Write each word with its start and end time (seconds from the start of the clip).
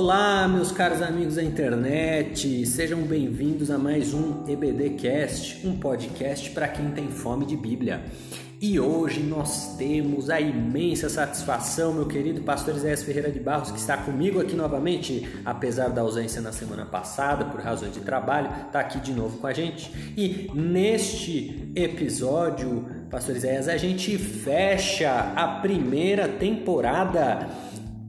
Olá, 0.00 0.46
meus 0.46 0.70
caros 0.70 1.02
amigos 1.02 1.34
da 1.34 1.42
internet, 1.42 2.64
sejam 2.66 3.00
bem-vindos 3.02 3.68
a 3.68 3.76
mais 3.76 4.14
um 4.14 4.44
EBDcast, 4.46 5.66
um 5.66 5.76
podcast 5.76 6.50
para 6.50 6.68
quem 6.68 6.92
tem 6.92 7.08
fome 7.08 7.44
de 7.44 7.56
Bíblia. 7.56 8.04
E 8.60 8.78
hoje 8.78 9.20
nós 9.20 9.76
temos 9.76 10.30
a 10.30 10.40
imensa 10.40 11.08
satisfação, 11.08 11.92
meu 11.92 12.06
querido 12.06 12.42
pastor 12.42 12.74
Zé 12.74 12.96
Ferreira 12.96 13.32
de 13.32 13.40
Barros, 13.40 13.72
que 13.72 13.78
está 13.80 13.96
comigo 13.96 14.40
aqui 14.40 14.54
novamente, 14.54 15.28
apesar 15.44 15.88
da 15.88 16.02
ausência 16.02 16.40
na 16.40 16.52
semana 16.52 16.86
passada 16.86 17.44
por 17.46 17.60
razões 17.60 17.92
de 17.92 18.00
trabalho, 18.00 18.50
está 18.66 18.78
aqui 18.78 19.00
de 19.00 19.12
novo 19.12 19.38
com 19.38 19.48
a 19.48 19.52
gente. 19.52 19.92
E 20.16 20.48
neste 20.54 21.72
episódio, 21.74 22.86
pastor 23.10 23.36
Isaías, 23.36 23.68
a 23.68 23.76
gente 23.76 24.16
fecha 24.16 25.32
a 25.34 25.58
primeira 25.60 26.28
temporada 26.28 27.48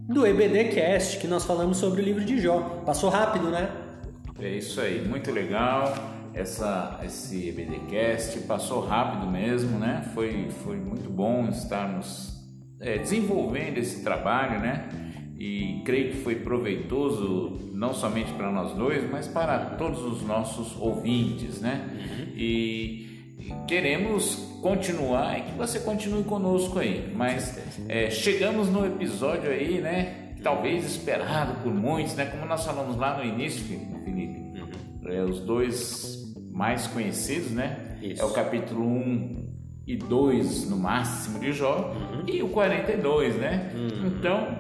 do 0.10 0.26
EBDcast, 0.26 1.20
que 1.20 1.28
nós 1.28 1.46
falamos 1.46 1.78
sobre 1.78 2.02
o 2.02 2.04
livro 2.04 2.26
de 2.26 2.42
Jó. 2.42 2.82
Passou 2.84 3.12
rápido, 3.12 3.52
né? 3.52 3.70
É 4.40 4.50
isso 4.50 4.82
aí, 4.82 5.08
muito 5.08 5.32
legal. 5.32 5.94
Essa, 6.34 7.00
esse 7.04 7.50
EBDcast 7.50 8.40
passou 8.42 8.84
rápido 8.84 9.28
mesmo, 9.28 9.78
né? 9.78 10.10
Foi, 10.16 10.50
foi 10.64 10.78
muito 10.78 11.08
bom 11.12 11.48
estarmos 11.50 12.44
é, 12.80 12.98
desenvolvendo 12.98 13.78
esse 13.78 14.04
trabalho, 14.04 14.60
né? 14.60 14.90
E 15.38 15.84
creio 15.86 16.12
que 16.12 16.18
foi 16.18 16.38
proveitoso 16.38 17.70
não 17.74 17.94
somente 17.94 18.34
para 18.34 18.52
nós 18.52 18.74
dois, 18.74 19.08
mas 19.12 19.28
para 19.28 19.60
todos 19.78 20.02
os 20.02 20.24
nossos 20.24 20.76
ouvintes, 20.82 21.62
né? 21.62 21.88
Uhum. 21.94 22.34
E 22.36 23.09
queremos 23.68 24.36
continuar 24.62 25.40
e 25.40 25.42
que 25.44 25.52
você 25.58 25.80
continue 25.80 26.24
conosco 26.24 26.80
aí. 26.80 27.12
Mas 27.16 27.60
é, 27.88 28.10
chegamos 28.10 28.70
no 28.70 28.86
episódio 28.86 29.50
aí, 29.50 29.80
né? 29.80 30.34
Talvez 30.44 30.86
esperado 30.86 31.62
por 31.64 31.74
muitos, 31.74 32.16
né? 32.16 32.26
Como 32.26 32.46
nós 32.46 32.66
falamos 32.66 32.98
lá 32.98 33.18
no 33.18 33.24
início, 33.24 33.64
Felipe, 33.64 34.60
uhum. 34.60 35.12
é, 35.12 35.24
os 35.24 35.40
dois 35.42 36.34
mais 36.52 36.88
conhecidos, 36.88 37.52
né? 37.52 37.98
Isso. 38.02 38.22
É 38.22 38.26
o 38.26 38.32
capítulo 38.32 38.86
1 38.86 39.50
e 39.88 39.96
2 39.98 40.70
no 40.70 40.78
máximo 40.78 41.40
de 41.40 41.52
Jó 41.52 41.94
uhum. 41.96 42.24
e 42.28 42.44
o 42.44 42.50
42, 42.50 43.36
né? 43.36 43.72
Uhum. 43.74 44.08
Então, 44.08 44.58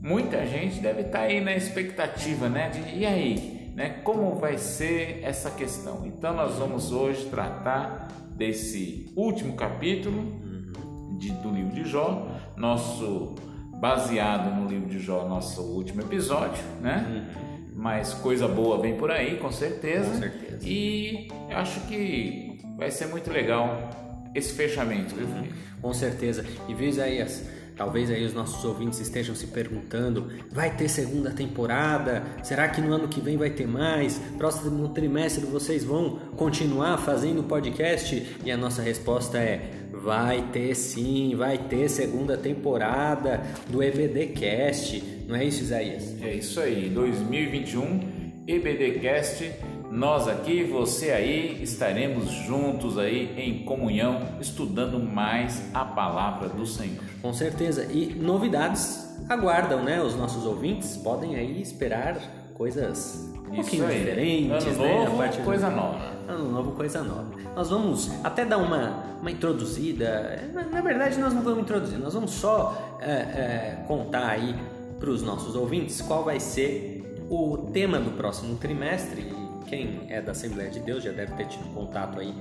muita 0.00 0.46
gente 0.46 0.80
deve 0.80 1.02
estar 1.02 1.18
tá 1.18 1.24
aí 1.24 1.40
na 1.40 1.54
expectativa, 1.54 2.48
né? 2.48 2.70
De, 2.70 2.98
e 2.98 3.04
aí, 3.04 3.72
né? 3.74 4.00
Como 4.02 4.34
vai 4.36 4.58
ser 4.58 5.20
essa 5.22 5.50
questão? 5.50 6.06
Então, 6.06 6.34
nós 6.34 6.56
vamos 6.56 6.92
hoje 6.92 7.26
tratar 7.26 8.08
desse 8.40 9.12
último 9.14 9.52
capítulo 9.52 10.16
uhum. 10.18 11.18
de, 11.18 11.30
do 11.30 11.50
livro 11.50 11.74
de 11.74 11.84
Jó, 11.84 12.26
nosso 12.56 13.34
baseado 13.78 14.58
no 14.58 14.66
livro 14.66 14.88
de 14.88 14.98
Jó, 14.98 15.28
nosso 15.28 15.60
último 15.60 16.00
episódio, 16.00 16.64
né? 16.80 17.06
Uhum. 17.06 17.70
Mas 17.76 18.14
coisa 18.14 18.48
boa 18.48 18.80
vem 18.80 18.96
por 18.96 19.10
aí, 19.10 19.36
com 19.36 19.52
certeza. 19.52 20.10
Com 20.12 20.18
certeza. 20.20 20.66
E 20.66 21.28
acho 21.50 21.80
que 21.82 22.58
vai 22.78 22.90
ser 22.90 23.08
muito 23.08 23.30
legal 23.30 24.30
esse 24.34 24.54
fechamento, 24.54 25.14
viu, 25.14 25.28
Felipe? 25.28 25.54
Com 25.82 25.92
certeza. 25.92 26.42
E 26.66 26.72
viu, 26.72 26.88
Isaías? 26.88 27.46
Talvez 27.80 28.10
aí 28.10 28.22
os 28.26 28.34
nossos 28.34 28.62
ouvintes 28.62 29.00
estejam 29.00 29.34
se 29.34 29.46
perguntando: 29.46 30.30
vai 30.52 30.76
ter 30.76 30.86
segunda 30.86 31.30
temporada? 31.30 32.22
Será 32.42 32.68
que 32.68 32.78
no 32.78 32.92
ano 32.92 33.08
que 33.08 33.22
vem 33.22 33.38
vai 33.38 33.48
ter 33.48 33.66
mais? 33.66 34.20
Próximo 34.36 34.86
trimestre 34.90 35.46
vocês 35.46 35.82
vão 35.82 36.18
continuar 36.36 36.98
fazendo 36.98 37.42
podcast? 37.42 38.36
E 38.44 38.52
a 38.52 38.56
nossa 38.58 38.82
resposta 38.82 39.38
é: 39.38 39.70
vai 39.94 40.42
ter 40.52 40.74
sim, 40.74 41.34
vai 41.34 41.56
ter 41.56 41.88
segunda 41.88 42.36
temporada 42.36 43.40
do 43.70 43.82
EBDcast. 43.82 45.02
Não 45.26 45.34
é 45.34 45.46
isso, 45.46 45.62
Isaías? 45.62 46.16
É 46.20 46.34
isso 46.34 46.60
aí, 46.60 46.90
2021 46.90 48.20
EBDcast 48.46 49.52
nós 49.90 50.28
aqui, 50.28 50.62
você 50.62 51.10
aí, 51.10 51.60
estaremos 51.62 52.30
juntos 52.30 52.96
aí 52.96 53.34
em 53.36 53.64
comunhão, 53.64 54.20
estudando 54.40 55.00
mais 55.00 55.62
a 55.74 55.84
palavra 55.84 56.48
do 56.48 56.64
Senhor. 56.64 57.02
Com 57.20 57.32
certeza. 57.32 57.84
E 57.90 58.14
novidades 58.14 59.18
aguardam, 59.28 59.82
né? 59.82 60.00
Os 60.00 60.14
nossos 60.14 60.46
ouvintes 60.46 60.96
podem 60.96 61.34
aí 61.34 61.60
esperar 61.60 62.18
coisas 62.54 63.28
um 63.48 63.56
pouquinho 63.56 63.88
diferentes, 63.88 64.66
ano 64.66 64.84
né? 64.84 65.04
Novo, 65.04 65.16
partir 65.16 65.42
coisa 65.42 65.68
do... 65.68 65.76
nova. 65.76 66.12
Ano 66.28 66.52
novo, 66.52 66.70
coisa 66.72 67.02
nova. 67.02 67.26
Nós 67.56 67.68
vamos 67.68 68.12
até 68.22 68.44
dar 68.44 68.58
uma, 68.58 69.02
uma 69.20 69.30
introduzida. 69.30 70.52
Na 70.70 70.80
verdade, 70.80 71.18
nós 71.18 71.34
não 71.34 71.42
vamos 71.42 71.62
introduzir, 71.62 71.98
nós 71.98 72.14
vamos 72.14 72.30
só 72.30 72.98
é, 73.00 73.10
é, 73.10 73.84
contar 73.88 74.28
aí 74.28 74.54
para 75.00 75.10
os 75.10 75.20
nossos 75.20 75.56
ouvintes 75.56 76.00
qual 76.00 76.22
vai 76.22 76.38
ser 76.38 77.26
o 77.28 77.70
tema 77.72 77.98
do 77.98 78.12
próximo 78.12 78.56
trimestre 78.56 79.39
quem 79.70 80.00
é 80.08 80.20
da 80.20 80.32
Assembleia 80.32 80.68
de 80.68 80.80
Deus 80.80 81.04
já 81.04 81.12
deve 81.12 81.32
ter 81.34 81.46
tido 81.46 81.72
contato 81.72 82.18
aí 82.18 82.34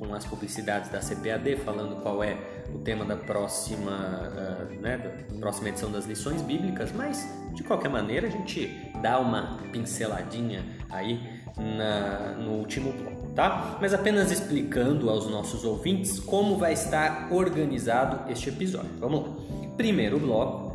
com 0.00 0.12
as 0.12 0.24
publicidades 0.24 0.90
da 0.90 0.98
CPAD 0.98 1.56
falando 1.58 2.02
qual 2.02 2.24
é 2.24 2.36
o 2.74 2.78
tema 2.80 3.04
da 3.04 3.14
próxima, 3.14 3.92
uh, 3.92 4.80
né, 4.80 4.98
da 4.98 5.38
próxima 5.38 5.68
edição 5.68 5.92
das 5.92 6.06
lições 6.06 6.42
bíblicas, 6.42 6.90
mas 6.90 7.24
de 7.54 7.62
qualquer 7.62 7.88
maneira 7.88 8.26
a 8.26 8.30
gente 8.30 8.90
dá 9.00 9.20
uma 9.20 9.58
pinceladinha 9.70 10.64
aí 10.90 11.40
na, 11.56 12.32
no 12.32 12.54
último 12.54 12.92
bloco, 12.92 13.28
tá? 13.28 13.78
Mas 13.80 13.94
apenas 13.94 14.32
explicando 14.32 15.08
aos 15.08 15.30
nossos 15.30 15.64
ouvintes 15.64 16.18
como 16.18 16.56
vai 16.56 16.72
estar 16.72 17.28
organizado 17.30 18.28
este 18.28 18.48
episódio. 18.48 18.90
Vamos 18.98 19.28
lá. 19.28 19.36
Primeiro 19.76 20.18
bloco, 20.18 20.72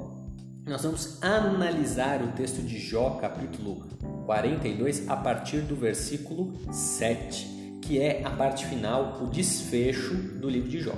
nós 0.66 0.84
vamos 0.84 1.22
analisar 1.22 2.22
o 2.22 2.28
texto 2.28 2.62
de 2.62 2.79
Jó, 2.79 3.17
capítulo 3.22 3.97
42 4.27 5.09
a 5.09 5.15
partir 5.15 5.61
do 5.61 5.73
versículo 5.73 6.53
7, 6.69 7.79
que 7.81 7.97
é 7.97 8.21
a 8.25 8.29
parte 8.29 8.65
final, 8.65 9.19
o 9.23 9.27
desfecho 9.27 10.13
do 10.13 10.49
livro 10.49 10.69
de 10.69 10.81
Jó. 10.81 10.95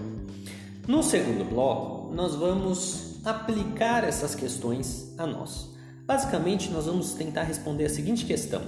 No 0.88 1.04
segundo 1.04 1.48
bloco, 1.48 2.12
nós 2.12 2.34
vamos 2.34 3.24
aplicar 3.24 4.04
essas 4.04 4.34
questões 4.34 5.14
a 5.16 5.28
nós. 5.28 5.70
Basicamente, 6.08 6.72
nós 6.72 6.88
vamos 6.88 7.14
tentar 7.14 7.44
responder 7.44 7.86
a 7.86 7.90
seguinte 7.90 8.26
questão: 8.26 8.64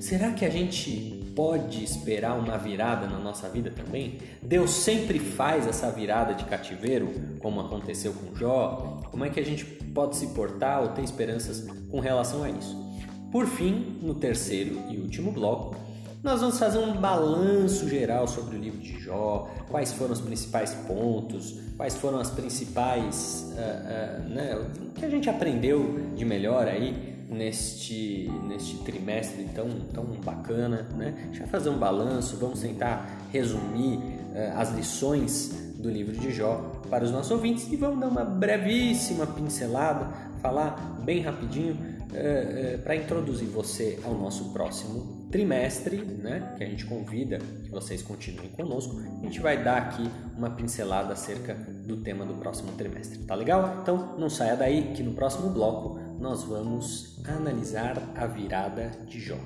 será 0.00 0.32
que 0.32 0.46
a 0.46 0.50
gente 0.50 1.30
pode 1.36 1.84
esperar 1.84 2.38
uma 2.38 2.56
virada 2.56 3.06
na 3.06 3.18
nossa 3.18 3.50
vida 3.50 3.70
também? 3.70 4.18
Deus 4.42 4.70
sempre 4.70 5.18
faz 5.18 5.66
essa 5.66 5.90
virada 5.90 6.32
de 6.32 6.44
cativeiro, 6.46 7.12
como 7.38 7.60
aconteceu 7.60 8.14
com 8.14 8.34
Jó? 8.34 9.02
Como 9.10 9.26
é 9.26 9.28
que 9.28 9.38
a 9.38 9.44
gente 9.44 9.66
pode 9.66 10.16
se 10.16 10.28
portar 10.28 10.80
ou 10.80 10.88
ter 10.88 11.02
esperanças 11.02 11.66
com 11.90 12.00
relação 12.00 12.42
a 12.42 12.48
isso? 12.48 12.87
Por 13.30 13.46
fim, 13.46 13.98
no 14.00 14.14
terceiro 14.14 14.80
e 14.88 14.96
último 14.96 15.30
bloco, 15.30 15.76
nós 16.22 16.40
vamos 16.40 16.58
fazer 16.58 16.78
um 16.78 16.94
balanço 16.94 17.88
geral 17.88 18.26
sobre 18.26 18.56
o 18.56 18.58
livro 18.58 18.80
de 18.80 18.98
Jó, 18.98 19.48
quais 19.68 19.92
foram 19.92 20.12
os 20.12 20.20
principais 20.20 20.74
pontos, 20.86 21.60
quais 21.76 21.94
foram 21.94 22.18
as 22.18 22.30
principais, 22.30 23.46
uh, 23.52 23.54
uh, 23.54 24.28
né, 24.28 24.58
o 24.80 24.92
que 24.92 25.04
a 25.04 25.10
gente 25.10 25.28
aprendeu 25.30 26.00
de 26.16 26.24
melhor 26.24 26.66
aí 26.66 27.16
neste, 27.28 28.30
neste 28.48 28.78
trimestre 28.78 29.44
tão, 29.54 29.68
tão 29.92 30.04
bacana, 30.24 30.88
né? 30.96 31.14
A 31.18 31.26
gente 31.26 31.40
vai 31.40 31.48
fazer 31.48 31.68
um 31.68 31.78
balanço, 31.78 32.36
vamos 32.36 32.60
tentar 32.60 33.28
resumir 33.30 33.98
uh, 33.98 34.56
as 34.56 34.74
lições 34.74 35.54
do 35.76 35.88
livro 35.90 36.16
de 36.16 36.32
Jó 36.32 36.80
para 36.90 37.04
os 37.04 37.10
nossos 37.10 37.30
ouvintes 37.30 37.70
e 37.70 37.76
vamos 37.76 38.00
dar 38.00 38.08
uma 38.08 38.24
brevíssima 38.24 39.26
pincelada, 39.26 40.08
falar 40.40 40.98
bem 41.04 41.20
rapidinho 41.20 41.97
é, 42.18 42.74
é, 42.74 42.76
para 42.78 42.96
introduzir 42.96 43.48
você 43.48 43.98
ao 44.04 44.14
nosso 44.14 44.52
próximo 44.52 45.28
trimestre, 45.30 45.98
né, 45.98 46.54
que 46.56 46.64
a 46.64 46.66
gente 46.66 46.84
convida 46.84 47.38
que 47.38 47.70
vocês 47.70 48.02
continuem 48.02 48.48
conosco, 48.50 48.98
a 48.98 49.24
gente 49.24 49.40
vai 49.40 49.62
dar 49.62 49.76
aqui 49.76 50.10
uma 50.36 50.50
pincelada 50.50 51.12
acerca 51.12 51.54
do 51.54 51.98
tema 51.98 52.24
do 52.24 52.34
próximo 52.34 52.72
trimestre. 52.72 53.18
Tá 53.20 53.34
legal? 53.34 53.78
Então 53.82 54.18
não 54.18 54.28
saia 54.28 54.56
daí 54.56 54.92
que 54.94 55.02
no 55.02 55.12
próximo 55.12 55.50
bloco 55.50 55.98
nós 56.18 56.42
vamos 56.42 57.22
analisar 57.26 58.02
a 58.16 58.26
virada 58.26 58.90
de 59.06 59.20
Jó. 59.20 59.38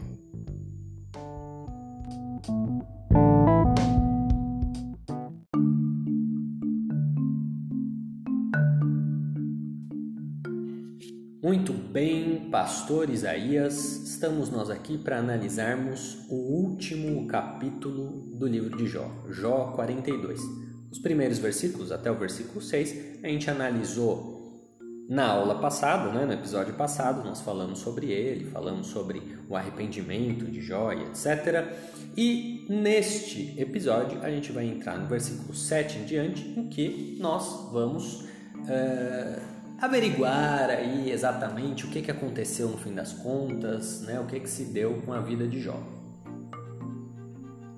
Muito 11.43 11.73
bem, 11.73 12.49
Pastor 12.53 13.11
Isaías, 13.11 13.75
estamos 14.05 14.49
nós 14.49 14.71
aqui 14.71 14.97
para 14.97 15.19
analisarmos 15.19 16.25
o 16.31 16.37
último 16.37 17.27
capítulo 17.27 18.13
do 18.39 18.47
livro 18.47 18.77
de 18.77 18.87
Jó, 18.87 19.11
Jó 19.29 19.73
42. 19.75 20.41
Os 20.89 21.01
primeiros 21.01 21.41
versículos, 21.41 21.91
até 21.91 22.13
o 22.13 22.15
versículo 22.15 22.63
6, 22.63 23.25
a 23.25 23.27
gente 23.27 23.51
analisou 23.51 24.79
na 25.09 25.27
aula 25.27 25.57
passada, 25.57 26.13
né, 26.13 26.25
no 26.25 26.33
episódio 26.33 26.75
passado, 26.75 27.25
nós 27.25 27.41
falamos 27.41 27.81
sobre 27.81 28.13
ele, 28.13 28.45
falamos 28.45 28.87
sobre 28.87 29.21
o 29.49 29.57
arrependimento 29.57 30.45
de 30.45 30.61
Jó 30.61 30.93
e 30.93 31.03
etc. 31.07 31.75
E 32.17 32.67
neste 32.71 33.61
episódio 33.61 34.23
a 34.23 34.31
gente 34.31 34.53
vai 34.53 34.67
entrar 34.67 34.97
no 34.97 35.09
versículo 35.09 35.53
7 35.53 35.99
em 35.99 36.05
diante, 36.05 36.49
em 36.57 36.69
que 36.69 37.19
nós 37.21 37.69
vamos. 37.73 38.29
Uh, 38.63 39.52
averiguar 39.83 40.71
aí 40.71 41.11
exatamente 41.11 41.85
o 41.85 41.89
que, 41.89 42.01
que 42.01 42.11
aconteceu 42.11 42.69
no 42.69 42.79
fim 42.79 42.95
das 42.95 43.13
contas, 43.13 44.03
né? 44.03 44.21
O 44.21 44.27
que, 44.27 44.39
que 44.39 44.49
se 44.49 44.67
deu 44.67 45.03
com 45.05 45.13
a 45.13 45.21
vida 45.21 45.47
de 45.47 45.61
Jó. 45.61 45.77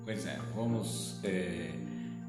Pois 0.05 0.27
é, 0.27 0.37
vamos 0.55 1.19
é, 1.23 1.71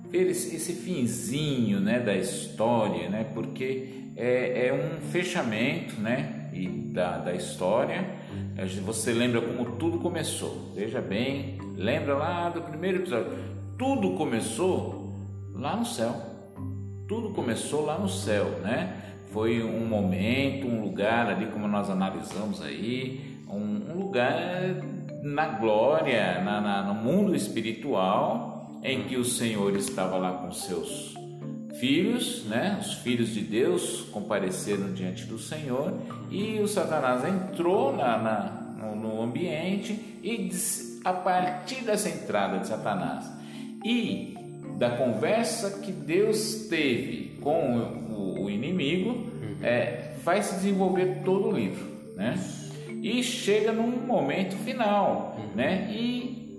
ver 0.09 0.31
esse, 0.31 0.57
esse, 0.57 0.73
finzinho 0.73 1.79
né, 1.79 2.01
da 2.01 2.17
história, 2.17 3.11
né? 3.11 3.25
Porque 3.35 4.13
é, 4.17 4.69
é 4.69 4.73
um 4.73 4.99
fechamento, 5.11 6.01
né? 6.01 6.49
E 6.55 6.67
da, 6.69 7.19
da 7.19 7.35
história. 7.35 8.17
Você 8.87 9.13
lembra 9.13 9.43
como 9.43 9.77
tudo 9.77 9.99
começou? 9.99 10.73
Veja 10.75 11.03
bem, 11.03 11.59
lembra 11.77 12.15
lá 12.15 12.49
do 12.49 12.63
primeiro 12.63 13.01
episódio. 13.01 13.31
Tudo 13.79 14.15
começou 14.15 15.15
lá 15.53 15.77
no 15.77 15.85
céu. 15.85 16.17
Tudo 17.07 17.35
começou 17.35 17.85
lá 17.85 17.99
no 17.99 18.09
céu, 18.09 18.47
né? 18.63 19.03
Foi 19.37 19.63
um 19.63 19.85
momento, 19.85 20.67
um 20.67 20.81
lugar 20.81 21.27
ali, 21.27 21.45
como 21.49 21.69
nós 21.69 21.91
analisamos 21.91 22.63
aí, 22.63 23.37
um, 23.47 23.93
um 23.93 23.99
lugar 23.99 24.33
na 25.23 25.49
glória, 25.49 26.41
na, 26.43 26.59
na, 26.59 26.83
no 26.85 26.95
mundo 26.95 27.37
espiritual, 27.37 28.81
em 28.83 29.03
que 29.03 29.19
o 29.19 29.27
Senhor 29.27 29.77
estava 29.77 30.17
lá 30.17 30.33
com 30.39 30.51
seus 30.53 31.15
filhos, 31.79 32.47
né? 32.47 32.79
Os 32.81 32.95
filhos 32.95 33.29
de 33.35 33.43
Deus 33.43 34.09
compareceram 34.11 34.95
diante 34.95 35.27
do 35.27 35.39
Senhor 35.39 35.93
e 36.31 36.59
o 36.59 36.67
Satanás 36.67 37.23
entrou 37.23 37.95
na, 37.95 38.17
na 38.17 38.43
no, 38.79 38.97
no, 38.97 39.23
ambiente 39.23 40.19
e 40.23 40.49
a 41.05 41.13
partir 41.13 41.85
dessa 41.85 42.09
entrada 42.09 42.61
de 42.61 42.69
Satanás 42.69 43.31
e 43.85 44.35
da 44.79 44.97
conversa 44.97 45.81
que 45.81 45.93
Deus 45.93 46.69
teve 46.71 47.26
com 47.47 47.79
o, 48.11 48.43
o 48.43 48.51
inimigo, 48.51 49.11
uhum. 49.11 49.57
é, 49.63 50.15
vai 50.25 50.43
se 50.43 50.57
desenvolver 50.57 51.23
todo 51.25 51.47
o 51.47 51.53
livro, 51.53 51.87
né? 52.17 52.37
E 53.01 53.23
chega 53.23 53.71
num 53.71 53.87
momento 53.87 54.57
final, 54.57 55.37
uhum. 55.39 55.55
né? 55.55 55.89
E 55.93 56.59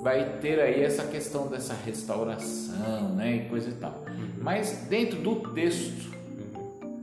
vai 0.00 0.38
ter 0.40 0.60
aí 0.60 0.80
essa 0.80 1.02
questão 1.02 1.48
dessa 1.48 1.74
restauração, 1.84 3.16
né? 3.16 3.34
E 3.34 3.48
coisa 3.48 3.68
e 3.68 3.72
tal. 3.72 4.04
Uhum. 4.06 4.28
Mas 4.40 4.86
dentro 4.88 5.18
do 5.18 5.34
texto 5.52 6.08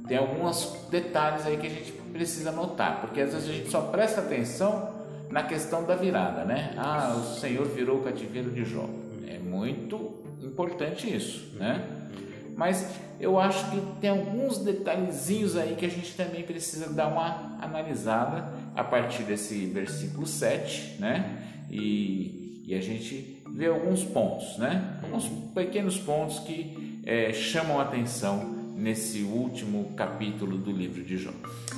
tem 0.08 0.16
alguns 0.16 0.74
detalhes 0.90 1.46
aí 1.46 1.58
que 1.58 1.68
a 1.68 1.70
gente 1.70 1.92
precisa 2.14 2.54
notar, 2.54 3.02
porque 3.02 3.20
às 3.20 3.34
vezes 3.34 3.50
a 3.50 3.52
gente 3.52 3.70
só 3.70 3.82
presta 3.82 4.22
atenção 4.22 4.92
na 5.30 5.44
questão 5.44 5.84
da 5.84 5.98
virada, 5.98 6.46
né? 6.46 6.74
Ah, 6.78 7.18
o 7.20 7.36
Senhor 7.38 7.66
virou 7.66 7.98
o 7.98 8.02
cativeiro 8.02 8.50
de 8.50 8.64
Jó. 8.64 8.88
É 9.28 9.38
muito 9.38 10.24
importante 10.42 11.14
isso, 11.14 11.54
né? 11.58 11.84
Mas 12.56 12.88
eu 13.20 13.40
acho 13.40 13.70
que 13.70 13.82
tem 14.00 14.10
alguns 14.10 14.60
detalhezinhos 14.60 15.58
aí 15.58 15.76
que 15.76 15.86
a 15.86 15.90
gente 15.90 16.16
também 16.16 16.44
precisa 16.44 16.90
dar 16.90 17.08
uma 17.08 17.58
analisada 17.62 18.50
a 18.76 18.84
partir 18.84 19.24
desse 19.24 19.66
versículo 19.66 20.26
7, 20.26 20.98
né? 21.00 21.44
E, 21.70 22.64
e 22.66 22.76
a 22.76 22.82
gente 22.82 23.44
vê 23.54 23.68
alguns 23.68 24.04
pontos, 24.04 24.58
né? 24.58 25.00
Alguns 25.04 25.28
pequenos 25.54 25.98
pontos 25.98 26.40
que 26.40 27.02
é, 27.06 27.34
chamam 27.34 27.80
a 27.80 27.84
atenção 27.84 28.56
nesse 28.76 29.22
último 29.22 29.94
capítulo 29.96 30.58
do 30.58 30.72
livro 30.72 31.04
de 31.04 31.18
Jó. 31.18 31.32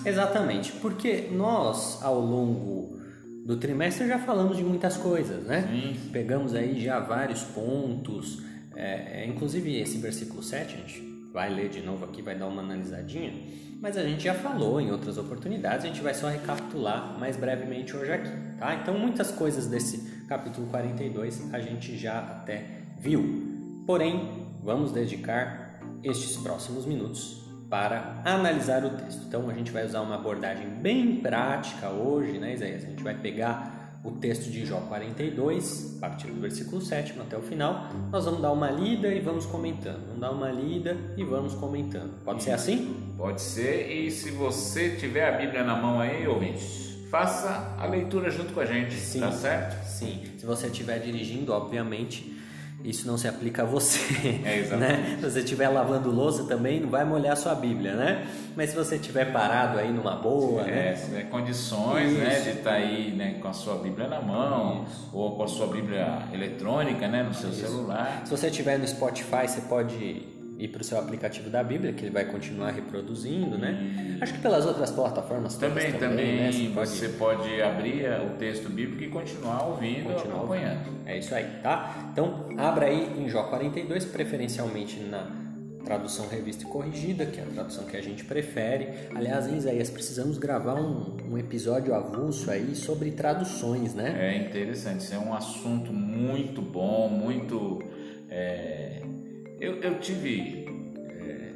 Exatamente, 0.06 0.72
porque 0.74 1.28
nós 1.32 2.04
ao 2.04 2.20
longo 2.20 2.98
do 3.46 3.56
trimestre 3.58 4.08
já 4.08 4.20
falamos 4.20 4.58
de 4.58 4.64
muitas 4.64 4.98
coisas, 4.98 5.44
né? 5.46 5.68
Sim. 5.72 6.10
Pegamos 6.12 6.54
aí 6.54 6.84
já 6.84 7.00
vários 7.00 7.44
pontos, 7.44 8.42
é, 8.78 9.24
é, 9.24 9.26
inclusive 9.26 9.76
esse 9.76 9.98
versículo 9.98 10.44
7, 10.44 10.76
a 10.76 10.78
gente 10.78 11.30
vai 11.34 11.50
ler 11.50 11.68
de 11.68 11.82
novo 11.82 12.06
aqui, 12.06 12.22
vai 12.22 12.36
dar 12.36 12.46
uma 12.46 12.62
analisadinha, 12.62 13.34
mas 13.82 13.98
a 13.98 14.04
gente 14.04 14.24
já 14.24 14.36
falou 14.36 14.80
em 14.80 14.92
outras 14.92 15.18
oportunidades, 15.18 15.84
a 15.84 15.88
gente 15.88 16.02
vai 16.02 16.14
só 16.14 16.28
recapitular 16.28 17.18
mais 17.20 17.36
brevemente 17.36 17.98
hoje 17.98 18.12
aqui, 18.12 18.30
tá? 18.60 18.76
Então 18.76 18.98
muitas 18.98 19.32
coisas 19.32 19.66
desse 19.66 20.26
capítulo 20.28 20.68
42 20.68 21.54
a 21.54 21.60
gente 21.60 21.98
já 21.98 22.20
até 22.20 22.66
viu. 23.00 23.84
Porém, 23.88 24.48
vamos 24.64 24.92
dedicar 24.92 25.80
estes 26.04 26.38
próximos 26.38 26.86
minutos 26.86 27.44
para 27.70 28.22
analisar 28.24 28.86
o 28.86 28.92
texto. 28.92 29.26
Então 29.28 29.50
a 29.50 29.54
gente 29.54 29.72
vai 29.72 29.86
usar 29.86 30.02
uma 30.02 30.16
abordagem 30.16 30.68
bem 30.70 31.18
prática 31.18 31.90
hoje, 31.90 32.38
né, 32.38 32.54
Isaías? 32.54 32.84
A 32.84 32.88
gente 32.88 33.04
vai 33.04 33.16
pegar 33.16 33.77
o 34.07 34.12
texto 34.12 34.50
de 34.50 34.65
Jó 34.65 34.77
42, 34.88 35.98
a 35.98 36.00
partir 36.00 36.27
do 36.27 36.39
versículo 36.39 36.81
7 36.81 37.19
até 37.19 37.38
o 37.38 37.42
final. 37.42 37.89
Nós 38.09 38.24
vamos 38.24 38.42
dar 38.42 38.51
uma 38.51 38.71
lida 38.71 39.09
e 39.09 39.19
vamos 39.19 39.45
comentando. 39.45 40.06
Vamos 40.06 40.21
dar 40.21 40.31
uma 40.31 40.50
lida 40.50 40.95
e 41.18 41.24
vamos 41.24 41.54
comentando. 41.54 42.24
Pode 42.24 42.44
ser 42.44 42.51
assim? 42.51 42.95
Pode 43.18 43.42
ser. 43.42 43.92
E 43.92 44.09
se 44.09 44.31
você 44.31 44.92
tiver 44.92 45.27
a 45.27 45.38
Bíblia 45.38 45.63
na 45.63 45.75
mão 45.75 46.00
aí, 46.00 46.25
ouvinte, 46.25 47.06
faça 47.12 47.75
a 47.77 47.86
leitura 47.86 48.30
junto 48.31 48.54
com 48.54 48.62
a 48.62 48.65
gente, 48.65 48.95
Sim. 48.95 49.19
tá 49.19 49.31
certo? 49.31 49.86
Sim. 49.86 50.24
Se 50.38 50.45
você 50.45 50.68
estiver 50.68 51.00
dirigindo, 51.00 51.51
obviamente 51.51 52.37
isso 52.84 53.08
não 53.08 53.18
se 53.18 53.28
aplica 53.28 53.64
a 53.64 53.66
você. 53.66 54.00
É, 54.46 54.62
né? 54.78 55.18
Se 55.20 55.30
você 55.30 55.40
estiver 55.40 55.68
lavando 55.70 56.12
louça 56.12 56.44
também, 56.44 56.80
não 56.80 56.90
vai 56.90 57.04
molhar 57.04 57.34
a 57.34 57.36
sua 57.36 57.56
Bíblia, 57.56 57.96
né? 57.96 58.28
Mas 58.56 58.70
se 58.70 58.76
você 58.76 58.96
estiver 58.96 59.32
parado 59.32 59.80
aí 59.80 59.92
numa 59.92 60.16
boa, 60.16 60.62
é, 60.62 60.72
né? 60.72 60.96
Se 60.96 61.06
tiver 61.06 61.24
condições 61.30 62.14
né, 62.14 62.40
de 62.40 62.50
estar 62.50 62.72
tá 62.72 62.76
aí 62.76 63.12
né, 63.12 63.40
com 63.42 63.48
a 63.48 63.54
sua 63.54 63.76
Bíblia 63.76 64.08
na 64.08 64.22
mão, 64.22 64.86
Isso. 64.88 65.10
ou 65.12 65.36
com 65.36 65.44
a 65.44 65.48
sua 65.48 65.68
Bíblia 65.68 66.24
eletrônica 66.34 67.08
né, 67.08 67.24
no 67.24 67.34
seu 67.34 67.50
Isso. 67.50 67.62
celular. 67.62 68.22
Se 68.26 68.32
você 68.32 68.48
estiver 68.48 68.78
no 68.78 68.88
Spotify, 68.88 69.48
você 69.48 69.62
pode 69.62 70.37
ir 70.57 70.69
para 70.69 70.81
o 70.81 70.83
seu 70.83 70.98
aplicativo 70.98 71.50
da 71.50 71.63
Bíblia, 71.63 71.94
que 71.94 72.04
ele 72.04 72.12
vai 72.12 72.25
continuar 72.25 72.71
reproduzindo, 72.71 73.57
né? 73.57 74.18
Acho 74.19 74.33
que 74.33 74.39
pelas 74.39 74.65
outras 74.65 74.89
plataformas 74.89 75.56
também, 75.56 75.94
também, 75.94 76.00
também 76.00 76.38
né? 76.38 76.51
você, 76.51 76.69
pode... 76.69 76.89
você, 76.89 77.09
pode... 77.09 77.62
abrir 77.62 78.06
o 78.21 78.38
texto 78.38 78.69
bíblico 78.69 79.04
e 79.04 79.09
continuar 79.09 79.68
ouvindo, 79.68 80.12
continuar 80.12 80.38
acompanhando. 80.38 80.88
Ouvindo. 80.88 81.07
É 81.07 81.18
isso 81.18 81.36
aí, 81.36 81.45
tá? 81.62 82.09
Então, 82.12 82.50
abra 82.57 82.88
aí 82.88 83.19
em 83.19 83.30
Jó 83.30 83.44
42, 83.44 84.06
preferencialmente 84.06 85.00
na 85.00 85.45
tradução 85.86 86.27
revista 86.27 86.63
e 86.63 86.68
corrigida, 86.68 87.25
que 87.25 87.39
é 87.39 87.44
a 87.44 87.45
tradução 87.45 87.86
que 87.86 87.95
a 87.95 88.01
gente 88.01 88.25
prefere. 88.25 88.89
Aliás, 89.15 89.48
em 89.48 89.57
Isaías, 89.57 89.89
precisamos 89.89 90.38
gravar 90.38 90.74
um, 90.74 91.18
um 91.31 91.38
episódio 91.38 91.94
avulso 91.94 92.50
aí 92.50 92.75
sobre 92.75 93.12
traduções, 93.12 93.94
né? 93.94 94.15
É 94.19 94.38
interessante, 94.38 95.01
isso 95.01 95.13
é 95.13 95.19
um 95.19 95.33
assunto 95.33 95.94
muito 95.94 96.62
bom, 96.63 97.07
muito... 97.07 97.83
É 98.30 99.01
eu, 99.59 99.75
eu 99.81 100.00
tive 100.00 100.65
é, 101.09 101.54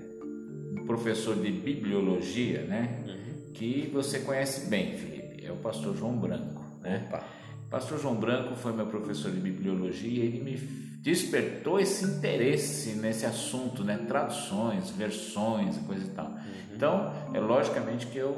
um 0.79 0.85
professor 0.85 1.35
de 1.35 1.51
bibliologia, 1.51 2.63
né? 2.63 3.03
Uhum. 3.07 3.53
Que 3.53 3.89
você 3.93 4.19
conhece 4.19 4.69
bem, 4.69 4.97
Felipe. 4.97 5.45
É 5.45 5.51
o 5.51 5.57
pastor 5.57 5.95
João 5.95 6.17
Branco, 6.17 6.63
né? 6.81 7.05
Opa. 7.07 7.23
Pastor 7.69 7.99
João 7.99 8.15
Branco 8.15 8.55
foi 8.55 8.73
meu 8.73 8.87
professor 8.87 9.31
de 9.31 9.39
bibliologia 9.39 10.23
e 10.23 10.27
ele 10.27 10.41
me 10.41 10.57
despertou 11.01 11.79
esse 11.79 12.03
interesse 12.03 12.95
nesse 12.95 13.25
assunto, 13.25 13.83
né? 13.83 13.97
Traduções, 14.07 14.89
versões 14.91 15.77
e 15.77 15.79
coisa 15.81 16.05
e 16.05 16.09
tal. 16.09 16.27
Uhum. 16.27 16.75
Então, 16.75 17.13
é 17.33 17.39
logicamente 17.39 18.07
que 18.07 18.17
eu 18.17 18.35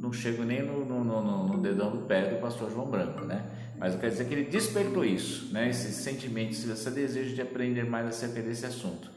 não 0.00 0.12
chego 0.12 0.42
nem 0.42 0.62
no, 0.62 0.84
no, 0.84 1.04
no, 1.04 1.48
no, 1.48 1.58
dedão 1.58 1.90
do 1.90 1.98
pé 2.06 2.28
do 2.28 2.40
pastor 2.40 2.70
João 2.70 2.86
Branco, 2.86 3.24
né? 3.24 3.44
Mas 3.78 3.94
eu 3.94 4.00
quero 4.00 4.12
dizer 4.12 4.26
que 4.26 4.34
ele 4.34 4.44
despertou 4.44 5.04
isso, 5.04 5.52
né? 5.52 5.68
Esse 5.68 5.92
sentimento, 5.92 6.52
esse 6.52 6.90
desejo 6.90 7.34
de 7.34 7.42
aprender 7.42 7.84
mais 7.84 8.06
acerca 8.06 8.40
desse 8.40 8.64
assunto. 8.64 9.10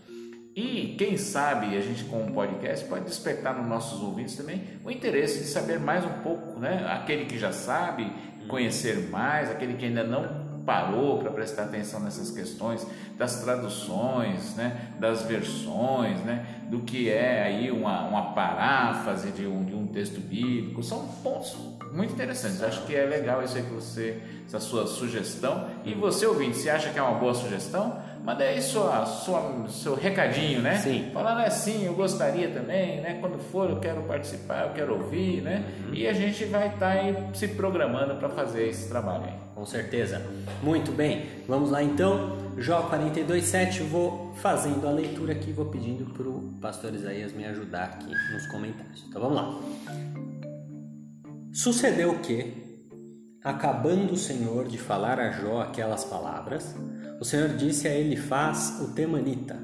E 0.56 0.96
quem 0.98 1.16
sabe 1.18 1.78
a 1.78 1.82
gente 1.82 2.04
com 2.06 2.24
um 2.24 2.32
podcast 2.32 2.86
pode 2.86 3.06
despertar 3.06 3.58
nos 3.58 3.68
nossos 3.68 4.01
ouvintes 4.01 4.36
também 4.36 4.63
o 4.84 4.92
interesse 4.92 5.39
de 5.39 5.46
saber 5.46 5.80
mais 5.80 6.04
um 6.04 6.22
pouco, 6.22 6.60
né? 6.60 6.86
Aquele 6.89 7.25
que 7.25 7.38
já 7.38 7.51
sabe, 7.51 8.12
conhecer 8.48 9.10
mais, 9.10 9.50
aquele 9.50 9.75
que 9.75 9.86
ainda 9.86 10.04
não 10.04 10.50
parou 10.66 11.18
para 11.18 11.32
prestar 11.32 11.63
atenção 11.63 12.00
nessas 12.00 12.30
questões 12.30 12.86
das 13.18 13.42
traduções, 13.42 14.56
né, 14.56 14.92
das 15.00 15.24
versões, 15.24 16.20
né, 16.20 16.46
do 16.70 16.82
que 16.82 17.10
é 17.10 17.42
aí 17.42 17.72
uma, 17.72 18.08
uma 18.08 18.34
paráfrase 18.34 19.32
de 19.32 19.48
um, 19.48 19.63
de 19.63 19.74
um 19.74 19.88
texto 19.88 20.20
bíblico, 20.20 20.84
são 20.84 21.08
pontos 21.24 21.58
muito 21.91 22.13
interessantes. 22.13 22.62
Acho 22.62 22.86
que 22.86 22.96
é 22.96 23.05
legal 23.05 23.43
isso 23.43 23.58
aí 23.58 23.63
que 23.63 23.74
você, 23.74 24.17
essa 24.46 24.60
sua 24.60 24.88
sugestão. 24.88 25.67
E 25.84 25.93
você 25.93 26.25
ouvinte, 26.25 26.58
se 26.58 26.69
acha 26.69 26.89
que 26.89 27.00
é 27.00 27.01
uma 27.01 27.17
boa 27.17 27.34
sugestão, 27.34 27.98
manda 28.24 28.43
aí 28.43 28.62
sua, 28.62 29.05
sua, 29.05 29.67
seu 29.69 29.96
recadinho, 29.96 30.62
né? 30.62 30.77
Sim. 30.77 31.10
Falando 31.13 31.39
assim, 31.39 31.86
eu 31.86 31.93
gostaria 31.93 32.50
também, 32.50 33.01
né? 33.01 33.17
Quando 33.19 33.39
for, 33.39 33.69
eu 33.69 33.79
quero 33.79 34.03
participar, 34.03 34.67
eu 34.67 34.74
quero 34.74 34.93
ouvir, 34.93 35.41
né? 35.41 35.65
Uhum. 35.88 35.93
E 35.93 36.08
a 36.08 36.13
gente 36.13 36.46
vai 36.46 36.67
estar 36.67 36.79
tá 36.79 37.01
aí 37.01 37.15
se 37.34 37.48
programando 37.50 38.15
para 38.15 38.29
fazer 38.29 38.67
esse 38.67 38.88
trabalho 38.88 39.25
aí. 39.25 39.34
Com 39.55 39.65
certeza. 39.65 40.22
Muito 40.63 40.91
bem. 40.91 41.25
Vamos 41.48 41.69
lá 41.69 41.84
então. 41.84 42.38
Jó 42.58 42.89
42:7. 42.89 43.81
Vou 43.84 44.34
fazendo 44.38 44.88
a 44.88 44.91
leitura 44.91 45.34
aqui, 45.34 45.51
vou 45.51 45.65
pedindo 45.65 46.05
para 46.13 46.27
o 46.27 46.53
pastor 46.62 46.93
Isaías 46.93 47.34
me 47.34 47.46
ajudar 47.46 47.84
aqui 47.84 48.12
nos 48.34 48.48
comentários. 48.48 49.03
Então 49.10 49.22
vamos 49.22 49.36
lá. 49.36 50.38
Sucedeu 51.51 52.20
que, 52.20 52.53
acabando 53.44 54.13
o 54.13 54.18
Senhor 54.18 54.68
de 54.68 54.77
falar 54.77 55.20
a 55.20 55.32
Jó 55.32 55.62
aquelas 55.62 56.06
palavras, 56.06 56.75
o 57.20 57.25
Senhor 57.25 57.50
disse 57.50 57.88
a 57.88 57.96
Elifaz 57.96 58.79
o 58.82 58.94
temanita: 58.94 59.58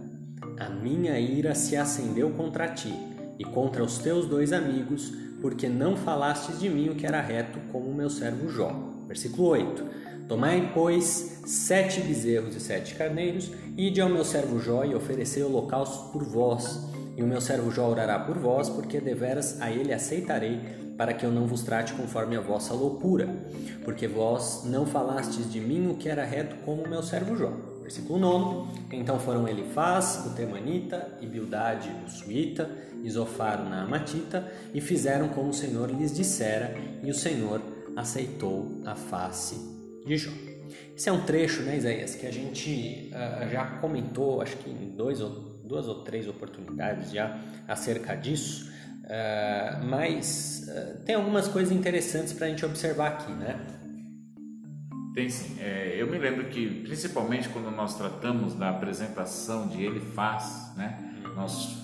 A 0.59 0.67
minha 0.67 1.19
ira 1.19 1.53
se 1.53 1.77
acendeu 1.77 2.31
contra 2.31 2.69
ti, 2.69 2.91
e 3.37 3.45
contra 3.45 3.83
os 3.83 3.99
teus 3.99 4.25
dois 4.25 4.51
amigos, 4.51 5.13
porque 5.39 5.69
não 5.69 5.95
falastes 5.95 6.59
de 6.59 6.69
mim 6.69 6.89
o 6.89 6.95
que 6.95 7.05
era 7.05 7.21
reto, 7.21 7.59
como 7.71 7.91
o 7.91 7.95
meu 7.95 8.09
servo 8.09 8.49
Jó. 8.49 8.71
Versículo 9.07 9.49
8. 9.49 9.85
Tomai, 10.27 10.71
pois, 10.73 11.41
sete 11.45 12.01
bezerros 12.01 12.55
e 12.55 12.59
sete 12.59 12.95
carneiros, 12.95 13.51
e 13.77 13.89
ide 13.89 14.01
ao 14.01 14.09
meu 14.09 14.25
servo 14.25 14.59
Jó 14.59 14.83
e 14.83 14.95
oferecei 14.95 15.43
holocaustos 15.43 16.11
por 16.11 16.23
vós. 16.23 16.89
E 17.15 17.21
o 17.21 17.27
meu 17.27 17.39
servo 17.39 17.69
Jó 17.69 17.87
orará 17.87 18.17
por 18.19 18.39
vós, 18.39 18.69
porque 18.69 18.99
deveras 18.99 19.61
a 19.61 19.69
ele 19.69 19.93
aceitarei, 19.93 20.59
para 20.97 21.13
que 21.13 21.25
eu 21.25 21.31
não 21.31 21.45
vos 21.45 21.61
trate 21.61 21.93
conforme 21.93 22.35
a 22.35 22.41
vossa 22.41 22.73
loucura. 22.73 23.27
Porque 23.83 24.07
vós 24.07 24.63
não 24.65 24.85
falastes 24.85 25.51
de 25.51 25.59
mim 25.59 25.87
o 25.87 25.95
que 25.95 26.09
era 26.09 26.23
reto, 26.23 26.55
como 26.65 26.87
meu 26.87 27.03
servo 27.03 27.35
Jó. 27.35 27.51
Versículo 27.81 28.17
9. 28.17 28.79
Então 28.91 29.19
foram 29.19 29.47
Elifaz, 29.47 30.25
o 30.25 30.35
Temanita, 30.35 31.17
e 31.21 31.27
Bildade, 31.27 31.91
o 32.05 32.09
Suíta, 32.09 32.69
e 33.03 33.09
Zofar, 33.09 33.61
o 33.61 33.69
Naamatita, 33.69 34.51
e 34.73 34.81
fizeram 34.81 35.29
como 35.29 35.49
o 35.49 35.53
Senhor 35.53 35.91
lhes 35.91 36.11
dissera, 36.11 36.75
e 37.03 37.11
o 37.11 37.13
Senhor 37.13 37.61
aceitou 37.95 38.81
a 38.85 38.95
face 38.95 39.55
de 40.05 40.17
Jó. 40.17 40.31
Esse 40.97 41.09
é 41.09 41.11
um 41.11 41.21
trecho, 41.21 41.61
né, 41.61 41.77
Isaías, 41.77 42.15
que 42.15 42.25
a 42.25 42.31
gente 42.31 43.11
uh, 43.11 43.49
já 43.49 43.65
comentou, 43.79 44.41
acho 44.41 44.57
que 44.57 44.69
em 44.69 44.89
dois 44.95 45.21
ou, 45.21 45.29
duas 45.63 45.87
ou 45.87 46.03
três 46.03 46.27
oportunidades 46.27 47.11
já 47.11 47.39
acerca 47.67 48.15
disso, 48.15 48.71
uh, 49.05 49.85
mas 49.85 50.67
uh, 50.67 51.03
tem 51.05 51.15
algumas 51.15 51.47
coisas 51.47 51.71
interessantes 51.71 52.33
para 52.33 52.47
a 52.47 52.49
gente 52.49 52.65
observar 52.65 53.07
aqui, 53.13 53.31
né? 53.31 53.59
Tem 55.13 55.29
sim. 55.29 55.57
É, 55.61 55.95
eu 55.97 56.07
me 56.07 56.17
lembro 56.17 56.45
que, 56.49 56.81
principalmente 56.83 57.47
quando 57.47 57.71
nós 57.71 57.97
tratamos 57.97 58.53
da 58.53 58.69
apresentação 58.69 59.67
de 59.67 59.81
Ele 59.81 60.01
faz, 60.01 60.73
né, 60.75 61.15
nós 61.33 61.77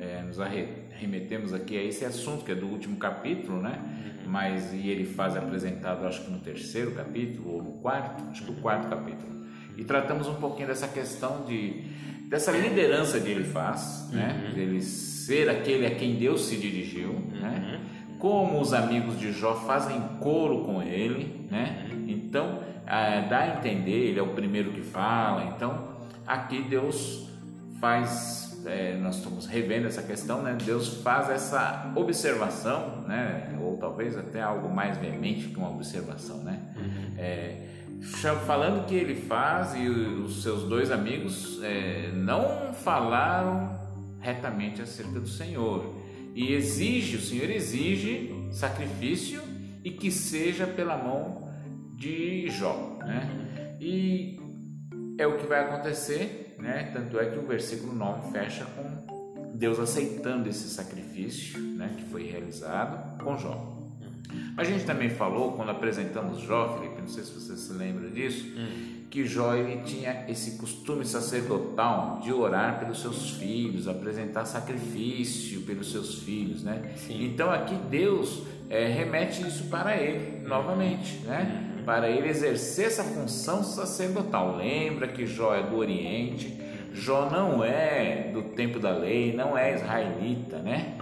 é, 0.00 0.22
nos 0.22 0.40
arremetemos 0.40 1.54
aqui 1.54 1.78
a 1.78 1.84
esse 1.84 2.04
assunto 2.04 2.44
que 2.44 2.50
é 2.50 2.54
do 2.56 2.66
último 2.66 2.96
capítulo, 2.96 3.62
né? 3.62 3.80
mas 4.26 4.72
e 4.72 4.88
ele 4.88 5.04
faz 5.04 5.36
apresentado 5.36 6.06
acho 6.06 6.24
que 6.24 6.30
no 6.30 6.38
terceiro 6.38 6.92
capítulo 6.92 7.54
ou 7.54 7.62
no 7.62 7.72
quarto, 7.72 8.24
acho 8.30 8.44
que 8.44 8.50
o 8.50 8.54
quarto 8.54 8.88
capítulo. 8.88 9.41
E 9.76 9.84
tratamos 9.84 10.28
um 10.28 10.34
pouquinho 10.34 10.68
dessa 10.68 10.88
questão 10.88 11.44
de 11.44 12.02
dessa 12.28 12.50
liderança 12.50 13.20
de 13.20 13.30
ele 13.30 13.44
faz, 13.44 14.08
né? 14.10 14.22
uhum. 14.22 14.48
né? 14.48 14.50
De 14.54 14.60
ele 14.60 14.80
ser 14.80 15.50
aquele 15.50 15.86
a 15.86 15.94
quem 15.94 16.14
Deus 16.14 16.46
se 16.46 16.56
dirigiu, 16.56 17.10
uhum. 17.10 17.40
né? 17.40 17.80
Como 18.18 18.60
os 18.60 18.72
amigos 18.72 19.18
de 19.18 19.32
Jó 19.32 19.54
fazem 19.54 20.00
coro 20.18 20.64
com 20.64 20.82
ele, 20.82 21.46
né? 21.50 21.86
Uhum. 21.90 22.04
Então, 22.08 22.60
é, 22.86 23.28
dá 23.28 23.40
a 23.40 23.48
entender, 23.58 24.08
ele 24.08 24.18
é 24.18 24.22
o 24.22 24.28
primeiro 24.28 24.72
que 24.72 24.80
fala. 24.80 25.52
Então, 25.54 25.88
aqui 26.26 26.62
Deus 26.62 27.28
faz 27.78 28.42
é, 28.64 28.96
nós 28.96 29.16
estamos 29.16 29.46
revendo 29.46 29.86
essa 29.86 30.02
questão, 30.02 30.42
né? 30.42 30.56
Deus 30.64 31.02
faz 31.02 31.28
essa 31.28 31.92
observação, 31.96 33.02
né? 33.06 33.56
Ou 33.60 33.76
talvez 33.76 34.16
até 34.16 34.40
algo 34.40 34.72
mais 34.72 34.96
veemente 34.98 35.48
que 35.48 35.56
uma 35.56 35.70
observação, 35.70 36.38
né? 36.38 36.60
Uhum. 36.76 37.14
É, 37.18 37.56
falando 38.02 38.86
que 38.86 38.94
ele 38.94 39.14
faz 39.14 39.74
e 39.74 39.88
os 39.88 40.42
seus 40.42 40.64
dois 40.64 40.90
amigos 40.90 41.60
é, 41.62 42.10
não 42.12 42.74
falaram 42.74 43.78
retamente 44.20 44.82
acerca 44.82 45.20
do 45.20 45.28
Senhor 45.28 45.94
e 46.34 46.52
exige, 46.52 47.16
o 47.16 47.20
Senhor 47.20 47.50
exige 47.50 48.34
sacrifício 48.50 49.40
e 49.84 49.90
que 49.90 50.10
seja 50.10 50.66
pela 50.66 50.96
mão 50.96 51.50
de 51.96 52.48
Jó, 52.48 52.98
né? 53.00 53.76
E 53.80 54.38
é 55.18 55.26
o 55.26 55.36
que 55.38 55.46
vai 55.46 55.60
acontecer 55.60 56.42
né? 56.62 56.90
Tanto 56.92 57.18
é 57.18 57.28
que 57.28 57.38
o 57.38 57.42
versículo 57.42 57.92
9 57.92 58.30
fecha 58.30 58.64
com 58.64 59.52
Deus 59.52 59.80
aceitando 59.80 60.48
esse 60.48 60.68
sacrifício, 60.68 61.58
né, 61.60 61.94
que 61.96 62.04
foi 62.04 62.24
realizado 62.24 63.18
com 63.22 63.36
Jó. 63.36 63.81
A 64.56 64.64
gente 64.64 64.84
também 64.84 65.08
falou 65.08 65.52
quando 65.52 65.70
apresentamos 65.70 66.40
Jó, 66.40 66.76
Felipe, 66.78 67.00
não 67.00 67.08
sei 67.08 67.24
se 67.24 67.32
você 67.32 67.56
se 67.56 67.72
lembra 67.72 68.10
disso, 68.10 68.46
hum. 68.56 69.04
que 69.10 69.24
Jó 69.24 69.54
ele 69.54 69.82
tinha 69.82 70.24
esse 70.28 70.58
costume 70.58 71.04
sacerdotal 71.04 72.20
de 72.22 72.32
orar 72.32 72.78
pelos 72.78 73.00
seus 73.00 73.30
filhos, 73.30 73.88
apresentar 73.88 74.44
sacrifício 74.44 75.62
pelos 75.62 75.90
seus 75.90 76.22
filhos, 76.22 76.62
né? 76.62 76.92
Sim. 76.96 77.24
Então 77.24 77.50
aqui 77.50 77.74
Deus 77.90 78.42
é, 78.68 78.88
remete 78.88 79.46
isso 79.46 79.64
para 79.64 79.96
ele 79.96 80.46
novamente, 80.46 81.16
né? 81.24 81.68
para 81.84 82.08
ele 82.08 82.28
exercer 82.28 82.86
essa 82.86 83.04
função 83.04 83.62
sacerdotal. 83.62 84.56
Lembra 84.56 85.08
que 85.08 85.26
Jó 85.26 85.54
é 85.54 85.62
do 85.62 85.76
Oriente, 85.76 86.56
Jó 86.92 87.28
não 87.30 87.64
é 87.64 88.30
do 88.32 88.42
tempo 88.42 88.78
da 88.78 88.90
lei, 88.90 89.34
não 89.34 89.56
é 89.56 89.74
israelita, 89.74 90.58
né? 90.58 90.94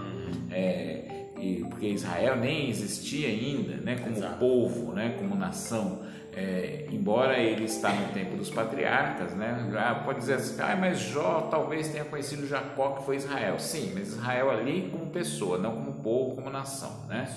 É, 0.49 1.10
e, 1.41 1.65
porque 1.69 1.87
Israel 1.87 2.35
nem 2.35 2.69
existia 2.69 3.27
ainda, 3.27 3.77
né? 3.77 3.97
Como 3.97 4.15
Exato. 4.15 4.37
povo, 4.37 4.93
né? 4.93 5.15
Como 5.17 5.35
nação. 5.35 6.03
É, 6.33 6.87
embora 6.91 7.37
ele 7.37 7.65
está 7.65 7.91
no 7.91 8.13
tempo 8.13 8.37
dos 8.37 8.49
patriarcas, 8.49 9.33
né? 9.33 9.69
Pode 10.05 10.19
dizer 10.19 10.35
assim, 10.35 10.61
ah, 10.61 10.77
mas 10.79 10.99
Jó 10.99 11.49
talvez 11.51 11.89
tenha 11.89 12.05
conhecido 12.05 12.47
Jacó 12.47 12.91
que 12.91 13.03
foi 13.03 13.17
Israel. 13.17 13.59
Sim, 13.59 13.91
mas 13.93 14.09
Israel 14.09 14.49
ali 14.49 14.89
como 14.91 15.07
pessoa, 15.07 15.57
não 15.57 15.75
como 15.75 15.93
povo, 16.01 16.35
como 16.35 16.49
nação, 16.49 17.05
né? 17.09 17.27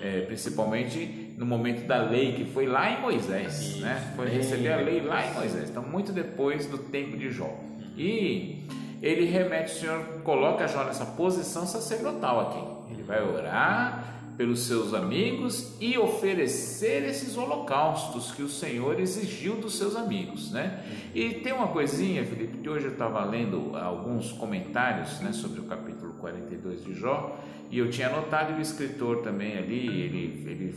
é, 0.00 0.20
principalmente 0.22 1.34
no 1.36 1.44
momento 1.44 1.86
da 1.86 1.98
lei, 1.98 2.32
que 2.32 2.44
foi 2.44 2.66
lá 2.66 2.90
em 2.90 3.00
Moisés, 3.00 3.76
né? 3.76 4.12
Foi 4.16 4.28
receber 4.28 4.72
a 4.72 4.76
lei 4.76 5.00
lá 5.00 5.26
em 5.26 5.34
Moisés, 5.34 5.68
então 5.70 5.82
muito 5.82 6.12
depois 6.12 6.66
do 6.66 6.78
tempo 6.78 7.16
de 7.16 7.30
Jó. 7.30 7.58
E 7.96 8.66
ele 9.02 9.26
remete, 9.26 9.72
o 9.72 9.80
Senhor 9.80 10.04
coloca 10.22 10.66
Jó 10.66 10.84
nessa 10.84 11.04
posição 11.04 11.66
sacerdotal 11.66 12.48
aqui. 12.48 12.71
Ele 12.92 13.02
vai 13.02 13.22
orar 13.22 14.12
pelos 14.36 14.60
seus 14.60 14.94
amigos 14.94 15.76
e 15.80 15.98
oferecer 15.98 17.04
esses 17.04 17.36
holocaustos 17.36 18.32
que 18.32 18.42
o 18.42 18.48
Senhor 18.48 18.98
exigiu 18.98 19.56
dos 19.56 19.76
seus 19.76 19.94
amigos, 19.94 20.50
né? 20.50 20.82
E 21.14 21.34
tem 21.34 21.52
uma 21.52 21.68
coisinha, 21.68 22.24
Felipe, 22.24 22.58
que 22.58 22.68
hoje 22.68 22.86
eu 22.86 22.92
estava 22.92 23.24
lendo 23.24 23.76
alguns 23.76 24.32
comentários, 24.32 25.20
né, 25.20 25.32
sobre 25.32 25.60
o 25.60 25.64
capítulo 25.64 26.14
42 26.14 26.84
de 26.84 26.94
Jó, 26.94 27.38
e 27.70 27.78
eu 27.78 27.90
tinha 27.90 28.08
notado 28.08 28.56
o 28.56 28.60
escritor 28.60 29.18
também 29.18 29.56
ali, 29.56 29.86
ele, 29.86 30.44
ele 30.46 30.74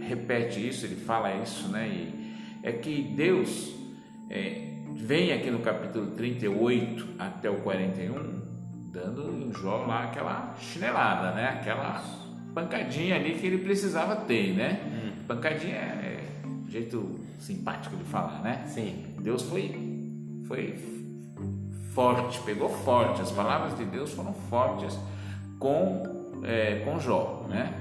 repete 0.00 0.66
isso, 0.66 0.84
ele 0.84 0.96
fala 0.96 1.34
isso, 1.36 1.68
né? 1.68 1.88
E 1.88 2.66
é 2.66 2.72
que 2.72 3.02
Deus 3.02 3.72
é, 4.28 4.68
vem 4.94 5.32
aqui 5.32 5.50
no 5.50 5.60
capítulo 5.60 6.12
38 6.12 7.08
até 7.18 7.50
o 7.50 7.56
41, 7.60 8.41
dando 8.92 9.32
em 9.32 9.52
Jó 9.52 9.86
lá 9.86 10.04
aquela 10.04 10.54
chinelada, 10.60 11.32
né? 11.32 11.58
Aquela 11.60 12.02
pancadinha 12.54 13.16
ali 13.16 13.34
que 13.34 13.46
ele 13.46 13.58
precisava 13.58 14.16
ter, 14.16 14.54
né? 14.54 14.80
Hum. 14.84 15.24
Pancadinha 15.26 15.76
é, 15.76 15.78
é 15.78 16.70
jeito 16.70 17.18
simpático 17.38 17.96
de 17.96 18.04
falar, 18.04 18.42
né? 18.42 18.64
Sim. 18.66 19.06
Deus 19.20 19.42
foi, 19.42 20.42
foi 20.46 20.78
forte, 21.94 22.40
pegou 22.42 22.68
forte. 22.68 23.22
As 23.22 23.32
palavras 23.32 23.76
de 23.78 23.84
Deus 23.86 24.12
foram 24.12 24.34
fortes 24.34 24.98
com, 25.58 26.40
é, 26.44 26.82
com 26.84 27.00
Jó, 27.00 27.46
né? 27.48 27.74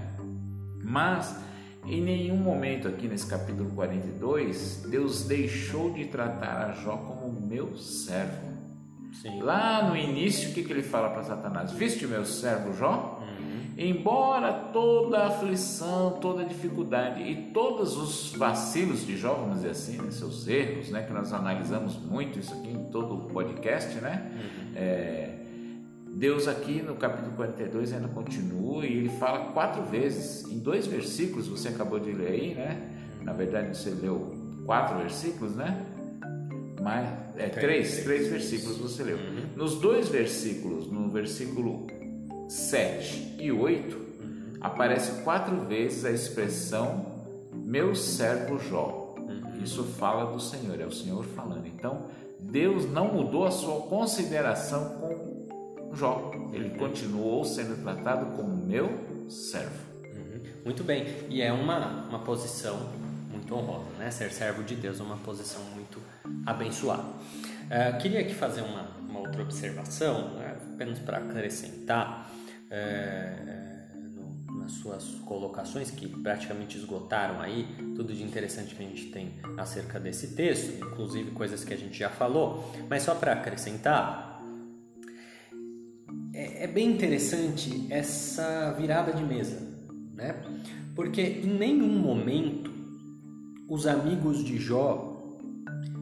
Mas 0.81 1.37
em 1.85 2.01
nenhum 2.01 2.37
momento 2.37 2.87
aqui 2.87 3.07
nesse 3.07 3.25
capítulo 3.25 3.71
42 3.71 4.85
Deus 4.89 5.25
deixou 5.25 5.91
de 5.91 6.05
tratar 6.05 6.69
a 6.69 6.71
Jó 6.73 6.95
como 6.95 7.41
meu 7.41 7.75
servo. 7.75 8.50
Sim. 9.11 9.41
Lá 9.41 9.83
no 9.89 9.95
início, 9.95 10.49
o 10.49 10.53
que, 10.53 10.63
que 10.63 10.71
ele 10.71 10.83
fala 10.83 11.09
para 11.09 11.23
Satanás? 11.23 11.71
Viste 11.71 12.07
meu 12.07 12.25
servo 12.25 12.73
Jó? 12.73 13.19
Uhum. 13.21 13.73
Embora 13.77 14.51
toda 14.71 15.19
a 15.19 15.27
aflição, 15.27 16.17
toda 16.21 16.43
a 16.43 16.45
dificuldade 16.45 17.21
e 17.21 17.51
todos 17.51 17.97
os 17.97 18.33
vacilos 18.35 19.05
de 19.05 19.17
Jó, 19.17 19.33
vamos 19.33 19.57
dizer 19.57 19.71
assim, 19.71 19.97
né? 19.97 20.11
seus 20.11 20.47
erros, 20.47 20.89
né? 20.89 21.03
que 21.03 21.13
nós 21.13 21.33
analisamos 21.33 21.97
muito 21.97 22.39
isso 22.39 22.53
aqui 22.53 22.69
em 22.69 22.85
todo 22.85 23.15
o 23.15 23.19
podcast, 23.29 23.99
né? 23.99 24.31
Uhum. 24.33 24.71
É, 24.75 25.37
Deus 26.13 26.47
aqui 26.47 26.81
no 26.81 26.95
capítulo 26.95 27.35
42 27.35 27.93
ainda 27.93 28.07
continua 28.09 28.85
e 28.85 28.97
ele 28.97 29.09
fala 29.09 29.51
quatro 29.53 29.83
vezes, 29.83 30.43
em 30.51 30.59
dois 30.59 30.85
versículos, 30.85 31.47
você 31.47 31.69
acabou 31.69 31.99
de 31.99 32.11
ler 32.11 32.31
aí, 32.31 32.53
né? 32.53 32.89
Na 33.21 33.33
verdade 33.33 33.77
você 33.77 33.91
leu 33.91 34.33
quatro 34.65 34.97
versículos, 34.97 35.55
né? 35.55 35.85
Mas, 36.81 37.07
é, 37.37 37.47
três, 37.47 38.03
três 38.03 38.27
versículos 38.27 38.77
você 38.77 39.03
leu. 39.03 39.17
Uhum. 39.17 39.45
Nos 39.55 39.79
dois 39.79 40.09
versículos, 40.09 40.91
no 40.91 41.09
versículo 41.11 41.85
7 42.49 43.35
e 43.39 43.51
8, 43.51 43.95
uhum. 43.95 44.53
aparece 44.59 45.21
quatro 45.23 45.61
vezes 45.61 46.03
a 46.03 46.11
expressão 46.11 47.11
meu 47.53 47.93
servo 47.93 48.57
Jó. 48.57 49.15
Uhum. 49.17 49.63
Isso 49.63 49.83
fala 49.83 50.31
do 50.31 50.39
Senhor, 50.39 50.79
é 50.81 50.85
o 50.85 50.91
Senhor 50.91 51.23
falando. 51.23 51.67
Então, 51.67 52.07
Deus 52.39 52.89
não 52.89 53.13
mudou 53.13 53.45
a 53.45 53.51
sua 53.51 53.81
consideração 53.81 54.97
com 54.99 55.93
Jó. 55.93 56.31
Ele 56.51 56.71
continuou 56.71 57.45
sendo 57.45 57.81
tratado 57.83 58.35
como 58.35 58.55
meu 58.55 58.89
servo. 59.29 59.79
Uhum. 60.03 60.41
Muito 60.65 60.83
bem. 60.83 61.05
E 61.29 61.41
é 61.41 61.53
uma, 61.53 62.07
uma 62.07 62.19
posição 62.19 62.89
muito 63.31 63.53
honrosa, 63.53 63.89
né? 63.97 64.09
Ser 64.09 64.31
servo 64.31 64.63
de 64.63 64.75
Deus 64.75 64.99
é 64.99 65.03
uma 65.03 65.17
posição 65.17 65.61
muito 65.75 65.90
abençoada. 66.45 67.03
Uh, 67.03 67.97
queria 68.01 68.19
aqui 68.19 68.33
fazer 68.33 68.61
uma, 68.61 68.83
uma 69.09 69.19
outra 69.19 69.41
observação, 69.41 70.35
né? 70.35 70.57
apenas 70.73 70.99
para 70.99 71.17
acrescentar 71.17 72.31
é, 72.69 73.85
no, 74.15 74.59
nas 74.59 74.71
suas 74.71 75.03
colocações, 75.25 75.91
que 75.91 76.07
praticamente 76.07 76.77
esgotaram 76.77 77.39
aí 77.39 77.67
tudo 77.95 78.13
de 78.13 78.23
interessante 78.23 78.73
que 78.73 78.83
a 78.83 78.87
gente 78.87 79.05
tem 79.11 79.33
acerca 79.57 79.99
desse 79.99 80.29
texto, 80.29 80.83
inclusive 80.83 81.31
coisas 81.31 81.63
que 81.63 81.73
a 81.73 81.77
gente 81.77 81.97
já 81.99 82.09
falou, 82.09 82.71
mas 82.89 83.03
só 83.03 83.13
para 83.13 83.33
acrescentar, 83.33 84.41
é, 86.33 86.63
é 86.63 86.67
bem 86.67 86.89
interessante 86.89 87.87
essa 87.89 88.71
virada 88.71 89.13
de 89.13 89.23
mesa, 89.23 89.59
né? 90.15 90.35
Porque 90.95 91.21
em 91.21 91.57
nenhum 91.57 91.99
momento 91.99 92.71
os 93.67 93.85
amigos 93.85 94.43
de 94.43 94.57
Jó 94.57 95.10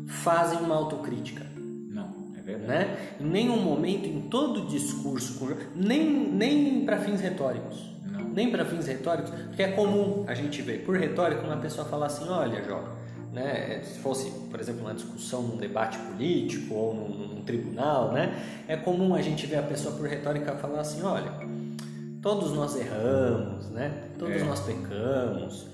fazem 0.09 0.57
uma 0.59 0.75
autocrítica. 0.75 1.45
Não, 1.55 2.09
é 2.37 2.41
verdade. 2.41 2.67
Né? 2.67 2.97
Em 3.21 3.25
nenhum 3.25 3.61
momento, 3.61 4.07
em 4.07 4.21
todo 4.21 4.65
discurso, 4.65 5.39
nem, 5.75 6.03
nem 6.31 6.83
para 6.83 6.97
fins 6.97 7.21
retóricos. 7.21 7.89
Não. 8.11 8.23
Nem 8.29 8.51
para 8.51 8.65
fins 8.65 8.87
retóricos, 8.87 9.29
porque 9.29 9.61
é 9.61 9.71
comum 9.71 10.25
a 10.27 10.33
gente 10.33 10.61
ver 10.63 10.83
por 10.83 10.97
retórico 10.97 11.45
uma 11.45 11.57
pessoa 11.57 11.87
falar 11.87 12.07
assim: 12.07 12.27
olha, 12.27 12.63
Jó, 12.63 12.83
né? 13.31 13.81
se 13.83 13.99
fosse, 13.99 14.31
por 14.49 14.59
exemplo, 14.59 14.81
uma 14.81 14.95
discussão 14.95 15.43
num 15.43 15.57
debate 15.57 15.97
político 15.99 16.73
ou 16.73 16.95
num, 16.95 17.27
num 17.35 17.41
tribunal, 17.43 18.11
né? 18.11 18.35
é 18.67 18.75
comum 18.75 19.13
a 19.13 19.21
gente 19.21 19.45
ver 19.45 19.57
a 19.57 19.63
pessoa 19.63 19.95
por 19.95 20.07
retórica 20.07 20.53
falar 20.55 20.81
assim: 20.81 21.03
olha, 21.03 21.31
todos 22.19 22.51
nós 22.51 22.75
erramos, 22.75 23.69
né? 23.69 23.93
todos 24.17 24.41
É. 24.41 24.43
nós 24.43 24.59
pecamos. 24.61 25.67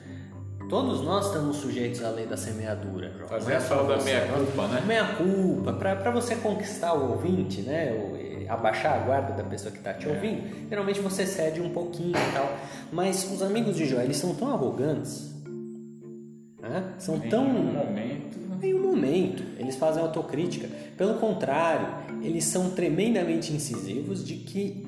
Todos 0.69 1.01
nós 1.01 1.27
estamos 1.27 1.57
sujeitos 1.57 2.03
à 2.03 2.09
lei 2.09 2.25
da 2.25 2.35
semeadura. 2.35 3.11
Fazer 3.27 3.53
é 3.53 3.57
a 3.57 3.61
tal 3.61 3.85
da 3.85 3.97
meia-culpa, 4.01 4.67
né? 4.67 4.83
Meia 4.85 5.05
culpa, 5.15 5.73
para 5.73 6.09
você 6.11 6.35
conquistar 6.37 6.93
o 6.93 7.11
ouvinte, 7.11 7.61
né? 7.61 7.89
Eh, 8.19 8.45
abaixar 8.49 8.95
a 8.95 9.05
guarda 9.05 9.33
da 9.33 9.43
pessoa 9.43 9.71
que 9.71 9.77
está 9.77 9.93
te 9.93 10.07
É. 10.07 10.11
ouvindo, 10.11 10.43
geralmente 10.69 10.99
você 11.01 11.25
cede 11.25 11.61
um 11.61 11.69
pouquinho 11.69 12.11
e 12.17 12.33
tal. 12.33 12.51
Mas 12.91 13.31
os 13.31 13.43
amigos 13.43 13.75
de 13.75 13.85
Jó, 13.85 13.99
eles 14.01 14.17
são 14.17 14.33
tão 14.33 14.49
arrogantes, 14.49 15.31
né? 16.61 16.93
são 16.97 17.17
Em 17.17 17.29
tão. 17.29 17.45
um 17.45 17.63
momento. 17.73 18.37
Em 18.55 18.57
nenhum 18.59 18.81
momento 18.81 19.43
eles 19.59 19.75
fazem 19.75 20.01
autocrítica. 20.01 20.67
Pelo 20.97 21.15
contrário, 21.15 21.87
eles 22.23 22.43
são 22.45 22.71
tremendamente 22.71 23.53
incisivos 23.53 24.25
de 24.25 24.35
que 24.37 24.83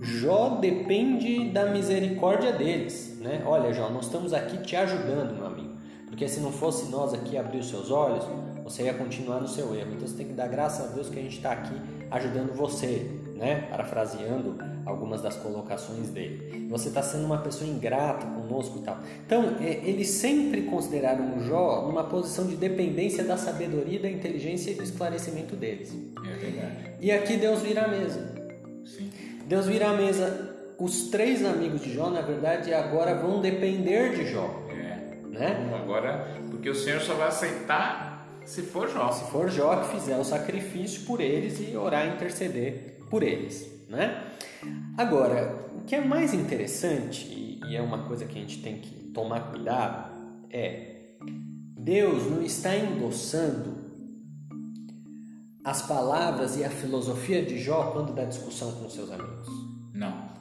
Jó 0.00 0.58
depende 0.60 1.50
da 1.50 1.66
misericórdia 1.66 2.52
deles. 2.52 3.07
Né? 3.20 3.42
Olha, 3.46 3.72
Jó, 3.72 3.90
nós 3.90 4.06
estamos 4.06 4.32
aqui 4.32 4.58
te 4.58 4.76
ajudando, 4.76 5.34
meu 5.34 5.46
amigo. 5.46 5.76
Porque 6.06 6.28
se 6.28 6.40
não 6.40 6.50
fosse 6.50 6.90
nós 6.90 7.12
aqui 7.12 7.36
abrir 7.36 7.58
os 7.58 7.68
seus 7.68 7.90
olhos, 7.90 8.24
você 8.64 8.84
ia 8.84 8.94
continuar 8.94 9.40
no 9.40 9.48
seu 9.48 9.74
erro. 9.74 9.92
Então 9.92 10.06
você 10.06 10.16
tem 10.16 10.26
que 10.26 10.32
dar 10.32 10.48
graças 10.48 10.90
a 10.90 10.94
Deus 10.94 11.08
que 11.08 11.18
a 11.18 11.22
gente 11.22 11.36
está 11.36 11.52
aqui 11.52 11.74
ajudando 12.10 12.54
você, 12.54 13.10
né? 13.34 13.66
Parafraseando 13.70 14.58
algumas 14.84 15.22
das 15.22 15.36
colocações 15.36 16.08
dele. 16.08 16.66
Você 16.70 16.88
está 16.88 17.02
sendo 17.02 17.24
uma 17.24 17.38
pessoa 17.38 17.68
ingrata 17.68 18.26
conosco 18.26 18.78
e 18.78 18.82
tal. 18.82 18.98
Então, 19.26 19.56
é, 19.60 19.80
eles 19.88 20.08
sempre 20.08 20.62
consideraram 20.62 21.36
o 21.36 21.40
Jó 21.40 21.86
numa 21.86 22.04
posição 22.04 22.46
de 22.46 22.56
dependência 22.56 23.22
da 23.24 23.36
sabedoria, 23.36 24.00
da 24.00 24.10
inteligência 24.10 24.70
e 24.70 24.74
do 24.74 24.82
esclarecimento 24.82 25.56
deles. 25.56 25.94
É 26.26 26.36
verdade. 26.36 26.90
E 27.00 27.10
aqui 27.10 27.36
Deus 27.36 27.60
vira 27.60 27.84
a 27.84 27.88
mesa. 27.88 28.34
Sim. 28.84 29.10
Deus 29.46 29.66
vira 29.66 29.90
a 29.90 29.94
mesa. 29.94 30.47
Os 30.78 31.08
três 31.08 31.44
amigos 31.44 31.80
de 31.82 31.92
Jó, 31.92 32.08
na 32.10 32.20
verdade, 32.20 32.72
agora 32.72 33.14
vão 33.14 33.40
depender 33.40 34.14
de 34.14 34.30
Jó, 34.30 34.64
É. 34.70 35.16
né? 35.28 35.70
Agora, 35.74 36.36
porque 36.50 36.70
o 36.70 36.74
Senhor 36.74 37.00
só 37.00 37.14
vai 37.14 37.28
aceitar 37.28 38.26
se 38.44 38.62
for 38.62 38.88
Jó. 38.88 39.10
Se 39.10 39.30
for 39.30 39.50
Jó 39.50 39.76
que 39.76 39.88
fizer 39.98 40.16
o 40.16 40.24
sacrifício 40.24 41.04
por 41.04 41.20
eles 41.20 41.58
e 41.60 41.76
orar 41.76 42.06
e 42.06 42.14
interceder 42.14 42.98
por 43.10 43.22
eles, 43.22 43.68
né? 43.88 44.24
Agora, 44.96 45.66
o 45.76 45.80
que 45.84 45.94
é 45.96 46.00
mais 46.04 46.32
interessante 46.32 47.26
e 47.26 47.48
e 47.68 47.76
é 47.76 47.82
uma 47.82 48.04
coisa 48.04 48.24
que 48.24 48.38
a 48.38 48.40
gente 48.40 48.62
tem 48.62 48.78
que 48.78 48.90
tomar 49.12 49.50
cuidado 49.50 50.10
é 50.50 50.94
Deus 51.76 52.24
não 52.30 52.42
está 52.42 52.74
endossando 52.74 53.76
as 55.62 55.82
palavras 55.82 56.56
e 56.56 56.64
a 56.64 56.70
filosofia 56.70 57.44
de 57.44 57.58
Jó 57.58 57.90
quando 57.92 58.14
dá 58.14 58.24
discussão 58.24 58.72
com 58.72 58.88
seus 58.88 59.10
amigos. 59.10 59.48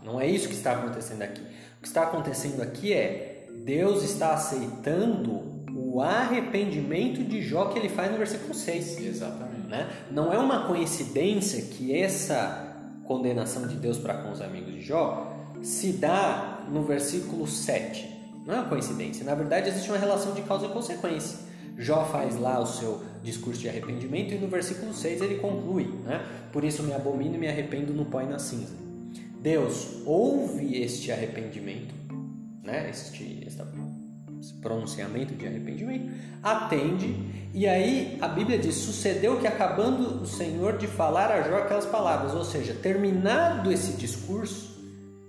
Não. 0.08 0.20
É 0.22 0.26
isso 0.26 0.48
que 0.48 0.56
está 0.56 0.72
acontecendo 0.72 1.22
aqui. 1.22 1.42
O 1.42 1.82
que 1.82 1.88
está 1.88 2.04
acontecendo 2.04 2.62
aqui 2.62 2.94
é 2.94 3.46
Deus 3.66 4.04
está 4.04 4.34
aceitando 4.34 5.44
o 5.76 6.02
arrependimento 6.02 7.22
de 7.24 7.42
Jó 7.42 7.66
que 7.66 7.78
ele 7.78 7.90
faz 7.90 8.10
no 8.10 8.18
versículo 8.18 8.54
6. 8.54 9.00
Exatamente. 9.00 9.68
Né? 9.68 9.90
Não 10.10 10.32
é 10.32 10.38
uma 10.38 10.66
coincidência 10.66 11.62
que 11.64 11.94
essa 11.94 12.66
condenação 13.04 13.68
de 13.68 13.76
Deus 13.76 13.98
para 13.98 14.14
com 14.16 14.32
os 14.32 14.42
amigos 14.42 14.74
de 14.74 14.82
Jó 14.82 15.34
se 15.62 15.94
dá 15.94 16.66
no 16.70 16.84
versículo 16.84 17.46
7. 17.46 18.16
Não 18.46 18.56
é 18.56 18.60
uma 18.60 18.70
coincidência. 18.70 19.26
Na 19.26 19.36
verdade, 19.36 19.68
existe 19.68 19.90
uma 19.90 19.98
relação 19.98 20.34
de 20.34 20.42
causa 20.44 20.68
e 20.68 20.70
consequência. 20.70 21.40
Jó 21.78 22.06
faz 22.06 22.40
lá 22.40 22.60
o 22.60 22.66
seu 22.66 23.02
discurso 23.22 23.60
de 23.60 23.70
arrependimento 23.70 24.34
e 24.34 24.38
no 24.38 24.48
versículo 24.48 24.94
6 24.94 25.22
ele 25.22 25.36
conclui: 25.36 25.84
né? 26.06 26.26
Por 26.52 26.64
isso 26.64 26.82
me 26.82 26.94
abomino 26.94 27.36
e 27.36 27.38
me 27.38 27.48
arrependo 27.48 27.94
no 27.94 28.06
pó 28.06 28.22
e 28.22 28.26
na 28.26 28.40
cinza. 28.40 28.87
Deus 29.42 30.02
ouve 30.06 30.82
este 30.82 31.12
arrependimento, 31.12 31.94
né? 32.64 32.90
este, 32.90 33.44
esse 33.46 33.62
pronunciamento 34.62 35.34
de 35.36 35.48
arrependimento, 35.48 36.12
atende, 36.44 37.16
e 37.54 37.68
aí 37.68 38.18
a 38.22 38.28
Bíblia 38.28 38.58
diz: 38.58 38.76
sucedeu 38.76 39.40
que 39.40 39.48
acabando 39.48 40.22
o 40.22 40.26
Senhor 40.26 40.78
de 40.78 40.88
falar 40.88 41.32
a 41.32 41.42
Jó 41.42 41.58
aquelas 41.58 41.86
palavras, 41.86 42.34
ou 42.34 42.44
seja, 42.44 42.74
terminado 42.74 43.72
esse 43.72 43.94
discurso, 43.94 44.78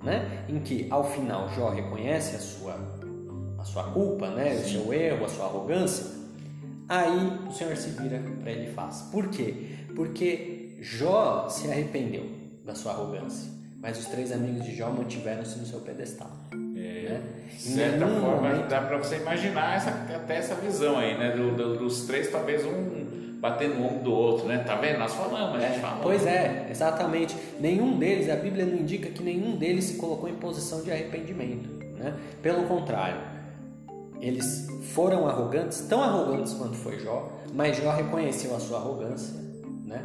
né? 0.02 0.44
em 0.48 0.60
que 0.60 0.86
ao 0.90 1.10
final 1.10 1.48
Jó 1.54 1.70
reconhece 1.70 2.36
a 2.36 2.38
sua, 2.38 2.78
a 3.58 3.64
sua 3.64 3.84
culpa, 3.84 4.30
né? 4.30 4.54
o 4.54 4.68
seu 4.68 4.92
erro, 4.92 5.24
a 5.24 5.28
sua 5.28 5.46
arrogância, 5.46 6.06
aí 6.88 7.38
o 7.48 7.52
Senhor 7.52 7.76
se 7.76 7.90
vira 7.90 8.22
para 8.40 8.50
ele 8.50 8.70
e 8.70 8.72
faz. 8.72 9.02
Por 9.12 9.28
quê? 9.28 9.76
Porque 9.94 10.76
Jó 10.80 11.48
se 11.48 11.70
arrependeu 11.70 12.26
da 12.64 12.74
sua 12.74 12.92
arrogância, 12.92 13.50
mas 13.80 13.98
os 13.98 14.06
três 14.06 14.32
amigos 14.32 14.64
de 14.64 14.74
Jó 14.76 14.90
mantiveram-se 14.90 15.58
no 15.58 15.66
seu 15.66 15.80
pedestal. 15.80 16.30
né? 16.52 17.20
De 17.50 17.60
certa 17.62 18.06
forma, 18.06 18.36
momento- 18.36 18.68
dá 18.68 18.80
para 18.82 18.98
você 18.98 19.16
imaginar 19.16 19.76
essa, 19.76 19.90
até 19.90 20.36
essa 20.36 20.54
visão 20.54 20.98
aí, 20.98 21.16
né? 21.18 21.30
Do- 21.36 21.56
do- 21.56 21.76
dos 21.78 22.02
três, 22.06 22.30
talvez 22.30 22.64
um 22.64 23.08
batendo 23.40 23.74
no 23.76 23.86
ombro 23.86 24.04
do 24.04 24.12
outro, 24.12 24.46
né? 24.46 24.58
Tá 24.58 24.76
vendo? 24.76 24.98
Nós 24.98 25.12
falamos, 25.14 25.56
a 25.56 25.60
gente 25.60 25.76
É, 25.78 25.80
falou. 25.80 26.02
pois 26.02 26.26
é, 26.26 26.66
exatamente. 26.70 27.36
Nenhum 27.60 27.98
deles, 27.98 28.28
a 28.28 28.36
Bíblia 28.36 28.64
não 28.66 28.76
indica 28.76 29.08
que 29.10 29.22
nenhum 29.22 29.56
deles 29.56 29.84
se 29.84 29.94
colocou 29.94 30.28
em 30.28 30.34
posição 30.34 30.82
de 30.82 30.90
arrependimento. 30.92 31.68
Né? 31.98 32.14
Pelo 32.42 32.64
contrário, 32.64 33.20
eles 34.20 34.66
foram 34.92 35.26
arrogantes, 35.28 35.80
tão 35.88 36.02
arrogantes 36.02 36.52
quanto 36.54 36.74
foi 36.74 36.98
Jó, 37.00 37.40
mas 37.54 37.76
Jó 37.76 37.90
reconheceu 37.92 38.54
a 38.54 38.60
sua 38.60 38.78
arrogância 38.78 39.34
né? 39.84 40.04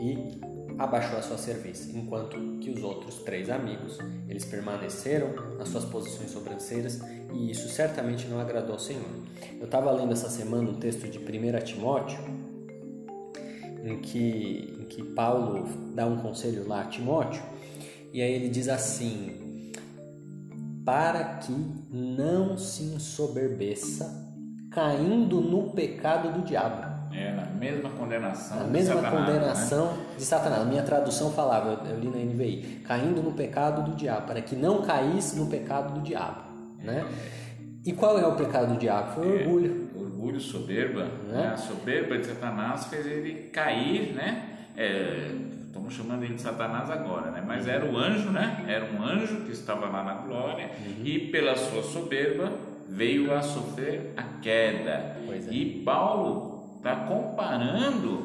e 0.00 0.40
abaixou 0.78 1.18
a 1.18 1.22
sua 1.22 1.36
serviço, 1.36 1.90
enquanto 1.96 2.58
que 2.60 2.70
os 2.70 2.82
outros 2.82 3.16
três 3.16 3.50
amigos, 3.50 3.98
eles 4.28 4.44
permaneceram 4.44 5.56
nas 5.58 5.68
suas 5.68 5.84
posições 5.84 6.30
sobranceiras 6.30 7.00
e 7.32 7.50
isso 7.50 7.68
certamente 7.68 8.28
não 8.28 8.38
agradou 8.38 8.74
ao 8.74 8.78
Senhor. 8.78 9.04
Eu 9.58 9.64
estava 9.64 9.90
lendo 9.90 10.12
essa 10.12 10.30
semana 10.30 10.70
um 10.70 10.74
texto 10.74 11.08
de 11.08 11.18
1 11.18 11.64
Timóteo, 11.64 12.18
em 13.84 13.98
que, 14.00 14.76
em 14.80 14.84
que 14.84 15.02
Paulo 15.02 15.66
dá 15.94 16.06
um 16.06 16.18
conselho 16.18 16.66
lá 16.66 16.82
a 16.82 16.86
Timóteo, 16.86 17.42
e 18.12 18.22
aí 18.22 18.32
ele 18.32 18.48
diz 18.48 18.68
assim: 18.68 19.72
para 20.84 21.22
que 21.36 21.52
não 21.90 22.56
se 22.56 22.82
ensoberbeça, 22.84 24.26
caindo 24.70 25.40
no 25.40 25.70
pecado 25.70 26.32
do 26.32 26.44
diabo. 26.44 26.87
É, 27.18 27.32
na 27.32 27.46
mesma 27.46 27.90
condenação. 27.90 28.60
A 28.60 28.62
de 28.62 28.70
mesma 28.70 28.94
Satanás, 28.94 29.26
condenação 29.26 29.86
né? 29.86 30.04
de 30.16 30.24
Satanás. 30.24 30.62
A 30.62 30.64
minha 30.64 30.82
tradução 30.82 31.32
falava, 31.32 31.84
eu, 31.88 31.98
li 31.98 32.08
na 32.08 32.32
NVI, 32.32 32.82
caindo 32.86 33.22
no 33.22 33.32
pecado 33.32 33.82
do 33.90 33.96
diabo, 33.96 34.26
para 34.26 34.40
que 34.40 34.54
não 34.54 34.82
caísse 34.82 35.36
no 35.36 35.46
pecado 35.46 35.94
do 35.94 36.00
diabo. 36.00 36.42
Né? 36.82 37.04
E 37.84 37.92
qual 37.92 38.18
é 38.18 38.26
o 38.26 38.36
pecado 38.36 38.74
do 38.74 38.78
diabo? 38.78 39.14
Foi 39.14 39.26
o 39.26 39.34
orgulho. 39.40 39.88
Orgulho, 39.96 40.40
soberba. 40.40 41.06
Né? 41.28 41.50
A 41.54 41.56
soberba 41.56 42.18
de 42.18 42.26
Satanás 42.26 42.86
fez 42.86 43.06
ele 43.06 43.48
cair, 43.50 44.14
né? 44.14 44.56
É, 44.76 45.32
estamos 45.66 45.94
chamando 45.94 46.22
ele 46.22 46.34
de 46.34 46.42
Satanás 46.42 46.90
agora, 46.90 47.30
né? 47.30 47.42
Mas 47.44 47.66
era 47.66 47.84
o 47.84 47.96
anjo, 47.96 48.30
né? 48.30 48.64
Era 48.68 48.84
um 48.92 49.02
anjo 49.02 49.44
que 49.44 49.52
estava 49.52 49.86
lá 49.86 50.04
na 50.04 50.14
glória 50.14 50.70
e 51.02 51.18
pela 51.32 51.56
sua 51.56 51.82
soberba 51.82 52.52
veio 52.88 53.34
a 53.34 53.42
sofrer 53.42 54.12
a 54.16 54.22
queda. 54.40 55.16
É. 55.28 55.40
E 55.50 55.82
Paulo 55.84 56.57
está 56.92 57.06
comparando 57.06 58.22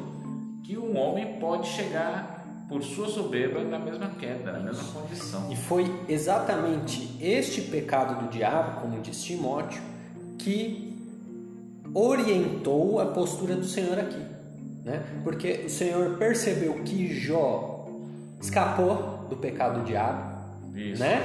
que 0.62 0.76
um 0.78 0.96
homem 0.96 1.38
pode 1.38 1.68
chegar 1.68 2.64
por 2.68 2.82
sua 2.82 3.06
soberba 3.08 3.62
na 3.62 3.78
mesma 3.78 4.08
queda, 4.18 4.52
na 4.52 4.60
mesma 4.60 4.84
condição. 4.84 5.52
E 5.52 5.56
foi 5.56 5.92
exatamente 6.08 7.16
este 7.20 7.60
pecado 7.62 8.24
do 8.24 8.30
diabo, 8.30 8.80
como 8.80 9.00
diz 9.00 9.22
Timóteo, 9.22 9.82
que 10.38 10.96
orientou 11.92 13.00
a 13.00 13.06
postura 13.06 13.54
do 13.54 13.64
Senhor 13.64 13.98
aqui. 13.98 14.22
né? 14.84 15.02
Porque 15.22 15.64
o 15.66 15.70
Senhor 15.70 16.16
percebeu 16.16 16.74
que 16.82 17.14
Jó 17.14 17.86
escapou 18.40 19.26
do 19.28 19.36
pecado 19.36 19.80
do 19.80 19.86
diabo, 19.86 20.34
Isso, 20.74 21.02
né? 21.02 21.22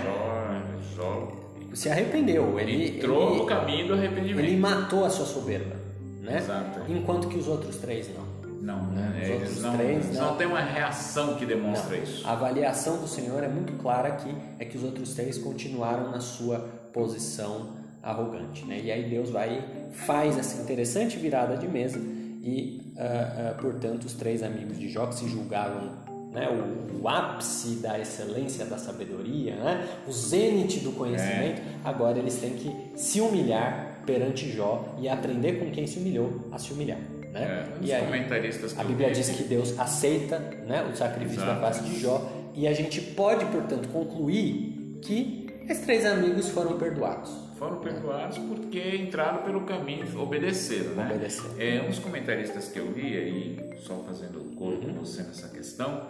Jó, 0.95 1.03
Jó 1.03 1.31
Se 1.73 1.89
arrependeu, 1.89 2.59
ele 2.59 2.97
entrou 2.97 3.31
ele, 3.31 3.39
no 3.39 3.45
caminho 3.45 3.87
do 3.87 3.93
arrependimento. 3.93 4.45
ele 4.45 4.57
matou 4.57 5.05
a 5.05 5.09
sua 5.09 5.25
soberba, 5.25 5.75
né? 6.19 6.37
Exato. 6.37 6.91
Enquanto 6.91 7.27
que 7.27 7.37
os 7.37 7.47
outros 7.47 7.77
três 7.77 8.09
não. 8.13 8.39
Não, 8.61 8.91
Né? 8.91 9.21
Os 9.23 9.29
é, 9.29 9.31
outros 9.31 9.51
eles 9.51 9.61
não, 9.63 9.77
três, 9.77 10.15
não. 10.15 10.25
não 10.27 10.35
tem 10.35 10.47
uma 10.47 10.59
reação 10.59 11.35
que 11.35 11.45
demonstra 11.45 11.95
Não. 11.95 12.03
isso. 12.03 12.27
A 12.27 12.33
avaliação 12.33 12.97
do 12.97 13.07
Senhor 13.07 13.41
é 13.43 13.47
muito 13.47 13.73
clara 13.81 14.09
aqui, 14.09 14.35
é 14.59 14.65
que 14.65 14.77
os 14.77 14.83
outros 14.83 15.13
três 15.13 15.37
continuaram 15.37 16.11
na 16.11 16.19
sua 16.19 16.59
posição 16.91 17.77
arrogante, 18.03 18.65
né? 18.65 18.81
E 18.83 18.91
aí 18.91 19.09
Deus 19.09 19.29
vai 19.29 19.63
faz 19.91 20.37
essa 20.37 20.61
interessante 20.61 21.17
virada 21.17 21.57
de 21.57 21.67
mesa 21.67 21.99
e, 21.99 22.93
ah, 22.97 23.51
ah, 23.51 23.61
portanto, 23.61 24.05
os 24.05 24.13
três 24.13 24.43
amigos 24.43 24.77
de 24.77 24.89
Jó 24.89 25.07
que 25.07 25.15
se 25.15 25.27
julgavam 25.27 26.09
né, 26.31 26.47
o, 26.47 27.01
o 27.01 27.09
ápice 27.09 27.77
da 27.77 27.99
excelência 27.99 28.65
da 28.65 28.77
sabedoria, 28.77 29.55
né, 29.55 29.87
o 30.07 30.11
zênite 30.11 30.79
do 30.79 30.91
conhecimento, 30.91 31.61
agora 31.83 32.19
eles 32.19 32.35
têm 32.35 32.53
que 32.53 32.73
se 32.95 33.19
humilhar 33.19 33.88
perante 34.09 34.49
Jó 34.51 34.95
e 34.99 35.07
aprender 35.07 35.59
com 35.59 35.69
quem 35.69 35.85
se 35.85 35.99
humilhou 35.99 36.47
a 36.51 36.57
se 36.57 36.73
humilhar. 36.73 36.99
Né? 37.31 37.43
É, 37.81 37.85
e 37.85 37.93
aí, 37.93 38.03
comentaristas 38.05 38.77
a 38.79 38.83
Bíblia 38.83 39.11
diz 39.11 39.29
que 39.29 39.43
Deus 39.43 39.79
aceita 39.79 40.39
né, 40.65 40.83
o 40.91 40.95
sacrifício 40.95 41.41
da 41.45 41.51
Exato. 41.57 41.61
face 41.61 41.83
de 41.83 41.99
Jó 41.99 42.27
e 42.55 42.67
a 42.67 42.73
gente 42.73 42.99
pode, 43.01 43.45
portanto, 43.45 43.87
concluir 43.89 44.97
que 45.03 45.47
esses 45.69 45.85
três 45.85 46.05
amigos 46.05 46.49
foram 46.49 46.77
perdoados. 46.79 47.29
foram 47.59 47.77
perdoados 47.79 48.37
porque 48.39 48.95
entraram 48.95 49.43
pelo 49.43 49.61
caminho, 49.61 50.03
obedeceram, 50.19 50.95
né? 50.95 51.05
Obedeceram. 51.05 51.53
É, 51.59 51.81
um 51.83 51.89
dos 51.89 51.99
comentaristas 51.99 52.69
que 52.69 52.79
eu 52.79 52.91
li 52.91 53.15
aí, 53.15 53.59
só 53.85 54.03
fazendo 54.07 54.39
coro 54.57 54.77
Uhum. 54.77 54.93
com 54.95 55.05
você 55.05 55.21
nessa 55.23 55.49
questão, 55.49 56.07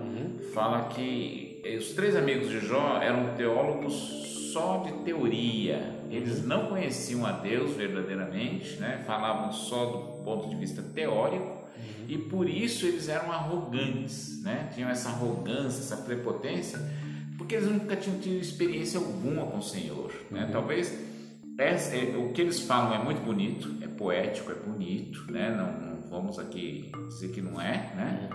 fala 0.53 0.87
que 0.89 1.61
eh, 1.65 1.75
os 1.75 1.91
três 1.91 2.15
amigos 2.15 2.49
de 2.49 2.59
Jó 2.59 2.99
eram 3.01 3.35
teólogos 3.35 3.93
só 4.53 4.77
de 4.85 4.93
teoria. 5.03 5.98
Eles 6.09 6.43
não 6.45 6.67
conheciam 6.67 7.25
a 7.25 7.31
Deus 7.31 7.71
verdadeiramente, 7.75 8.77
né? 8.79 9.03
Falavam 9.05 9.51
só 9.51 9.85
do 9.85 10.23
ponto 10.23 10.49
de 10.49 10.55
vista 10.55 10.81
teórico. 10.81 11.59
E 12.07 12.17
por 12.17 12.49
isso 12.49 12.85
eles 12.85 13.07
eram 13.07 13.31
arrogantes, 13.31 14.41
né? 14.43 14.69
Tinham 14.73 14.89
essa 14.89 15.09
arrogância, 15.09 15.79
essa 15.81 15.97
prepotência, 15.97 16.79
porque 17.37 17.55
eles 17.55 17.69
nunca 17.69 17.95
tinham 17.95 18.19
tido 18.19 18.35
experiência 18.41 18.99
alguma 18.99 19.45
com 19.45 19.59
o 19.59 19.63
Senhor, 19.63 20.11
né? 20.31 20.49
Talvez 20.51 20.97
essa- 21.57 21.95
é, 21.95 22.17
o 22.17 22.33
que 22.33 22.41
eles 22.41 22.59
falam 22.61 22.93
é 22.99 23.03
muito 23.03 23.21
bonito, 23.21 23.75
é 23.83 23.87
poético, 23.87 24.51
é 24.51 24.55
bonito, 24.55 25.31
né? 25.31 25.51
Não, 25.55 25.87
não 25.95 26.09
vamos 26.09 26.39
aqui 26.39 26.91
dizer 27.07 27.29
que 27.29 27.41
não 27.41 27.61
é, 27.61 27.93
né? 27.95 28.29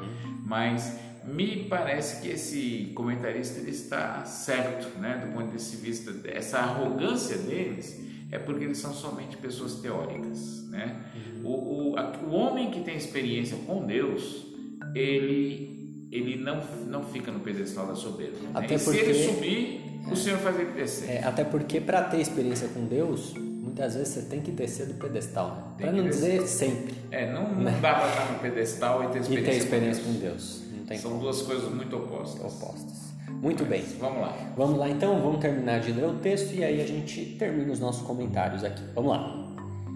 Mas 0.46 0.98
me 1.26 1.64
parece 1.68 2.20
que 2.22 2.28
esse 2.28 2.92
comentarista 2.94 3.60
ele 3.60 3.70
está 3.70 4.24
certo, 4.24 4.98
né? 4.98 5.22
Do 5.26 5.32
ponto 5.32 5.56
de 5.56 5.76
vista 5.76 6.12
essa 6.28 6.58
arrogância 6.58 7.38
deles 7.38 8.00
é 8.30 8.38
porque 8.38 8.64
eles 8.64 8.78
são 8.78 8.92
somente 8.92 9.37
pessoas 9.37 9.76
teóricas, 9.76 10.64
né? 10.70 10.96
O, 11.42 11.92
o, 11.92 11.96
a- 11.98 12.12
o 12.26 12.30
homem 12.32 12.70
que 12.70 12.80
tem 12.80 12.96
experiência 12.96 13.56
com 13.66 13.87
Deus, 13.87 14.46
ele 14.94 15.72
ele 16.12 16.37
não 16.37 16.60
não 16.87 17.02
fica 17.02 17.32
no 17.32 17.40
pedestal 17.40 17.87
da 17.88 17.94
soberba. 17.94 18.38
né? 18.40 18.50
Até 18.54 18.74
E 18.74 18.78
se 18.78 18.90
ele 18.90 18.98
porque- 18.98 19.14
subir, 19.24 19.80
o 20.10 20.16
Senhor 20.16 20.38
faz 20.38 20.58
ele 20.60 20.72
descer. 20.72 21.10
É, 21.10 21.24
até 21.24 21.42
porque 21.44 21.80
para 21.80 22.02
ter 22.04 22.20
experiência 22.20 22.68
com 22.68 22.84
Deus, 22.87 23.34
muitas 23.34 23.94
vezes 23.94 24.14
você 24.14 24.22
tem 24.22 24.40
que 24.40 24.50
descer 24.52 24.87
do 24.87 24.94
pedestal, 24.94 25.74
né? 25.78 25.87
Para 25.87 25.92
não 25.92 26.04
dizer 26.08 26.46
sempre. 26.46 26.94
É, 27.10 27.32
não, 27.32 27.52
não 27.54 27.80
dá 27.80 27.94
para 27.94 28.08
estar 28.10 28.32
no 28.32 28.38
pedestal 28.38 29.04
e 29.04 29.08
ter 29.08 29.18
E 29.18 29.20
experiência, 29.22 29.52
ter 29.52 29.58
experiência 29.58 30.04
com 30.04 30.12
com 30.12 30.18
Deus. 30.20 30.63
Não 30.85 30.88
tem 30.88 30.99
São 30.99 31.18
duas 31.18 31.40
coisas 31.40 31.73
muito 31.73 31.97
opostas. 31.97 32.44
opostas. 32.44 33.14
Muito 33.40 33.64
bem. 33.64 33.83
Vamos 33.99 34.20
lá. 34.20 34.37
Vamos 34.55 34.79
lá 34.79 34.90
então, 34.90 35.18
vamos 35.18 35.40
terminar 35.40 35.81
de 35.81 35.92
ler 35.92 36.05
o 36.05 36.18
texto 36.18 36.55
e 36.55 36.62
aí 36.62 36.83
a 36.83 36.87
gente 36.87 37.37
termina 37.38 37.73
os 37.73 37.81
nossos 37.81 38.07
comentários 38.07 38.62
aqui. 38.62 38.83
Vamos 38.94 39.12
lá. 39.12 39.47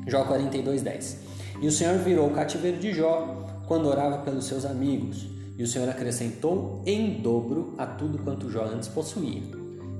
Jó 0.07 0.25
42, 0.25 0.81
10. 0.81 1.19
E 1.61 1.67
o 1.67 1.71
Senhor 1.71 1.99
virou 1.99 2.29
o 2.29 2.31
cativeiro 2.31 2.79
de 2.79 2.95
Jó 2.95 3.45
quando 3.67 3.87
orava 3.87 4.19
pelos 4.23 4.47
seus 4.47 4.65
amigos, 4.65 5.27
e 5.59 5.63
o 5.63 5.67
Senhor 5.67 5.91
acrescentou 5.91 6.83
em 6.87 7.21
dobro 7.21 7.75
a 7.77 7.85
tudo 7.85 8.17
quanto 8.17 8.51
Jó 8.51 8.65
antes 8.65 8.89
possuía. 8.89 9.43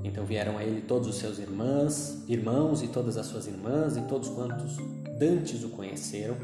Então 0.03 0.25
vieram 0.25 0.57
a 0.57 0.63
ele 0.63 0.81
todos 0.81 1.07
os 1.07 1.17
seus 1.17 1.37
irmãs, 1.37 2.23
irmãos 2.27 2.81
e 2.81 2.87
todas 2.87 3.15
as 3.15 3.27
suas 3.27 3.45
irmãs 3.45 3.95
e 3.95 4.01
todos 4.01 4.29
quantos 4.29 4.77
dantes 5.19 5.63
o 5.63 5.69
conheceram, 5.69 6.35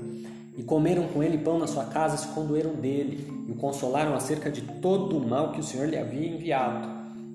e 0.58 0.64
comeram 0.64 1.08
com 1.08 1.24
ele 1.24 1.38
pão 1.38 1.58
na 1.58 1.68
sua 1.68 1.86
casa, 1.86 2.18
se 2.18 2.28
condoeram 2.28 2.74
dele, 2.76 3.28
e 3.48 3.52
o 3.52 3.56
consolaram 3.56 4.14
acerca 4.14 4.50
de 4.50 4.62
todo 4.62 5.18
o 5.18 5.28
mal 5.28 5.52
que 5.52 5.60
o 5.60 5.64
Senhor 5.64 5.88
lhe 5.88 5.98
havia 5.98 6.28
enviado. 6.28 6.88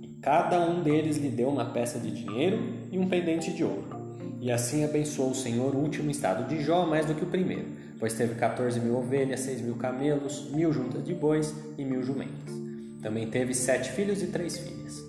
E 0.03 0.09
cada 0.23 0.61
um 0.61 0.83
deles 0.83 1.17
lhe 1.17 1.29
deu 1.29 1.49
uma 1.49 1.67
peça 1.67 1.99
de 1.99 2.11
dinheiro 2.11 2.59
e 2.91 2.99
um 2.99 3.09
pendente 3.09 3.53
de 3.53 3.65
ouro. 3.65 4.01
E 4.41 4.51
assim 4.51 4.85
abençoou 4.85 5.31
o 5.31 5.35
Senhor 5.35 5.75
o 5.75 5.79
último 5.79 6.11
estado 6.11 6.49
de 6.49 6.63
Jó 6.63 6.87
mais 6.87 7.05
do 7.05 7.15
que 7.15 7.25
o 7.25 7.29
primeiro, 7.29 7.67
pois 7.99 8.15
teve 8.15 8.35
14 8.35 8.81
mil 8.81 8.97
ovelhas, 8.97 9.41
6 9.41 9.61
mil 9.61 9.75
camelos, 9.75 10.51
mil 10.51 10.73
juntas 10.73 11.05
de 11.05 11.15
bois 11.15 11.55
e 11.77 11.85
mil 11.85 12.03
jumentas. 12.03 12.55
Também 13.03 13.29
teve 13.29 13.55
sete 13.55 13.91
filhos 13.93 14.23
e 14.23 14.29
três 14.29 14.59
filhas. 14.59 15.03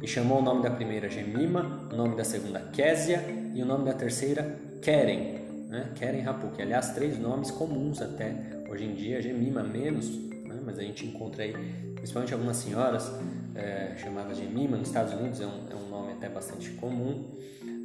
E 0.00 0.08
chamou 0.08 0.38
o 0.38 0.42
nome 0.42 0.62
da 0.62 0.70
primeira 0.70 1.08
Gemima, 1.08 1.88
o 1.92 1.96
nome 1.96 2.16
da 2.16 2.24
segunda 2.24 2.60
Késia 2.60 3.24
e 3.54 3.62
o 3.62 3.66
nome 3.66 3.84
da 3.84 3.92
terceira 3.92 4.58
Keren. 4.80 5.41
Né? 5.72 5.88
Keren 5.94 6.22
que 6.54 6.60
aliás 6.60 6.90
três 6.90 7.18
nomes 7.18 7.50
comuns 7.50 8.02
até 8.02 8.34
hoje 8.68 8.84
em 8.84 8.94
dia, 8.94 9.22
Gemima 9.22 9.62
menos, 9.62 10.10
né? 10.28 10.60
mas 10.62 10.78
a 10.78 10.82
gente 10.82 11.06
encontra 11.06 11.44
aí 11.44 11.54
principalmente 11.94 12.34
algumas 12.34 12.58
senhoras 12.58 13.10
é, 13.54 13.94
chamadas 13.96 14.36
Gemima, 14.36 14.76
nos 14.76 14.88
Estados 14.88 15.14
Unidos 15.14 15.40
é 15.40 15.46
um, 15.46 15.70
é 15.70 15.74
um 15.74 15.88
nome 15.88 16.12
até 16.12 16.28
bastante 16.28 16.68
comum. 16.72 17.24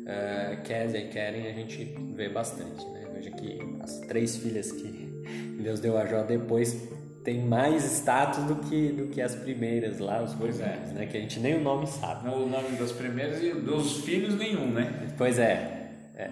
É, 0.05 0.57
e 0.95 1.07
Keren 1.07 1.47
a 1.47 1.53
gente 1.53 1.95
vê 2.13 2.27
bastante. 2.27 2.85
Né? 2.87 3.05
Veja 3.13 3.31
que 3.31 3.57
as 3.81 3.99
três 3.99 4.35
filhas 4.35 4.69
que 4.69 5.07
Deus 5.63 5.79
deu 5.79 5.97
a 5.97 6.05
Jó 6.05 6.23
depois 6.23 6.89
tem 7.23 7.41
mais 7.41 7.85
status 7.85 8.43
do 8.43 8.55
que, 8.55 8.89
do 8.89 9.07
que 9.07 9.21
as 9.21 9.33
primeiras 9.33 9.99
lá, 9.99 10.21
os 10.21 10.33
Pois 10.33 10.59
é. 10.59 10.63
primeiros, 10.63 10.91
né? 10.91 11.05
Que 11.05 11.17
a 11.17 11.21
gente 11.21 11.39
nem 11.39 11.55
o 11.55 11.61
nome 11.61 11.87
sabe. 11.87 12.27
O 12.27 12.47
nome 12.47 12.75
das 12.77 12.91
primeiras 12.91 13.41
e 13.41 13.51
dos 13.53 14.01
filhos 14.03 14.35
nenhum, 14.37 14.71
né? 14.71 15.13
Pois 15.17 15.39
é. 15.39 15.89
é. 16.15 16.29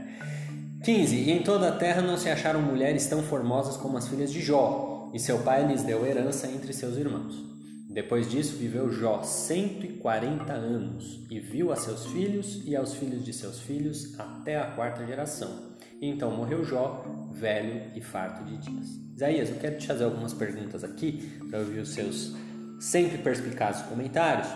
15. 0.86 1.16
E 1.16 1.32
em 1.32 1.42
toda 1.42 1.70
a 1.70 1.72
terra 1.72 2.00
não 2.00 2.16
se 2.16 2.30
acharam 2.30 2.62
mulheres 2.62 3.08
tão 3.08 3.24
formosas 3.24 3.76
como 3.76 3.98
as 3.98 4.08
filhas 4.08 4.32
de 4.32 4.40
Jó, 4.40 5.10
e 5.16 5.20
seu 5.20 5.40
pai 5.40 5.66
lhes 5.66 5.82
deu 5.82 6.06
herança 6.06 6.46
entre 6.46 6.72
seus 6.74 6.96
irmãos. 6.96 7.44
Depois 7.90 8.30
disso 8.30 8.56
viveu 8.56 8.92
Jó 8.92 9.24
140 9.24 10.54
anos, 10.54 11.26
e 11.28 11.40
viu 11.40 11.72
a 11.72 11.76
seus 11.76 12.06
filhos 12.06 12.62
e 12.68 12.76
aos 12.76 12.94
filhos 12.94 13.26
de 13.26 13.34
seus 13.34 13.60
filhos 13.62 14.14
até 14.20 14.60
a 14.60 14.68
quarta 14.68 15.04
geração. 15.08 15.74
Então 16.00 16.30
morreu 16.30 16.64
Jó, 16.64 17.04
velho 17.32 17.82
e 17.96 18.02
farto 18.02 18.44
de 18.44 18.58
dias. 18.58 18.90
Isaías, 19.16 19.50
eu 19.50 19.56
quero 19.56 19.80
te 19.80 19.88
fazer 19.88 20.04
algumas 20.04 20.36
perguntas 20.36 20.84
aqui, 20.84 21.32
para 21.50 21.62
ouvir 21.62 21.80
os 21.80 21.96
seus 21.96 22.36
sempre 22.80 23.18
perspicazes 23.18 23.82
comentários, 23.88 24.50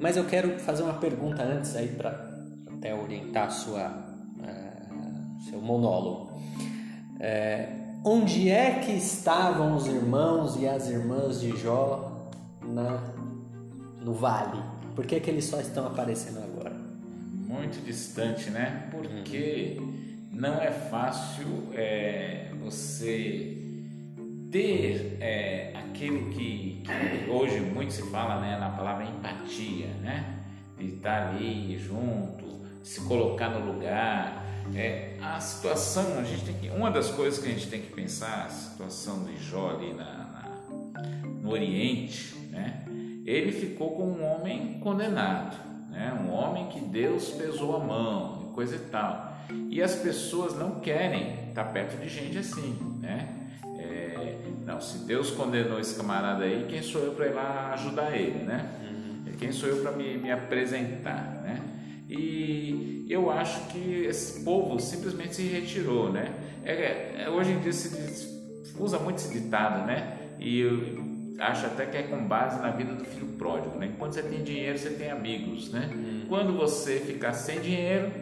mas 0.00 0.16
eu 0.16 0.24
quero 0.24 0.58
fazer 0.58 0.82
uma 0.82 0.94
pergunta 0.94 1.44
antes 1.44 1.76
aí 1.76 1.88
para 1.88 2.42
até 2.66 2.92
orientar 2.92 3.46
a 3.46 3.50
sua, 3.50 4.03
seu 5.48 5.60
monólogo. 5.60 6.32
Eh, 7.20 7.68
onde 8.04 8.50
é 8.50 8.80
que 8.80 8.92
estavam 8.92 9.76
os 9.76 9.86
irmãos 9.86 10.56
e 10.56 10.68
as 10.68 10.88
irmãs 10.88 11.40
de 11.40 11.56
Jó 11.56 12.28
na, 12.62 13.02
no 14.02 14.12
vale? 14.12 14.62
Por 14.94 15.06
que, 15.06 15.18
que 15.20 15.30
eles 15.30 15.44
só 15.44 15.60
estão 15.60 15.86
aparecendo 15.86 16.38
agora? 16.38 16.74
Muito 17.32 17.84
distante, 17.84 18.50
né? 18.50 18.88
Porque 18.90 19.80
não 20.30 20.60
é 20.60 20.70
fácil 20.70 21.46
é, 21.72 22.50
você 22.62 23.58
ter 24.50 25.16
é, 25.20 25.72
aquilo 25.74 26.30
que, 26.30 26.82
que 26.84 27.30
hoje 27.30 27.60
muito 27.60 27.92
se 27.92 28.02
fala 28.10 28.40
né, 28.40 28.58
na 28.58 28.70
palavra 28.70 29.04
empatia, 29.04 29.88
né? 30.00 30.42
De 30.78 30.86
estar 30.86 31.28
ali 31.28 31.78
junto, 31.78 32.60
se 32.82 33.00
colocar 33.02 33.48
no 33.48 33.72
lugar. 33.72 34.43
É, 34.74 35.16
a 35.22 35.40
situação, 35.40 36.18
a 36.18 36.22
gente 36.24 36.44
tem 36.44 36.54
que, 36.54 36.68
uma 36.70 36.90
das 36.90 37.10
coisas 37.10 37.38
que 37.42 37.48
a 37.48 37.52
gente 37.52 37.68
tem 37.68 37.80
que 37.80 37.92
pensar, 37.92 38.46
a 38.46 38.48
situação 38.50 39.24
de 39.24 39.36
Jó 39.36 39.70
ali 39.70 39.92
na, 39.92 40.04
na- 40.04 41.02
no 41.42 41.50
Oriente, 41.50 42.34
né? 42.50 42.84
Ele 43.24 43.52
ficou 43.52 43.90
com 43.96 44.04
um 44.04 44.24
homem 44.24 44.78
condenado, 44.80 45.56
né? 45.90 46.12
Um 46.24 46.30
homem 46.32 46.66
que 46.68 46.80
Deus 46.80 47.28
pesou 47.30 47.76
a 47.76 47.78
mão, 47.78 48.48
e 48.50 48.54
coisa 48.54 48.76
e 48.76 48.80
tal. 48.90 49.36
E 49.68 49.82
as 49.82 49.94
pessoas 49.94 50.54
não 50.56 50.80
querem 50.80 51.48
estar 51.48 51.64
perto 51.64 51.96
de 52.00 52.08
gente 52.08 52.38
assim, 52.38 52.76
né? 53.00 53.28
É, 53.78 54.36
não, 54.66 54.80
se 54.80 54.98
Deus 55.06 55.30
condenou 55.30 55.78
esse 55.78 55.94
camarada 55.96 56.44
aí, 56.44 56.66
quem 56.68 56.82
sou 56.82 57.02
eu 57.02 57.12
para 57.12 57.26
ir 57.26 57.34
lá 57.34 57.72
ajudar 57.74 58.16
ele, 58.16 58.44
né? 58.44 58.80
Quem 59.38 59.52
sou 59.52 59.68
eu 59.68 59.82
para 59.82 59.92
me, 59.92 60.16
me 60.16 60.30
apresentar, 60.30 61.40
né? 61.42 61.60
E 62.08 63.06
eu 63.08 63.30
acho 63.30 63.68
que 63.68 64.04
esse 64.04 64.44
povo 64.44 64.78
simplesmente 64.78 65.36
se 65.36 65.42
retirou, 65.42 66.12
né? 66.12 66.32
É, 66.64 67.24
é, 67.24 67.30
hoje 67.30 67.52
em 67.52 67.60
dia 67.60 67.72
se 67.72 68.34
usa 68.78 68.98
muito 68.98 69.18
esse 69.18 69.32
ditado, 69.32 69.86
né? 69.86 70.18
E 70.38 70.60
eu 70.60 71.04
acho 71.38 71.66
até 71.66 71.86
que 71.86 71.96
é 71.96 72.02
com 72.02 72.26
base 72.26 72.60
na 72.60 72.70
vida 72.70 72.94
do 72.94 73.04
filho 73.04 73.26
pródigo, 73.38 73.78
né? 73.78 73.92
Quando 73.98 74.12
você 74.12 74.22
tem 74.22 74.42
dinheiro, 74.42 74.78
você 74.78 74.90
tem 74.90 75.10
amigos, 75.10 75.70
né? 75.70 75.90
Hum. 75.92 76.24
Quando 76.28 76.52
você 76.54 76.98
ficar 76.98 77.32
sem 77.32 77.60
dinheiro, 77.60 78.12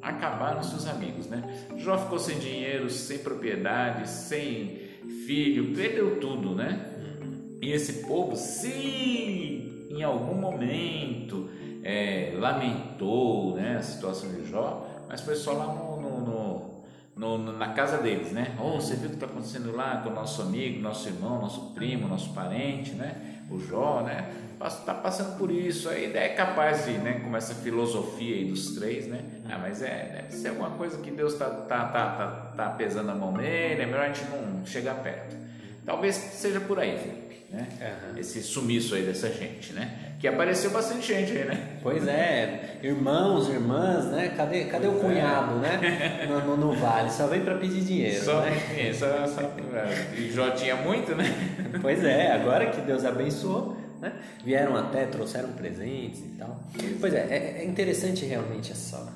acabaram 0.00 0.62
seus 0.62 0.86
amigos, 0.86 1.26
né? 1.26 1.42
Jó 1.76 1.98
ficou 1.98 2.18
sem 2.18 2.38
dinheiro, 2.38 2.88
sem 2.90 3.18
propriedade, 3.18 4.08
sem 4.08 4.80
filho, 5.26 5.74
perdeu 5.74 6.20
tudo, 6.20 6.54
né? 6.54 6.86
Hum. 7.22 7.58
E 7.60 7.72
esse 7.72 8.04
povo, 8.04 8.36
se 8.36 9.81
em 9.92 10.02
algum 10.02 10.34
momento 10.34 11.50
é, 11.82 12.32
lamentou 12.36 13.56
né, 13.56 13.76
a 13.78 13.82
situação 13.82 14.30
de 14.30 14.48
Jó, 14.48 14.86
mas 15.08 15.20
foi 15.20 15.34
só 15.34 15.52
lá 15.52 15.66
no, 15.66 16.00
no, 16.00 17.38
no, 17.38 17.52
na 17.52 17.68
casa 17.74 17.98
deles, 17.98 18.32
né? 18.32 18.56
Oh, 18.58 18.80
você 18.80 18.94
viu 18.94 19.06
o 19.06 19.10
que 19.10 19.16
está 19.16 19.26
acontecendo 19.26 19.74
lá 19.76 19.98
com 20.02 20.10
o 20.10 20.14
nosso 20.14 20.40
amigo, 20.42 20.80
nosso 20.80 21.08
irmão, 21.08 21.40
nosso 21.40 21.72
primo, 21.74 22.08
nosso 22.08 22.32
parente, 22.32 22.92
né? 22.92 23.40
O 23.50 23.58
Jó, 23.60 24.02
né? 24.02 24.32
Está 24.64 24.94
passando 24.94 25.36
por 25.36 25.50
isso, 25.50 25.88
aí 25.88 26.16
é 26.16 26.28
capaz 26.28 26.86
de, 26.86 26.92
né? 26.92 27.20
Com 27.20 27.36
essa 27.36 27.54
filosofia 27.54 28.36
aí 28.36 28.44
dos 28.44 28.76
três, 28.76 29.08
né? 29.08 29.20
Ah, 29.50 29.58
mas 29.58 29.82
é, 29.82 30.22
deve 30.22 30.32
ser 30.32 30.48
alguma 30.48 30.70
coisa 30.70 30.98
que 30.98 31.10
Deus 31.10 31.32
está 31.32 31.50
tá, 31.50 31.84
tá, 31.86 32.10
tá, 32.10 32.26
tá 32.56 32.70
pesando 32.70 33.10
a 33.10 33.14
mão 33.14 33.32
nele, 33.32 33.82
é 33.82 33.86
melhor 33.86 34.04
a 34.04 34.12
gente 34.12 34.24
não 34.30 34.64
chegar 34.64 34.94
perto. 35.02 35.36
Talvez 35.84 36.14
seja 36.14 36.60
por 36.60 36.78
aí, 36.78 36.96
Felipe, 36.96 37.21
né? 37.52 37.68
Uhum. 37.80 38.18
Esse 38.18 38.42
sumiço 38.42 38.94
aí 38.94 39.02
dessa 39.02 39.30
gente, 39.30 39.74
né? 39.74 40.14
Que 40.18 40.26
apareceu 40.26 40.70
bastante 40.70 41.06
gente 41.06 41.32
aí, 41.32 41.44
né? 41.44 41.78
Pois 41.82 42.08
é, 42.08 42.78
irmãos, 42.82 43.48
irmãs, 43.48 44.06
né? 44.06 44.32
Cadê, 44.34 44.64
cadê 44.64 44.86
o 44.86 44.94
cunhado, 44.94 45.56
né? 45.56 46.26
No, 46.46 46.56
no, 46.56 46.72
vale, 46.72 47.10
só 47.10 47.26
vem 47.26 47.42
para 47.42 47.56
pedir 47.56 47.82
dinheiro. 47.82 48.24
Só, 48.24 48.40
né? 48.40 48.92
só, 48.94 49.26
só, 49.26 49.40
é, 49.42 50.18
e 50.18 50.32
já 50.32 50.50
tinha 50.52 50.76
muito, 50.76 51.14
né? 51.14 51.24
Pois 51.82 52.02
é, 52.04 52.32
agora 52.32 52.70
que 52.70 52.80
Deus 52.80 53.04
abençoou, 53.04 53.76
né? 54.00 54.12
Vieram 54.44 54.76
até, 54.76 55.04
trouxeram 55.06 55.50
presentes 55.52 56.20
e 56.20 56.36
tal. 56.38 56.58
Pois 57.00 57.12
é, 57.12 57.26
é, 57.28 57.62
é 57.62 57.64
interessante 57.64 58.24
realmente 58.24 58.72
essa, 58.72 59.12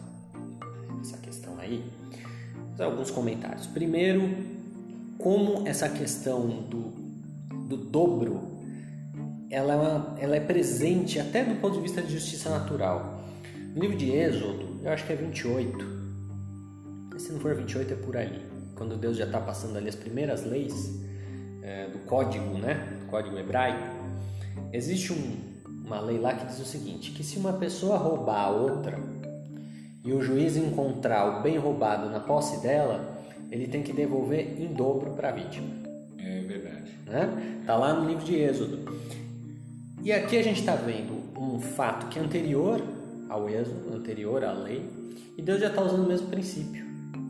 essa 1.01 1.17
questão 1.19 1.59
aí. 1.59 1.85
Alguns 2.79 3.11
comentários. 3.11 3.67
Primeiro, 3.67 4.29
como 5.19 5.67
essa 5.67 5.89
questão 5.89 6.47
do, 6.47 7.06
do 7.67 7.77
dobro 7.77 8.57
ela, 9.51 10.17
ela 10.19 10.37
é 10.37 10.41
presente 10.41 11.21
até 11.21 11.45
do 11.45 11.61
ponto 11.61 11.77
de 11.77 11.83
vista 11.83 12.03
de 12.03 12.13
justiça 12.13 12.51
natural. 12.51 13.25
No 13.75 13.81
livro 13.81 13.97
de 13.97 14.11
Êxodo, 14.11 14.81
eu 14.83 14.91
acho 14.91 15.07
que 15.07 15.13
é 15.13 15.17
28. 15.17 15.97
Se 17.19 17.33
não 17.33 17.41
for 17.41 17.55
28, 17.55 17.93
é 17.93 17.97
por 17.97 18.17
ali. 18.17 18.43
Quando 18.75 18.97
Deus 18.97 19.17
já 19.17 19.25
está 19.25 19.41
passando 19.41 19.77
ali 19.77 19.89
as 19.89 19.95
primeiras 19.95 20.45
leis 20.45 21.01
é, 21.63 21.89
do 21.89 21.99
código, 22.01 22.59
né? 22.59 22.99
Do 23.01 23.07
código 23.07 23.39
hebraico. 23.39 23.97
Existe 24.73 25.13
um, 25.13 25.37
uma 25.85 26.01
lei 26.01 26.19
lá 26.19 26.35
que 26.35 26.47
diz 26.47 26.61
o 26.61 26.65
seguinte: 26.65 27.13
que 27.13 27.25
se 27.25 27.39
uma 27.39 27.55
pessoa 27.55 27.97
roubar 27.97 28.47
a 28.47 28.51
outra 28.51 28.99
e 30.05 30.13
o 30.13 30.21
juiz 30.21 30.57
encontrar 30.57 31.39
o 31.39 31.43
bem 31.43 31.57
roubado 31.57 32.11
na 32.11 32.21
posse 32.21 32.61
dela, 32.61 33.19
ele 33.51 33.67
tem 33.67 33.83
que 33.83 33.93
devolver 33.93 34.61
em 34.61 34.73
dobro 34.75 35.13
para 35.13 35.31
a 35.31 35.33
vítima. 35.33 35.86
É. 37.07 37.11
Né? 37.11 37.63
Tá 37.67 37.77
lá 37.77 37.95
no 37.95 38.09
livro 38.09 38.25
de 38.25 38.35
Êxodo. 38.35 38.97
E 40.03 40.13
aqui 40.13 40.37
a 40.39 40.43
gente 40.43 40.61
está 40.61 40.77
vendo 40.77 41.17
um 41.37 41.61
fato 41.61 42.07
que 42.09 42.19
é 42.19 42.23
anterior 42.23 42.81
ao 43.29 43.49
êxodo, 43.51 43.95
anterior 43.95 44.45
à 44.45 44.53
lei, 44.53 44.89
e 45.37 45.43
Deus 45.43 45.61
já 45.61 45.69
está 45.69 45.83
usando 45.83 46.05
o 46.05 46.09
mesmo 46.09 46.29
princípio. 46.29 46.85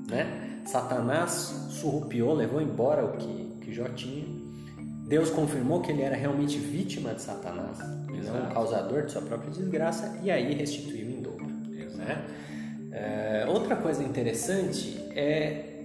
Né? 0.08 0.60
Satanás 0.66 1.68
surrupiou, 1.70 2.34
levou 2.34 2.60
embora 2.60 3.04
o 3.04 3.16
que, 3.16 3.56
que 3.62 3.72
Jó 3.72 3.88
tinha. 3.88 4.24
Deus 5.08 5.30
confirmou 5.30 5.80
que 5.80 5.90
ele 5.90 6.02
era 6.02 6.16
realmente 6.16 6.58
vítima 6.58 7.14
de 7.14 7.22
Satanás, 7.22 7.78
Exato. 7.78 8.38
não 8.38 8.50
causador 8.52 9.04
de 9.04 9.12
sua 9.12 9.22
própria 9.22 9.50
desgraça, 9.50 10.18
e 10.22 10.30
aí 10.30 10.52
restituiu 10.54 11.10
em 11.10 11.22
dobro. 11.22 11.46
Né? 11.46 12.24
É, 12.92 13.46
outra 13.48 13.76
coisa 13.76 14.02
interessante 14.02 14.98
é 15.14 15.76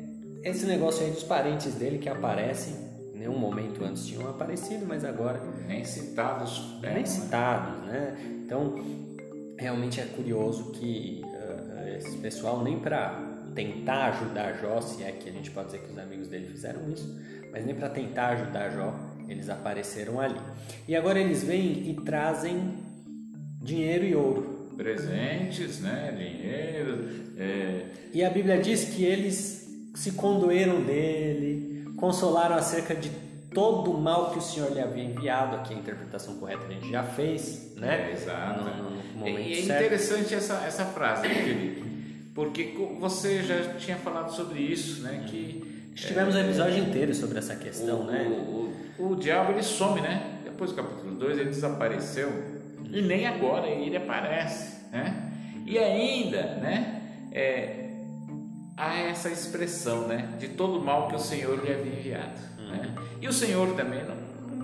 esse 0.43 0.65
negócio 0.65 1.05
aí 1.05 1.11
dos 1.11 1.23
parentes 1.23 1.75
dele 1.75 1.99
que 1.99 2.09
aparecem 2.09 2.90
nenhum 3.21 3.37
momento 3.37 3.83
antes 3.85 4.07
tinham 4.07 4.27
aparecido, 4.27 4.85
mas 4.87 5.05
agora 5.05 5.39
nem 5.67 5.85
citados, 5.85 6.79
é, 6.81 6.93
nem 6.95 7.05
citados, 7.05 7.85
né? 7.85 8.17
Então 8.43 8.75
realmente 9.57 10.01
é 10.01 10.05
curioso 10.05 10.71
que 10.71 11.21
uh, 11.23 11.97
esse 11.97 12.17
pessoal 12.17 12.63
nem 12.63 12.79
para 12.79 13.29
tentar 13.53 14.05
ajudar 14.07 14.53
Jó, 14.59 14.81
se 14.81 15.03
é 15.03 15.11
que 15.11 15.29
a 15.29 15.31
gente 15.31 15.51
pode 15.51 15.67
dizer 15.67 15.81
que 15.81 15.91
os 15.91 15.97
amigos 15.99 16.27
dele 16.27 16.47
fizeram 16.47 16.89
isso, 16.89 17.15
mas 17.51 17.63
nem 17.63 17.75
para 17.75 17.89
tentar 17.89 18.29
ajudar 18.29 18.71
Jó, 18.71 18.99
eles 19.29 19.49
apareceram 19.49 20.19
ali. 20.19 20.39
E 20.87 20.95
agora 20.95 21.19
eles 21.19 21.43
vêm 21.43 21.91
e 21.91 21.95
trazem 22.03 22.73
dinheiro 23.61 24.03
e 24.03 24.15
ouro. 24.15 24.71
Presentes, 24.75 25.79
né? 25.79 26.11
Dinheiro. 26.17 27.07
É... 27.37 27.85
E 28.11 28.23
a 28.23 28.29
Bíblia 28.31 28.59
diz 28.59 28.85
que 28.85 29.03
eles 29.03 29.69
se 29.93 30.13
condoeram 30.13 30.81
dele, 30.81 31.70
consolaram 32.01 32.55
acerca 32.55 32.95
de 32.95 33.09
todo 33.53 33.91
o 33.91 34.01
mal 34.01 34.31
que 34.31 34.39
o 34.39 34.41
Senhor 34.41 34.73
lhe 34.73 34.81
havia 34.81 35.03
enviado. 35.03 35.55
Aqui 35.55 35.73
a 35.73 35.77
interpretação 35.77 36.35
correta 36.37 36.65
a 36.67 36.71
gente 36.71 36.89
já 36.89 37.03
fez, 37.03 37.73
né? 37.77 38.09
É, 38.09 38.11
exato. 38.11 38.63
No, 38.63 38.89
no 38.89 39.19
momento 39.19 39.39
e 39.39 39.53
é 39.53 39.61
certo. 39.61 39.83
interessante 39.83 40.33
essa, 40.33 40.55
essa 40.65 40.85
frase, 40.85 41.27
né, 41.27 41.35
Felipe? 41.35 41.91
Porque 42.33 42.73
você 42.99 43.43
já 43.43 43.75
tinha 43.75 43.97
falado 43.97 44.33
sobre 44.33 44.59
isso, 44.59 45.03
né? 45.03 45.25
Que 45.27 45.91
tivemos 45.93 46.35
é, 46.35 46.39
um 46.39 46.41
episódio 46.41 46.79
inteiro 46.79 47.13
sobre 47.13 47.37
essa 47.37 47.55
questão, 47.55 48.01
o, 48.01 48.03
né? 48.05 48.25
O, 48.27 49.03
o, 49.03 49.11
o, 49.11 49.15
diabo 49.15 49.51
ele 49.51 49.61
some, 49.61 50.01
né? 50.01 50.39
Depois 50.43 50.71
do 50.71 50.77
capítulo 50.77 51.13
2 51.15 51.37
ele 51.37 51.49
desapareceu 51.49 52.31
e 52.89 53.01
nem 53.01 53.27
agora 53.27 53.67
ele 53.67 53.95
aparece, 53.95 54.77
né? 54.91 55.31
E 55.67 55.77
ainda, 55.77 56.41
né? 56.55 57.01
É, 57.31 57.80
há 58.75 58.97
essa 58.97 59.29
expressão, 59.29 60.07
né, 60.07 60.29
de 60.39 60.49
todo 60.49 60.79
o 60.79 60.83
mal 60.83 61.07
que 61.07 61.15
o 61.15 61.19
Senhor 61.19 61.63
lhe 61.63 61.71
havia 61.71 61.93
enviado, 61.93 62.39
uhum. 62.57 62.69
né? 62.69 62.95
E 63.21 63.27
o 63.27 63.33
Senhor 63.33 63.75
também 63.75 64.03
não, 64.03 64.15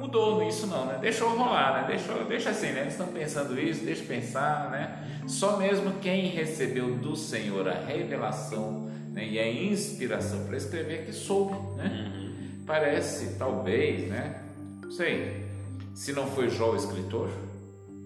mudou 0.07 0.43
nisso 0.43 0.67
não, 0.67 0.85
né? 0.85 0.97
Deixou 1.01 1.29
rolar, 1.35 1.81
né? 1.81 1.87
Deixou, 1.87 2.23
deixa 2.25 2.51
assim, 2.51 2.67
né? 2.67 2.81
Eles 2.81 2.93
estão 2.93 3.07
pensando 3.07 3.59
isso, 3.59 3.83
deixa 3.83 4.03
pensar, 4.05 4.71
né? 4.71 5.21
Só 5.27 5.57
mesmo 5.57 5.93
quem 6.01 6.27
recebeu 6.27 6.95
do 6.95 7.15
Senhor 7.15 7.67
a 7.67 7.73
revelação 7.73 8.89
né? 9.11 9.27
e 9.27 9.39
a 9.39 9.51
inspiração 9.51 10.45
para 10.45 10.55
escrever 10.55 11.05
que 11.05 11.11
soube, 11.11 11.55
né? 11.75 12.13
Uhum. 12.15 12.63
Parece, 12.65 13.37
talvez, 13.37 14.07
né? 14.07 14.41
Não 14.81 14.91
sei, 14.91 15.45
se 15.93 16.13
não 16.13 16.27
foi 16.27 16.49
Jó 16.49 16.71
o 16.71 16.75
escritor, 16.75 17.29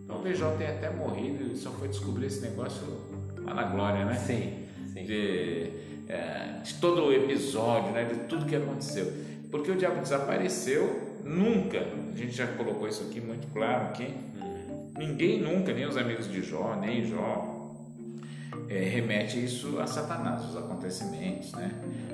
talvez 0.07 0.37
Jó 0.37 0.51
tenha 0.51 0.71
até 0.71 0.89
morrido 0.89 1.51
e 1.51 1.57
só 1.57 1.69
foi 1.71 1.89
descobrir 1.89 2.27
esse 2.27 2.41
negócio 2.41 2.83
lá 3.43 3.53
na 3.53 3.63
glória, 3.63 4.05
né? 4.05 4.15
Sim. 4.15 4.65
sim. 4.93 5.05
De, 5.05 5.71
é, 6.11 6.59
de 6.61 6.73
todo 6.75 7.05
o 7.05 7.13
episódio, 7.13 7.91
né, 7.91 8.03
de 8.03 8.15
tudo 8.27 8.45
que 8.45 8.55
aconteceu. 8.55 9.11
Porque 9.49 9.71
o 9.71 9.75
diabo 9.75 10.01
desapareceu, 10.01 11.19
nunca, 11.23 11.79
a 11.79 12.17
gente 12.17 12.31
já 12.31 12.47
colocou 12.47 12.87
isso 12.87 13.03
aqui 13.03 13.21
muito 13.21 13.47
claro 13.53 13.85
aqui, 13.85 14.13
ninguém 14.97 15.41
nunca, 15.41 15.73
nem 15.73 15.85
os 15.85 15.95
amigos 15.95 16.29
de 16.29 16.41
Jó, 16.41 16.77
nem 16.79 17.05
Jó, 17.05 17.61
é, 18.69 18.79
remete 18.79 19.43
isso 19.43 19.79
a 19.79 19.87
Satanás, 19.87 20.45
os 20.45 20.55
acontecimentos, 20.55 21.51
né? 21.53 21.71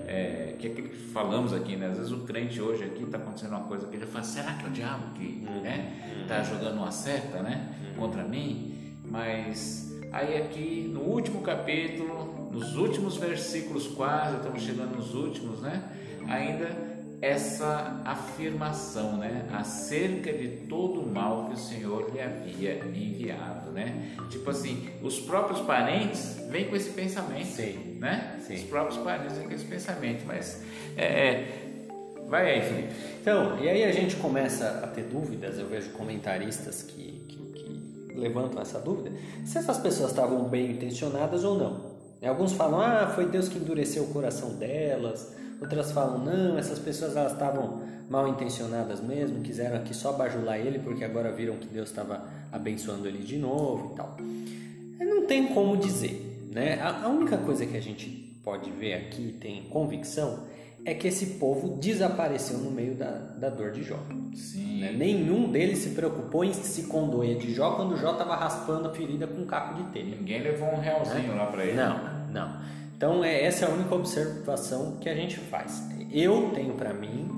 É, 0.08 0.56
que 0.58 0.68
é 0.68 0.72
aquilo 0.72 0.90
que 0.90 0.96
falamos 0.96 1.54
aqui, 1.54 1.76
né? 1.76 1.88
Às 1.88 1.98
vezes 1.98 2.12
o 2.12 2.20
crente 2.20 2.62
hoje 2.62 2.84
aqui 2.84 3.04
está 3.04 3.18
acontecendo 3.18 3.52
uma 3.52 3.66
coisa 3.66 3.88
que 3.88 3.96
ele 3.96 4.06
fala, 4.06 4.24
será 4.24 4.54
que 4.54 4.66
é 4.66 4.68
o 4.68 4.72
diabo 4.72 5.14
que 5.16 5.44
está 5.44 5.60
né? 5.60 6.26
Tá 6.28 6.44
jogando 6.44 6.78
uma 6.78 6.92
seta, 6.92 7.44
né? 7.44 7.76
Contra 7.96 8.24
mim? 8.24 8.74
Mas 9.06 9.92
aí 10.12 10.38
aqui 10.38 10.90
no 10.92 11.02
último 11.02 11.42
capítulo 11.42 12.37
nos 12.52 12.76
últimos 12.76 13.18
versículos, 13.18 13.88
quase, 13.88 14.38
estamos 14.38 14.62
chegando 14.62 14.96
nos 14.96 15.14
últimos, 15.14 15.62
né? 15.62 15.84
Ainda 16.28 16.98
essa 17.20 18.00
afirmação, 18.06 19.18
né, 19.18 19.48
acerca 19.52 20.32
de 20.32 20.50
todo 20.70 21.02
o 21.02 21.12
mal 21.12 21.46
que 21.46 21.54
o 21.54 21.58
Senhor 21.58 22.12
lhe 22.14 22.22
havia 22.22 22.78
enviado, 22.86 23.72
né? 23.72 24.16
Tipo 24.30 24.52
assim, 24.52 24.88
os 25.02 25.20
próprios 25.20 25.60
parentes 25.62 26.40
vêm 26.50 26.66
com 26.66 26.76
esse 26.76 26.92
pensamento, 26.92 27.48
sim, 27.48 27.98
né? 28.00 28.40
Sim. 28.46 28.56
Os 28.56 28.64
próprios 28.64 29.00
parentes 29.00 29.36
vêm 29.36 29.48
com 29.48 29.54
esse 29.54 29.66
pensamento, 29.66 30.26
mas 30.28 30.64
é, 30.96 31.06
é 31.06 31.68
vai 32.28 32.52
aí, 32.52 32.62
Felipe. 32.62 32.94
Então, 33.22 33.58
e 33.64 33.68
aí 33.68 33.84
a 33.84 33.92
gente 33.92 34.16
começa 34.18 34.82
a 34.84 34.88
ter 34.88 35.04
dúvidas. 35.04 35.58
Eu 35.58 35.68
vejo 35.68 35.90
comentaristas 35.92 36.84
que, 36.84 37.24
que, 37.28 37.38
que 37.38 38.14
levantam 38.16 38.62
essa 38.62 38.80
dúvida 38.80 39.12
se 39.46 39.58
essas 39.58 39.78
pessoas 39.78 40.12
estavam 40.12 40.44
bem 40.44 40.72
intencionadas 40.72 41.44
ou 41.44 41.58
não. 41.58 41.97
Alguns 42.22 42.54
falam, 42.54 42.82
ah, 42.82 43.12
foi 43.14 43.28
Deus 43.28 43.48
que 43.48 43.58
endureceu 43.58 44.04
o 44.04 44.08
coração 44.08 44.56
delas. 44.56 45.34
Outras 45.62 45.92
falam, 45.92 46.20
não, 46.20 46.58
essas 46.58 46.80
pessoas 46.80 47.16
elas 47.16 47.34
estavam 47.34 47.82
mal 48.10 48.28
intencionadas 48.28 49.02
mesmo, 49.02 49.42
quiseram 49.42 49.78
aqui 49.78 49.94
só 49.94 50.14
bajular 50.14 50.58
ele 50.58 50.80
porque 50.80 51.04
agora 51.04 51.32
viram 51.32 51.58
que 51.58 51.68
Deus 51.68 51.90
estava 51.90 52.24
abençoando 52.52 53.08
ele 53.08 53.20
de 53.20 53.38
novo 53.38 53.94
e 53.94 53.96
tal. 53.98 54.18
Não 55.00 55.26
tem 55.26 55.48
como 55.48 55.76
dizer, 55.76 56.48
né? 56.52 56.80
A 56.82 57.08
única 57.08 57.38
coisa 57.38 57.66
que 57.66 57.76
a 57.76 57.82
gente 57.82 58.10
pode 58.44 58.72
ver 58.72 58.94
aqui, 58.94 59.36
tem 59.40 59.64
convicção, 59.64 60.46
é 60.88 60.94
que 60.94 61.06
esse 61.06 61.26
povo 61.32 61.76
desapareceu 61.76 62.60
no 62.60 62.72
meio 62.72 62.96
da, 62.96 63.12
da 63.12 63.50
dor 63.50 63.72
de 63.72 63.84
Jó. 63.84 64.00
Sim. 64.34 64.80
Né? 64.80 64.94
Nenhum 64.94 65.52
deles 65.52 65.80
se 65.80 65.90
preocupou 65.90 66.46
em 66.46 66.54
se 66.54 66.84
condoer 66.84 67.38
de 67.38 67.54
Jó 67.54 67.72
quando 67.72 67.98
Jó 67.98 68.14
estava 68.14 68.38
raspando 68.38 68.88
a 68.88 68.94
ferida 68.94 69.28
com 69.28 69.42
um 69.42 69.46
caco 69.46 69.84
de 69.84 69.84
telha. 69.92 70.16
Ninguém 70.16 70.42
levou 70.42 70.70
um 70.70 70.80
realzinho 70.80 71.36
lá 71.36 71.48
para 71.48 71.66
ele. 71.66 71.76
Não, 71.76 72.30
não. 72.32 72.62
Então 72.96 73.22
é, 73.22 73.44
essa 73.44 73.66
é 73.66 73.68
a 73.68 73.72
única 73.74 73.94
observação 73.94 74.96
que 75.02 75.10
a 75.10 75.14
gente 75.14 75.36
faz. 75.36 75.84
Eu 76.10 76.52
tenho 76.56 76.74
para 76.76 76.94
mim, 76.94 77.30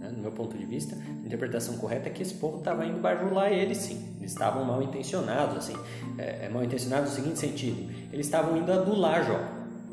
né, 0.00 0.10
no 0.10 0.20
meu 0.20 0.32
ponto 0.32 0.58
de 0.58 0.66
vista, 0.66 0.96
a 0.96 1.24
interpretação 1.24 1.78
correta 1.78 2.08
é 2.08 2.12
que 2.12 2.24
esse 2.24 2.34
povo 2.34 2.58
estava 2.58 2.84
indo 2.84 2.98
bajular 2.98 3.52
ele 3.52 3.76
sim. 3.76 4.16
Eles 4.18 4.32
estavam 4.32 4.64
mal 4.64 4.82
intencionados, 4.82 5.56
assim. 5.56 5.76
É, 6.18 6.46
é 6.46 6.48
mal 6.48 6.64
intencionados 6.64 7.10
no 7.10 7.14
seguinte 7.14 7.38
sentido: 7.38 7.88
eles 8.12 8.26
estavam 8.26 8.56
indo 8.56 8.72
adular 8.72 9.24
Jó. 9.24 9.38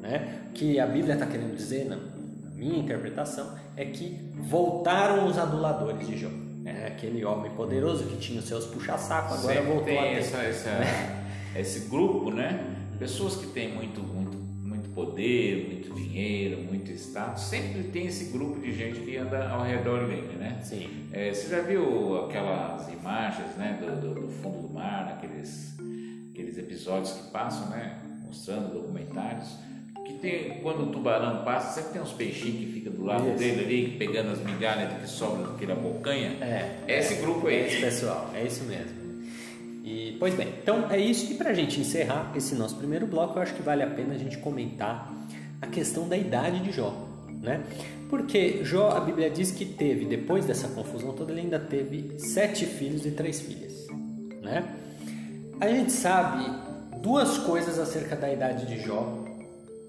Né? 0.01 0.39
O 0.49 0.53
que 0.53 0.79
a 0.79 0.87
Bíblia 0.87 1.13
está 1.13 1.27
querendo 1.27 1.55
dizer, 1.55 1.85
na 1.85 2.14
minha 2.65 2.79
interpretação, 2.79 3.55
é 3.77 3.85
que 3.85 4.17
voltaram 4.39 5.27
os 5.27 5.37
aduladores 5.37 6.07
de 6.07 6.17
Jó. 6.17 6.29
É, 6.65 6.87
aquele 6.87 7.23
homem 7.23 7.51
poderoso 7.51 8.05
que 8.05 8.17
tinha 8.17 8.39
os 8.39 8.45
seus 8.47 8.65
puxa-saco, 8.65 9.35
agora 9.35 9.53
Sempre 9.53 9.67
voltou 9.67 9.85
tem 9.85 9.99
a 9.99 10.01
ter. 10.03 10.17
essa, 10.17 10.37
essa- 10.37 10.79
esse 11.55 11.89
grupo, 11.89 12.31
né? 12.31 12.75
Pessoas 12.97 13.35
que 13.35 13.47
têm 13.47 13.73
muito, 13.75 14.01
muito, 14.01 14.35
muito 14.35 14.89
poder, 14.89 15.67
muito 15.71 15.93
dinheiro, 15.93 16.63
muito 16.63 16.89
status, 16.93 17.43
sempre 17.43 17.83
tem 17.83 18.07
esse 18.07 18.31
grupo 18.31 18.59
de 18.59 18.73
gente 18.73 18.99
que 19.01 19.15
anda 19.17 19.47
ao 19.49 19.61
redor 19.63 20.07
dele, 20.07 20.35
né? 20.37 20.59
Sim. 20.63 20.89
É, 21.11 21.31
você 21.31 21.49
já 21.49 21.61
viu 21.61 22.25
aquelas 22.25 22.87
imagens 22.91 23.55
né, 23.57 23.77
do, 23.79 24.01
do- 24.13 24.21
do 24.21 24.27
fundo 24.29 24.67
do 24.67 24.73
mar, 24.73 25.07
aqueles, 25.17 25.75
aqueles 26.31 26.57
episódios 26.57 27.11
que 27.11 27.29
passam, 27.31 27.69
né, 27.69 27.99
mostrando 28.25 28.73
documentários, 28.73 29.49
que 30.05 30.13
tem, 30.13 30.59
quando 30.61 30.83
o 30.83 30.91
tubarão 30.91 31.43
passa, 31.43 31.73
sempre 31.73 31.93
tem 31.93 32.01
uns 32.01 32.13
peixinhos 32.13 32.59
que 32.59 32.65
ficam 32.73 32.93
do 32.93 33.03
lado 33.03 33.27
Isso. 33.29 33.37
dele 33.39 33.65
ali, 33.65 33.95
pegando 33.97 34.31
as 34.31 34.39
migalhas 34.39 34.93
que 35.01 35.09
sobram 35.09 35.51
daquela 35.51 35.75
bocanha. 35.75 36.37
É. 36.41 36.75
Esse 36.87 37.15
grupo 37.15 37.49
É 37.49 37.53
aí. 37.53 37.67
esse 37.67 37.81
pessoal, 37.81 38.29
é 38.35 38.43
isso 38.43 38.63
mesmo. 38.65 39.03
E, 39.83 40.15
pois 40.19 40.33
bem, 40.35 40.47
então 40.61 40.89
é 40.91 40.97
isso. 40.99 41.31
E 41.31 41.35
para 41.35 41.49
a 41.49 41.53
gente 41.53 41.79
encerrar 41.79 42.31
esse 42.35 42.55
nosso 42.55 42.75
primeiro 42.75 43.05
bloco, 43.07 43.37
eu 43.37 43.41
acho 43.41 43.53
que 43.55 43.61
vale 43.63 43.83
a 43.83 43.87
pena 43.87 44.13
a 44.13 44.17
gente 44.17 44.37
comentar 44.37 45.11
a 45.61 45.67
questão 45.67 46.07
da 46.07 46.17
idade 46.17 46.59
de 46.59 46.71
Jó, 46.71 47.07
né? 47.41 47.63
Porque 48.09 48.63
Jó, 48.63 48.91
a 48.91 48.99
Bíblia 48.99 49.29
diz 49.29 49.51
que 49.51 49.65
teve, 49.65 50.05
depois 50.05 50.45
dessa 50.45 50.67
confusão 50.67 51.13
toda, 51.13 51.31
ele 51.31 51.41
ainda 51.41 51.59
teve 51.59 52.13
sete 52.19 52.65
filhos 52.65 53.05
e 53.05 53.11
três 53.11 53.39
filhas, 53.41 53.87
né? 54.41 54.63
A 55.59 55.67
gente 55.67 55.91
sabe 55.91 56.45
duas 57.01 57.37
coisas 57.39 57.79
acerca 57.79 58.15
da 58.15 58.31
idade 58.31 58.65
de 58.67 58.79
Jó 58.83 59.24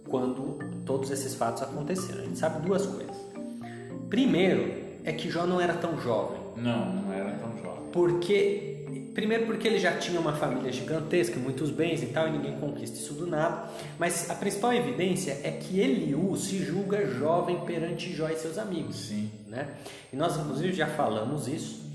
quando 0.09 0.59
todos 0.85 1.11
esses 1.11 1.35
fatos 1.35 1.63
aconteceram. 1.63 2.21
A 2.23 2.25
gente 2.25 2.39
sabe 2.39 2.67
duas 2.67 2.87
coisas. 2.87 3.17
Primeiro 4.09 4.73
é 5.05 5.13
que 5.13 5.31
Jó 5.31 5.47
não 5.47 5.61
era 5.61 5.75
tão 5.75 6.01
jovem. 6.01 6.39
Não, 6.57 6.95
não 6.95 7.13
era 7.13 7.33
tão 7.33 7.57
jovem. 7.63 7.91
Porque 7.93 8.77
primeiro 9.17 9.47
porque 9.47 9.67
ele 9.67 9.79
já 9.79 9.97
tinha 9.97 10.21
uma 10.21 10.35
família 10.35 10.71
gigantesca, 10.71 11.41
muitos 11.41 11.71
bens 11.71 12.03
e 12.03 12.07
tal, 12.07 12.29
e 12.29 12.33
ninguém 12.33 12.59
conquista 12.59 12.99
isso 12.99 13.15
do 13.15 13.27
nada. 13.27 13.71
Mas 13.99 14.29
a 14.29 14.35
principal 14.35 14.75
evidência 14.75 15.41
é 15.43 15.51
que 15.51 15.81
Eliú 15.81 16.37
se 16.37 16.59
julga 16.63 17.07
jovem 17.07 17.61
perante 17.61 18.13
Jó 18.13 18.29
e 18.29 18.37
seus 18.37 18.59
amigos, 18.59 19.09
Sim. 19.09 19.31
né? 19.49 19.69
E 20.13 20.17
nós 20.17 20.37
inclusive 20.37 20.75
já 20.75 20.87
falamos 20.87 21.49
isso. 21.49 21.87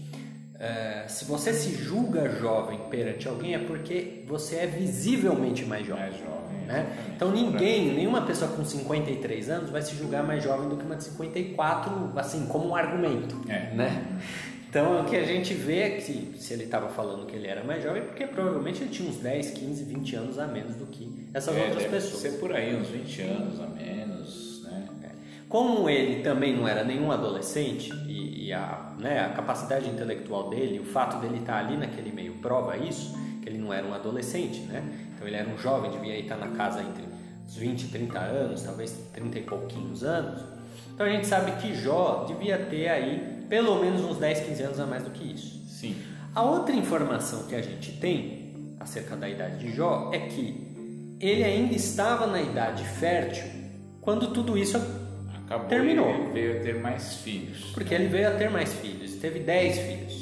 É, 0.60 1.06
se 1.08 1.26
você 1.26 1.54
se 1.54 1.76
julga 1.76 2.30
jovem 2.39 2.80
perante 2.89 3.28
alguém 3.28 3.56
é 3.56 3.60
porque 3.60 4.24
você 4.28 4.58
é 4.58 4.67
visivelmente 4.67 5.65
mais 5.65 5.86
jovem. 5.86 6.04
Mais 6.04 6.17
jovem. 6.17 6.51
Né? 6.67 6.86
Então 7.15 7.32
ninguém, 7.32 7.93
nenhuma 7.93 8.21
pessoa 8.21 8.52
com 8.52 8.63
53 8.63 9.50
anos 9.50 9.69
vai 9.69 9.82
se 9.82 9.95
julgar 9.95 10.24
mais 10.24 10.43
jovem 10.43 10.69
do 10.69 10.78
que 10.78 10.86
uma 10.86 10.95
de 10.95 11.04
54, 11.04 12.12
assim, 12.15 12.45
como 12.47 12.69
um 12.69 12.76
argumento, 12.76 13.36
É. 13.50 13.74
né? 13.74 14.04
Então 14.69 15.02
o 15.02 15.06
que 15.06 15.17
a 15.17 15.26
gente 15.26 15.54
vê 15.54 15.80
é 15.80 15.89
que 15.97 16.34
se 16.38 16.54
ele 16.54 16.63
estava 16.63 16.88
falando 16.88 17.26
que 17.26 17.36
ele 17.36 17.45
era 17.47 17.62
mais 17.62 17.84
jovem, 17.84 18.02
é 18.02 18.06
porque 18.06 18.26
provavelmente 18.26 18.82
ele 18.82 18.89
tinha 18.89 19.10
uns 19.10 19.17
10, 19.17 19.52
15, 19.52 19.84
20 19.84 20.15
anos 20.15 20.39
a 20.39 20.47
menos 20.47 20.76
do 20.76 20.86
que 20.86 21.28
essas 21.34 21.56
É, 21.58 21.60
outras 21.63 21.84
deve 21.84 21.89
pessoas. 21.95 22.21
ser 22.21 22.32
por 22.39 22.54
aí, 22.56 22.74
uns 22.76 22.88
20 22.88 23.21
anos 23.24 23.60
a 23.60 23.67
menos, 23.67 24.63
né? 24.63 24.88
Como 25.50 25.89
ele 25.89 26.24
também 26.24 26.56
não 26.56 26.65
era 26.65 26.86
nenhum 26.86 27.12
adolescente 27.12 27.91
e, 28.08 28.45
e 28.47 28.54
a, 28.54 28.93
né, 28.97 29.19
a 29.26 29.30
capacidade 29.34 29.89
intelectual 29.89 30.50
dele, 30.50 30.80
o 30.80 30.86
fato 30.86 31.19
dele 31.19 31.39
estar 31.39 31.58
ali 31.58 31.76
naquele 31.76 32.10
meio 32.13 32.36
prova 32.36 32.78
isso, 32.78 33.13
que 33.41 33.50
ele 33.50 33.58
não 33.58 33.74
era 33.74 33.86
um 33.86 33.93
adolescente, 33.93 34.62
né? 34.62 34.82
Então 35.22 35.28
ele 35.28 35.38
era 35.38 35.48
um 35.48 35.56
jovem, 35.56 35.92
devia 35.92 36.18
estar 36.18 36.36
na 36.36 36.48
casa 36.48 36.82
entre 36.82 37.04
os 37.48 37.56
20 37.56 37.84
e 37.84 37.88
30 37.90 38.18
anos, 38.18 38.64
talvez 38.64 38.92
30 39.14 39.38
e 39.38 39.44
pouquinhos 39.44 40.04
anos. 40.04 40.42
Então 40.96 41.06
a 41.06 41.10
gente 41.12 41.28
sabe 41.28 41.52
que 41.62 41.76
Jó 41.76 42.26
devia 42.28 42.58
ter 42.58 42.88
aí 42.88 43.46
pelo 43.48 43.80
menos 43.80 44.02
uns 44.02 44.18
10, 44.18 44.40
15 44.40 44.64
anos 44.64 44.80
a 44.80 44.88
mais 44.88 45.04
do 45.04 45.12
que 45.12 45.32
isso. 45.32 45.64
Sim. 45.68 45.96
A 46.34 46.42
outra 46.42 46.76
informação 46.76 47.44
que 47.44 47.54
a 47.54 47.62
gente 47.62 47.92
tem 48.00 48.76
acerca 48.80 49.16
da 49.16 49.30
idade 49.30 49.60
de 49.60 49.76
Jó 49.76 50.10
é 50.12 50.22
que 50.22 51.16
ele 51.20 51.44
ainda 51.44 51.76
estava 51.76 52.26
na 52.26 52.42
idade 52.42 52.84
fértil 52.84 53.46
quando 54.02 54.34
tudo 54.34 54.58
isso 54.58 54.78
Acabou 55.46 55.68
Terminou. 55.68 56.10
Ele 56.10 56.32
veio 56.32 56.58
a 56.58 56.64
ter 56.64 56.80
mais 56.80 57.16
filhos. 57.18 57.72
porque 57.76 57.94
ele 57.94 58.08
veio 58.08 58.28
a 58.28 58.32
ter 58.32 58.50
mais 58.50 58.74
filhos, 58.74 59.16
teve 59.16 59.40
10 59.40 59.78
filhos. 59.78 60.21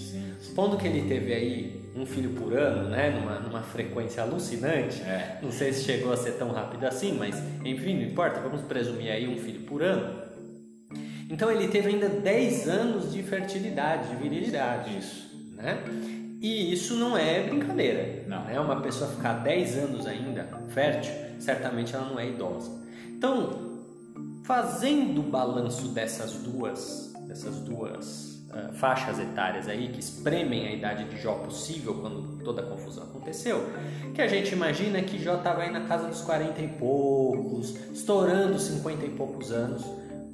Supondo 0.60 0.76
que 0.76 0.88
ele 0.88 1.08
teve 1.08 1.34
aí 1.34 1.90
um 1.96 2.06
filho 2.06 2.32
por 2.32 2.52
ano, 2.54 2.90
né, 2.90 3.12
numa, 3.12 3.40
numa 3.40 3.62
frequência 3.62 4.22
alucinante, 4.22 5.02
É. 5.04 5.40
não 5.42 5.54
sei 5.54 5.72
se 5.72 5.86
chegou 5.86 6.12
a 6.12 6.18
ser 6.18 6.34
tão 6.34 6.52
rápido 6.52 6.84
assim, 6.84 7.14
mas 7.14 7.42
enfim, 7.64 7.96
não 7.96 8.04
importa, 8.04 8.42
vamos 8.42 8.60
presumir 8.64 9.10
aí 9.10 9.26
um 9.26 9.38
filho 9.38 9.62
por 9.62 9.82
ano. 9.82 10.22
Então 11.30 11.50
ele 11.50 11.70
teve 11.70 11.88
ainda 11.88 12.10
10 12.10 12.68
anos 12.68 13.14
de 13.14 13.24
fertilidade, 13.24 14.10
de 14.10 14.18
virilidade, 14.18 14.98
Isso. 14.98 15.30
né? 15.56 15.82
E 16.42 16.74
isso 16.74 16.96
não 16.96 17.18
é 17.18 17.42
brincadeira. 17.42 18.26
Não. 18.28 18.44
Né? 18.44 18.60
Uma 18.60 18.82
pessoa 18.82 19.10
ficar 19.10 19.36
10 19.36 19.78
anos 19.78 20.06
ainda 20.06 20.46
fértil, 20.68 21.14
certamente 21.40 21.96
ela 21.96 22.10
não 22.10 22.20
é 22.20 22.28
idosa. 22.28 22.70
Então, 23.08 23.80
fazendo 24.44 25.22
o 25.22 25.24
balanço 25.24 25.88
dessas 25.94 26.34
duas, 26.34 27.14
dessas 27.28 27.60
duas 27.60 28.29
faixas 28.74 29.20
etárias 29.20 29.68
aí 29.68 29.90
que 29.90 30.00
espremem 30.00 30.68
a 30.68 30.72
idade 30.72 31.04
de 31.06 31.22
Jó 31.22 31.34
possível 31.36 31.96
quando 31.96 32.44
toda 32.44 32.62
a 32.62 32.66
confusão 32.66 33.04
aconteceu, 33.04 33.64
que 34.14 34.22
a 34.22 34.28
gente 34.28 34.54
imagina 34.54 35.02
que 35.02 35.22
Jó 35.22 35.36
estava 35.36 35.62
aí 35.62 35.72
na 35.72 35.82
casa 35.82 36.08
dos 36.08 36.22
40 36.22 36.62
e 36.62 36.68
poucos, 36.68 37.76
estourando 37.94 38.58
50 38.58 39.06
e 39.06 39.10
poucos 39.10 39.52
anos 39.52 39.84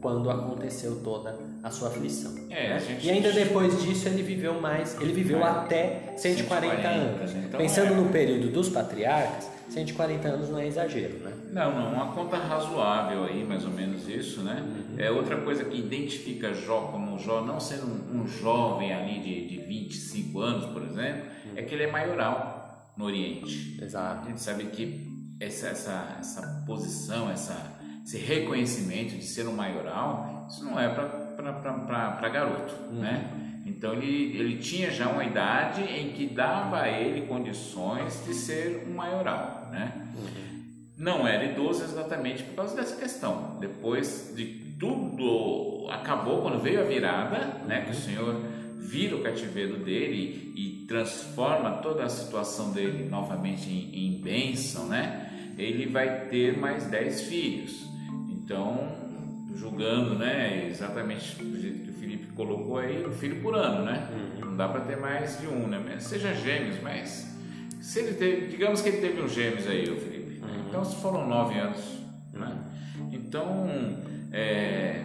quando 0.02 0.30
aconteceu 0.30 1.02
toda 1.04 1.36
a 1.64 1.72
sua 1.72 1.88
aflição. 1.88 2.32
É, 2.50 2.70
né? 2.70 2.76
a 2.76 2.80
gente- 2.80 3.06
E 3.06 3.10
ainda 3.10 3.32
depois 3.32 3.82
disso 3.82 4.08
ele 4.08 4.22
viveu 4.22 4.62
mais, 4.62 4.96
ele 5.02 5.12
viveu 5.14 5.44
até 5.44 6.14
140, 6.16 6.76
140, 6.76 6.88
anos. 6.88 7.32
então 7.36 7.60
Pensando 7.60 7.94
é. 7.94 7.96
no 7.96 8.10
período 8.10 8.52
dos 8.52 8.70
patriarcas, 8.70 9.50
140 9.70 10.28
anos 10.28 10.50
não 10.50 10.60
é 10.60 10.68
exagero, 10.68 11.18
né? 11.20 11.34
Não, 11.52 11.74
não, 11.74 11.94
uma 11.94 12.14
conta 12.14 12.38
razoável 12.38 13.24
aí, 13.24 13.44
mais 13.44 13.66
ou 13.66 13.72
menos 13.72 14.08
isso, 14.08 14.42
né? 14.42 14.64
É 14.98 15.10
outra 15.12 15.38
coisa 15.38 15.66
que 15.66 15.78
identifica 15.78 16.54
Jó 16.54 16.90
como 16.92 17.18
Jó, 17.20 17.42
não 17.42 17.60
sendo 17.60 17.88
um, 17.88 18.22
um 18.22 18.28
jovem 18.28 18.94
ali 18.94 19.20
de, 19.20 19.48
de 19.48 19.58
25 19.66 20.40
anos, 20.40 20.66
por 20.68 20.84
exemplo, 20.84 21.26
é 21.56 21.62
que 21.62 21.74
ele 21.74 21.84
é 21.84 21.92
maioral 21.92 22.92
no 22.96 23.06
Oriente. 23.06 23.78
A 23.82 23.86
Exato. 23.86 24.28
gente 24.28 24.42
sabe 24.42 24.66
que 24.66 25.16
essa, 25.40 25.68
essa, 25.68 26.18
essa 26.20 26.64
posição, 26.66 27.30
essa, 27.30 27.56
esse 28.04 28.18
reconhecimento 28.18 29.16
de 29.16 29.24
ser 29.24 29.48
um 29.48 29.54
maioral, 29.54 30.46
isso 30.50 30.64
não 30.64 30.80
é 30.80 30.90
para 30.90 32.30
garoto, 32.30 32.74
né? 32.94 33.42
Então 33.66 33.94
ele, 33.94 34.38
ele 34.38 34.58
tinha 34.58 34.92
já 34.92 35.10
uma 35.10 35.24
idade 35.24 35.82
em 35.82 36.14
que 36.14 36.28
dava 36.28 36.82
a 36.82 36.90
ele 36.90 37.26
condições 37.26 38.24
de 38.24 38.34
ser 38.34 38.88
um 38.88 38.94
maioral, 38.94 39.55
né? 39.72 40.08
Não 40.98 41.28
era 41.28 41.44
idoso 41.44 41.84
exatamente 41.84 42.44
por 42.44 42.56
causa 42.56 42.76
dessa 42.76 42.96
questão. 42.96 43.58
Depois 43.60 44.34
de 44.36 44.46
tudo 44.80 45.88
acabou, 45.90 46.42
quando 46.42 46.62
veio 46.62 46.82
a 46.82 46.84
virada, 46.84 47.38
né? 47.66 47.82
Que 47.82 47.92
o 47.92 47.96
Senhor 47.96 48.42
vira 48.80 49.16
o 49.16 49.22
cativeiro 49.22 49.78
dele 49.78 50.54
e 50.56 50.86
transforma 50.88 51.72
toda 51.78 52.04
a 52.06 52.10
situação 52.10 52.72
dele 52.72 53.10
novamente 53.10 53.70
em, 53.70 54.08
em 54.08 54.22
bênção, 54.22 54.88
né? 54.88 55.54
Ele 55.58 55.88
vai 55.88 56.28
ter 56.28 56.58
mais 56.58 56.86
dez 56.86 57.22
filhos. 57.22 57.86
Então, 58.30 58.96
julgando, 59.56 60.18
né? 60.18 60.68
Exatamente 60.70 61.44
do 61.44 61.60
jeito 61.60 61.84
que 61.84 61.90
o 61.90 61.94
Felipe 61.94 62.28
colocou 62.34 62.78
aí, 62.78 63.06
um 63.06 63.12
filho 63.12 63.42
por 63.42 63.56
ano, 63.56 63.84
né? 63.84 64.08
Não 64.40 64.56
dá 64.56 64.68
para 64.68 64.82
ter 64.82 64.98
mais 64.98 65.40
de 65.40 65.48
um, 65.48 65.68
né? 65.68 65.98
Seja 66.00 66.34
gêmeos, 66.34 66.82
mas 66.82 67.35
se 67.86 68.00
ele 68.00 68.14
teve, 68.16 68.48
digamos 68.48 68.82
que 68.82 68.90
ele 68.90 68.98
teve 68.98 69.22
uns 69.22 69.32
gêmeos 69.32 69.68
aí, 69.68 69.88
o 69.92 69.96
Felipe. 69.96 70.42
Então, 70.68 70.84
se 70.84 70.96
foram 70.96 71.28
nove 71.28 71.58
anos, 71.60 72.00
né? 72.34 72.58
Então, 73.12 73.68
é, 74.34 75.04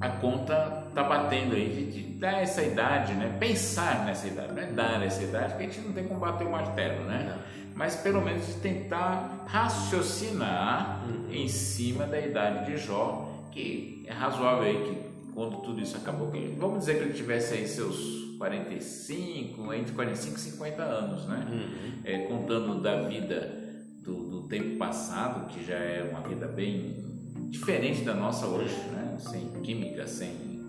a 0.00 0.08
conta 0.08 0.86
tá 0.94 1.02
batendo 1.02 1.56
aí 1.56 1.68
de, 1.68 1.90
de 1.90 2.12
dar 2.12 2.40
essa 2.40 2.62
idade, 2.62 3.12
né? 3.14 3.36
Pensar 3.40 4.04
nessa 4.04 4.28
idade, 4.28 4.52
não 4.52 4.62
é 4.62 4.66
dar 4.66 5.02
essa 5.02 5.20
idade, 5.24 5.54
porque 5.54 5.64
a 5.64 5.66
gente 5.66 5.80
não 5.80 5.92
tem 5.92 6.06
como 6.06 6.20
bater 6.20 6.46
o 6.46 6.50
martelo, 6.50 7.06
né? 7.06 7.36
Mas 7.74 7.96
pelo 7.96 8.22
menos 8.22 8.46
de 8.46 8.54
tentar 8.60 9.44
raciocinar 9.48 11.04
em 11.28 11.48
cima 11.48 12.06
da 12.06 12.20
idade 12.20 12.66
de 12.66 12.76
Jó, 12.76 13.48
que 13.50 14.04
é 14.06 14.12
razoável 14.12 14.62
aí 14.62 14.76
que 14.76 15.11
quando 15.34 15.62
tudo 15.62 15.80
isso 15.80 15.96
acabou, 15.96 16.30
vamos 16.58 16.80
dizer 16.80 16.98
que 16.98 17.04
ele 17.04 17.14
tivesse 17.14 17.54
aí 17.54 17.66
seus 17.66 18.22
45, 18.36 19.72
entre 19.72 19.94
45 19.94 20.36
e 20.36 20.40
50 20.40 20.82
anos, 20.82 21.26
né? 21.26 21.46
Uhum. 21.50 21.92
É, 22.04 22.18
contando 22.26 22.80
da 22.82 23.02
vida 23.02 23.60
do, 24.02 24.28
do, 24.28 24.48
tempo 24.48 24.76
passado, 24.76 25.46
que 25.46 25.64
já 25.64 25.76
é 25.76 26.08
uma 26.10 26.20
vida 26.28 26.48
bem 26.48 27.04
diferente 27.48 28.02
da 28.02 28.14
nossa 28.14 28.46
hoje, 28.46 28.74
né? 28.90 29.16
Sem 29.20 29.48
química, 29.62 30.06
sem 30.06 30.60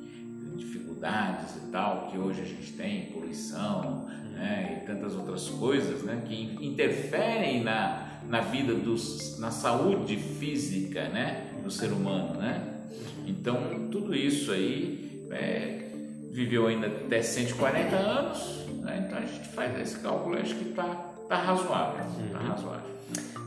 dificuldades 0.56 1.56
e 1.56 1.72
tal, 1.72 2.10
que 2.12 2.18
hoje 2.18 2.42
a 2.42 2.46
gente 2.46 2.74
tem, 2.74 3.08
poluição, 3.08 4.06
né? 4.32 4.82
E 4.82 4.86
tantas 4.86 5.16
outras 5.16 5.50
coisas, 5.50 6.04
né? 6.04 6.22
Que 6.28 6.56
interferem 6.66 7.64
na, 7.64 8.20
na 8.30 8.42
vida 8.42 8.76
dos, 8.76 9.40
na 9.40 9.50
saúde 9.50 10.16
física, 10.16 11.10
né? 11.10 11.50
Do 11.64 11.72
ser 11.72 11.92
humano, 11.92 12.40
né? 12.40 12.73
Então, 13.28 13.88
tudo 13.92 14.16
isso 14.16 14.52
aí 14.52 15.28
é, 15.32 15.90
viveu 16.32 16.68
ainda 16.68 16.88
até 16.88 17.22
140 17.22 17.96
anos, 17.96 18.66
né? 18.82 19.06
então 19.06 19.18
a 19.18 19.22
gente 19.22 19.48
faz 19.50 19.80
esse 19.80 20.00
cálculo, 20.00 20.38
acho 20.38 20.56
que 20.56 20.70
está 20.70 20.84
tá 21.30 21.36
razoável, 21.36 22.04
tá 22.32 22.40
uhum. 22.40 22.48
razoável. 22.48 22.94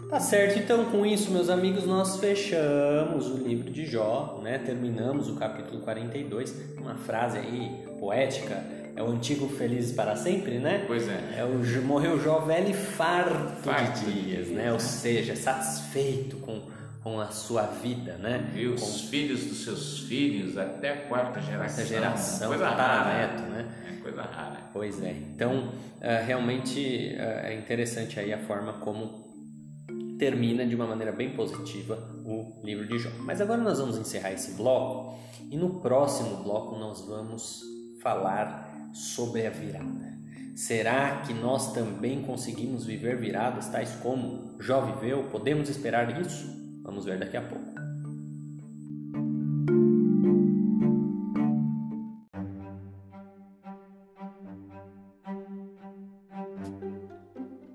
Tá 0.08 0.20
certo, 0.20 0.60
então 0.60 0.84
com 0.84 1.04
isso, 1.04 1.32
meus 1.32 1.50
amigos, 1.50 1.84
nós 1.84 2.18
fechamos 2.18 3.28
o 3.28 3.38
livro 3.38 3.68
de 3.72 3.84
Jó, 3.86 4.40
né? 4.40 4.56
Terminamos 4.56 5.28
o 5.28 5.34
capítulo 5.34 5.80
42, 5.80 6.54
uma 6.78 6.94
frase 6.94 7.38
aí 7.38 7.84
poética, 7.98 8.62
é 8.94 9.02
o 9.02 9.08
antigo 9.08 9.48
felizes 9.48 9.92
para 9.92 10.14
sempre, 10.14 10.58
né? 10.58 10.84
Pois 10.86 11.08
é. 11.08 11.38
é 11.38 11.44
o, 11.44 11.82
morreu 11.82 12.22
Jó 12.22 12.38
velho 12.38 12.70
e 12.70 12.72
farto, 12.72 13.62
farto 13.64 14.04
de 14.04 14.22
dias, 14.22 14.48
né? 14.48 14.72
Ou 14.72 14.78
seja, 14.78 15.34
satisfeito 15.34 16.36
com 16.36 16.60
com 17.06 17.20
a 17.20 17.28
sua 17.28 17.62
vida, 17.62 18.14
né? 18.14 18.52
E 18.56 18.66
os 18.66 18.80
com... 18.80 19.08
filhos 19.10 19.44
dos 19.44 19.62
seus 19.62 20.00
filhos 20.00 20.58
até 20.58 20.90
a 20.90 20.96
quarta 21.06 21.40
geração. 21.40 21.76
Quarta 21.76 21.84
geração, 21.84 22.48
coisa 22.48 22.68
rara, 22.68 23.14
neto, 23.14 23.42
né? 23.42 23.68
É 23.88 24.02
coisa 24.02 24.22
rara. 24.22 24.56
Pois 24.72 25.00
é. 25.00 25.12
Então, 25.12 25.68
uh, 25.68 26.26
realmente 26.26 27.14
uh, 27.14 27.46
é 27.46 27.54
interessante 27.54 28.18
aí 28.18 28.32
a 28.32 28.38
forma 28.38 28.72
como 28.80 29.24
termina 30.18 30.66
de 30.66 30.74
uma 30.74 30.84
maneira 30.84 31.12
bem 31.12 31.30
positiva 31.30 31.96
o 32.24 32.60
livro 32.64 32.88
de 32.88 32.98
Jó. 32.98 33.10
Mas 33.20 33.40
agora 33.40 33.62
nós 33.62 33.78
vamos 33.78 33.96
encerrar 33.98 34.32
esse 34.32 34.56
bloco 34.56 35.16
e 35.48 35.56
no 35.56 35.78
próximo 35.78 36.42
bloco 36.42 36.76
nós 36.76 37.02
vamos 37.02 37.62
falar 38.02 38.90
sobre 38.92 39.46
a 39.46 39.50
virada. 39.50 40.12
Será 40.56 41.22
que 41.24 41.32
nós 41.32 41.72
também 41.72 42.22
conseguimos 42.22 42.84
viver 42.84 43.16
viradas 43.16 43.68
tais 43.68 43.94
como 44.02 44.56
Jó 44.58 44.80
viveu? 44.80 45.28
Podemos 45.30 45.68
esperar 45.68 46.20
isso? 46.20 46.65
Vamos 46.86 47.04
ver 47.04 47.18
daqui 47.18 47.36
a 47.36 47.42
pouco. 47.42 47.64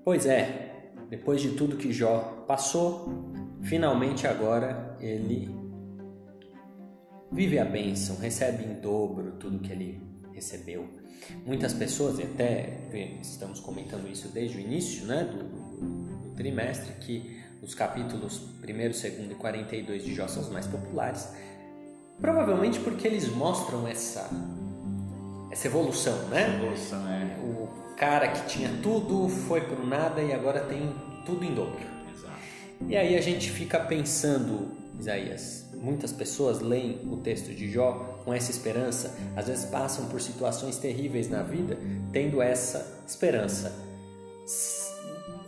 Pois 0.02 0.26
é, 0.26 0.92
depois 1.10 1.42
de 1.42 1.50
tudo 1.50 1.76
que 1.76 1.92
Jó 1.92 2.44
passou, 2.48 3.08
finalmente 3.62 4.26
agora 4.26 4.96
ele 4.98 5.48
vive 7.30 7.58
a 7.58 7.64
bênção, 7.64 8.16
recebe 8.16 8.64
em 8.64 8.80
dobro 8.80 9.32
tudo 9.32 9.58
que 9.58 9.72
ele 9.72 10.00
recebeu. 10.32 10.86
Muitas 11.46 11.74
pessoas, 11.74 12.18
e 12.18 12.22
até 12.22 12.88
estamos 13.20 13.60
comentando 13.60 14.10
isso 14.10 14.28
desde 14.28 14.56
o 14.56 14.60
início 14.60 15.06
né, 15.06 15.24
do, 15.24 15.38
do, 15.44 16.28
do 16.28 16.34
trimestre, 16.34 16.92
que 16.94 17.41
os 17.62 17.74
capítulos 17.74 18.40
1, 18.62 18.66
2 18.66 19.04
e 19.04 19.34
42 19.36 20.04
de 20.04 20.14
Jó 20.14 20.26
são 20.26 20.42
os 20.42 20.50
mais 20.50 20.66
populares, 20.66 21.28
provavelmente 22.20 22.80
porque 22.80 23.06
eles 23.06 23.28
mostram 23.28 23.86
essa 23.86 24.28
essa 25.50 25.68
evolução, 25.68 26.16
né? 26.28 26.56
Evolução, 26.56 27.06
é. 27.08 27.36
O 27.40 27.94
cara 27.96 28.28
que 28.28 28.46
tinha 28.46 28.70
tudo 28.82 29.28
foi 29.28 29.60
pro 29.60 29.86
nada 29.86 30.22
e 30.22 30.32
agora 30.32 30.60
tem 30.60 30.92
tudo 31.26 31.44
em 31.44 31.54
dobro. 31.54 31.78
Exato. 32.12 32.34
E 32.88 32.96
aí 32.96 33.16
a 33.16 33.20
gente 33.20 33.50
fica 33.50 33.78
pensando, 33.78 34.72
Isaías, 34.98 35.66
muitas 35.74 36.10
pessoas 36.10 36.60
leem 36.60 37.00
o 37.10 37.18
texto 37.18 37.54
de 37.54 37.70
Jó 37.70 38.18
com 38.24 38.32
essa 38.32 38.50
esperança, 38.50 39.14
às 39.36 39.46
vezes 39.46 39.66
passam 39.66 40.06
por 40.06 40.20
situações 40.22 40.78
terríveis 40.78 41.28
na 41.28 41.42
vida, 41.42 41.78
tendo 42.12 42.40
essa 42.40 43.02
esperança 43.06 43.72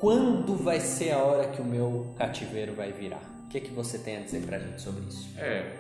quando 0.05 0.55
vai 0.55 0.81
ser 0.81 1.13
a 1.13 1.19
hora 1.25 1.49
que 1.49 1.63
o 1.63 1.65
meu 1.65 2.15
cativeiro 2.19 2.75
vai 2.75 2.93
virar? 2.93 3.23
O 3.47 3.49
que, 3.49 3.57
é 3.57 3.61
que 3.63 3.73
você 3.73 3.97
tem 3.97 4.19
a 4.19 4.21
dizer 4.21 4.43
para 4.43 4.59
a 4.59 4.61
gente 4.61 4.83
sobre 4.83 5.03
isso? 5.09 5.31
É, 5.39 5.77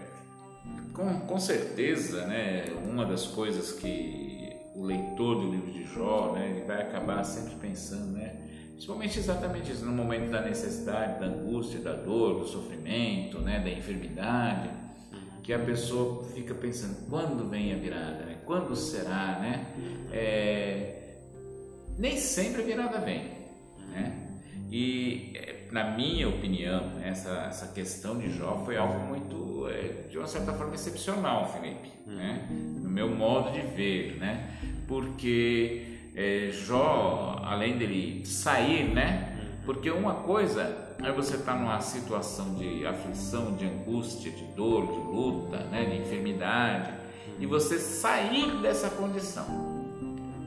com, 0.94 1.20
com 1.20 1.38
certeza, 1.38 2.24
né, 2.26 2.64
uma 2.90 3.04
das 3.04 3.26
coisas 3.26 3.72
que 3.72 4.50
o 4.74 4.82
leitor 4.82 5.42
do 5.42 5.50
livro 5.50 5.70
de 5.70 5.84
Jó, 5.84 6.32
né, 6.32 6.52
ele 6.52 6.64
vai 6.64 6.80
acabar 6.80 7.22
sempre 7.22 7.54
pensando, 7.56 8.12
né, 8.12 8.34
principalmente 8.70 9.18
exatamente 9.18 9.70
isso, 9.70 9.84
no 9.84 9.92
momento 9.92 10.30
da 10.30 10.40
necessidade, 10.40 11.20
da 11.20 11.26
angústia, 11.26 11.80
da 11.80 11.92
dor, 11.92 12.40
do 12.40 12.46
sofrimento, 12.46 13.40
né, 13.40 13.60
da 13.60 13.68
enfermidade, 13.68 14.70
que 15.42 15.52
a 15.52 15.58
pessoa 15.58 16.24
fica 16.32 16.54
pensando, 16.54 16.96
quando 17.10 17.46
vem 17.50 17.74
a 17.74 17.76
virada, 17.76 18.24
né? 18.24 18.38
quando 18.46 18.74
será, 18.74 19.38
né? 19.38 19.66
É, 20.10 21.16
nem 21.98 22.16
sempre 22.16 22.62
a 22.62 22.64
virada 22.64 22.98
vem, 23.00 23.43
né? 23.94 24.24
E, 24.70 25.32
é, 25.34 25.68
na 25.70 25.92
minha 25.92 26.28
opinião, 26.28 27.00
essa, 27.02 27.46
essa 27.48 27.68
questão 27.68 28.18
de 28.18 28.30
Jó 28.30 28.62
foi 28.64 28.76
algo 28.76 28.98
muito, 29.06 29.68
é, 29.68 30.08
de 30.10 30.18
uma 30.18 30.26
certa 30.26 30.52
forma, 30.52 30.74
excepcional, 30.74 31.52
Felipe, 31.52 31.92
uhum. 32.06 32.14
né? 32.14 32.46
no 32.50 32.90
meu 32.90 33.08
modo 33.08 33.52
de 33.52 33.60
ver, 33.60 34.16
né? 34.18 34.50
porque 34.86 35.86
é, 36.14 36.50
Jó, 36.52 37.40
além 37.44 37.78
dele 37.78 38.26
sair, 38.26 38.92
né? 38.92 39.36
Uhum. 39.36 39.64
porque 39.64 39.90
uma 39.90 40.14
coisa 40.14 40.94
é 41.02 41.12
você 41.12 41.36
estar 41.36 41.52
tá 41.52 41.58
numa 41.58 41.80
situação 41.80 42.54
de 42.54 42.86
aflição, 42.86 43.54
de 43.54 43.66
angústia, 43.66 44.30
de 44.30 44.44
dor, 44.56 44.86
de 44.86 44.98
luta, 44.98 45.58
né? 45.64 45.84
de 45.84 45.96
enfermidade, 45.98 46.92
e 47.38 47.46
você 47.46 47.78
sair 47.78 48.60
dessa 48.60 48.90
condição. 48.90 49.84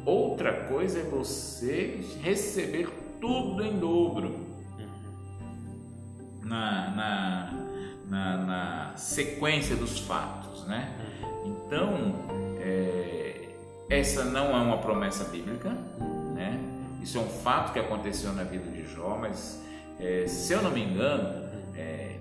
Outra 0.05 0.65
coisa 0.67 0.99
é 0.99 1.03
você 1.03 1.99
receber 2.21 2.87
tudo 3.19 3.63
em 3.63 3.77
dobro. 3.77 4.47
Na, 6.43 6.91
na, 6.91 7.53
na, 8.07 8.37
na 8.37 8.93
sequência 8.95 9.75
dos 9.75 9.99
fatos, 9.99 10.65
né? 10.65 10.95
Então, 11.45 12.15
é, 12.59 13.49
essa 13.89 14.23
não 14.23 14.51
é 14.51 14.61
uma 14.61 14.77
promessa 14.77 15.25
bíblica, 15.25 15.69
né? 16.33 16.59
Isso 17.01 17.17
é 17.17 17.21
um 17.21 17.27
fato 17.27 17.73
que 17.73 17.79
aconteceu 17.79 18.33
na 18.33 18.43
vida 18.43 18.69
de 18.71 18.85
Jó, 18.93 19.17
mas 19.19 19.61
é, 19.99 20.25
se 20.27 20.53
eu 20.53 20.61
não 20.61 20.71
me 20.71 20.83
engano, 20.83 21.49
é, 21.75 22.17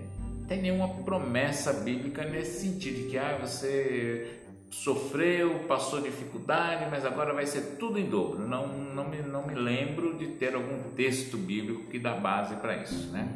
tem 0.49 0.63
nenhuma 0.63 0.89
promessa 0.89 1.73
bíblica 1.73 2.25
nesse 2.25 2.61
sentido 2.61 2.97
de 2.97 3.11
que 3.11 3.19
ah, 3.19 3.39
você 3.41 4.46
sofreu, 4.83 5.65
passou 5.67 6.01
dificuldade, 6.01 6.87
mas 6.91 7.05
agora 7.05 7.33
vai 7.33 7.47
ser 7.47 7.77
tudo 7.79 7.99
em 7.99 8.09
dobro. 8.09 8.47
Não, 8.47 8.69
não, 8.69 9.09
me, 9.09 9.23
não 9.23 9.47
me 9.47 9.55
lembro 9.55 10.17
de 10.17 10.29
ter 10.29 10.55
algum 10.55 10.91
texto 10.95 11.37
bíblico 11.37 11.85
que 11.91 11.99
dá 11.99 12.15
base 12.15 12.55
para 12.57 12.77
isso, 12.77 13.09
né? 13.11 13.27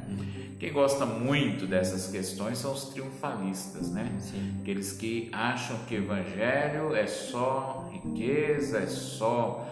Quem 0.58 0.70
gosta 0.70 1.06
muito 1.06 1.66
dessas 1.66 2.10
questões 2.10 2.58
são 2.58 2.72
os 2.72 2.84
triunfalistas, 2.90 3.90
né? 3.90 4.12
Sim. 4.20 4.58
Aqueles 4.60 4.92
que 4.92 5.30
acham 5.32 5.78
que 5.88 5.94
o 5.94 5.98
evangelho 5.98 6.94
é 6.94 7.06
só 7.06 7.90
riqueza, 7.90 8.78
é 8.78 8.86
só 8.86 9.66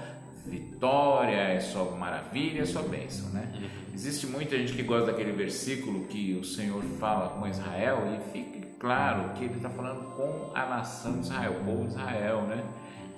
vitória, 0.47 1.37
é 1.37 1.61
só 1.61 1.91
maravilha, 1.91 2.63
é 2.63 2.67
só 2.67 2.81
bênção, 2.81 3.29
né? 3.29 3.53
Uhum. 3.55 3.95
Existe 3.95 4.27
muita 4.27 4.57
gente 4.57 4.73
que 4.73 4.83
gosta 4.83 5.13
daquele 5.13 5.33
versículo 5.33 6.07
que 6.07 6.35
o 6.41 6.45
Senhor 6.45 6.83
fala 6.99 7.29
com 7.29 7.47
Israel 7.47 7.99
e 8.17 8.33
fica 8.33 8.68
claro 8.79 9.31
que 9.35 9.45
ele 9.45 9.57
está 9.57 9.71
falando 9.71 10.15
com 10.15 10.51
a 10.55 10.67
nação 10.67 11.13
de 11.15 11.21
Israel, 11.21 11.53
o 11.61 11.65
povo 11.65 11.83
de 11.85 11.91
Israel, 11.91 12.43
né? 12.43 12.65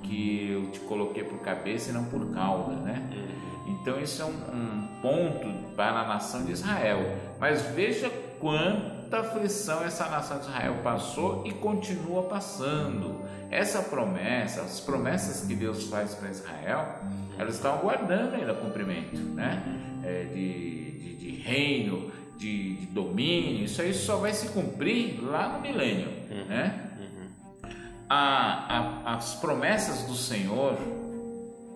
Que 0.02 0.50
eu 0.50 0.70
te 0.70 0.80
coloquei 0.80 1.24
por 1.24 1.38
cabeça 1.40 1.90
e 1.90 1.92
não 1.92 2.04
por 2.04 2.32
cauda, 2.32 2.72
né? 2.76 3.08
Uhum. 3.12 3.74
Então 3.80 4.00
isso 4.00 4.22
é 4.22 4.24
um, 4.24 4.28
um 4.28 4.88
ponto 5.00 5.74
para 5.74 6.00
a 6.00 6.08
nação 6.08 6.44
de 6.44 6.52
Israel. 6.52 6.98
Mas 7.38 7.62
veja 7.62 8.11
quanta 8.38 9.20
aflição 9.20 9.84
essa 9.84 10.08
nação 10.08 10.38
de 10.38 10.46
Israel 10.46 10.76
passou 10.82 11.46
e 11.46 11.52
continua 11.52 12.22
passando. 12.24 13.20
Essa 13.50 13.82
promessa, 13.82 14.62
as 14.62 14.80
promessas 14.80 15.46
que 15.46 15.54
Deus 15.54 15.88
faz 15.88 16.14
para 16.14 16.30
Israel, 16.30 17.00
elas 17.38 17.56
estão 17.56 17.74
aguardando 17.74 18.36
ainda 18.36 18.54
cumprimento, 18.54 19.16
né? 19.16 19.62
É, 20.04 20.24
de, 20.24 20.90
de, 20.92 21.16
de 21.16 21.30
reino, 21.42 22.11
de, 22.41 22.76
de, 22.76 22.86
domínio, 22.86 23.64
isso 23.64 23.80
aí 23.82 23.93
só 23.95 24.16
vai 24.16 24.32
se 24.32 24.49
cumprir 24.49 25.22
lá 25.22 25.49
no 25.53 25.61
milênio, 25.61 26.09
uhum, 26.30 26.45
né? 26.47 26.91
Uhum. 26.99 27.70
A, 28.09 29.05
a, 29.05 29.14
as 29.16 29.34
promessas 29.34 30.03
do 30.05 30.14
Senhor, 30.14 30.76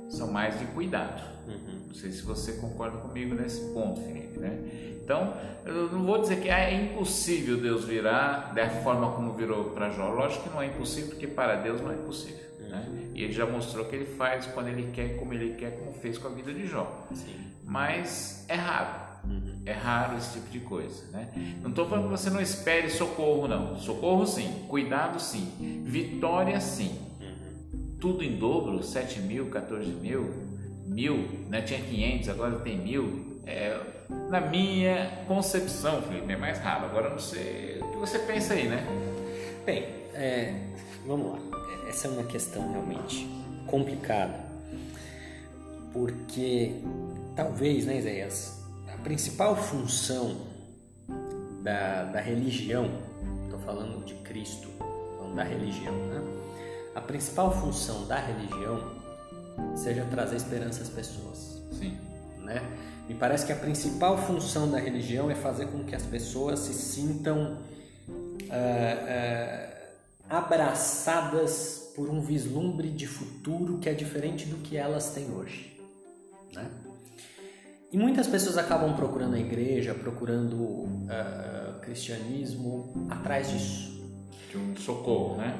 são 0.08 0.30
mais 0.30 0.58
de 0.58 0.64
cuidado. 0.66 1.22
Uhum. 1.46 1.82
Não 1.88 1.94
sei 1.94 2.12
se 2.12 2.22
você 2.22 2.52
concorda 2.54 2.98
comigo 2.98 3.34
nesse 3.34 3.60
ponto, 3.72 4.00
Felipe, 4.00 4.38
né? 4.38 4.58
Então, 5.02 5.34
eu 5.66 5.90
não 5.92 6.02
vou 6.02 6.18
dizer 6.18 6.40
que 6.40 6.48
ah, 6.48 6.58
é 6.58 6.74
impossível 6.74 7.58
Deus 7.58 7.84
virar 7.84 8.54
da 8.54 8.70
forma 8.70 9.12
como 9.12 9.34
virou 9.34 9.64
para 9.70 9.90
Jó. 9.90 10.08
Lógico 10.08 10.44
que 10.44 10.50
não 10.50 10.62
é 10.62 10.66
impossível, 10.66 11.10
porque 11.10 11.26
para 11.26 11.56
Deus 11.56 11.80
não 11.80 11.90
é 11.90 11.94
impossível. 11.94 12.42
Uhum. 12.60 12.68
Né? 12.68 13.10
E 13.14 13.22
ele 13.22 13.32
já 13.32 13.44
mostrou 13.44 13.84
que 13.84 13.94
ele 13.94 14.06
faz 14.06 14.46
quando 14.46 14.68
ele 14.68 14.90
quer, 14.92 15.18
como 15.18 15.34
ele 15.34 15.54
quer, 15.54 15.78
como 15.78 15.92
fez 15.92 16.16
com 16.16 16.28
a 16.28 16.30
vida 16.30 16.52
de 16.54 16.66
Jó. 16.66 17.06
Sim. 17.12 17.36
Mas 17.62 18.46
é 18.48 18.54
raro. 18.54 19.03
Uhum. 19.24 19.62
É 19.64 19.72
raro 19.72 20.16
esse 20.18 20.34
tipo 20.34 20.50
de 20.50 20.60
coisa, 20.60 21.04
né? 21.12 21.28
Não 21.62 21.70
estou 21.70 21.88
falando 21.88 22.04
que 22.04 22.10
você 22.10 22.30
não 22.30 22.40
espere 22.40 22.90
socorro, 22.90 23.48
não. 23.48 23.78
Socorro 23.78 24.26
sim, 24.26 24.66
cuidado 24.68 25.20
sim, 25.20 25.82
vitória 25.84 26.60
sim. 26.60 26.98
Uhum. 27.20 27.96
Tudo 28.00 28.22
em 28.22 28.36
dobro, 28.36 28.82
7 28.82 29.20
mil, 29.20 29.46
14 29.46 29.90
mil, 29.90 30.32
mil, 30.86 31.28
né? 31.48 31.62
tinha 31.62 31.80
500, 31.80 32.28
agora 32.28 32.58
tem 32.60 32.78
mil. 32.78 33.40
É, 33.46 33.78
na 34.30 34.40
minha 34.40 35.24
concepção, 35.26 36.02
Felipe, 36.02 36.32
é 36.32 36.36
mais 36.36 36.58
raro. 36.58 36.86
Agora 36.86 37.10
não 37.10 37.18
sei 37.18 37.78
o 37.80 37.90
que 37.90 37.96
você 37.96 38.18
pensa 38.20 38.54
aí, 38.54 38.68
né? 38.68 38.86
Bem, 39.64 39.84
é, 40.14 40.54
vamos 41.06 41.32
lá. 41.32 41.38
Essa 41.88 42.08
é 42.08 42.10
uma 42.10 42.24
questão 42.24 42.70
realmente 42.70 43.26
complicada, 43.66 44.44
porque 45.92 46.74
talvez, 47.34 47.86
né, 47.86 47.98
Isaías, 47.98 48.63
principal 49.04 49.54
função 49.54 50.34
da, 51.62 52.04
da 52.04 52.20
religião, 52.20 52.90
estou 53.44 53.60
falando 53.60 54.02
de 54.04 54.14
Cristo, 54.14 54.68
não 55.20 55.34
da 55.34 55.44
religião, 55.44 55.94
né? 56.06 56.22
A 56.94 57.00
principal 57.02 57.52
função 57.52 58.06
da 58.06 58.16
religião 58.16 58.80
seja 59.76 60.04
trazer 60.10 60.36
esperança 60.36 60.82
às 60.82 60.88
pessoas. 60.88 61.62
Sim. 61.72 61.98
Né? 62.42 62.62
Me 63.06 63.14
parece 63.14 63.44
que 63.44 63.52
a 63.52 63.56
principal 63.56 64.16
função 64.16 64.70
da 64.70 64.78
religião 64.78 65.30
é 65.30 65.34
fazer 65.34 65.66
com 65.66 65.84
que 65.84 65.94
as 65.94 66.04
pessoas 66.04 66.60
se 66.60 66.72
sintam 66.72 67.58
uh, 68.08 68.44
uh, 68.48 69.74
abraçadas 70.30 71.92
por 71.94 72.08
um 72.08 72.20
vislumbre 72.20 72.90
de 72.90 73.06
futuro 73.06 73.78
que 73.78 73.88
é 73.88 73.92
diferente 73.92 74.46
do 74.46 74.56
que 74.56 74.76
elas 74.76 75.10
têm 75.10 75.30
hoje. 75.30 75.78
Né? 76.54 76.70
E 77.94 77.96
muitas 77.96 78.26
pessoas 78.26 78.58
acabam 78.58 78.96
procurando 78.96 79.36
a 79.36 79.38
igreja, 79.38 79.94
procurando 79.94 80.56
uh, 80.56 81.78
cristianismo 81.80 83.06
atrás 83.08 83.48
disso. 83.48 84.02
De 84.50 84.58
um 84.58 84.74
socorro, 84.74 85.36
né? 85.36 85.56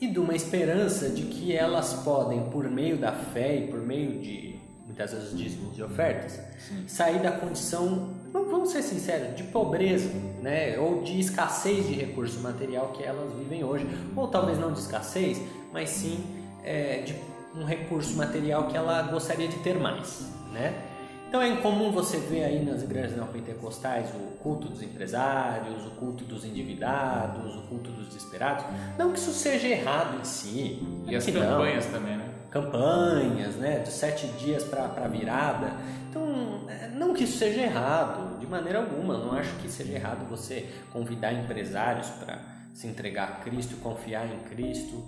E 0.00 0.06
de 0.06 0.20
uma 0.20 0.32
esperança 0.32 1.08
de 1.08 1.22
que 1.22 1.56
elas 1.56 1.92
podem, 2.04 2.48
por 2.50 2.70
meio 2.70 2.96
da 2.98 3.10
fé 3.10 3.56
e 3.56 3.66
por 3.66 3.80
meio 3.80 4.20
de 4.20 4.54
muitas 4.86 5.10
vezes 5.10 5.36
dízimos 5.36 5.76
e 5.76 5.82
ofertas, 5.82 6.38
Sim. 6.68 6.86
sair 6.86 7.20
da 7.20 7.32
condição, 7.32 8.10
vamos 8.32 8.70
ser 8.70 8.82
sinceros, 8.82 9.34
de 9.34 9.42
pobreza, 9.42 10.08
né? 10.40 10.78
Ou 10.78 11.02
de 11.02 11.18
escassez 11.18 11.88
de 11.88 11.94
recurso 11.94 12.38
material 12.38 12.92
que 12.92 13.02
elas 13.02 13.34
vivem 13.34 13.64
hoje. 13.64 13.88
Ou 14.14 14.28
talvez 14.28 14.56
não 14.56 14.72
de 14.72 14.78
escassez, 14.78 15.42
mas 15.72 15.90
sim 15.90 16.24
é, 16.62 16.98
de 16.98 17.16
um 17.56 17.64
recurso 17.64 18.16
material 18.16 18.68
que 18.68 18.76
ela 18.76 19.02
gostaria 19.02 19.48
de 19.48 19.58
ter 19.64 19.80
mais, 19.80 20.30
né? 20.52 20.91
Então 21.32 21.40
é 21.40 21.48
incomum 21.48 21.90
você 21.90 22.18
ver 22.18 22.44
aí 22.44 22.62
nas 22.62 22.82
igrejas 22.82 23.16
neopentecostais 23.16 24.10
o 24.10 24.36
culto 24.42 24.68
dos 24.68 24.82
empresários, 24.82 25.86
o 25.86 25.92
culto 25.92 26.24
dos 26.24 26.44
endividados, 26.44 27.56
o 27.56 27.62
culto 27.68 27.90
dos 27.90 28.08
desesperados. 28.08 28.66
Não 28.98 29.12
que 29.12 29.18
isso 29.18 29.32
seja 29.32 29.66
errado 29.66 30.20
em 30.20 30.24
si. 30.24 30.86
E 31.08 31.16
as 31.16 31.24
campanhas 31.24 31.86
não. 31.86 31.92
também, 31.92 32.18
né? 32.18 32.28
Campanhas, 32.50 33.54
né? 33.56 33.78
De 33.78 33.88
sete 33.88 34.26
dias 34.26 34.62
para 34.62 34.84
a 34.84 35.08
virada. 35.08 35.72
Então, 36.10 36.66
é, 36.68 36.88
não 36.88 37.14
que 37.14 37.24
isso 37.24 37.38
seja 37.38 37.62
errado, 37.62 38.38
de 38.38 38.46
maneira 38.46 38.80
alguma. 38.80 39.16
Não 39.16 39.32
acho 39.32 39.54
que 39.54 39.70
seja 39.70 39.94
errado 39.94 40.28
você 40.28 40.68
convidar 40.92 41.32
empresários 41.32 42.10
para 42.10 42.40
se 42.74 42.86
entregar 42.86 43.24
a 43.24 43.32
Cristo, 43.36 43.76
confiar 43.76 44.26
em 44.26 44.38
Cristo 44.50 45.02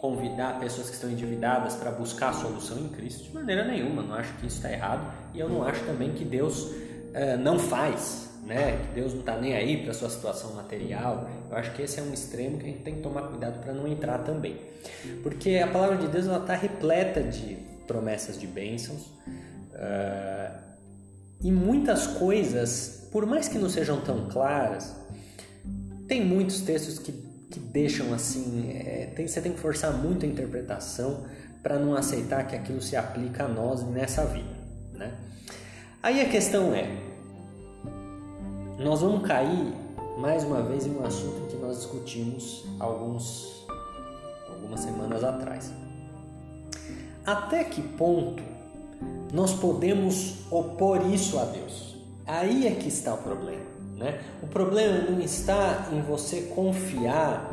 convidar 0.00 0.58
pessoas 0.58 0.88
que 0.88 0.94
estão 0.94 1.10
endividadas 1.10 1.74
para 1.74 1.90
buscar 1.90 2.30
a 2.30 2.32
solução 2.32 2.78
em 2.78 2.88
Cristo, 2.88 3.24
de 3.24 3.34
maneira 3.34 3.64
nenhuma. 3.64 4.02
Não 4.02 4.14
acho 4.14 4.32
que 4.38 4.46
isso 4.46 4.56
está 4.56 4.72
errado 4.72 5.12
e 5.34 5.40
eu 5.40 5.48
não 5.48 5.62
acho 5.62 5.84
também 5.84 6.12
que 6.12 6.24
Deus 6.24 6.62
uh, 6.62 7.38
não 7.38 7.58
faz, 7.58 8.30
né? 8.46 8.78
Que 8.78 8.94
Deus 8.94 9.12
não 9.12 9.20
está 9.20 9.36
nem 9.36 9.54
aí 9.54 9.82
para 9.82 9.90
a 9.90 9.94
sua 9.94 10.08
situação 10.08 10.54
material. 10.54 11.28
Eu 11.50 11.56
acho 11.56 11.72
que 11.72 11.82
esse 11.82 12.00
é 12.00 12.02
um 12.02 12.14
extremo 12.14 12.56
que 12.56 12.64
a 12.64 12.68
gente 12.68 12.82
tem 12.82 12.94
que 12.94 13.02
tomar 13.02 13.28
cuidado 13.28 13.60
para 13.60 13.74
não 13.74 13.86
entrar 13.86 14.18
também, 14.20 14.58
porque 15.22 15.56
a 15.56 15.66
palavra 15.66 15.98
de 15.98 16.08
Deus 16.08 16.24
está 16.24 16.54
repleta 16.54 17.22
de 17.22 17.58
promessas 17.86 18.40
de 18.40 18.46
bênçãos 18.46 19.02
uh, 19.02 20.58
e 21.42 21.52
muitas 21.52 22.06
coisas, 22.06 23.08
por 23.12 23.26
mais 23.26 23.48
que 23.48 23.58
não 23.58 23.68
sejam 23.68 24.00
tão 24.00 24.30
claras, 24.30 24.96
tem 26.08 26.24
muitos 26.24 26.62
textos 26.62 26.98
que 26.98 27.29
que 27.50 27.58
deixam 27.58 28.14
assim, 28.14 28.70
é, 28.70 29.12
tem, 29.14 29.26
você 29.26 29.40
tem 29.40 29.52
que 29.52 29.58
forçar 29.58 29.92
muito 29.92 30.24
a 30.24 30.28
interpretação 30.28 31.24
para 31.62 31.78
não 31.78 31.94
aceitar 31.94 32.46
que 32.46 32.54
aquilo 32.54 32.80
se 32.80 32.96
aplica 32.96 33.44
a 33.44 33.48
nós 33.48 33.82
nessa 33.82 34.24
vida, 34.24 34.54
né? 34.94 35.12
Aí 36.02 36.20
a 36.20 36.28
questão 36.28 36.72
é, 36.74 36.88
nós 38.78 39.00
vamos 39.00 39.26
cair 39.26 39.74
mais 40.16 40.44
uma 40.44 40.62
vez 40.62 40.86
em 40.86 40.90
um 40.90 41.04
assunto 41.04 41.48
que 41.48 41.56
nós 41.56 41.78
discutimos 41.78 42.64
alguns 42.78 43.66
algumas 44.48 44.80
semanas 44.80 45.24
atrás. 45.24 45.72
Até 47.26 47.64
que 47.64 47.82
ponto 47.82 48.42
nós 49.32 49.52
podemos 49.52 50.36
opor 50.50 51.04
isso 51.12 51.38
a 51.38 51.44
Deus? 51.44 51.96
Aí 52.26 52.66
é 52.66 52.70
que 52.70 52.88
está 52.88 53.14
o 53.14 53.18
problema. 53.18 53.59
Né? 54.00 54.18
O 54.42 54.46
problema 54.46 55.10
não 55.10 55.20
está 55.20 55.90
em 55.92 56.00
você 56.00 56.40
confiar 56.54 57.52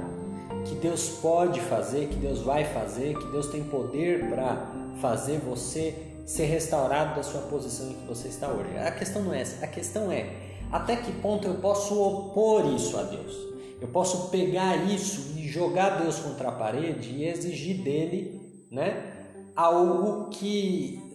que 0.66 0.76
Deus 0.76 1.10
pode 1.22 1.60
fazer, 1.60 2.08
que 2.08 2.16
Deus 2.16 2.40
vai 2.40 2.64
fazer, 2.64 3.18
que 3.18 3.28
Deus 3.28 3.48
tem 3.48 3.66
poder 3.66 4.30
para 4.30 4.66
fazer 5.02 5.40
você 5.40 5.94
ser 6.26 6.46
restaurado 6.46 7.16
da 7.16 7.24
sua 7.24 7.42
posição 7.42 7.90
em 7.90 7.96
que 7.96 8.08
você 8.08 8.30
está 8.30 8.48
hoje. 8.48 8.78
A 8.78 8.92
questão 8.92 9.24
não 9.24 9.34
é 9.34 9.42
essa. 9.42 9.64
A 9.64 9.68
questão 9.68 10.10
é 10.10 10.30
até 10.72 10.96
que 10.96 11.12
ponto 11.22 11.46
eu 11.46 11.56
posso 11.56 12.02
opor 12.02 12.66
isso 12.74 12.98
a 12.98 13.04
Deus. 13.04 13.36
Eu 13.82 13.90
posso 13.90 14.30
pegar 14.30 14.78
isso 14.90 15.34
e 15.38 15.50
jogar 15.50 16.02
Deus 16.02 16.18
contra 16.18 16.48
a 16.48 16.52
parede 16.54 17.10
e 17.10 17.26
exigir 17.26 17.84
dele, 17.84 18.42
né, 18.72 19.04
algo 19.54 20.30
que 20.30 21.14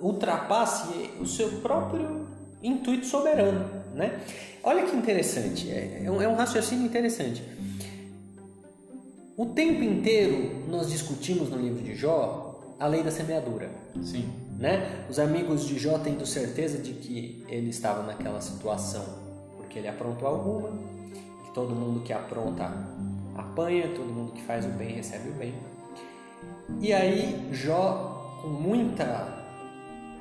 ultrapasse 0.00 1.10
o 1.20 1.26
seu 1.26 1.48
próprio 1.60 2.26
intuito 2.62 3.06
soberano 3.06 3.83
né? 3.94 4.20
Olha 4.62 4.84
que 4.84 4.96
interessante, 4.96 5.70
é, 5.70 6.02
é, 6.04 6.10
um, 6.10 6.20
é 6.20 6.28
um 6.28 6.34
raciocínio 6.34 6.84
interessante. 6.84 7.42
O 9.36 9.46
tempo 9.46 9.82
inteiro 9.82 10.64
nós 10.68 10.90
discutimos 10.90 11.50
no 11.50 11.56
livro 11.56 11.82
de 11.82 11.94
Jó 11.94 12.74
a 12.78 12.86
lei 12.86 13.02
da 13.02 13.10
semeadura. 13.10 13.70
Sim. 14.02 14.28
Né? 14.58 15.06
Os 15.10 15.18
amigos 15.18 15.66
de 15.66 15.78
Jó 15.78 15.98
tendo 15.98 16.24
certeza 16.24 16.78
de 16.78 16.92
que 16.92 17.44
ele 17.48 17.70
estava 17.70 18.02
naquela 18.04 18.40
situação 18.40 19.24
porque 19.56 19.80
ele 19.80 19.88
aprontou 19.88 20.28
alguma, 20.28 20.70
que 21.44 21.52
todo 21.52 21.74
mundo 21.74 22.00
que 22.04 22.12
apronta 22.12 22.72
apanha, 23.34 23.88
todo 23.88 24.06
mundo 24.06 24.32
que 24.32 24.42
faz 24.42 24.64
o 24.64 24.68
bem 24.68 24.94
recebe 24.94 25.30
o 25.30 25.32
bem. 25.32 25.52
E 26.80 26.92
aí 26.92 27.48
Jó, 27.52 28.38
com 28.40 28.48
muita 28.48 29.44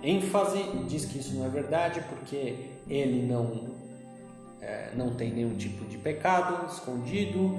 ênfase, 0.02 0.64
diz 0.88 1.06
que 1.06 1.20
isso 1.20 1.36
não 1.36 1.46
é 1.46 1.50
verdade 1.50 2.04
porque 2.10 2.73
ele 2.88 3.26
não, 3.26 3.70
é, 4.62 4.90
não 4.96 5.14
tem 5.16 5.32
nenhum 5.34 5.56
tipo 5.56 5.86
de 5.86 5.98
pecado 5.98 6.66
escondido 6.72 7.58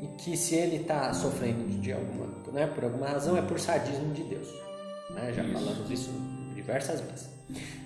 e 0.00 0.06
que 0.18 0.36
se 0.36 0.54
ele 0.54 0.76
está 0.76 1.12
sofrendo 1.12 1.68
de 1.80 1.92
alguma, 1.92 2.26
né, 2.52 2.66
por 2.66 2.84
alguma 2.84 3.06
razão 3.06 3.36
é 3.36 3.42
por 3.42 3.58
sadismo 3.60 4.12
de 4.12 4.22
Deus. 4.24 4.48
Né? 5.10 5.32
Já 5.34 5.42
isso. 5.42 5.52
falamos 5.52 5.90
isso 5.90 6.10
diversas 6.54 7.00
vezes. 7.00 7.28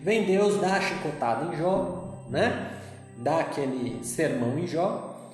Vem 0.03 0.25
Deus, 0.25 0.61
dá 0.61 0.77
a 0.77 0.81
chicotada 0.81 1.53
em 1.53 1.59
Jó, 1.59 2.25
né? 2.31 2.73
dá 3.19 3.41
aquele 3.41 4.05
sermão 4.05 4.59
em 4.59 4.67
Jó, 4.67 5.31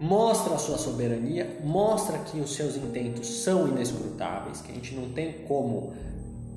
mostra 0.00 0.54
a 0.54 0.58
sua 0.58 0.78
soberania, 0.78 1.58
mostra 1.62 2.18
que 2.18 2.40
os 2.40 2.54
seus 2.54 2.76
intentos 2.76 3.42
são 3.42 3.68
inescrutáveis, 3.68 4.60
que 4.60 4.72
a 4.72 4.74
gente 4.74 4.94
não 4.94 5.10
tem 5.10 5.32
como 5.46 5.92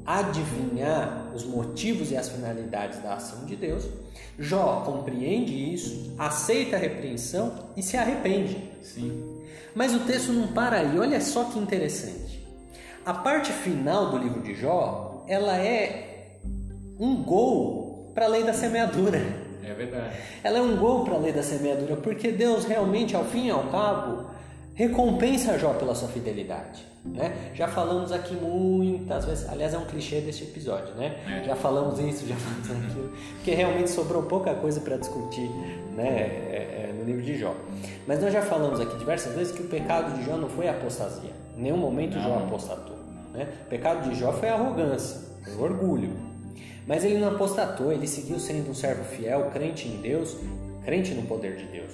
adivinhar 0.06 1.32
os 1.34 1.46
motivos 1.46 2.12
e 2.12 2.18
as 2.18 2.30
finalidades 2.30 3.00
da 3.02 3.16
ação 3.16 3.46
de 3.46 3.56
Deus, 3.56 3.88
Jó 4.38 4.84
compreende 4.86 5.74
isso, 5.74 6.14
aceita 6.18 6.76
a 6.76 6.80
repreensão 6.80 7.70
e 7.78 7.84
se 7.84 7.96
arrepende. 7.96 8.72
Sim. 8.82 9.42
Mas 9.76 9.94
o 9.94 10.00
texto 10.02 10.32
não 10.32 10.48
para 10.48 10.78
aí, 10.78 11.00
olha 11.00 11.22
só 11.22 11.46
que 11.46 11.60
interessante. 11.60 12.44
A 13.06 13.14
parte 13.14 13.52
final 13.52 14.12
do 14.12 14.18
livro 14.18 14.42
de 14.42 14.56
Jó, 14.56 15.26
ela 15.28 15.58
é 15.58 16.38
um 17.00 17.24
gol 17.24 18.12
para 18.14 18.26
a 18.26 18.30
lei 18.30 18.44
da 18.44 18.54
semeadura. 18.54 19.20
É 19.64 19.74
verdade. 19.74 20.16
Ela 20.44 20.60
é 20.60 20.62
um 20.62 20.78
gol 20.78 21.04
para 21.04 21.16
a 21.16 21.18
lei 21.18 21.32
da 21.32 21.42
semeadura, 21.42 21.96
porque 21.98 22.32
Deus 22.32 22.66
realmente, 22.66 23.16
ao 23.16 23.26
fim 23.26 23.48
e 23.48 23.52
ao 23.52 23.64
cabo, 23.70 24.28
recompensa 24.76 25.58
Jó 25.58 25.74
pela 25.74 25.96
sua 25.96 26.08
fidelidade. 26.08 26.94
Né? 27.06 27.52
Já 27.54 27.68
falamos 27.68 28.14
aqui 28.14 28.34
muitas 28.34 29.26
vezes, 29.26 29.50
aliás 29.50 29.74
é 29.74 29.78
um 29.78 29.86
clichê 29.86 30.22
deste 30.22 30.46
episódio, 30.46 30.96
né? 30.96 31.18
É. 31.28 31.44
Já 31.44 31.54
falamos 31.54 32.00
isso, 32.00 32.26
já 32.26 32.36
falamos 32.36 32.72
aquilo, 32.72 33.12
porque 33.36 33.54
realmente 33.54 33.90
sobrou 33.90 34.24
pouca 34.24 34.56
coisa 34.56 34.80
para 34.80 34.96
discutir 34.96 35.50
né? 35.96 36.08
É, 36.08 36.90
é, 36.90 36.96
no 36.98 37.04
livro 37.04 37.22
de 37.22 37.38
Jó. 37.38 37.54
Mas 38.08 38.22
nós 38.22 38.32
já 38.32 38.42
falamos 38.42 38.80
aqui 38.80 38.98
diversas 38.98 39.36
vezes 39.36 39.54
que 39.54 39.64
o 39.64 39.68
pecado 39.68 40.18
de 40.18 40.26
Jó 40.26 40.38
não 40.38 40.50
foi 40.50 40.70
apostasia. 40.70 41.32
Em 41.58 41.64
nenhum 41.64 41.78
momento 41.78 42.16
não. 42.16 42.24
Jó 42.24 42.38
apostatou. 42.38 42.96
Né? 43.34 43.48
O 43.66 43.70
pecado 43.70 44.10
de 44.10 44.16
Jó 44.16 44.32
foi 44.32 44.50
arrogância, 44.50 45.22
foi 45.44 45.64
orgulho. 45.70 46.12
Mas 46.88 47.04
ele 47.04 47.18
não 47.18 47.30
apostatou, 47.30 47.92
ele 47.92 48.08
seguiu 48.08 48.40
sendo 48.40 48.70
um 48.70 48.74
servo 48.74 49.04
fiel, 49.04 49.50
crente 49.52 49.88
em 49.88 50.02
Deus, 50.02 50.38
crente 50.84 51.14
no 51.14 51.24
poder 51.24 51.56
de 51.56 51.66
Deus. 51.66 51.94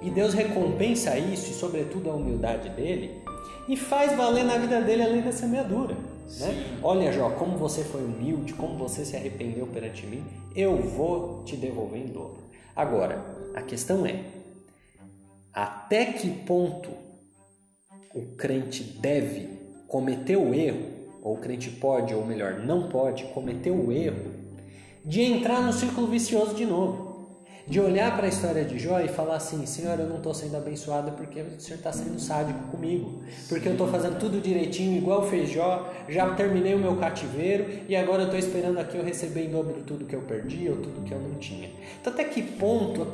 E 0.00 0.10
Deus 0.10 0.32
recompensa 0.34 1.18
isso 1.18 1.50
e, 1.50 1.54
sobretudo, 1.54 2.10
a 2.10 2.14
humildade 2.14 2.68
dele 2.70 3.20
e 3.68 3.76
faz 3.76 4.16
valer 4.16 4.44
na 4.44 4.56
vida 4.56 4.80
dele 4.80 5.02
a 5.02 5.08
lei 5.08 5.22
da 5.22 5.32
semeadura. 5.32 5.94
Né? 6.40 6.78
Olha, 6.82 7.12
Jó, 7.12 7.30
como 7.30 7.56
você 7.56 7.82
foi 7.82 8.02
humilde, 8.02 8.54
como 8.54 8.76
você 8.76 9.04
se 9.04 9.16
arrependeu 9.16 9.66
perante 9.66 10.06
mim, 10.06 10.24
eu 10.54 10.76
vou 10.76 11.42
te 11.44 11.56
devolver 11.56 12.00
em 12.00 12.06
dobro. 12.06 12.38
Agora, 12.76 13.24
a 13.54 13.62
questão 13.62 14.06
é: 14.06 14.24
até 15.52 16.06
que 16.06 16.30
ponto 16.30 16.90
o 18.14 18.22
crente 18.36 18.82
deve 18.82 19.48
cometer 19.86 20.36
o 20.36 20.54
erro, 20.54 20.86
ou 21.22 21.34
o 21.34 21.38
crente 21.38 21.70
pode, 21.70 22.14
ou 22.14 22.24
melhor, 22.24 22.60
não 22.60 22.88
pode 22.88 23.24
cometer 23.32 23.70
o 23.70 23.90
erro 23.90 24.32
de 25.04 25.22
entrar 25.22 25.62
no 25.62 25.72
círculo 25.72 26.06
vicioso 26.06 26.54
de 26.54 26.66
novo? 26.66 27.07
De 27.68 27.78
olhar 27.78 28.16
para 28.16 28.24
a 28.24 28.28
história 28.28 28.64
de 28.64 28.78
Jó 28.78 28.98
e 29.00 29.08
falar 29.08 29.36
assim: 29.36 29.66
Senhor, 29.66 29.98
eu 30.00 30.06
não 30.06 30.16
estou 30.16 30.32
sendo 30.32 30.56
abençoada 30.56 31.10
porque 31.10 31.40
o 31.40 31.60
Senhor 31.60 31.76
está 31.76 31.92
sendo 31.92 32.18
sádico 32.18 32.60
comigo, 32.68 33.22
porque 33.48 33.68
eu 33.68 33.72
estou 33.72 33.88
fazendo 33.88 34.18
tudo 34.18 34.40
direitinho, 34.40 34.96
igual 34.96 35.28
fez 35.28 35.50
Jó, 35.50 35.92
já 36.08 36.34
terminei 36.34 36.74
o 36.74 36.78
meu 36.78 36.96
cativeiro 36.96 37.66
e 37.88 37.94
agora 37.94 38.24
estou 38.24 38.38
esperando 38.38 38.78
aqui 38.78 38.96
eu 38.96 39.04
receber 39.04 39.44
em 39.44 39.50
dobro 39.50 39.82
tudo 39.86 40.06
que 40.06 40.16
eu 40.16 40.22
perdi 40.22 40.68
ou 40.68 40.76
tudo 40.76 41.04
que 41.04 41.12
eu 41.12 41.20
não 41.20 41.34
tinha. 41.34 41.70
Então, 42.00 42.12
até 42.12 42.24
que 42.24 42.42
ponto 42.42 43.06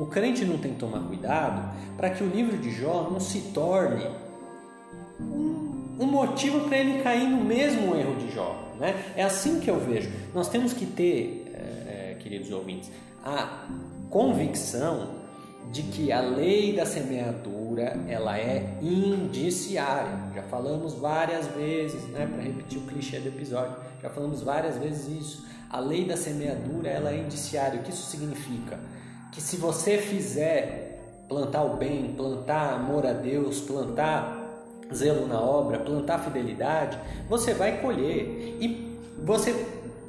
o, 0.00 0.06
crente 0.06 0.44
não 0.44 0.58
tem 0.58 0.72
que 0.72 0.80
tomar 0.80 1.00
cuidado 1.00 1.72
para 1.96 2.10
que 2.10 2.24
o 2.24 2.26
livro 2.26 2.56
de 2.58 2.70
Jó 2.72 3.08
não 3.10 3.20
se 3.20 3.40
torne 3.52 4.06
um, 5.20 6.06
motivo 6.06 6.60
para 6.68 6.78
ele 6.78 7.02
cair 7.02 7.28
no 7.28 7.44
mesmo 7.44 7.94
erro 7.94 8.16
de 8.16 8.32
Jó? 8.32 8.72
Né? 8.78 8.94
É 9.16 9.22
assim 9.22 9.60
que 9.60 9.70
eu 9.70 9.78
vejo. 9.78 10.10
Nós 10.34 10.48
temos 10.48 10.72
que 10.72 10.84
ter, 10.84 11.52
é, 11.54 12.12
é, 12.12 12.16
queridos 12.18 12.50
ouvintes, 12.50 12.90
a 13.24 13.66
convicção 14.10 15.24
de 15.72 15.82
que 15.82 16.12
a 16.12 16.20
lei 16.20 16.76
da 16.76 16.84
semeadura 16.84 17.98
ela 18.06 18.38
é 18.38 18.78
indiciária. 18.82 20.30
Já 20.34 20.42
falamos 20.42 20.94
várias 20.94 21.46
vezes, 21.48 22.04
né, 22.08 22.26
para 22.26 22.42
repetir 22.42 22.78
o 22.78 22.82
clichê 22.82 23.18
do 23.18 23.28
episódio, 23.28 23.74
já 24.02 24.10
falamos 24.10 24.42
várias 24.42 24.76
vezes 24.76 25.08
isso. 25.08 25.46
A 25.70 25.80
lei 25.80 26.04
da 26.04 26.16
semeadura 26.16 26.88
ela 26.88 27.10
é 27.10 27.18
indiciária. 27.18 27.80
O 27.80 27.82
que 27.82 27.90
isso 27.90 28.08
significa? 28.08 28.78
Que 29.32 29.40
se 29.40 29.56
você 29.56 29.98
fizer 29.98 31.24
plantar 31.28 31.64
o 31.64 31.76
bem, 31.76 32.14
plantar 32.14 32.74
amor 32.74 33.06
a 33.06 33.12
Deus, 33.12 33.60
plantar 33.60 34.44
zelo 34.94 35.26
na 35.26 35.40
obra, 35.40 35.78
plantar 35.78 36.18
fidelidade, 36.18 36.98
você 37.28 37.54
vai 37.54 37.80
colher. 37.80 38.56
E 38.60 38.96
você 39.24 39.52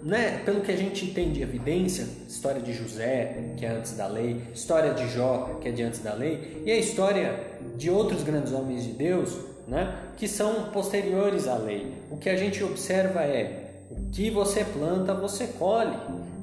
né, 0.05 0.43
pelo 0.45 0.61
que 0.61 0.71
a 0.71 0.77
gente 0.77 1.07
tem 1.07 1.31
de 1.31 1.41
evidência, 1.41 2.07
história 2.29 2.61
de 2.61 2.71
José, 2.71 3.53
que 3.57 3.65
é 3.65 3.69
antes 3.69 3.97
da 3.97 4.05
lei, 4.05 4.39
história 4.53 4.93
de 4.93 5.09
Jó, 5.09 5.57
que 5.59 5.67
é 5.67 5.71
de 5.71 5.81
antes 5.81 5.99
da 5.99 6.13
lei, 6.13 6.61
e 6.63 6.71
a 6.71 6.77
história 6.77 7.43
de 7.75 7.89
outros 7.89 8.21
grandes 8.21 8.53
homens 8.53 8.83
de 8.83 8.91
Deus, 8.91 9.35
né, 9.67 9.97
que 10.15 10.27
são 10.27 10.69
posteriores 10.69 11.47
à 11.47 11.57
lei. 11.57 11.91
O 12.11 12.17
que 12.17 12.29
a 12.29 12.37
gente 12.37 12.63
observa 12.63 13.23
é 13.23 13.71
o 13.89 14.11
que 14.11 14.29
você 14.29 14.63
planta, 14.63 15.11
você 15.15 15.47
colhe. 15.47 15.97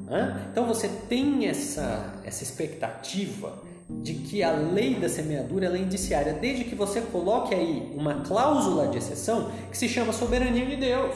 Né? 0.07 0.49
Então 0.51 0.67
você 0.67 0.89
tem 1.09 1.47
essa, 1.47 2.15
essa 2.25 2.43
expectativa 2.43 3.63
de 3.89 4.15
que 4.15 4.43
a 4.43 4.53
lei 4.53 4.95
da 4.95 5.09
semeadura 5.09 5.67
é 5.67 5.79
indiciária, 5.79 6.33
desde 6.33 6.65
que 6.65 6.75
você 6.75 7.01
coloque 7.01 7.55
aí 7.55 7.93
uma 7.95 8.23
cláusula 8.23 8.89
de 8.89 8.99
exceção 8.99 9.53
que 9.71 9.79
se 9.79 9.89
chama 9.89 10.13
soberania 10.13 10.67
de 10.67 10.77
Deus. 10.77 11.15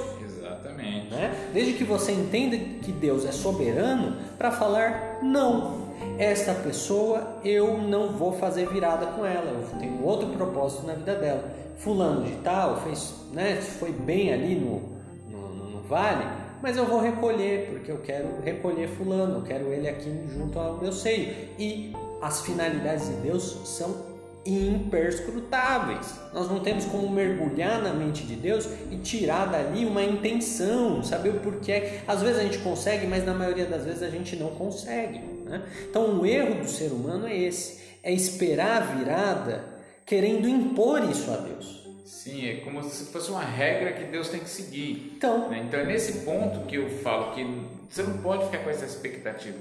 Exatamente. 0.76 1.10
Né? 1.10 1.50
Desde 1.52 1.74
que 1.74 1.84
você 1.84 2.12
entenda 2.12 2.56
que 2.56 2.92
Deus 2.92 3.24
é 3.24 3.32
soberano 3.32 4.16
para 4.38 4.50
falar 4.50 5.18
não. 5.22 5.86
Esta 6.18 6.54
pessoa 6.54 7.38
eu 7.44 7.78
não 7.78 8.12
vou 8.12 8.32
fazer 8.32 8.68
virada 8.68 9.06
com 9.06 9.24
ela, 9.24 9.50
eu 9.50 9.78
tenho 9.78 10.02
outro 10.02 10.28
propósito 10.28 10.86
na 10.86 10.94
vida 10.94 11.14
dela. 11.14 11.44
Fulano 11.78 12.24
de 12.24 12.32
tal 12.36 12.80
fez, 12.82 13.14
né, 13.32 13.56
foi 13.56 13.92
bem 13.92 14.32
ali 14.32 14.54
no, 14.54 14.82
no, 15.30 15.70
no 15.70 15.82
vale, 15.82 16.24
mas 16.62 16.76
eu 16.76 16.86
vou 16.86 17.00
recolher, 17.00 17.68
porque 17.70 17.90
eu 17.90 17.98
quero 17.98 18.40
recolher 18.42 18.88
fulano, 18.88 19.38
eu 19.38 19.42
quero 19.42 19.66
ele 19.66 19.88
aqui 19.88 20.10
junto 20.34 20.58
ao 20.58 20.78
meu 20.78 20.92
seio. 20.92 21.34
E 21.58 21.94
as 22.20 22.42
finalidades 22.42 23.08
de 23.08 23.14
Deus 23.16 23.60
são 23.64 24.15
imperscrutáveis. 24.46 26.14
Nós 26.32 26.48
não 26.48 26.60
temos 26.60 26.84
como 26.84 27.08
mergulhar 27.10 27.82
na 27.82 27.92
mente 27.92 28.24
de 28.24 28.36
Deus 28.36 28.68
e 28.90 28.96
tirar 28.98 29.46
dali 29.46 29.84
uma 29.84 30.02
intenção, 30.02 31.02
saber 31.02 31.30
o 31.30 31.40
porquê. 31.40 32.00
Às 32.06 32.22
vezes 32.22 32.38
a 32.38 32.42
gente 32.42 32.58
consegue, 32.58 33.06
mas 33.06 33.24
na 33.24 33.34
maioria 33.34 33.66
das 33.66 33.84
vezes 33.84 34.02
a 34.02 34.10
gente 34.10 34.36
não 34.36 34.50
consegue. 34.50 35.18
Né? 35.44 35.62
Então 35.88 36.20
o 36.20 36.26
erro 36.26 36.62
do 36.62 36.68
ser 36.68 36.92
humano 36.92 37.26
é 37.26 37.36
esse: 37.36 37.80
é 38.02 38.12
esperar 38.12 38.82
a 38.82 38.86
virada 38.86 39.64
querendo 40.04 40.48
impor 40.48 41.02
isso 41.10 41.30
a 41.30 41.36
Deus. 41.36 41.84
Sim, 42.04 42.48
é 42.48 42.56
como 42.56 42.82
se 42.82 43.12
fosse 43.12 43.30
uma 43.30 43.44
regra 43.44 43.92
que 43.92 44.04
Deus 44.04 44.28
tem 44.28 44.40
que 44.40 44.50
seguir. 44.50 45.12
Então, 45.16 45.48
né? 45.48 45.64
então 45.66 45.80
é 45.80 45.84
nesse 45.84 46.24
ponto 46.24 46.66
que 46.66 46.76
eu 46.76 46.88
falo 46.88 47.34
que 47.34 47.44
você 47.88 48.02
não 48.02 48.18
pode 48.18 48.46
ficar 48.46 48.58
com 48.58 48.70
essa 48.70 48.84
expectativa. 48.84 49.56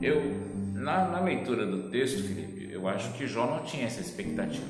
Eu, 0.00 0.22
na, 0.74 1.08
na 1.08 1.20
leitura 1.20 1.66
do 1.66 1.90
texto, 1.90 2.22
Felipe, 2.22 2.57
eu 2.78 2.88
acho 2.88 3.12
que 3.12 3.26
Jó 3.26 3.46
não 3.46 3.64
tinha 3.64 3.86
essa 3.86 4.00
expectativa. 4.00 4.64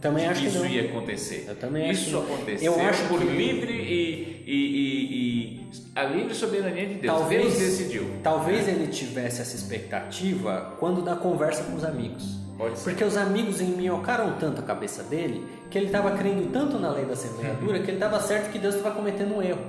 Também 0.00 0.26
acho 0.26 0.40
que 0.40 0.46
isso 0.48 0.58
não. 0.58 0.66
ia 0.66 0.84
acontecer. 0.84 1.46
Eu 1.48 1.56
também 1.56 1.90
isso 1.90 2.16
acho 2.16 2.32
aconteceu 2.32 2.72
eu 2.72 2.80
acho 2.80 3.08
por 3.08 3.18
que... 3.18 3.24
livre 3.24 3.72
e, 3.72 4.44
e, 4.46 4.52
e, 4.52 5.14
e, 5.14 5.70
a 5.94 6.04
livre 6.04 6.34
soberania 6.34 6.86
de 6.86 6.94
Deus. 6.94 7.18
Talvez, 7.18 7.42
Deus 7.42 7.58
decidiu. 7.58 8.10
Talvez 8.22 8.68
ele 8.68 8.88
tivesse 8.88 9.40
essa 9.40 9.56
expectativa 9.56 10.76
quando 10.78 11.02
da 11.02 11.16
conversa 11.16 11.64
com 11.64 11.76
os 11.76 11.84
amigos. 11.84 12.36
Pode 12.58 12.78
ser. 12.78 12.90
Porque 12.90 13.04
os 13.04 13.16
amigos 13.16 13.60
enminhocaram 13.60 14.36
tanto 14.38 14.60
a 14.60 14.64
cabeça 14.64 15.02
dele 15.02 15.44
que 15.70 15.78
ele 15.78 15.86
estava 15.86 16.16
crendo 16.16 16.50
tanto 16.52 16.78
na 16.78 16.90
lei 16.90 17.04
da 17.04 17.16
semeadura 17.16 17.80
que 17.80 17.90
ele 17.90 17.96
estava 17.96 18.20
certo 18.20 18.52
que 18.52 18.58
Deus 18.58 18.74
estava 18.74 18.94
cometendo 18.94 19.36
um 19.36 19.42
erro. 19.42 19.64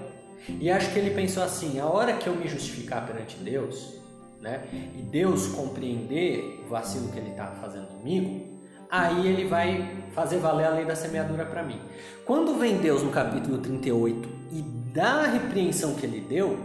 E 0.59 0.69
acho 0.69 0.91
que 0.91 0.99
ele 0.99 1.11
pensou 1.11 1.43
assim: 1.43 1.79
a 1.79 1.85
hora 1.85 2.13
que 2.13 2.27
eu 2.27 2.35
me 2.35 2.47
justificar 2.47 3.05
perante 3.05 3.37
Deus, 3.37 3.95
né? 4.41 4.67
E 4.71 5.01
Deus 5.01 5.47
compreender 5.47 6.63
o 6.65 6.69
vacilo 6.69 7.09
que 7.09 7.17
ele 7.17 7.31
está 7.31 7.47
fazendo 7.61 7.87
comigo, 7.87 8.45
aí 8.89 9.27
ele 9.27 9.45
vai 9.45 10.05
fazer 10.13 10.37
valer 10.37 10.65
a 10.65 10.69
lei 10.69 10.85
da 10.85 10.95
semeadura 10.95 11.45
para 11.45 11.63
mim. 11.63 11.79
Quando 12.25 12.57
vem 12.57 12.77
Deus 12.77 13.03
no 13.03 13.11
capítulo 13.11 13.57
38 13.57 14.29
e 14.51 14.61
dá 14.93 15.23
a 15.23 15.27
repreensão 15.27 15.95
que 15.95 16.05
ele 16.05 16.21
deu, 16.21 16.57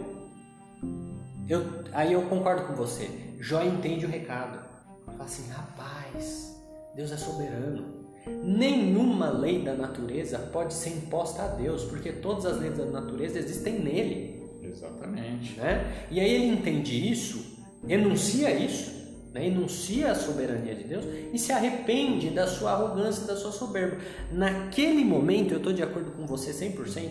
eu, 1.49 1.67
aí 1.93 2.13
eu 2.13 2.23
concordo 2.23 2.67
com 2.67 2.75
você. 2.75 3.11
Jó 3.41 3.63
entende 3.63 4.07
o 4.07 4.09
recado. 4.09 4.61
Fala 5.07 5.25
assim, 5.25 5.51
rapaz, 5.51 6.57
Deus 6.95 7.11
é 7.11 7.17
soberano. 7.17 8.03
Nenhuma 8.45 9.31
lei 9.31 9.63
da 9.63 9.75
natureza 9.75 10.39
pode 10.39 10.75
ser 10.75 10.91
imposta 10.91 11.43
a 11.43 11.49
Deus, 11.49 11.85
porque 11.85 12.13
todas 12.13 12.47
as 12.47 12.59
leis 12.61 12.79
da 12.79 12.85
natureza 12.85 13.39
existem 13.39 13.81
nele. 13.81 14.41
Exatamente. 14.63 15.59
Né? 15.59 16.07
E 16.11 16.21
aí 16.21 16.33
ele 16.33 16.47
entende 16.47 17.11
isso 17.11 17.52
enuncia 17.89 18.51
isso, 18.55 18.91
né? 19.33 19.47
enuncia 19.47 20.13
a 20.13 20.15
soberania 20.15 20.75
de 20.75 20.85
Deus 20.85 21.05
e 21.33 21.39
se 21.39 21.53
arrepende 21.53 22.31
da 22.31 22.47
sua 22.47 22.73
arrogância, 22.73 23.27
da 23.27 23.37
sua 23.37 23.53
soberba. 23.53 23.99
Naquele 24.31 25.05
momento, 25.05 25.53
eu 25.53 25.59
estou 25.59 25.73
de 25.73 25.83
acordo 25.83 26.13
com 26.13 26.27
você 26.27 26.53
100%, 26.53 27.11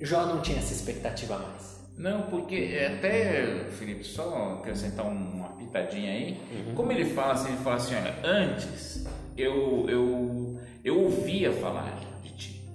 Jó 0.00 0.26
não 0.26 0.40
tinha 0.42 0.58
essa 0.58 0.72
expectativa 0.72 1.38
mais. 1.38 1.74
Não, 1.96 2.22
porque 2.22 2.56
é 2.56 2.88
até, 2.88 3.70
Felipe, 3.70 4.02
só 4.02 4.58
acrescentar 4.60 5.06
uma 5.06 5.50
pitadinha 5.50 6.10
aí, 6.10 6.40
uhum. 6.50 6.74
como 6.74 6.90
ele 6.90 7.04
fala 7.04 7.34
assim, 7.34 7.48
ele 7.48 7.62
fala 7.62 7.76
assim, 7.76 7.94
olha, 7.94 8.14
antes 8.24 9.06
eu, 9.36 9.86
eu, 9.88 10.60
eu 10.84 11.00
ouvia 11.00 11.52
falar 11.52 12.00
de 12.22 12.30
ti, 12.32 12.68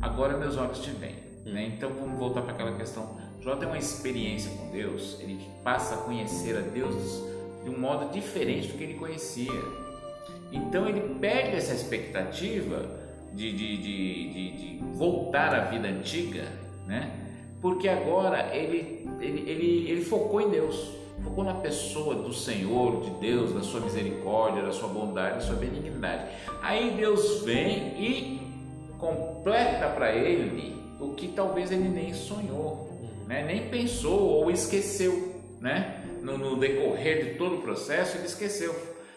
agora 0.00 0.36
meus 0.36 0.56
olhos 0.58 0.80
te 0.80 0.90
veem. 0.90 1.16
Uhum. 1.46 1.52
Né? 1.52 1.72
Então 1.74 1.90
vamos 1.90 2.18
voltar 2.18 2.42
para 2.42 2.52
aquela 2.52 2.76
questão 2.76 3.16
Jó 3.40 3.56
tem 3.56 3.68
uma 3.68 3.78
experiência 3.78 4.50
com 4.50 4.70
Deus, 4.70 5.18
ele 5.20 5.40
passa 5.62 5.94
a 5.94 5.98
conhecer 5.98 6.56
a 6.56 6.60
Deus 6.60 7.22
de 7.64 7.70
um 7.70 7.78
modo 7.78 8.12
diferente 8.12 8.68
do 8.68 8.78
que 8.78 8.84
ele 8.84 8.94
conhecia. 8.94 9.62
Então 10.50 10.88
ele 10.88 11.14
perde 11.20 11.56
essa 11.56 11.74
expectativa 11.74 12.84
de, 13.32 13.52
de, 13.52 13.76
de, 13.76 14.52
de, 14.52 14.84
voltar 14.94 15.54
à 15.54 15.60
vida 15.60 15.88
antiga, 15.88 16.44
né? 16.86 17.12
porque 17.60 17.88
agora 17.88 18.54
ele, 18.54 19.08
ele, 19.20 19.50
ele, 19.50 19.90
ele 19.90 20.04
focou 20.04 20.40
em 20.40 20.50
Deus, 20.50 20.92
focou 21.22 21.44
na 21.44 21.54
pessoa 21.54 22.14
do 22.14 22.32
Senhor, 22.32 23.02
de 23.02 23.10
Deus, 23.20 23.52
da 23.52 23.60
sua 23.60 23.80
misericórdia, 23.80 24.62
da 24.62 24.72
sua 24.72 24.88
bondade, 24.88 25.36
da 25.36 25.40
sua 25.40 25.56
benignidade. 25.56 26.24
Aí 26.62 26.94
Deus 26.96 27.42
vem 27.42 27.94
e 28.00 28.40
completa 28.98 29.88
para 29.88 30.12
ele 30.12 30.76
o 31.00 31.10
que 31.10 31.28
talvez 31.28 31.70
ele 31.70 31.88
nem 31.88 32.14
sonhou, 32.14 32.87
né? 33.28 33.44
nem 33.44 33.68
pensou 33.68 34.18
ou 34.18 34.50
esqueceu, 34.50 35.40
né? 35.60 36.02
No, 36.22 36.36
no, 36.36 36.56
decorrer 36.56 37.24
de 37.24 37.34
todo 37.38 37.56
o 37.56 37.62
processo 37.62 38.16
ele 38.16 38.26
esqueceu. 38.26 38.74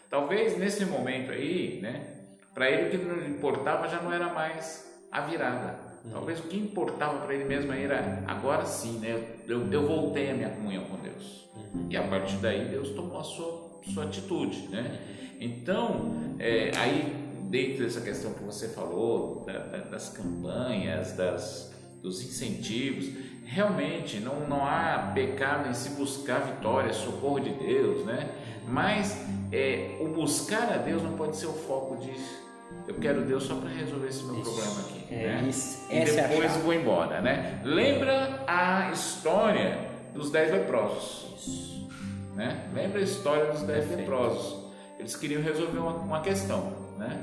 Talvez 0.09 0.57
nesse 0.57 0.85
momento 0.85 1.31
aí, 1.31 1.79
né? 1.81 2.07
Para 2.53 2.69
ele 2.69 2.87
o 2.87 2.91
que 2.91 2.97
não 2.97 3.25
importava 3.25 3.87
já 3.87 4.01
não 4.01 4.11
era 4.11 4.31
mais 4.33 4.85
a 5.11 5.21
virada. 5.21 5.79
Talvez 6.11 6.39
o 6.39 6.43
que 6.43 6.57
importava 6.57 7.25
para 7.25 7.33
ele 7.33 7.45
mesmo 7.45 7.71
era 7.71 8.23
agora 8.27 8.65
sim, 8.65 8.99
né? 8.99 9.23
Eu, 9.47 9.71
eu 9.71 9.87
voltei 9.87 10.29
a 10.29 10.33
minha 10.33 10.49
comunhão 10.49 10.83
com 10.85 10.97
Deus. 10.97 11.49
E 11.89 11.95
a 11.95 12.03
partir 12.03 12.35
daí 12.37 12.65
Deus 12.65 12.89
tomou 12.89 13.19
a 13.19 13.23
sua, 13.23 13.81
sua 13.93 14.03
atitude, 14.03 14.67
né? 14.69 14.99
Então, 15.39 16.35
é, 16.37 16.71
aí 16.77 17.21
dentro 17.49 17.83
dessa 17.83 18.01
questão 18.01 18.33
que 18.33 18.43
você 18.43 18.69
falou, 18.69 19.43
da, 19.45 19.59
da, 19.59 19.77
das 19.79 20.09
campanhas, 20.09 21.13
das, 21.13 21.73
dos 22.01 22.23
incentivos, 22.23 23.05
realmente 23.51 24.19
não, 24.21 24.47
não 24.47 24.65
há 24.65 25.11
pecado 25.13 25.67
em 25.69 25.73
se 25.73 25.89
buscar 25.91 26.39
vitória, 26.39 26.93
socorro 26.93 27.39
de 27.41 27.49
Deus, 27.49 28.05
né? 28.05 28.29
Mas 28.65 29.25
é, 29.51 29.97
o 29.99 30.07
buscar 30.07 30.71
a 30.71 30.77
Deus 30.77 31.03
não 31.03 31.13
pode 31.17 31.35
ser 31.35 31.47
o 31.47 31.53
foco 31.53 31.97
disso. 31.97 32.41
Eu 32.87 32.95
quero 32.95 33.23
Deus 33.23 33.43
só 33.43 33.55
para 33.55 33.69
resolver 33.69 34.07
esse 34.07 34.23
meu 34.23 34.39
isso, 34.39 34.51
problema 34.53 34.81
aqui. 34.81 35.13
É, 35.13 35.27
né? 35.27 35.49
Isso, 35.49 35.85
e 35.91 35.99
depois 35.99 36.55
é 36.55 36.59
vou 36.59 36.73
embora, 36.73 37.19
né? 37.19 37.61
Lembra 37.65 38.41
a 38.47 38.89
história 38.91 39.77
dos 40.13 40.31
dez 40.31 40.49
leprosos. 40.49 41.25
Isso. 41.37 41.89
Né? 42.33 42.69
Lembra 42.73 42.99
a 42.99 43.03
história 43.03 43.51
dos 43.51 43.63
dez 43.63 43.85
Perfeito. 43.85 44.09
leprosos. 44.09 44.71
Eles 44.97 45.15
queriam 45.17 45.41
resolver 45.41 45.77
uma, 45.77 45.95
uma 45.95 46.21
questão, 46.21 46.71
né? 46.97 47.21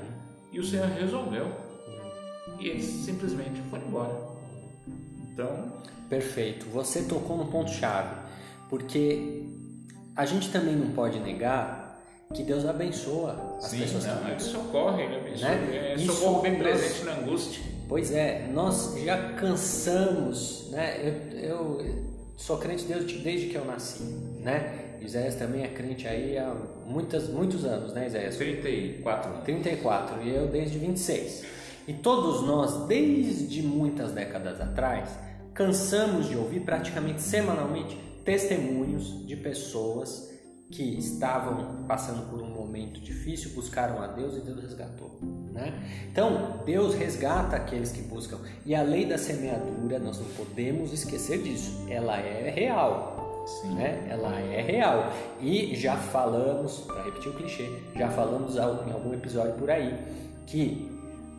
E 0.53 0.61
o 0.61 0.65
Senhor 0.65 0.89
resolveu. 0.89 1.51
E 2.61 2.69
eles 2.69 2.85
simplesmente 2.85 3.63
foram 3.71 3.87
embora. 3.87 4.38
Então. 5.39 5.73
Perfeito. 6.09 6.67
Você 6.71 7.03
tocou 7.03 7.37
no 7.37 7.47
ponto-chave. 7.47 8.17
Porque 8.69 9.45
a 10.17 10.27
gente 10.27 10.51
também 10.51 10.75
não 10.75 10.91
pode 10.91 11.21
negar 11.21 12.03
que 12.35 12.43
Deus 12.43 12.67
abençoa 12.67 13.57
as 13.59 13.67
Sim, 13.67 13.79
pessoas 13.79 14.05
não, 14.05 14.25
que 14.25 14.31
Ele 14.33 14.41
socorre, 14.41 15.03
Ele 15.05 15.17
abençoa. 15.17 15.49
Né? 15.49 15.95
É 15.95 15.99
socorro 15.99 16.43
bem 16.43 16.57
presente 16.57 17.05
na 17.05 17.13
angústia. 17.13 17.63
Pois 17.89 18.11
é, 18.13 18.49
nós 18.53 18.95
já 19.03 19.33
cansamos, 19.35 20.71
né? 20.71 21.01
Eu, 21.33 21.81
eu 21.81 22.05
sou 22.37 22.59
crente 22.59 22.85
de 22.85 22.93
Deus 22.93 23.11
desde 23.23 23.47
que 23.47 23.55
eu 23.55 23.65
nasci, 23.65 24.03
né? 24.41 24.97
Isaías 25.01 25.37
também 25.37 25.63
é 25.63 25.69
crente 25.69 26.07
aí 26.07 26.37
há 26.37 26.55
muitas, 26.85 27.29
muitos 27.29 27.65
anos, 27.65 27.95
né, 27.95 28.09
Isaías? 28.09 28.37
34 28.37 29.31
anos. 29.31 29.45
34, 29.45 30.23
e 30.23 30.35
eu 30.35 30.49
desde 30.49 30.79
26. 30.79 31.45
E 31.87 31.95
todos 31.95 32.43
nós, 32.43 32.87
desde 32.87 33.63
muitas 33.63 34.13
décadas 34.13 34.61
atrás, 34.61 35.09
cansamos 35.59 36.29
de 36.29 36.37
ouvir 36.37 36.61
praticamente 36.61 37.21
semanalmente 37.21 37.99
testemunhos 38.25 39.27
de 39.27 39.35
pessoas 39.35 40.33
que 40.71 40.97
estavam 40.97 41.85
passando 41.89 42.31
por 42.31 42.41
um 42.41 42.49
momento 42.49 43.01
difícil, 43.01 43.51
buscaram 43.55 44.01
a 44.01 44.07
Deus 44.07 44.37
e 44.37 44.41
Deus 44.41 44.63
resgatou. 44.63 45.19
Né? 45.53 45.73
Então, 46.13 46.63
Deus 46.65 46.95
resgata 46.95 47.57
aqueles 47.57 47.91
que 47.91 48.03
buscam. 48.03 48.39
E 48.65 48.73
a 48.73 48.83
lei 48.83 49.05
da 49.05 49.19
semeadura, 49.19 49.99
nós 49.99 50.21
não 50.21 50.27
podemos 50.37 50.93
esquecer 50.93 51.43
disso, 51.43 51.87
ela 51.91 52.19
é 52.21 52.51
real. 52.51 53.45
Sim. 53.61 53.75
Né? 53.75 54.07
Ela 54.09 54.39
é 54.39 54.61
real. 54.61 55.13
E 55.41 55.75
já 55.75 55.97
falamos, 55.97 56.81
para 56.81 57.03
repetir 57.03 57.33
o 57.33 57.35
clichê, 57.35 57.69
já 57.97 58.11
falamos 58.11 58.55
em 58.55 58.61
algum 58.61 59.13
episódio 59.13 59.55
por 59.55 59.71
aí, 59.71 59.99
que 60.47 60.89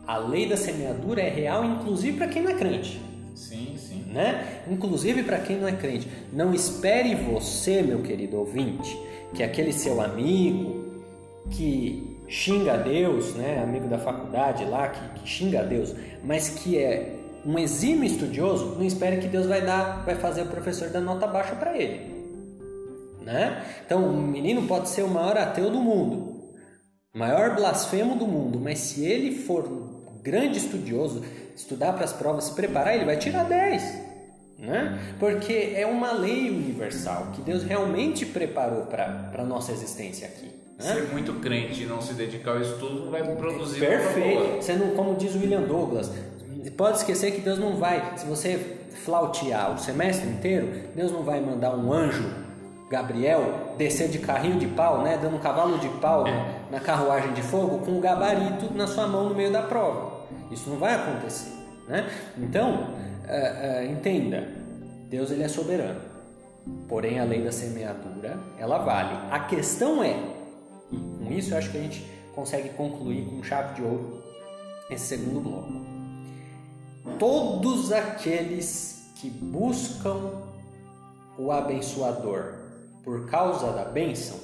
a 0.06 0.18
lei 0.18 0.46
da 0.46 0.58
semeadura 0.58 1.22
é 1.22 1.30
real, 1.30 1.64
inclusive 1.64 2.18
para 2.18 2.28
quem 2.28 2.42
não 2.42 2.50
é 2.50 2.54
crente. 2.54 3.00
Sim, 3.40 3.74
sim. 3.78 3.89
Né? 4.10 4.62
Inclusive 4.68 5.22
para 5.22 5.38
quem 5.38 5.56
não 5.56 5.68
é 5.68 5.72
crente. 5.72 6.08
Não 6.32 6.52
espere 6.52 7.14
você, 7.14 7.80
meu 7.80 8.02
querido 8.02 8.38
ouvinte, 8.38 8.98
que 9.32 9.42
aquele 9.42 9.72
seu 9.72 10.00
amigo 10.00 10.84
que 11.50 12.18
xinga 12.28 12.74
a 12.74 12.76
Deus, 12.76 13.34
né, 13.34 13.60
amigo 13.62 13.88
da 13.88 13.98
faculdade 13.98 14.64
lá, 14.64 14.88
que, 14.88 15.20
que 15.20 15.28
xinga 15.28 15.60
a 15.60 15.64
Deus, 15.64 15.94
mas 16.24 16.48
que 16.48 16.78
é 16.78 17.16
um 17.44 17.58
exímio 17.58 18.04
estudioso, 18.04 18.76
não 18.76 18.84
espere 18.84 19.18
que 19.18 19.26
Deus 19.26 19.46
vai 19.46 19.62
dar, 19.62 20.04
vai 20.04 20.14
fazer 20.14 20.42
o 20.42 20.46
professor 20.46 20.90
dar 20.90 21.00
nota 21.00 21.26
baixa 21.26 21.54
para 21.54 21.76
ele. 21.76 22.20
Né? 23.22 23.64
Então, 23.84 24.04
o 24.04 24.12
menino 24.12 24.66
pode 24.66 24.88
ser 24.88 25.02
o 25.02 25.08
maior 25.08 25.36
ateu 25.36 25.70
do 25.70 25.80
mundo, 25.80 26.40
maior 27.14 27.54
blasfemo 27.54 28.16
do 28.16 28.26
mundo, 28.26 28.60
mas 28.60 28.78
se 28.78 29.04
ele 29.04 29.34
for 29.34 29.99
grande 30.22 30.58
estudioso, 30.58 31.24
estudar 31.56 31.92
para 31.92 32.04
as 32.04 32.12
provas, 32.12 32.44
se 32.44 32.54
preparar, 32.54 32.94
ele 32.94 33.04
vai 33.04 33.16
tirar 33.16 33.44
10. 33.44 34.10
Né? 34.58 35.14
Porque 35.18 35.72
é 35.74 35.86
uma 35.86 36.12
lei 36.12 36.50
universal 36.50 37.28
que 37.32 37.40
Deus 37.40 37.62
realmente 37.62 38.26
preparou 38.26 38.86
para 38.86 39.30
a 39.38 39.44
nossa 39.44 39.72
existência 39.72 40.28
aqui. 40.28 40.50
Né? 40.78 40.94
Ser 40.94 41.08
muito 41.12 41.32
crente 41.34 41.82
e 41.82 41.86
não 41.86 42.00
se 42.00 42.12
dedicar 42.12 42.52
ao 42.52 42.60
estudo 42.60 43.10
vai 43.10 43.22
produzir 43.36 43.80
Perfeito. 43.80 44.62
Você 44.62 44.74
não, 44.74 44.90
como 44.90 45.14
diz 45.14 45.34
William 45.34 45.62
Douglas, 45.62 46.10
pode 46.76 46.98
esquecer 46.98 47.32
que 47.32 47.40
Deus 47.40 47.58
não 47.58 47.76
vai, 47.76 48.16
se 48.16 48.26
você 48.26 48.78
flautear 49.04 49.74
o 49.74 49.78
semestre 49.78 50.28
inteiro, 50.28 50.68
Deus 50.94 51.10
não 51.10 51.22
vai 51.22 51.40
mandar 51.40 51.74
um 51.74 51.92
anjo, 51.92 52.28
Gabriel, 52.90 53.74
descer 53.78 54.08
de 54.08 54.18
carrinho 54.18 54.58
de 54.58 54.66
pau, 54.66 55.02
né, 55.02 55.18
dando 55.20 55.36
um 55.36 55.38
cavalo 55.38 55.78
de 55.78 55.88
pau 56.00 56.26
é. 56.26 56.60
na 56.70 56.80
carruagem 56.80 57.32
de 57.32 57.42
fogo 57.42 57.78
com 57.78 57.96
o 57.96 58.00
gabarito 58.00 58.74
na 58.74 58.86
sua 58.86 59.06
mão 59.06 59.28
no 59.28 59.34
meio 59.34 59.52
da 59.52 59.62
prova. 59.62 60.09
Isso 60.50 60.68
não 60.68 60.78
vai 60.78 60.94
acontecer. 60.94 61.52
Né? 61.88 62.08
Então, 62.38 62.74
uh, 62.74 63.86
uh, 63.86 63.92
entenda, 63.92 64.48
Deus 65.08 65.30
ele 65.30 65.42
é 65.42 65.48
soberano. 65.48 66.00
Porém, 66.88 67.18
a 67.18 67.24
lei 67.24 67.42
da 67.42 67.52
semeadura, 67.52 68.38
ela 68.58 68.78
vale. 68.78 69.16
A 69.30 69.40
questão 69.40 70.02
é, 70.02 70.16
e 70.92 70.96
com 70.96 71.32
isso 71.32 71.54
eu 71.54 71.58
acho 71.58 71.70
que 71.70 71.78
a 71.78 71.82
gente 71.82 72.04
consegue 72.34 72.70
concluir 72.70 73.24
com 73.26 73.42
chave 73.42 73.74
de 73.74 73.82
ouro 73.82 74.22
esse 74.90 75.06
segundo 75.06 75.40
bloco 75.40 75.90
todos 77.18 77.92
aqueles 77.92 79.10
que 79.16 79.28
buscam 79.28 80.42
o 81.38 81.50
abençoador 81.50 82.54
por 83.04 83.28
causa 83.28 83.72
da 83.72 83.84
bênção 83.84 84.38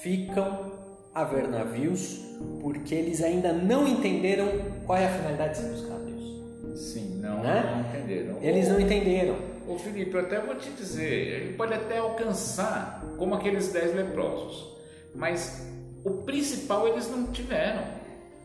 ficam 0.00 0.67
a 1.14 1.24
ver 1.24 1.48
navios 1.48 2.28
porque 2.60 2.94
eles 2.94 3.22
ainda 3.22 3.52
não 3.52 3.86
entenderam 3.86 4.48
qual 4.86 4.98
é 4.98 5.06
a 5.06 5.10
finalidade 5.10 5.54
de 5.54 5.66
se 5.66 5.72
buscar 5.72 5.94
a 5.94 5.98
Deus. 5.98 6.80
Sim, 6.80 7.20
não, 7.20 7.42
né? 7.42 7.72
não 7.74 8.00
entenderam. 8.00 8.38
Eles 8.42 8.68
não 8.68 8.80
entenderam. 8.80 9.36
Ô 9.66 9.78
Felipe, 9.78 10.14
eu 10.14 10.20
até 10.20 10.40
vou 10.40 10.54
te 10.54 10.70
dizer, 10.70 11.42
ele 11.42 11.52
pode 11.54 11.74
até 11.74 11.98
alcançar 11.98 13.04
como 13.18 13.34
aqueles 13.34 13.68
dez 13.68 13.94
leprosos, 13.94 14.76
mas 15.14 15.66
o 16.04 16.22
principal 16.22 16.88
eles 16.88 17.10
não 17.10 17.26
tiveram. 17.26 17.98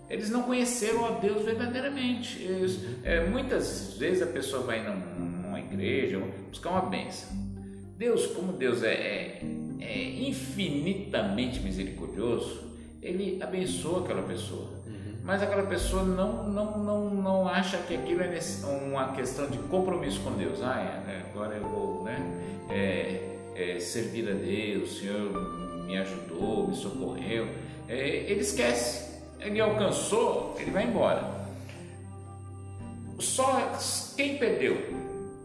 Eles 0.10 0.30
não 0.30 0.44
conheceram 0.44 1.06
a 1.06 1.12
Deus 1.12 1.44
verdadeiramente. 1.44 2.42
Eles, 2.44 2.80
é, 3.04 3.26
muitas 3.26 3.94
vezes 3.98 4.22
a 4.22 4.28
pessoa 4.28 4.64
vai 4.64 4.84
numa 4.84 5.60
igreja 5.60 6.22
buscar 6.50 6.72
uma 6.72 6.90
bênção. 6.90 7.30
Deus, 7.98 8.28
como 8.28 8.54
Deus 8.54 8.84
é, 8.84 8.94
é, 8.94 9.42
é 9.84 10.28
infinitamente 10.28 11.60
misericordioso, 11.60 12.64
Ele 13.02 13.42
abençoa 13.42 14.04
aquela 14.04 14.24
pessoa. 14.24 14.70
Uhum. 14.88 15.16
Mas 15.24 15.42
aquela 15.42 15.64
pessoa 15.64 16.04
não, 16.04 16.50
não, 16.50 16.78
não, 16.78 17.10
não 17.10 17.48
acha 17.48 17.78
que 17.78 17.96
aquilo 17.96 18.22
é 18.22 18.40
uma 18.86 19.14
questão 19.14 19.50
de 19.50 19.58
compromisso 19.58 20.22
com 20.22 20.32
Deus. 20.32 20.62
Ah, 20.62 20.80
é, 20.80 21.08
né, 21.08 21.26
agora 21.30 21.56
eu 21.56 21.68
vou 21.68 22.04
né, 22.04 22.18
é, 22.70 23.38
é, 23.56 23.80
servir 23.80 24.30
a 24.30 24.34
Deus, 24.34 24.92
o 24.92 25.00
Senhor 25.00 25.86
me 25.86 25.98
ajudou, 25.98 26.68
me 26.68 26.76
socorreu. 26.76 27.48
É, 27.88 28.32
ele 28.32 28.40
esquece 28.40 29.14
ele 29.44 29.60
alcançou, 29.60 30.56
ele 30.58 30.72
vai 30.72 30.86
embora. 30.86 31.22
Só 33.20 33.78
quem 34.16 34.38
perdeu? 34.38 34.78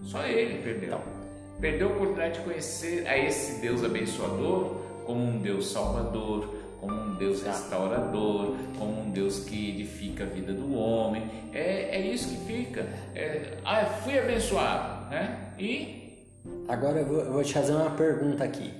Só 0.04 0.24
ele 0.24 0.62
perdeu. 0.62 0.88
Então. 0.88 1.17
Perdeu 1.60 1.88
a 1.88 1.92
oportunidade 1.92 2.38
de 2.38 2.44
conhecer 2.44 3.06
a 3.06 3.18
esse 3.18 3.60
Deus 3.60 3.82
abençoador 3.84 4.76
como 5.04 5.24
um 5.24 5.38
Deus 5.38 5.72
salvador, 5.72 6.54
como 6.80 6.94
um 6.94 7.14
Deus 7.16 7.42
restaurador, 7.42 8.54
como 8.78 9.00
um 9.02 9.10
Deus 9.10 9.40
que 9.40 9.70
edifica 9.70 10.24
a 10.24 10.26
vida 10.26 10.52
do 10.52 10.74
homem. 10.74 11.28
É, 11.52 11.96
é 11.96 12.00
isso 12.06 12.28
que 12.28 12.36
fica. 12.46 12.82
É, 13.14 13.58
ah, 13.64 13.84
fui 14.04 14.18
abençoado, 14.18 15.10
né? 15.10 15.54
E 15.58 16.26
agora 16.68 17.00
eu 17.00 17.06
vou, 17.06 17.20
eu 17.20 17.32
vou 17.32 17.42
te 17.42 17.54
fazer 17.54 17.72
uma 17.72 17.90
pergunta 17.90 18.44
aqui. 18.44 18.72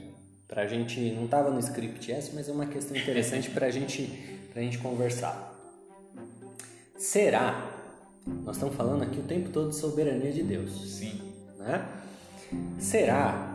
Pra 0.46 0.66
gente, 0.66 0.98
não 1.10 1.24
estava 1.24 1.50
no 1.50 1.58
script 1.58 2.10
essa, 2.10 2.32
mas 2.34 2.48
é 2.48 2.52
uma 2.52 2.66
questão 2.66 2.96
interessante 2.96 3.50
para 3.50 3.66
a 3.66 3.70
gente 3.70 4.38
a 4.58 4.60
gente 4.60 4.78
conversar. 4.78 5.54
Será? 6.96 7.70
Nós 8.44 8.56
estamos 8.56 8.74
falando 8.74 9.02
aqui 9.02 9.20
o 9.20 9.22
tempo 9.22 9.50
todo 9.50 9.70
de 9.70 9.76
soberania 9.76 10.32
de 10.32 10.42
Deus. 10.42 10.98
Sim. 10.98 11.20
Né? 11.58 11.86
Será 12.78 13.48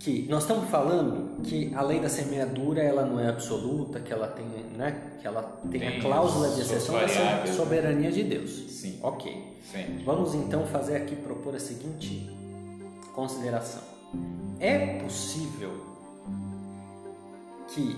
que 0.00 0.26
nós 0.28 0.42
estamos 0.42 0.70
falando 0.70 1.42
que 1.42 1.74
a 1.74 1.82
lei 1.82 2.00
da 2.00 2.08
semeadura 2.08 2.82
ela 2.82 3.04
não 3.04 3.20
é 3.20 3.28
absoluta, 3.28 4.00
que 4.00 4.12
ela 4.12 4.26
tem, 4.28 4.46
né, 4.76 5.18
que 5.20 5.26
ela 5.26 5.42
tem, 5.70 5.80
tem 5.80 5.98
a 5.98 6.00
cláusula 6.00 6.48
de 6.48 6.62
exceção 6.62 6.94
da 6.94 7.46
soberania 7.46 8.10
de 8.10 8.24
Deus. 8.24 8.50
Sim. 8.70 8.98
Ok. 9.02 9.58
Sim. 9.70 10.02
Vamos 10.04 10.34
então 10.34 10.66
fazer 10.66 10.96
aqui 10.96 11.14
propor 11.14 11.54
a 11.54 11.60
seguinte 11.60 12.30
consideração: 13.14 13.82
é 14.58 14.98
possível 15.00 15.70
que 17.68 17.96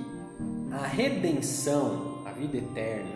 a 0.73 0.87
redenção, 0.87 2.23
a 2.27 2.33
vida 2.33 2.57
eterna, 2.57 3.12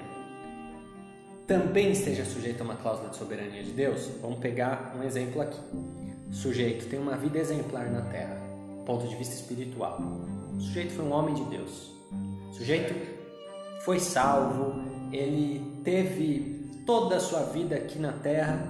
também 1.46 1.92
esteja 1.92 2.24
sujeita 2.24 2.62
a 2.62 2.64
uma 2.64 2.76
cláusula 2.76 3.10
de 3.10 3.16
soberania 3.16 3.62
de 3.62 3.70
Deus? 3.70 4.08
Vamos 4.20 4.38
pegar 4.38 4.94
um 4.98 5.02
exemplo 5.02 5.40
aqui. 5.40 5.60
O 6.30 6.34
sujeito 6.34 6.86
tem 6.86 6.98
uma 6.98 7.16
vida 7.16 7.38
exemplar 7.38 7.90
na 7.90 8.02
Terra 8.02 8.46
ponto 8.86 9.06
de 9.06 9.16
vista 9.16 9.34
espiritual. 9.34 10.00
O 10.56 10.60
sujeito 10.60 10.92
foi 10.92 11.04
um 11.04 11.12
homem 11.12 11.34
de 11.34 11.44
Deus. 11.44 11.92
O 12.50 12.54
sujeito 12.54 12.94
foi 13.84 13.98
salvo, 13.98 14.80
ele 15.12 15.80
teve 15.84 16.82
toda 16.86 17.16
a 17.16 17.20
sua 17.20 17.42
vida 17.42 17.74
aqui 17.74 17.98
na 17.98 18.12
terra 18.12 18.66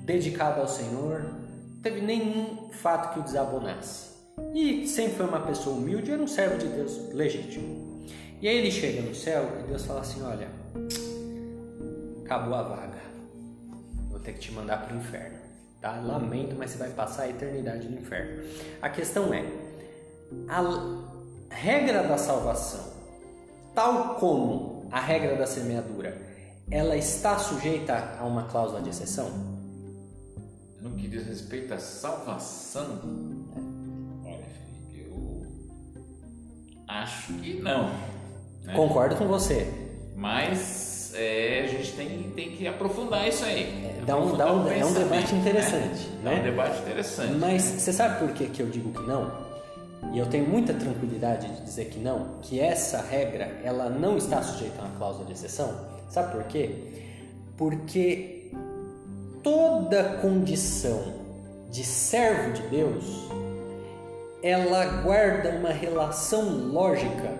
dedicado 0.00 0.60
ao 0.60 0.68
Senhor, 0.68 1.22
não 1.22 1.82
teve 1.82 2.00
nenhum 2.00 2.70
fato 2.72 3.12
que 3.12 3.20
o 3.20 3.22
desabonasse. 3.22 4.14
E 4.54 4.88
sempre 4.88 5.16
foi 5.16 5.26
uma 5.26 5.40
pessoa 5.40 5.76
humilde, 5.76 6.10
era 6.10 6.20
um 6.20 6.26
servo 6.26 6.58
de 6.58 6.66
Deus 6.66 7.12
legítimo. 7.12 8.04
E 8.40 8.48
aí 8.48 8.56
ele 8.56 8.70
chega 8.70 9.00
no 9.02 9.14
céu 9.14 9.48
e 9.60 9.68
Deus 9.68 9.84
fala 9.84 10.00
assim: 10.00 10.22
Olha, 10.22 10.48
acabou 12.24 12.54
a 12.54 12.62
vaga, 12.62 13.00
vou 14.08 14.18
ter 14.18 14.32
que 14.32 14.40
te 14.40 14.52
mandar 14.52 14.84
para 14.84 14.94
o 14.94 14.98
inferno. 14.98 15.38
Tá? 15.80 16.00
Lamento, 16.00 16.56
mas 16.56 16.70
você 16.70 16.78
vai 16.78 16.90
passar 16.90 17.24
a 17.24 17.28
eternidade 17.28 17.86
no 17.88 17.98
inferno. 17.98 18.42
A 18.80 18.88
questão 18.88 19.34
é: 19.34 19.44
a 20.48 21.54
regra 21.54 22.02
da 22.02 22.16
salvação, 22.16 22.92
tal 23.74 24.14
como 24.14 24.88
a 24.90 24.98
regra 24.98 25.36
da 25.36 25.46
semeadura, 25.46 26.16
ela 26.70 26.96
está 26.96 27.38
sujeita 27.38 28.16
a 28.18 28.24
uma 28.24 28.44
cláusula 28.44 28.80
de 28.80 28.88
exceção? 28.88 29.28
No 30.80 30.92
que 30.92 31.06
diz 31.06 31.26
respeito 31.26 31.74
à 31.74 31.78
salvação, 31.78 33.00
olha, 34.24 34.46
Felipe, 34.46 35.06
eu 35.06 35.46
acho 36.88 37.34
que 37.34 37.60
não. 37.60 37.90
Né? 38.62 38.74
Concordo 38.74 39.16
com 39.16 39.26
você. 39.28 39.70
Mas 40.16 40.93
é, 41.14 41.62
a 41.64 41.66
gente 41.68 41.92
tem, 41.92 42.22
tem 42.34 42.50
que 42.50 42.66
aprofundar 42.66 43.26
isso 43.28 43.44
aí. 43.44 43.62
É, 43.62 44.02
dá 44.04 44.16
um, 44.16 44.36
dá 44.36 44.52
um, 44.52 44.68
é 44.70 44.84
um 44.84 44.92
debate 44.92 45.34
interessante. 45.34 46.08
Né? 46.22 46.30
Né? 46.30 46.36
É 46.36 46.40
um 46.40 46.42
debate 46.42 46.78
interessante. 46.80 47.34
Mas 47.34 47.62
você 47.62 47.92
sabe 47.92 48.18
por 48.18 48.32
que, 48.32 48.46
que 48.46 48.60
eu 48.60 48.66
digo 48.66 48.90
que 48.92 49.06
não? 49.06 49.32
E 50.12 50.18
eu 50.18 50.26
tenho 50.26 50.46
muita 50.46 50.74
tranquilidade 50.74 51.48
de 51.48 51.62
dizer 51.62 51.86
que 51.86 51.98
não, 51.98 52.38
que 52.42 52.60
essa 52.60 53.00
regra 53.00 53.60
ela 53.64 53.88
não 53.88 54.16
está 54.16 54.42
sujeita 54.42 54.82
a 54.82 54.84
uma 54.84 54.96
cláusula 54.96 55.24
de 55.24 55.32
exceção. 55.32 55.74
Sabe 56.08 56.32
por 56.32 56.44
quê? 56.44 56.70
Porque 57.56 58.52
toda 59.42 60.18
condição 60.20 61.14
de 61.70 61.82
servo 61.82 62.52
de 62.52 62.62
Deus 62.68 63.28
ela 64.42 64.84
guarda 65.02 65.50
uma 65.50 65.70
relação 65.70 66.68
lógica 66.68 67.32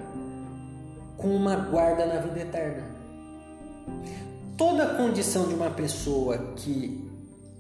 com 1.18 1.28
uma 1.28 1.54
guarda 1.54 2.06
na 2.06 2.16
vida 2.16 2.40
eterna. 2.40 2.93
Toda 4.56 4.94
condição 4.94 5.48
de 5.48 5.54
uma 5.54 5.70
pessoa 5.70 6.38
que 6.56 7.10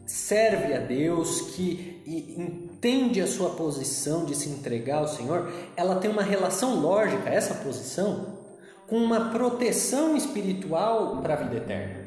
serve 0.06 0.74
a 0.74 0.78
Deus, 0.78 1.40
que 1.52 2.02
entende 2.06 3.20
a 3.20 3.26
sua 3.26 3.50
posição 3.50 4.24
de 4.24 4.34
se 4.36 4.48
entregar 4.48 4.98
ao 4.98 5.08
Senhor, 5.08 5.50
ela 5.76 5.96
tem 5.96 6.10
uma 6.10 6.22
relação 6.22 6.80
lógica, 6.80 7.28
essa 7.28 7.54
posição, 7.54 8.38
com 8.86 8.96
uma 8.98 9.30
proteção 9.30 10.16
espiritual 10.16 11.20
para 11.22 11.34
a 11.34 11.36
vida 11.38 11.56
eterna. 11.56 12.04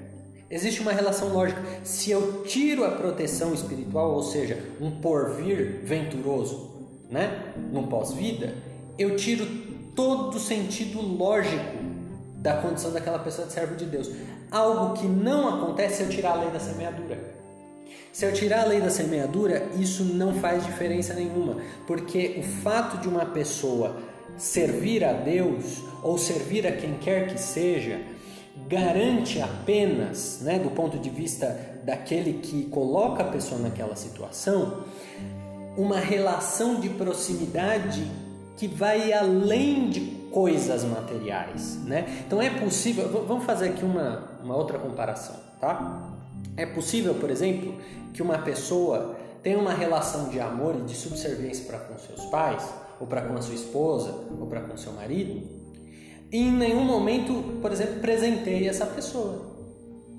Existe 0.50 0.80
uma 0.80 0.94
relação 0.94 1.34
lógica. 1.34 1.62
Se 1.84 2.12
eu 2.12 2.44
tiro 2.44 2.86
a 2.86 2.92
proteção 2.92 3.54
espiritual, 3.54 4.14
ou 4.14 4.24
seja, 4.24 4.58
um 4.80 4.92
porvir 5.02 5.82
venturoso, 5.84 6.78
né, 7.10 7.54
no 7.72 7.88
pós-vida, 7.88 8.56
eu 8.98 9.16
tiro 9.16 9.46
todo 9.96 10.36
o 10.36 10.40
sentido 10.40 11.02
lógico 11.02 11.88
da 12.48 12.62
condição 12.62 12.92
daquela 12.92 13.20
pessoa 13.20 13.46
de 13.46 13.54
servo 13.54 13.76
de 13.76 13.86
Deus. 13.86 14.10
Algo 14.50 14.94
que 14.94 15.06
não 15.06 15.50
acontece 15.50 15.98
se 15.98 16.04
eu 16.04 16.10
tirar 16.10 16.32
a 16.32 16.36
lei 16.36 16.50
da 16.50 16.60
semeadura. 16.60 17.20
Se 18.14 18.26
eu 18.26 18.34
tirar 18.34 18.62
a 18.62 18.66
lei 18.66 18.80
da 18.80 18.90
semeadura, 18.90 19.68
isso 19.78 20.06
não 20.06 20.34
faz 20.36 20.66
diferença 20.66 21.14
nenhuma, 21.14 21.58
porque 21.86 22.38
o 22.40 22.44
fato 22.64 22.98
de 23.00 23.08
uma 23.10 23.26
pessoa 23.26 23.98
servir 24.38 25.04
a 25.04 25.12
Deus 25.12 25.84
ou 26.02 26.18
servir 26.18 26.66
a 26.66 26.72
quem 26.72 26.94
quer 26.96 27.28
que 27.28 27.38
seja 27.38 28.00
garante 28.68 29.42
apenas, 29.42 30.40
né, 30.42 30.58
do 30.58 30.72
ponto 30.72 30.98
de 30.98 31.10
vista 31.10 31.60
daquele 31.84 32.40
que 32.40 32.64
coloca 32.66 33.24
a 33.24 33.28
pessoa 33.28 33.60
naquela 33.60 33.96
situação, 33.96 34.86
uma 35.76 36.00
relação 36.00 36.80
de 36.80 36.90
proximidade 36.90 38.10
que 38.58 38.68
vai 38.68 39.14
além 39.14 39.90
de 39.90 40.02
coisas 40.32 40.84
materiais, 40.84 41.78
né? 41.86 42.24
Então 42.26 42.42
é 42.42 42.50
possível, 42.50 43.08
vamos 43.26 43.46
fazer 43.46 43.70
aqui 43.70 43.86
uma, 43.86 44.24
uma 44.44 44.56
outra 44.56 44.78
comparação, 44.80 45.36
tá? 45.62 46.12
É 46.56 46.66
possível, 46.66 47.16
por 47.16 47.30
exemplo, 47.30 47.76
que 48.14 48.22
uma 48.22 48.40
pessoa 48.40 49.16
tenha 49.44 49.58
uma 49.58 49.74
relação 49.74 50.30
de 50.30 50.40
amor 50.40 50.76
e 50.76 50.82
de 50.82 50.96
subserviência 50.96 51.66
para 51.66 51.80
com 51.80 51.98
seus 52.00 52.26
pais, 52.26 52.68
ou 53.00 53.06
para 53.06 53.22
com 53.22 53.36
a 53.36 53.42
sua 53.42 53.56
esposa, 53.56 54.12
ou 54.40 54.48
para 54.48 54.62
com 54.62 54.76
seu 54.76 54.92
marido, 54.94 55.42
e 56.32 56.38
em 56.38 56.52
nenhum 56.52 56.84
momento, 56.84 57.60
por 57.62 57.72
exemplo, 57.72 58.00
presenteie 58.02 58.68
essa 58.68 58.86
pessoa. 58.86 59.56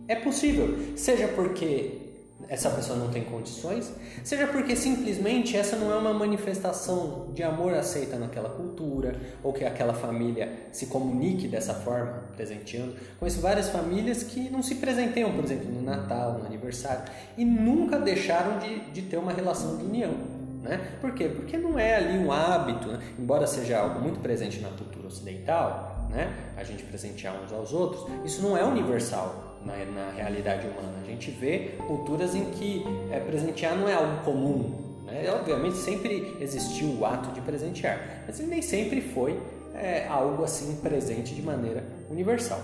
É 0.07 0.14
possível, 0.14 0.97
seja 0.97 1.28
porque 1.28 2.08
essa 2.49 2.71
pessoa 2.71 2.99
não 2.99 3.11
tem 3.11 3.25
condições, 3.25 3.93
seja 4.25 4.47
porque 4.47 4.75
simplesmente 4.75 5.57
essa 5.57 5.77
não 5.77 5.93
é 5.93 5.97
uma 5.97 6.15
manifestação 6.15 7.29
de 7.35 7.43
amor 7.43 7.75
aceita 7.75 8.17
naquela 8.17 8.49
cultura, 8.49 9.15
ou 9.43 9.53
que 9.53 9.65
aquela 9.65 9.93
família 9.93 10.51
se 10.73 10.87
comunique 10.87 11.47
dessa 11.47 11.75
forma, 11.75 12.25
presenteando. 12.37 12.95
Conheço 13.19 13.41
várias 13.41 13.69
famílias 13.69 14.23
que 14.23 14.49
não 14.49 14.63
se 14.63 14.77
presenteiam, 14.77 15.33
por 15.33 15.45
exemplo, 15.45 15.71
no 15.71 15.83
Natal, 15.83 16.39
no 16.39 16.47
aniversário, 16.47 17.03
e 17.37 17.45
nunca 17.45 17.99
deixaram 17.99 18.59
de, 18.59 18.81
de 18.93 19.03
ter 19.03 19.19
uma 19.19 19.33
relação 19.33 19.77
de 19.77 19.85
união. 19.85 20.15
Né? 20.63 20.81
Por 21.01 21.13
quê? 21.13 21.29
Porque 21.29 21.57
não 21.59 21.79
é 21.79 21.97
ali 21.97 22.19
um 22.19 22.33
hábito, 22.33 22.89
né? 22.89 23.01
embora 23.19 23.47
seja 23.47 23.79
algo 23.79 24.01
muito 24.01 24.21
presente 24.21 24.59
na 24.61 24.71
cultura 24.71 25.07
ocidental, 25.07 26.09
né? 26.11 26.35
a 26.57 26.65
gente 26.65 26.83
presentear 26.85 27.35
uns 27.43 27.53
aos 27.53 27.73
outros, 27.73 28.07
isso 28.25 28.43
não 28.43 28.57
é 28.57 28.65
universal 28.65 29.48
na, 29.69 29.85
na 29.85 30.11
realidade 30.12 30.66
humana. 30.66 30.99
A 31.03 31.07
gente 31.07 31.31
vê 31.31 31.75
culturas 31.87 32.35
em 32.35 32.47
que 32.47 32.83
é, 33.11 33.21
presentear 33.21 33.77
não 33.77 33.89
é 33.89 33.95
algo 33.95 34.23
comum. 34.25 35.05
Né? 35.05 35.31
Obviamente 35.31 35.77
sempre 35.77 36.37
existiu 36.41 36.89
o 36.99 37.05
ato 37.05 37.31
de 37.33 37.41
presentear, 37.41 38.25
mas 38.27 38.39
nem 38.41 38.62
sempre 38.62 39.01
foi 39.01 39.39
é, 39.75 40.07
algo 40.09 40.43
assim 40.43 40.77
presente 40.77 41.35
de 41.35 41.43
maneira 41.43 41.85
universal. 42.11 42.61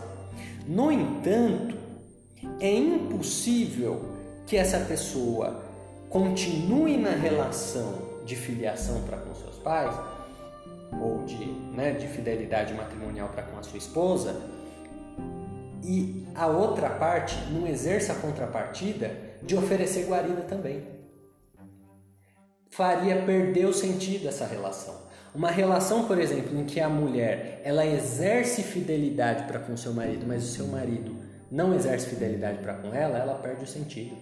No 0.66 0.90
entanto, 0.90 1.76
é 2.58 2.72
impossível 2.72 4.00
que 4.46 4.56
essa 4.56 4.80
pessoa 4.80 5.62
continue 6.08 6.96
na 6.96 7.10
relação 7.10 8.14
de 8.24 8.36
filiação 8.36 9.02
para 9.02 9.18
com 9.18 9.34
seus 9.34 9.58
pais 9.58 9.94
ou 11.02 11.24
de, 11.24 11.44
né, 11.74 11.92
de 11.92 12.06
fidelidade 12.06 12.72
matrimonial 12.72 13.28
para 13.28 13.42
com 13.42 13.58
a 13.58 13.62
sua 13.62 13.78
esposa 13.78 14.53
e 15.84 16.26
a 16.34 16.46
outra 16.46 16.88
parte 16.88 17.36
não 17.52 17.66
exerce 17.66 18.10
a 18.10 18.14
contrapartida 18.14 19.10
de 19.42 19.54
oferecer 19.54 20.06
guarida 20.06 20.42
também. 20.42 20.82
Faria 22.70 23.22
perder 23.22 23.66
o 23.66 23.72
sentido 23.72 24.24
dessa 24.24 24.46
relação. 24.46 25.04
Uma 25.34 25.50
relação, 25.50 26.06
por 26.06 26.18
exemplo, 26.18 26.58
em 26.58 26.64
que 26.64 26.80
a 26.80 26.88
mulher 26.88 27.60
ela 27.64 27.84
exerce 27.84 28.62
fidelidade 28.62 29.44
para 29.44 29.58
com 29.58 29.76
seu 29.76 29.92
marido, 29.92 30.24
mas 30.26 30.44
o 30.44 30.46
seu 30.46 30.66
marido 30.66 31.14
não 31.50 31.74
exerce 31.74 32.06
fidelidade 32.06 32.58
para 32.58 32.74
com 32.74 32.94
ela, 32.94 33.18
ela 33.18 33.34
perde 33.34 33.64
o 33.64 33.66
sentido. 33.66 34.16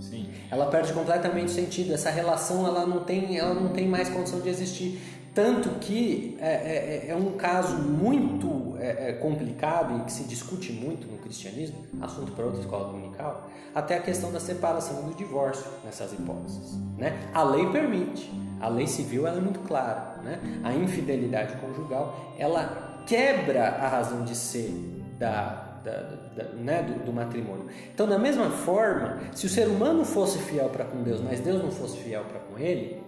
Sim. 0.00 0.28
Ela 0.50 0.66
perde 0.66 0.92
completamente 0.92 1.48
o 1.48 1.54
sentido. 1.54 1.94
Essa 1.94 2.10
relação 2.10 2.66
ela 2.66 2.86
não 2.86 3.04
tem, 3.04 3.38
ela 3.38 3.54
não 3.54 3.70
tem 3.70 3.88
mais 3.88 4.08
condição 4.08 4.40
de 4.40 4.48
existir. 4.48 5.00
Tanto 5.34 5.68
que 5.80 6.36
é, 6.40 6.46
é, 6.46 7.06
é, 7.06 7.10
é 7.10 7.16
um 7.16 7.32
caso 7.32 7.76
muito 7.76 8.76
é, 8.78 9.10
é, 9.10 9.12
complicado 9.14 9.98
e 9.98 10.04
que 10.04 10.12
se 10.12 10.24
discute 10.24 10.72
muito 10.72 11.08
no 11.08 11.18
cristianismo, 11.18 11.84
assunto 12.00 12.30
para 12.32 12.44
outra 12.44 12.60
escola 12.60 12.92
dominical, 12.92 13.50
até 13.74 13.96
a 13.96 14.00
questão 14.00 14.30
da 14.30 14.38
separação 14.38 15.00
e 15.00 15.10
do 15.10 15.14
divórcio 15.14 15.66
nessas 15.84 16.12
hipóteses. 16.12 16.78
Né? 16.96 17.18
A 17.34 17.42
lei 17.42 17.66
permite, 17.72 18.30
a 18.60 18.68
lei 18.68 18.86
civil 18.86 19.26
ela 19.26 19.38
é 19.38 19.40
muito 19.40 19.58
clara. 19.60 20.20
Né? 20.22 20.38
A 20.62 20.72
infidelidade 20.72 21.56
conjugal 21.56 22.34
ela 22.38 23.02
quebra 23.04 23.70
a 23.70 23.88
razão 23.88 24.24
de 24.24 24.36
ser 24.36 24.70
da, 25.18 25.80
da, 25.84 26.16
da, 26.36 26.44
né, 26.54 26.82
do, 26.82 27.06
do, 27.06 27.12
matrimônio. 27.12 27.66
Então, 27.92 28.06
da 28.06 28.18
mesma 28.18 28.50
forma, 28.50 29.18
se 29.32 29.46
o 29.46 29.48
ser 29.48 29.68
humano 29.68 30.04
fosse 30.04 30.38
fiel 30.38 30.68
para 30.68 30.84
com 30.84 31.02
Deus, 31.02 31.20
mas 31.20 31.40
Deus 31.40 31.62
não 31.62 31.70
fosse 31.70 31.98
fiel 31.98 32.24
para 32.24 32.40
com 32.40 32.58
ele, 32.58 33.03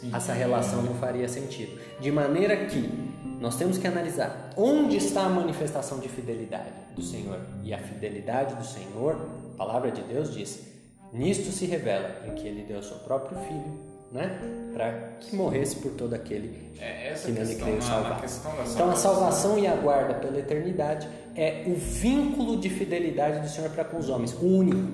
Sim. 0.00 0.10
essa 0.14 0.32
relação 0.32 0.82
não 0.82 0.94
faria 0.94 1.28
sentido. 1.28 1.78
De 2.00 2.10
maneira 2.10 2.66
que 2.66 2.90
nós 3.40 3.56
temos 3.56 3.78
que 3.78 3.86
analisar 3.86 4.50
onde 4.56 4.96
está 4.96 5.24
a 5.24 5.28
manifestação 5.28 5.98
de 5.98 6.08
fidelidade 6.08 6.72
do 6.94 7.02
Senhor. 7.02 7.38
E 7.62 7.72
a 7.72 7.78
fidelidade 7.78 8.54
do 8.54 8.64
Senhor, 8.64 9.28
a 9.54 9.56
palavra 9.56 9.90
de 9.90 10.02
Deus 10.02 10.32
diz, 10.32 10.60
nisto 11.12 11.50
se 11.52 11.66
revela 11.66 12.10
em 12.26 12.34
que 12.34 12.46
ele 12.46 12.62
deu 12.62 12.78
o 12.78 12.82
seu 12.82 12.96
próprio 12.98 13.38
filho 13.40 13.94
né? 14.14 14.30
Para 14.72 14.92
que 15.20 15.34
morresse 15.34 15.76
por 15.76 15.90
todo 15.92 16.14
aquele 16.14 16.72
é, 16.80 17.12
que 17.14 17.32
nele 17.32 17.56
creio 17.56 17.82
salvar. 17.82 18.22
Então 18.72 18.90
a 18.90 18.94
salvação 18.94 19.58
e 19.58 19.66
a 19.66 19.74
guarda 19.74 20.14
pela 20.14 20.38
eternidade 20.38 21.08
é 21.36 21.64
o 21.66 21.74
vínculo 21.74 22.56
de 22.56 22.70
fidelidade 22.70 23.40
do 23.40 23.48
Senhor 23.48 23.70
para 23.70 23.84
com 23.84 23.98
os 23.98 24.08
homens, 24.08 24.32
o 24.34 24.46
único. 24.46 24.88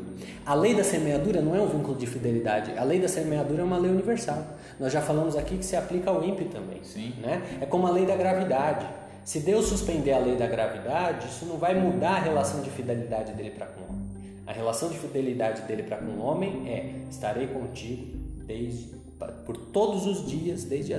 A 0.45 0.55
lei 0.55 0.75
da 0.75 0.83
semeadura 0.83 1.43
não 1.43 1.55
é 1.55 1.61
um 1.61 1.69
vínculo 1.69 1.97
de 1.97 2.07
fidelidade. 2.07 2.77
A 2.79 2.83
lei 2.83 2.99
da 2.99 3.09
semeadura 3.09 3.61
é 3.61 3.65
uma 3.65 3.77
lei 3.77 3.91
universal. 3.91 4.43
Nós 4.81 4.91
já 4.91 5.03
falamos 5.03 5.37
aqui 5.37 5.59
que 5.59 5.65
se 5.65 5.77
aplica 5.77 6.11
ao 6.11 6.25
ímpio 6.25 6.49
também. 6.49 6.83
Sim. 6.83 7.13
Né? 7.21 7.59
É 7.61 7.67
como 7.67 7.87
a 7.87 7.91
lei 7.91 8.07
da 8.07 8.17
gravidade. 8.17 8.87
Se 9.23 9.41
Deus 9.41 9.67
suspender 9.67 10.13
a 10.13 10.19
lei 10.19 10.37
da 10.37 10.47
gravidade, 10.47 11.29
isso 11.29 11.45
não 11.45 11.59
vai 11.59 11.75
mudar 11.75 12.13
a 12.13 12.21
relação 12.21 12.63
de 12.63 12.71
fidelidade 12.71 13.35
dele 13.35 13.51
para 13.51 13.67
com 13.67 13.83
o 13.83 13.85
homem. 13.91 14.09
A 14.47 14.53
relação 14.53 14.89
de 14.89 14.99
fidelidade 14.99 15.63
dele 15.63 15.83
para 15.83 15.99
com 15.99 16.13
o 16.13 16.23
homem 16.23 16.67
é: 16.67 16.95
estarei 17.11 17.47
contigo 17.47 18.19
desde 18.47 18.99
por 19.45 19.55
todos 19.55 20.07
os 20.07 20.27
dias, 20.27 20.65
desde 20.65 20.95
a, 20.95 20.99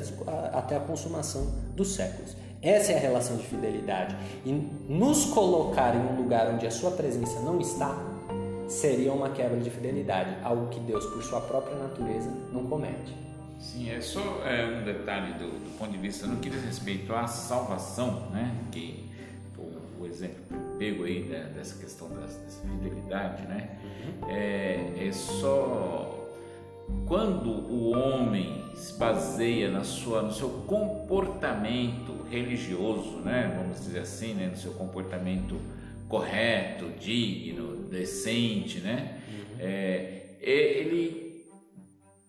até 0.54 0.78
a 0.78 0.80
consumação 0.80 1.52
dos 1.76 1.96
séculos. 1.96 2.36
Essa 2.62 2.92
é 2.92 2.96
a 2.96 3.00
relação 3.00 3.36
de 3.36 3.44
fidelidade. 3.44 4.16
E 4.46 4.52
nos 4.88 5.26
colocar 5.26 5.96
em 5.96 6.00
um 6.00 6.22
lugar 6.22 6.54
onde 6.54 6.68
a 6.68 6.72
sua 6.72 6.92
presença 6.92 7.40
não 7.40 7.60
está, 7.60 7.98
seria 8.68 9.12
uma 9.12 9.32
quebra 9.32 9.60
de 9.60 9.72
fidelidade, 9.72 10.38
algo 10.44 10.68
que 10.68 10.80
Deus, 10.82 11.04
por 11.08 11.24
sua 11.24 11.42
própria 11.42 11.76
natureza, 11.76 12.32
não 12.54 12.68
comete. 12.68 13.31
Sim, 13.62 13.92
é 13.92 14.02
só 14.02 14.42
é, 14.46 14.66
um 14.66 14.84
detalhe 14.84 15.34
do, 15.34 15.48
do, 15.48 15.78
ponto 15.78 15.92
de 15.92 15.98
vista 15.98 16.26
no 16.26 16.38
que 16.38 16.50
diz 16.50 16.64
respeito 16.64 17.14
à 17.14 17.28
salvação, 17.28 18.30
né? 18.32 18.54
Que 18.72 19.06
o, 19.58 20.02
o 20.02 20.08
exemplo 20.08 20.42
pego 20.80 21.04
aí 21.04 21.24
né, 21.24 21.52
dessa 21.56 21.80
questão 21.80 22.10
dessa, 22.10 22.40
dessa 22.40 22.62
fidelidade, 22.68 23.44
né? 23.44 23.78
Uhum. 23.84 24.30
É, 24.30 25.08
é 25.08 25.12
só 25.12 26.22
quando 27.08 27.50
o 27.50 27.92
homem 27.92 28.64
se 28.76 28.94
baseia 28.94 29.70
na 29.70 29.84
sua, 29.84 30.22
no 30.22 30.34
seu 30.34 30.50
comportamento 30.66 32.26
religioso, 32.30 33.18
né, 33.20 33.54
vamos 33.58 33.80
dizer 33.80 34.00
assim, 34.00 34.34
né, 34.34 34.48
no 34.48 34.58
seu 34.58 34.72
comportamento 34.72 35.60
correto, 36.08 36.90
digno, 37.00 37.78
decente, 37.90 38.80
né, 38.80 39.20
uhum. 39.28 39.58
é, 39.60 40.24
ele, 40.40 41.31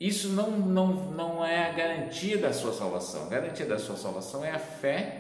isso 0.06 0.30
não, 0.30 0.50
não, 0.50 1.12
não 1.12 1.44
é 1.44 1.70
a 1.70 1.72
garantia 1.72 2.36
da 2.36 2.52
sua 2.52 2.72
salvação. 2.72 3.26
A 3.26 3.28
garantia 3.28 3.64
da 3.64 3.78
sua 3.78 3.96
salvação 3.96 4.44
é 4.44 4.50
a 4.50 4.58
fé 4.58 5.18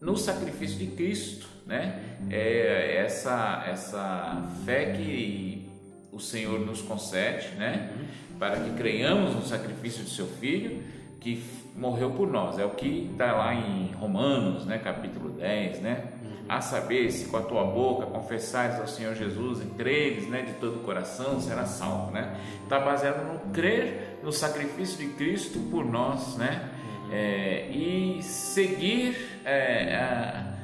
no 0.00 0.16
sacrifício 0.16 0.78
de 0.78 0.88
Cristo, 0.88 1.48
né? 1.64 2.18
É 2.28 2.96
essa 3.04 3.64
essa 3.68 4.42
fé 4.64 4.92
que 4.96 5.70
o 6.10 6.18
Senhor 6.18 6.58
nos 6.58 6.82
concede, 6.82 7.50
né? 7.56 7.92
Para 8.36 8.56
que 8.56 8.70
creiamos 8.70 9.32
no 9.32 9.42
sacrifício 9.42 10.02
de 10.02 10.10
seu 10.10 10.26
Filho, 10.26 10.82
que 11.20 11.42
morreu 11.76 12.10
por 12.10 12.28
nós. 12.28 12.58
É 12.58 12.64
o 12.64 12.70
que 12.70 13.08
está 13.12 13.32
lá 13.32 13.54
em 13.54 13.92
Romanos, 13.92 14.64
né, 14.66 14.78
capítulo 14.78 15.30
10, 15.30 15.80
né? 15.80 16.04
A 16.48 16.60
saber, 16.60 17.10
se 17.10 17.26
com 17.26 17.36
a 17.36 17.42
tua 17.42 17.64
boca 17.64 18.06
confessares 18.06 18.78
ao 18.78 18.86
Senhor 18.86 19.14
Jesus 19.14 19.60
e 19.60 19.66
creres 19.76 20.28
né, 20.28 20.42
de 20.42 20.52
todo 20.54 20.76
o 20.76 20.82
coração, 20.84 21.40
será 21.40 21.64
salvo, 21.66 22.12
né? 22.12 22.36
Está 22.62 22.78
baseado 22.78 23.24
no 23.32 23.52
crer 23.52 24.15
no 24.26 24.32
sacrifício 24.32 24.98
de 24.98 25.14
Cristo 25.14 25.60
por 25.70 25.84
nós, 25.84 26.36
né? 26.36 26.68
É, 27.12 27.68
e 27.70 28.20
seguir 28.20 29.16
é, 29.44 29.94
a, 29.94 30.56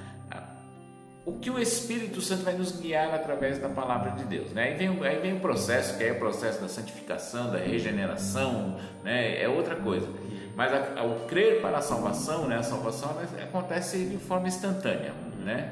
o 1.25 1.35
que 1.35 1.49
o 1.49 1.61
Espírito 1.61 2.21
Santo 2.21 2.43
vai 2.43 2.55
nos 2.55 2.73
guiar 2.81 3.15
através 3.15 3.61
da 3.61 3.69
palavra 3.69 4.11
de 4.11 4.25
Deus. 4.25 4.51
Né? 4.51 4.65
Aí, 4.65 4.75
vem, 4.75 5.07
aí 5.07 5.21
vem 5.21 5.37
o 5.37 5.39
processo, 5.39 5.97
que 5.97 6.03
é 6.03 6.11
o 6.11 6.19
processo 6.19 6.61
da 6.61 6.69
santificação, 6.69 7.53
da 7.53 7.59
regeneração, 7.59 8.81
né? 9.05 9.41
é 9.41 9.49
outra 9.49 9.77
coisa. 9.77 10.09
Mas 10.57 10.73
ao 10.97 11.21
crer 11.29 11.61
para 11.61 11.79
a 11.79 11.81
salvação, 11.81 12.49
né? 12.49 12.57
a 12.57 12.63
salvação 12.65 13.17
acontece 13.41 14.05
de 14.07 14.17
forma 14.17 14.49
instantânea. 14.49 15.13
Né? 15.45 15.71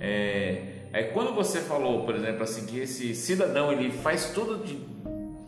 É, 0.00 0.62
é, 0.90 1.02
quando 1.12 1.34
você 1.34 1.60
falou, 1.60 2.06
por 2.06 2.14
exemplo, 2.14 2.42
assim, 2.42 2.64
que 2.64 2.78
esse 2.78 3.14
cidadão 3.14 3.70
ele 3.70 3.90
faz 3.90 4.30
tudo 4.30 4.64
de 4.64 4.80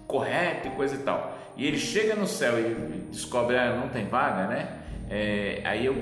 correto 0.06 0.68
e 0.68 0.70
coisa 0.72 0.94
e 0.94 0.98
tal, 0.98 1.38
e 1.56 1.66
ele 1.66 1.78
chega 1.78 2.14
no 2.14 2.26
céu 2.26 2.58
e 2.58 2.74
descobre, 3.10 3.56
ah, 3.56 3.76
não 3.76 3.88
tem 3.88 4.06
vaga, 4.06 4.46
né? 4.46 4.78
É, 5.10 5.60
aí 5.64 5.84
eu 5.84 5.94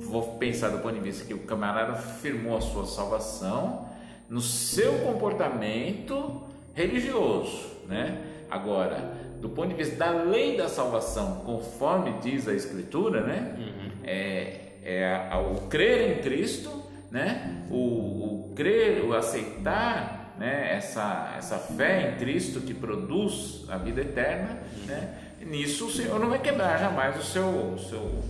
vou 0.00 0.36
pensar 0.38 0.70
do 0.70 0.78
ponto 0.78 0.94
de 0.94 1.00
vista 1.00 1.24
que 1.24 1.34
o 1.34 1.40
camarada 1.40 1.94
firmou 1.94 2.56
a 2.56 2.60
sua 2.60 2.86
salvação 2.86 3.88
no 4.28 4.40
seu 4.40 4.98
comportamento 5.00 6.42
religioso, 6.74 7.66
né? 7.86 8.18
Agora, 8.50 9.12
do 9.40 9.48
ponto 9.48 9.68
de 9.68 9.74
vista 9.74 9.96
da 9.96 10.10
lei 10.10 10.56
da 10.56 10.68
salvação, 10.68 11.42
conforme 11.44 12.14
diz 12.20 12.48
a 12.48 12.54
Escritura, 12.54 13.20
né? 13.20 13.54
Uhum. 13.58 13.90
É, 14.04 14.60
é 14.82 15.30
o 15.36 15.68
crer 15.68 16.18
em 16.18 16.22
Cristo, 16.22 16.70
né? 17.10 17.64
O, 17.70 17.76
o 17.76 18.52
crer, 18.54 19.04
o 19.04 19.14
aceitar, 19.14 20.17
né? 20.38 20.76
Essa 20.76 21.34
essa 21.36 21.58
fé 21.58 22.10
em 22.10 22.18
Cristo 22.18 22.60
que 22.60 22.74
produz 22.74 23.64
a 23.68 23.76
vida 23.76 24.00
eterna, 24.00 24.58
né? 24.86 25.14
Nisso 25.40 25.86
o 25.86 25.90
Senhor 25.90 26.18
não 26.18 26.28
vai 26.28 26.40
quebrar 26.40 26.78
jamais 26.78 27.16
o 27.16 27.22
seu, 27.22 27.46
o 27.46 27.78
seu 27.78 28.22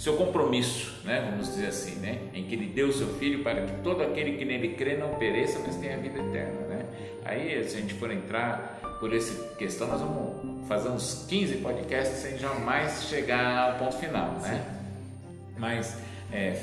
seu 0.00 0.16
compromisso, 0.16 0.94
né, 1.04 1.28
vamos 1.30 1.48
dizer 1.48 1.66
assim, 1.66 1.96
né, 1.96 2.20
em 2.32 2.44
que 2.46 2.54
ele 2.54 2.68
deu 2.68 2.88
o 2.88 2.92
seu 2.92 3.06
filho 3.18 3.42
para 3.42 3.66
que 3.66 3.82
todo 3.82 4.02
aquele 4.02 4.38
que 4.38 4.46
nele 4.46 4.68
crê 4.74 4.96
não 4.96 5.10
pereça, 5.16 5.58
mas 5.58 5.76
tenha 5.76 5.98
vida 5.98 6.18
eterna, 6.18 6.60
né? 6.68 6.86
Aí, 7.22 7.62
se 7.68 7.76
a 7.76 7.80
gente 7.82 7.92
for 7.92 8.10
entrar 8.10 8.80
por 8.98 9.14
essa 9.14 9.54
questão, 9.56 9.88
nós 9.88 10.00
vamos 10.00 10.66
fazer 10.66 10.88
uns 10.88 11.26
15 11.28 11.58
podcasts 11.58 12.16
sem 12.16 12.38
jamais 12.38 13.04
chegar 13.10 13.72
ao 13.72 13.78
ponto 13.78 13.96
final, 13.98 14.32
né? 14.40 14.64
Mas 15.58 15.98
é, 16.32 16.58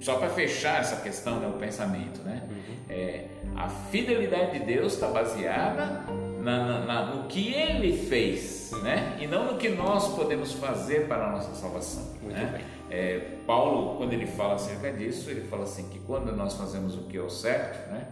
só 0.00 0.16
para 0.16 0.28
fechar 0.30 0.80
essa 0.80 0.96
questão, 0.96 1.38
né, 1.38 1.46
o 1.46 1.58
pensamento, 1.60 2.20
né? 2.22 2.42
Uhum. 2.50 2.74
É, 2.88 3.24
a 3.60 3.68
fidelidade 3.68 4.58
de 4.58 4.64
Deus 4.64 4.94
está 4.94 5.08
baseada 5.08 6.04
na, 6.40 6.80
na, 6.86 7.06
no 7.06 7.28
que 7.28 7.52
Ele 7.52 7.94
fez, 7.94 8.70
né? 8.82 9.18
E 9.20 9.26
não 9.26 9.52
no 9.52 9.58
que 9.58 9.68
nós 9.68 10.14
podemos 10.14 10.54
fazer 10.54 11.06
para 11.06 11.26
a 11.26 11.32
nossa 11.32 11.54
salvação. 11.54 12.14
Muito 12.22 12.34
né? 12.34 12.50
bem. 12.56 12.64
É, 12.90 13.36
Paulo, 13.46 13.96
quando 13.98 14.12
ele 14.14 14.26
fala 14.26 14.54
acerca 14.54 14.90
disso, 14.90 15.30
ele 15.30 15.42
fala 15.42 15.64
assim 15.64 15.88
que 15.90 15.98
quando 16.00 16.34
nós 16.34 16.54
fazemos 16.54 16.96
o 16.96 17.02
que 17.02 17.18
é 17.18 17.20
o 17.20 17.30
certo, 17.30 17.88
né, 17.90 18.08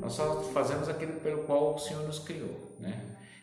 nós 0.00 0.12
só 0.12 0.42
fazemos 0.52 0.88
aquilo 0.88 1.14
pelo 1.20 1.44
qual 1.44 1.74
o 1.74 1.78
Senhor 1.78 2.02
nos 2.04 2.18
criou, 2.18 2.74
né? 2.78 2.94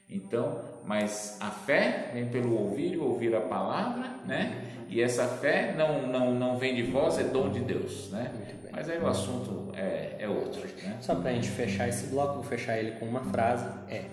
Então, 0.07 0.61
mas 0.85 1.37
a 1.41 1.49
fé 1.49 2.11
vem 2.13 2.27
pelo 2.27 2.55
ouvir 2.55 2.93
e 2.93 2.97
ouvir 2.97 3.35
a 3.35 3.41
palavra, 3.41 4.11
né? 4.27 4.63
E 4.87 5.01
essa 5.01 5.25
fé 5.25 5.73
não 5.75 6.07
não, 6.07 6.31
não 6.35 6.57
vem 6.59 6.75
de 6.75 6.83
vós, 6.83 7.17
é 7.17 7.23
dom 7.23 7.49
de 7.49 7.61
Deus, 7.61 8.11
né? 8.11 8.31
Mas 8.75 8.89
aí 8.89 8.99
o 8.99 9.07
assunto 9.07 9.71
é, 9.73 10.17
é 10.19 10.27
outro, 10.27 10.61
né? 10.83 10.97
Só 10.99 11.15
para 11.15 11.29
a 11.29 11.33
gente 11.33 11.47
fechar 11.47 11.87
esse 11.87 12.07
bloco, 12.07 12.33
vou 12.33 12.43
fechar 12.43 12.77
ele 12.77 12.91
com 12.99 13.05
uma 13.05 13.21
frase, 13.21 13.65
é 13.89 14.03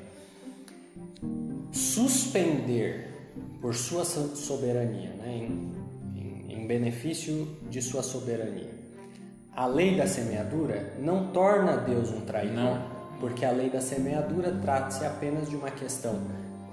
suspender 1.72 3.08
por 3.60 3.74
sua 3.74 4.04
soberania, 4.04 5.10
né? 5.14 5.48
Em, 5.48 6.46
em 6.48 6.66
benefício 6.66 7.58
de 7.68 7.82
sua 7.82 8.04
soberania. 8.04 8.70
A 9.54 9.66
lei 9.66 9.96
da 9.96 10.06
semeadura 10.06 10.94
não 11.00 11.32
torna 11.32 11.76
Deus 11.78 12.10
um 12.10 12.20
traidor, 12.20 12.54
não. 12.54 12.90
porque 13.18 13.44
a 13.44 13.50
lei 13.50 13.68
da 13.68 13.80
semeadura 13.80 14.52
trata-se 14.62 15.04
apenas 15.04 15.50
de 15.50 15.56
uma 15.56 15.72
questão 15.72 16.20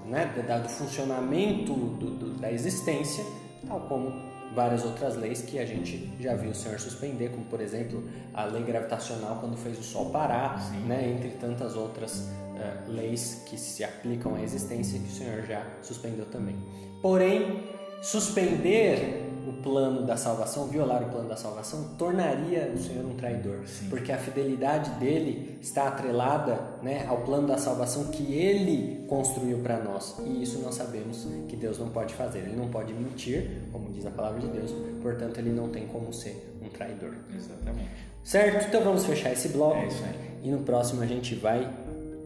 né, 0.06 0.30
do 0.62 0.68
funcionamento 0.68 1.74
do, 1.74 2.10
do, 2.10 2.30
da 2.34 2.50
existência, 2.50 3.24
tal 3.66 3.80
como 3.80 4.29
várias 4.54 4.84
outras 4.84 5.16
leis 5.16 5.42
que 5.42 5.58
a 5.58 5.64
gente 5.64 6.12
já 6.18 6.34
viu 6.34 6.50
o 6.50 6.54
Senhor 6.54 6.78
suspender, 6.78 7.30
como 7.30 7.44
por 7.44 7.60
exemplo 7.60 8.02
a 8.34 8.44
lei 8.44 8.62
gravitacional 8.62 9.38
quando 9.40 9.56
fez 9.56 9.78
o 9.78 9.82
Sol 9.82 10.10
parar, 10.10 10.70
né, 10.86 11.14
entre 11.16 11.30
tantas 11.30 11.76
outras 11.76 12.18
uh, 12.20 12.90
leis 12.90 13.42
que 13.46 13.56
se 13.58 13.84
aplicam 13.84 14.34
à 14.34 14.42
existência 14.42 14.98
que 14.98 15.06
o 15.06 15.12
Senhor 15.12 15.42
já 15.46 15.64
suspendeu 15.82 16.26
também. 16.26 16.56
Porém, 17.00 17.64
suspender 18.02 19.29
o 19.46 19.52
plano 19.62 20.02
da 20.02 20.16
salvação, 20.16 20.66
violar 20.66 21.02
o 21.02 21.10
plano 21.10 21.28
da 21.28 21.36
salvação, 21.36 21.94
tornaria 21.98 22.72
o 22.74 22.78
Senhor 22.78 23.04
um 23.04 23.14
traidor, 23.14 23.66
Sim. 23.66 23.88
porque 23.88 24.12
a 24.12 24.18
fidelidade 24.18 24.90
dele 24.98 25.58
está 25.60 25.88
atrelada 25.88 26.60
né, 26.82 27.06
ao 27.08 27.18
plano 27.18 27.46
da 27.46 27.58
salvação 27.58 28.04
que 28.04 28.34
ele 28.34 29.04
construiu 29.08 29.58
para 29.58 29.78
nós. 29.78 30.16
E 30.24 30.42
isso 30.42 30.58
nós 30.60 30.74
sabemos 30.74 31.26
que 31.48 31.56
Deus 31.56 31.78
não 31.78 31.88
pode 31.88 32.14
fazer. 32.14 32.40
Ele 32.40 32.56
não 32.56 32.68
pode 32.68 32.92
mentir, 32.92 33.62
como 33.72 33.90
diz 33.90 34.06
a 34.06 34.10
palavra 34.10 34.40
de 34.40 34.48
Deus, 34.48 34.72
portanto, 35.02 35.38
ele 35.38 35.50
não 35.50 35.68
tem 35.68 35.86
como 35.86 36.12
ser 36.12 36.56
um 36.62 36.68
traidor. 36.68 37.14
Exatamente. 37.34 38.10
Certo? 38.22 38.68
Então 38.68 38.82
vamos 38.82 39.04
fechar 39.04 39.32
esse 39.32 39.48
bloco. 39.48 39.78
É 39.78 40.30
e 40.42 40.50
no 40.50 40.60
próximo 40.60 41.02
a 41.02 41.06
gente 41.06 41.34
vai 41.34 41.68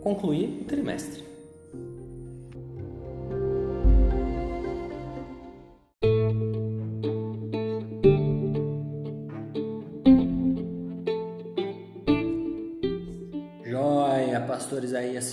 concluir 0.02 0.60
o 0.62 0.64
trimestre. 0.64 1.33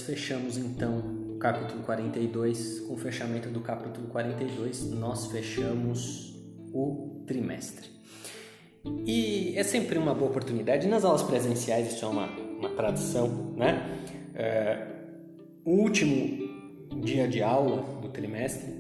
Fechamos 0.02 0.58
então 0.58 1.00
o 1.36 1.38
capítulo 1.38 1.84
42. 1.84 2.82
Com 2.82 2.94
o 2.94 2.98
fechamento 2.98 3.50
do 3.50 3.62
capítulo 3.62 4.08
42, 4.08 4.90
nós 4.92 5.28
fechamos 5.28 6.36
o 6.74 7.24
trimestre. 7.28 7.90
E 9.06 9.54
é 9.56 9.64
sempre 9.64 9.98
uma 10.00 10.14
boa 10.14 10.32
oportunidade, 10.32 10.88
nas 10.88 11.06
aulas 11.06 11.22
presenciais, 11.22 11.94
isso 11.94 12.04
é 12.04 12.08
uma, 12.08 12.26
uma 12.26 12.70
tradição, 12.70 13.54
né? 13.56 14.08
É, 14.34 14.88
o 15.64 15.72
último 15.72 17.00
dia 17.02 17.28
de 17.28 17.44
aula 17.44 17.84
do 18.02 18.10
trimestre 18.10 18.74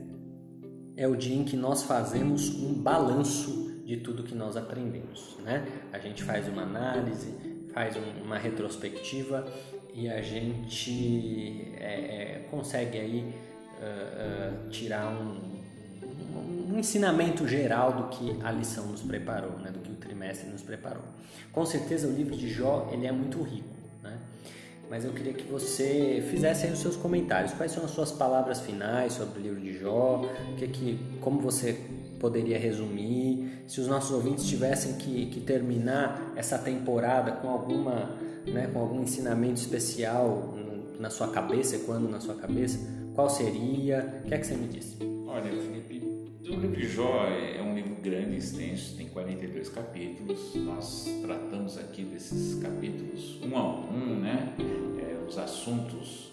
é 0.97 1.07
o 1.07 1.15
dia 1.15 1.35
em 1.35 1.43
que 1.43 1.55
nós 1.55 1.83
fazemos 1.83 2.49
um 2.55 2.73
balanço 2.73 3.83
de 3.85 3.97
tudo 3.97 4.23
que 4.23 4.33
nós 4.33 4.57
aprendemos, 4.57 5.37
né? 5.43 5.67
A 5.93 5.99
gente 5.99 6.23
faz 6.23 6.47
uma 6.47 6.63
análise, 6.63 7.33
faz 7.73 7.95
um, 7.95 8.23
uma 8.23 8.37
retrospectiva 8.37 9.45
e 9.93 10.09
a 10.09 10.21
gente 10.21 11.73
é, 11.77 11.83
é, 11.83 12.47
consegue 12.49 12.97
aí 12.97 13.33
uh, 13.79 14.65
uh, 14.65 14.69
tirar 14.69 15.11
um, 15.11 15.51
um, 16.73 16.79
ensinamento 16.79 17.47
geral 17.47 17.93
do 17.93 18.03
que 18.09 18.37
a 18.43 18.51
lição 18.51 18.87
nos 18.87 19.01
preparou, 19.01 19.57
né? 19.59 19.71
Do 19.71 19.79
que 19.79 19.91
o 19.91 19.95
trimestre 19.95 20.49
nos 20.49 20.61
preparou. 20.61 21.03
Com 21.51 21.65
certeza 21.65 22.07
o 22.07 22.11
livro 22.11 22.35
de 22.35 22.49
Jó 22.49 22.89
ele 22.91 23.05
é 23.05 23.11
muito 23.11 23.41
rico 23.41 23.81
mas 24.91 25.05
eu 25.05 25.13
queria 25.13 25.31
que 25.31 25.49
você 25.49 26.21
fizesse 26.29 26.65
aí 26.65 26.73
os 26.73 26.79
seus 26.79 26.97
comentários. 26.97 27.53
Quais 27.53 27.71
são 27.71 27.85
as 27.85 27.91
suas 27.91 28.11
palavras 28.11 28.59
finais 28.59 29.13
sobre 29.13 29.39
o 29.39 29.41
livro 29.41 29.61
de 29.61 29.79
Jó? 29.79 30.29
Que 30.57 30.67
que, 30.67 30.99
como 31.21 31.39
você 31.39 31.79
poderia 32.19 32.59
resumir? 32.59 33.63
Se 33.69 33.79
os 33.79 33.87
nossos 33.87 34.11
ouvintes 34.11 34.45
tivessem 34.45 34.95
que, 34.95 35.27
que 35.27 35.39
terminar 35.39 36.33
essa 36.35 36.57
temporada 36.57 37.31
com 37.31 37.49
alguma, 37.49 38.17
né, 38.45 38.69
com 38.71 38.79
algum 38.79 39.03
ensinamento 39.03 39.59
especial 39.59 40.55
na 40.99 41.09
sua 41.09 41.29
cabeça, 41.29 41.79
quando 41.79 42.07
na 42.09 42.19
sua 42.19 42.35
cabeça, 42.35 42.79
qual 43.15 43.29
seria? 43.29 44.21
O 44.23 44.27
que 44.27 44.33
é 44.33 44.37
que 44.37 44.45
você 44.45 44.55
me 44.55 44.67
diz? 44.67 44.97
Olha, 45.27 45.49
Felipe, 45.49 46.11
o 46.47 46.59
livro 46.59 46.75
de 46.75 46.87
Jó 46.87 47.25
é 47.25 47.61
um 47.61 47.73
livro 47.73 47.95
grande, 48.01 48.37
extenso, 48.37 48.95
tem 48.97 49.07
42 49.07 49.69
capítulos. 49.69 50.55
Nós 50.55 51.07
tratamos 51.21 51.77
aqui 51.77 52.03
desses 52.03 52.61
capítulos 52.61 53.41
um 53.43 53.57
a 53.57 53.63
um, 53.63 54.19
né? 54.19 54.53
É, 54.99 55.27
os 55.27 55.37
assuntos. 55.37 56.31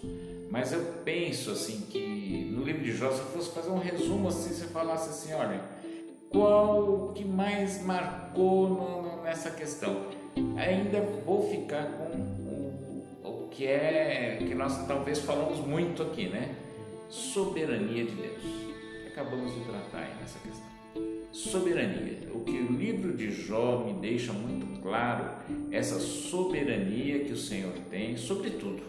Mas 0.49 0.71
eu 0.71 0.81
penso 1.03 1.51
assim 1.51 1.81
que 1.89 2.49
no 2.51 2.63
livro 2.63 2.83
de 2.83 2.91
Jó, 2.91 3.11
se 3.11 3.19
eu 3.19 3.25
fosse 3.25 3.51
fazer 3.51 3.69
um 3.69 3.79
resumo 3.79 4.27
assim, 4.27 4.53
se 4.53 4.63
eu 4.63 4.69
falasse 4.69 5.09
assim, 5.09 5.33
olha, 5.33 5.61
qual 6.29 7.13
que 7.13 7.23
mais 7.23 7.83
marcou 7.83 8.69
no, 8.69 9.23
nessa 9.23 9.51
questão? 9.51 10.05
Ainda 10.57 11.01
vou 11.25 11.49
ficar 11.49 11.85
com 11.85 12.17
o, 12.17 13.45
o 13.45 13.47
que 13.49 13.65
é 13.65 14.37
que 14.39 14.55
nós 14.55 14.87
talvez 14.87 15.19
falamos 15.19 15.59
muito 15.65 16.03
aqui, 16.03 16.27
né? 16.27 16.55
Soberania 17.09 18.05
de 18.05 18.11
Deus 18.11 18.69
acabamos 19.19 19.53
de 19.53 19.59
tratar 19.65 19.99
aí 19.99 20.13
nessa 20.19 20.39
questão. 20.39 20.69
Soberania. 21.31 22.19
O 22.33 22.39
que 22.39 22.57
o 22.57 22.71
livro 22.71 23.15
de 23.15 23.29
Jó 23.31 23.83
me 23.85 23.93
deixa 23.93 24.31
muito 24.31 24.81
claro, 24.81 25.29
essa 25.71 25.99
soberania 25.99 27.19
que 27.19 27.33
o 27.33 27.37
Senhor 27.37 27.73
tem 27.91 28.15
sobre 28.15 28.51
tudo. 28.51 28.81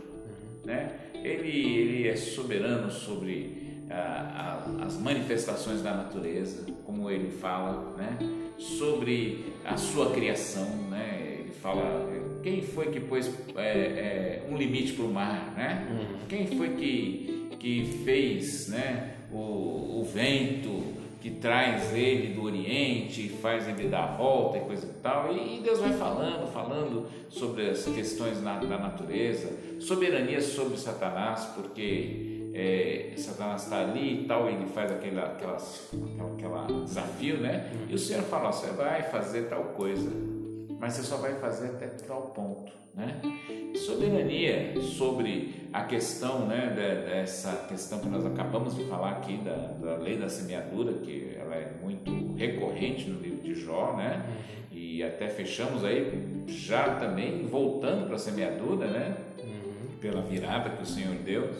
Né? 0.64 0.92
Ele, 1.14 1.51
ele 1.51 2.09
é 2.09 2.16
soberano 2.16 2.90
sobre 2.90 3.82
a, 3.90 4.64
as 4.82 4.96
manifestações 4.98 5.82
da 5.82 5.94
natureza, 5.94 6.64
como 6.84 7.11
ele 7.11 7.30
fala, 7.30 7.96
né? 7.96 8.18
sobre 8.57 9.53
a 9.64 9.76
sua 9.76 10.12
criação. 10.12 10.68
Né? 10.88 11.20
Fala 11.61 12.09
quem 12.43 12.63
foi 12.63 12.87
que 12.87 13.01
pôs 13.01 13.31
é, 13.57 13.61
é, 13.61 14.43
um 14.49 14.57
limite 14.57 14.95
para 14.95 15.05
o 15.05 15.13
mar, 15.13 15.53
né? 15.57 15.87
Uhum. 15.91 16.27
Quem 16.29 16.47
foi 16.47 16.71
que, 16.71 17.57
que 17.59 18.03
fez, 18.05 18.69
né? 18.69 19.17
o, 19.33 20.01
o 20.01 20.05
vento 20.05 21.01
que 21.21 21.31
traz 21.31 21.95
ele 21.95 22.35
do 22.35 22.43
Oriente 22.45 23.27
e 23.27 23.29
faz 23.29 23.69
ele 23.69 23.89
dar 23.89 24.05
a 24.05 24.17
volta 24.17 24.57
e 24.57 24.61
coisa 24.63 24.87
e 24.87 25.03
tal. 25.03 25.33
E, 25.33 25.61
Deus 25.63 25.79
vai 25.79 25.93
falando, 25.93 26.51
falando 26.51 27.07
sobre 27.29 27.69
as 27.69 27.85
questões 27.85 28.43
na, 28.43 28.59
da 28.59 28.79
natureza, 28.79 29.53
soberania 29.79 30.41
sobre 30.41 30.79
Satanás, 30.79 31.45
porque 31.55 32.51
é, 32.55 33.13
Satanás 33.17 33.65
está 33.65 33.81
ali 33.81 34.23
e 34.23 34.25
tal, 34.25 34.49
e 34.49 34.55
ele 34.55 34.67
faz 34.67 34.91
aquele 34.91 35.21
aquela, 35.21 35.59
aquela 36.35 36.67
desafio, 36.85 37.37
né? 37.37 37.71
E 37.89 37.95
o 37.95 37.99
Senhor 37.99 38.23
fala: 38.23 38.51
você 38.51 38.71
vai 38.73 39.03
fazer 39.03 39.43
tal 39.43 39.65
coisa, 39.65 40.11
mas 40.81 40.95
você 40.95 41.03
só 41.03 41.18
vai 41.18 41.35
fazer 41.35 41.68
até 41.68 41.87
tal 41.87 42.22
ponto, 42.35 42.72
né? 42.95 43.20
Soberania 43.76 44.81
sobre 44.81 45.55
a 45.72 45.85
questão, 45.85 46.47
né, 46.47 46.72
dessa 47.07 47.66
questão 47.68 48.01
que 48.01 48.09
nós 48.09 48.24
acabamos 48.24 48.74
de 48.74 48.85
falar 48.85 49.11
aqui 49.11 49.37
da, 49.37 49.55
da 49.55 49.97
lei 49.97 50.16
da 50.16 50.28
semeadura, 50.28 50.95
que 50.95 51.37
ela 51.39 51.55
é 51.55 51.70
muito 51.83 52.35
recorrente 52.35 53.09
no 53.09 53.20
livro 53.20 53.43
de 53.43 53.55
Jó, 53.55 53.95
né? 53.95 54.24
Uhum. 54.26 54.76
E 54.78 55.03
até 55.03 55.28
fechamos 55.28 55.85
aí 55.85 56.45
já 56.49 56.97
também 56.97 57.47
voltando 57.47 58.07
para 58.07 58.16
a 58.16 58.18
semeadura, 58.18 58.87
né? 58.87 59.16
Uhum. 59.39 59.99
Pela 60.01 60.22
virada 60.22 60.70
que 60.70 60.83
o 60.83 60.87
Senhor 60.87 61.14
deu. 61.16 61.51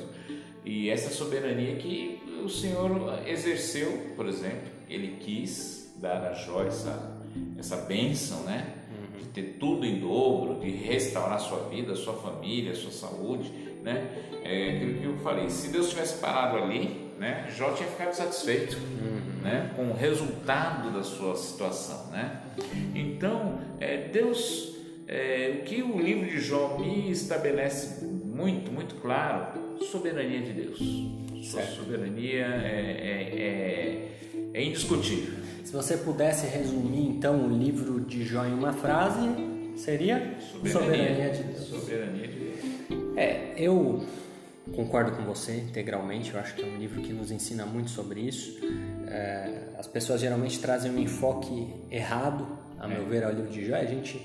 E 0.65 0.89
essa 0.89 1.11
soberania 1.11 1.77
que 1.77 2.21
o 2.43 2.49
Senhor 2.49 3.21
exerceu, 3.27 4.15
por 4.17 4.27
exemplo, 4.27 4.69
ele 4.89 5.19
quis 5.21 5.95
dar 6.01 6.25
a 6.25 6.33
Jó 6.33 6.65
essa, 6.65 7.21
essa 7.59 7.77
bênção, 7.77 8.43
né? 8.45 8.80
Ter 9.33 9.57
tudo 9.59 9.87
em 9.87 10.01
dobro, 10.01 10.61
de 10.61 10.71
restaurar 10.71 11.39
sua 11.41 11.69
vida, 11.69 11.95
sua 11.95 12.15
família, 12.15 12.75
sua 12.75 12.91
saúde, 12.91 13.51
né? 13.83 14.11
É 14.45 14.77
aquilo 14.77 14.95
que 15.01 15.05
eu 15.05 15.17
falei, 15.19 15.49
se 15.49 15.69
Deus 15.69 15.91
tivesse 15.91 16.19
parado 16.19 16.57
ali, 16.57 17.11
né? 17.19 17.49
Jó 17.57 17.73
tinha 17.73 17.89
ficado 17.89 18.13
satisfeito, 18.13 18.77
uhum. 18.77 19.43
né? 19.43 19.71
Com 19.77 19.91
o 19.91 19.95
resultado 19.95 20.91
da 20.91 21.03
sua 21.03 21.37
situação, 21.37 22.11
né? 22.11 22.41
Então, 22.95 23.61
é, 23.79 24.09
Deus, 24.09 24.75
é, 25.07 25.59
o 25.61 25.65
que 25.65 25.83
o 25.83 25.99
livro 25.99 26.29
de 26.29 26.41
Jó 26.41 26.79
me 26.79 27.11
estabelece 27.11 28.05
muito, 28.05 28.73
muito 28.73 28.95
claro, 28.97 29.77
soberania 29.91 30.41
de 30.41 30.53
Deus. 30.53 30.79
Sua 31.45 31.63
soberania 31.63 32.47
é, 32.47 32.91
é, 33.37 34.09
é, 34.53 34.63
indiscutível. 34.63 35.41
Se 35.65 35.73
você 35.73 35.97
pudesse 35.97 36.47
resumir 36.47 37.07
então 37.09 37.47
o 37.47 37.49
livro 37.49 38.01
de 38.01 38.25
Jó 38.25 38.45
em 38.45 38.53
uma 38.53 38.73
frase, 38.73 39.21
seria 39.77 40.37
Soberania, 40.41 40.73
Soberania 40.73 41.31
de 41.31 41.43
Deus. 41.43 41.65
Soberania 41.69 42.29
de 42.29 42.39
Deus. 42.39 43.17
É, 43.17 43.55
eu 43.57 44.05
concordo 44.75 45.13
com 45.13 45.23
você 45.25 45.59
integralmente. 45.59 46.33
Eu 46.35 46.41
acho 46.41 46.55
que 46.55 46.63
é 46.63 46.67
um 46.67 46.77
livro 46.77 47.01
que 47.01 47.13
nos 47.13 47.31
ensina 47.31 47.65
muito 47.67 47.91
sobre 47.91 48.21
isso. 48.21 48.59
É, 49.07 49.69
as 49.79 49.87
pessoas 49.87 50.21
geralmente 50.21 50.59
trazem 50.59 50.91
um 50.91 50.99
enfoque 50.99 51.69
errado, 51.91 52.47
a 52.79 52.89
meu 52.89 53.03
é. 53.03 53.05
ver, 53.05 53.25
ao 53.25 53.33
livro 53.33 53.51
de 53.51 53.65
Jó. 53.67 53.77
A 53.77 53.85
gente 53.85 54.21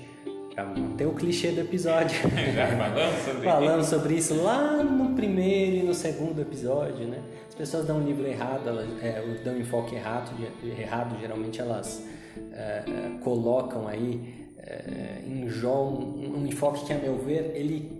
para 0.56 0.64
manter 0.64 1.06
o 1.06 1.12
clichê 1.12 1.50
do 1.50 1.60
episódio. 1.60 2.18
Já 2.54 2.66
falamos 2.66 3.24
sobre 3.24 3.44
Falamos 3.44 3.86
sobre 3.86 4.14
isso 4.14 4.34
lá 4.42 4.82
no 4.82 5.14
primeiro 5.14 5.76
e 5.76 5.82
no 5.82 5.92
segundo 5.92 6.40
episódio, 6.40 7.06
né? 7.06 7.20
As 7.56 7.60
pessoas 7.60 7.86
dão 7.86 7.96
um 7.96 8.04
livro 8.04 8.26
errado, 8.26 8.68
elas 8.68 8.86
é, 9.02 9.40
dão 9.42 9.54
um 9.54 9.60
enfoque 9.60 9.94
errado, 9.94 10.30
errado 10.62 11.18
geralmente 11.18 11.58
elas 11.58 12.06
é, 12.52 12.84
é, 12.86 13.18
colocam 13.24 13.88
aí 13.88 14.46
é, 14.58 15.22
em 15.26 15.48
Jó 15.48 15.84
um, 15.84 16.42
um, 16.42 16.46
enfoque 16.46 16.84
que, 16.84 16.92
a 16.92 16.98
meu 16.98 17.16
ver, 17.16 17.52
ele, 17.54 17.98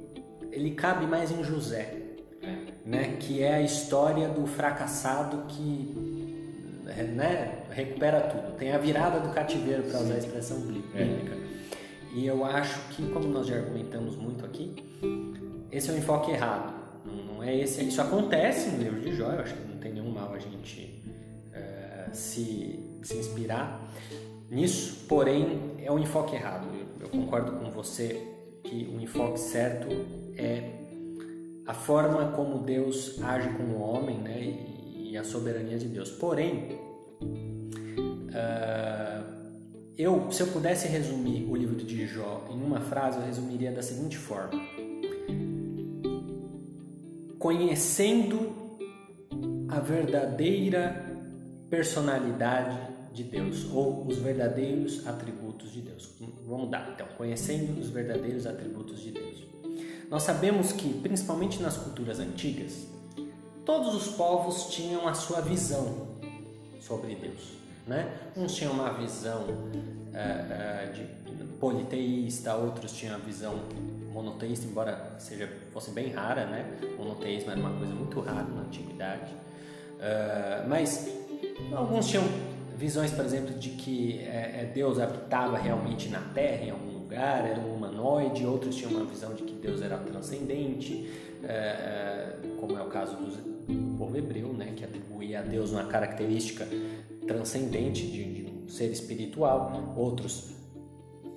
ele 0.52 0.72
cabe 0.72 1.06
mais 1.06 1.30
em 1.30 1.42
José, 1.42 1.94
é. 2.42 2.54
né? 2.84 3.16
Que 3.18 3.42
é 3.42 3.54
a 3.54 3.62
história 3.62 4.28
do 4.28 4.46
fracassado 4.46 5.46
que 5.48 6.84
né, 7.14 7.62
recupera 7.70 8.20
tudo. 8.20 8.58
Tem 8.58 8.72
a 8.72 8.78
virada 8.78 9.20
do 9.20 9.32
cativeiro, 9.32 9.84
para 9.84 10.00
usar 10.00 10.16
a 10.16 10.18
expressão 10.18 10.60
bíblica. 10.60 10.98
É. 10.98 11.46
E 12.14 12.26
eu 12.26 12.44
acho 12.44 12.78
que, 12.90 13.10
como 13.10 13.26
nós 13.28 13.46
já 13.46 13.56
argumentamos 13.56 14.16
muito 14.16 14.44
aqui, 14.44 14.74
esse 15.72 15.88
é 15.88 15.94
um 15.94 15.96
enfoque 15.96 16.30
errado. 16.30 16.75
Não, 17.24 17.42
é 17.42 17.56
esse. 17.56 17.82
Isso 17.84 18.00
acontece 18.00 18.70
no 18.70 18.82
livro 18.82 19.00
de 19.00 19.14
Jó, 19.14 19.30
eu 19.32 19.40
acho 19.40 19.54
que 19.54 19.68
não 19.68 19.78
tem 19.78 19.92
nenhum 19.92 20.10
mal 20.10 20.32
a 20.32 20.38
gente 20.38 21.02
é, 21.52 22.08
se, 22.12 22.80
se 23.02 23.16
inspirar 23.16 23.90
nisso, 24.50 25.04
porém 25.08 25.74
é 25.78 25.90
um 25.90 25.98
enfoque 25.98 26.34
errado. 26.34 26.66
Eu, 26.74 27.06
eu 27.06 27.08
concordo 27.08 27.52
com 27.52 27.70
você 27.70 28.22
que 28.62 28.90
o 28.94 29.00
enfoque 29.00 29.38
certo 29.38 29.88
é 30.36 30.70
a 31.66 31.74
forma 31.74 32.32
como 32.32 32.58
Deus 32.58 33.20
age 33.22 33.48
com 33.50 33.64
o 33.64 33.80
homem 33.80 34.18
né, 34.18 34.40
e, 34.40 35.10
e 35.12 35.16
a 35.16 35.24
soberania 35.24 35.78
de 35.78 35.88
Deus. 35.88 36.10
Porém, 36.10 36.78
uh, 38.30 39.36
eu, 39.98 40.30
se 40.30 40.42
eu 40.42 40.46
pudesse 40.48 40.86
resumir 40.86 41.44
o 41.50 41.56
livro 41.56 41.76
de 41.76 42.06
Jó 42.06 42.44
em 42.50 42.62
uma 42.62 42.80
frase, 42.80 43.18
eu 43.18 43.24
resumiria 43.24 43.72
da 43.72 43.82
seguinte 43.82 44.16
forma: 44.16 44.60
Conhecendo 47.38 48.78
a 49.68 49.80
verdadeira 49.80 51.04
personalidade 51.68 52.78
de 53.12 53.24
Deus 53.24 53.66
ou 53.72 54.06
os 54.06 54.18
verdadeiros 54.18 55.06
atributos 55.06 55.72
de 55.72 55.80
Deus. 55.80 56.14
Vamos 56.46 56.66
mudar 56.66 56.90
então, 56.94 57.06
conhecendo 57.16 57.80
os 57.80 57.88
verdadeiros 57.88 58.46
atributos 58.46 59.00
de 59.00 59.10
Deus. 59.10 59.44
Nós 60.10 60.22
sabemos 60.22 60.72
que, 60.72 60.92
principalmente 61.00 61.60
nas 61.60 61.76
culturas 61.76 62.20
antigas, 62.20 62.86
todos 63.64 63.94
os 63.94 64.14
povos 64.14 64.68
tinham 64.70 65.08
a 65.08 65.14
sua 65.14 65.40
visão 65.40 66.16
sobre 66.78 67.14
Deus. 67.14 67.54
Né? 67.86 68.06
Uns 68.36 68.54
tinham 68.54 68.72
uma 68.72 68.92
visão 68.92 69.42
uh, 69.42 69.48
uh, 69.48 70.92
de 70.92 71.04
politeísta, 71.60 72.54
outros 72.54 72.92
tinham 72.92 73.14
a 73.14 73.18
visão 73.18 73.60
monoteísta, 74.12 74.66
embora 74.66 75.16
seja 75.18 75.48
fosse 75.72 75.90
bem 75.90 76.10
rara, 76.10 76.46
né? 76.46 76.78
Monoteísmo 76.98 77.50
era 77.50 77.60
uma 77.60 77.70
coisa 77.70 77.94
muito 77.94 78.20
rara 78.20 78.44
na 78.44 78.62
antiguidade. 78.62 79.32
Uh, 79.96 80.68
mas 80.68 81.08
alguns 81.72 82.08
tinham 82.08 82.24
visões, 82.76 83.10
por 83.10 83.24
exemplo, 83.24 83.58
de 83.58 83.70
que 83.70 84.20
é, 84.20 84.70
Deus 84.74 84.98
habitava 84.98 85.56
realmente 85.56 86.08
na 86.08 86.20
Terra, 86.20 86.64
em 86.64 86.70
algum 86.70 86.92
lugar, 86.92 87.46
era 87.46 87.58
um 87.58 87.74
humanoide, 87.74 88.44
outros 88.44 88.76
tinham 88.76 88.92
uma 88.92 89.04
visão 89.04 89.34
de 89.34 89.44
que 89.44 89.54
Deus 89.54 89.80
era 89.80 89.96
transcendente, 89.96 91.10
é, 91.42 92.34
como 92.60 92.76
é 92.76 92.82
o 92.82 92.86
caso 92.86 93.16
do 93.16 93.96
povo 93.96 94.16
hebreu, 94.16 94.52
né, 94.52 94.74
que 94.76 94.84
atribuía 94.84 95.40
a 95.40 95.42
Deus 95.42 95.72
uma 95.72 95.84
característica 95.84 96.68
transcendente 97.26 98.06
de, 98.06 98.24
de 98.24 98.50
um 98.50 98.68
ser 98.68 98.90
espiritual, 98.90 99.94
outros 99.96 100.55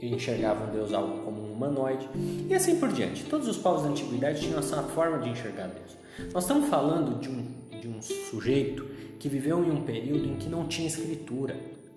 enxergavam 0.01 0.67
Deus 0.71 0.93
algo 0.93 1.23
como 1.23 1.41
um 1.41 1.53
humanoide 1.53 2.07
e 2.49 2.53
assim 2.53 2.80
por 2.80 2.91
diante. 2.91 3.23
Todos 3.26 3.47
os 3.47 3.57
povos 3.57 3.84
da 3.84 3.89
antiguidade 3.89 4.41
tinham 4.41 4.59
essa 4.59 4.81
forma 4.84 5.19
de 5.19 5.30
enxergar 5.30 5.67
Deus. 5.67 5.97
Nós 6.34 6.43
estamos 6.43 6.69
falando 6.69 7.19
de 7.19 7.30
um, 7.30 7.45
de 7.80 7.88
um 7.88 8.01
sujeito 8.01 8.85
que 9.19 9.27
viveu 9.27 9.63
em 9.63 9.71
um 9.71 9.81
período 9.81 10.26
em 10.26 10.35
que 10.35 10.49
não 10.49 10.67
tinha 10.67 10.88
escritura. 10.88 11.55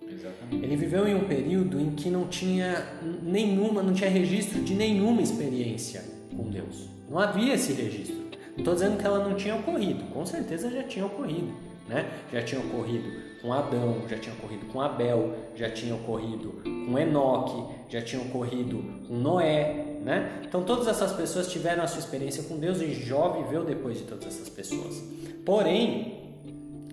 Exatamente. 0.08 0.64
Ele 0.64 0.76
viveu 0.76 1.06
em 1.06 1.14
um 1.14 1.24
período 1.24 1.80
em 1.80 1.90
que 1.90 2.10
não 2.10 2.26
tinha 2.26 2.86
nenhuma, 3.22 3.82
não 3.82 3.94
tinha 3.94 4.10
registro 4.10 4.60
de 4.60 4.74
nenhuma 4.74 5.22
experiência 5.22 6.04
com 6.36 6.50
Deus. 6.50 6.88
Não 7.08 7.18
havia 7.18 7.54
esse 7.54 7.72
registro. 7.72 8.16
Não 8.52 8.58
estou 8.58 8.74
dizendo 8.74 8.98
que 8.98 9.06
ela 9.06 9.26
não 9.26 9.34
tinha 9.34 9.54
ocorrido, 9.54 10.04
com 10.12 10.26
certeza 10.26 10.70
já 10.70 10.82
tinha 10.82 11.06
ocorrido. 11.06 11.52
Né? 11.88 12.08
Já 12.32 12.42
tinha 12.42 12.60
ocorrido 12.60 13.10
com 13.40 13.52
Adão, 13.52 14.02
já 14.08 14.18
tinha 14.18 14.34
ocorrido 14.34 14.66
com 14.66 14.80
Abel, 14.80 15.34
já 15.56 15.68
tinha 15.70 15.94
ocorrido 15.94 16.62
com 16.64 16.98
Enoque, 16.98 17.74
já 17.92 18.00
tinha 18.00 18.22
ocorrido 18.22 18.82
com 19.06 19.14
Noé, 19.14 19.98
né? 20.02 20.40
Então 20.48 20.62
todas 20.62 20.88
essas 20.88 21.12
pessoas 21.12 21.46
tiveram 21.52 21.84
a 21.84 21.86
sua 21.86 21.98
experiência 21.98 22.42
com 22.44 22.56
Deus 22.58 22.80
e 22.80 22.94
Jó 22.94 23.42
viveu 23.42 23.66
depois 23.66 23.98
de 23.98 24.04
todas 24.04 24.28
essas 24.28 24.48
pessoas. 24.48 25.04
Porém, 25.44 26.32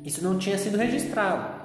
isso 0.04 0.22
não 0.22 0.38
tinha 0.38 0.58
sido 0.58 0.78
registrado, 0.78 1.58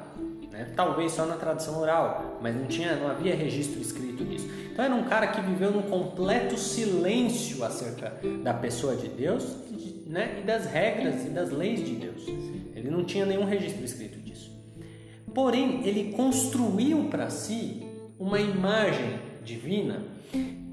né? 0.53 0.73
Talvez 0.77 1.11
só 1.11 1.27
na 1.27 1.35
tradição 1.35 1.81
oral, 1.81 2.39
mas 2.41 2.55
não 2.55 2.67
tinha, 2.67 2.95
não 2.95 3.09
havia 3.09 3.35
registro 3.35 3.81
escrito 3.81 4.25
disso. 4.25 4.49
Então 4.73 4.85
era 4.85 4.95
um 4.95 5.03
cara 5.03 5.27
que 5.27 5.41
viveu 5.41 5.73
num 5.73 5.83
completo 5.83 6.57
silêncio 6.57 7.65
acerca 7.65 8.13
da 8.45 8.55
pessoa 8.55 8.95
de 8.95 9.09
Deus, 9.09 9.45
né? 10.07 10.39
E 10.39 10.47
das 10.47 10.67
regras 10.67 11.25
e 11.27 11.31
das 11.31 11.51
leis 11.51 11.85
de 11.85 11.97
Deus. 11.97 12.25
Ele 12.73 12.89
não 12.89 13.03
tinha 13.03 13.27
nenhum 13.27 13.45
registro 13.45 13.85
escrito 13.85 14.17
disso. 14.21 14.53
Porém, 15.35 15.85
ele 15.85 16.13
construiu 16.13 17.09
para 17.11 17.29
si 17.31 17.84
uma 18.19 18.41
imagem 18.41 19.19
divina 19.45 20.03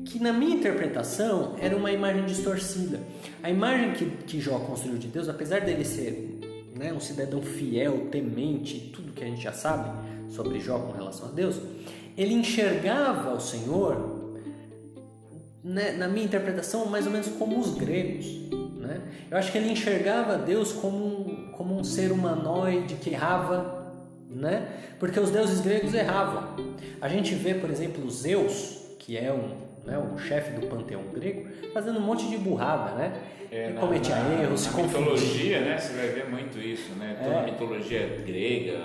que, 0.06 0.20
na 0.20 0.34
minha 0.34 0.56
interpretação, 0.56 1.56
era 1.60 1.76
uma 1.76 1.92
imagem 1.92 2.26
distorcida. 2.26 3.00
A 3.42 3.50
imagem 3.50 3.94
que, 3.94 4.06
que 4.26 4.40
Jó 4.40 4.60
construiu 4.60 4.98
de 4.98 5.08
Deus, 5.08 5.30
apesar 5.30 5.62
dele 5.62 5.86
ser 5.86 6.40
né, 6.78 6.92
um 6.92 7.00
cidadão 7.00 7.42
fiel, 7.42 8.08
temente, 8.12 8.92
tudo 8.94 9.14
que 9.14 9.24
a 9.24 9.28
gente 9.28 9.42
já 9.42 9.54
sabe 9.54 9.90
sobre 10.30 10.60
Jó 10.60 10.80
com 10.80 10.92
relação 10.92 11.30
a 11.30 11.32
Deus, 11.32 11.60
ele 12.18 12.34
enxergava 12.34 13.34
o 13.34 13.40
Senhor, 13.40 14.40
né, 15.64 15.92
na 15.94 16.08
minha 16.08 16.26
interpretação, 16.26 16.86
mais 16.86 17.06
ou 17.06 17.12
menos 17.12 17.28
como 17.28 17.60
os 17.60 17.76
gregos. 17.76 18.26
Né? 18.78 19.02
Eu 19.30 19.38
acho 19.38 19.52
que 19.52 19.58
ele 19.58 19.72
enxergava 19.72 20.38
Deus 20.38 20.72
como 20.74 20.98
um, 20.98 21.52
como 21.52 21.78
um 21.78 21.84
ser 21.84 22.12
humanoide 22.12 22.96
que 22.96 23.12
errava, 23.12 23.81
né? 24.34 24.68
porque 25.02 25.20
os 25.20 25.32
deuses 25.32 25.62
gregos 25.62 25.96
erravam. 25.96 26.56
A 27.02 27.10
gente 27.10 27.34
vê, 27.34 27.56
por 27.56 27.72
exemplo, 27.72 28.08
Zeus, 28.12 28.84
que 29.00 29.18
é 29.18 29.34
um, 29.34 29.50
né, 29.84 29.98
o 29.98 30.16
chefe 30.20 30.52
do 30.52 30.68
panteão 30.68 31.02
grego, 31.12 31.50
fazendo 31.74 31.98
um 31.98 32.04
monte 32.04 32.30
de 32.30 32.38
burrada, 32.38 32.92
né? 32.92 33.14
É, 33.52 33.72
cometia 33.80 34.16
na, 34.16 34.44
erros, 34.44 34.64
na, 34.68 34.78
na 34.78 34.84
mitologia, 34.84 35.62
né? 35.62 35.78
Você 35.80 35.94
vai 35.94 36.08
ver 36.10 36.30
muito 36.30 36.60
isso, 36.60 36.94
né? 37.00 37.18
Toda 37.20 37.36
é. 37.36 37.40
a 37.40 37.44
mitologia 37.44 38.24
grega, 38.24 38.80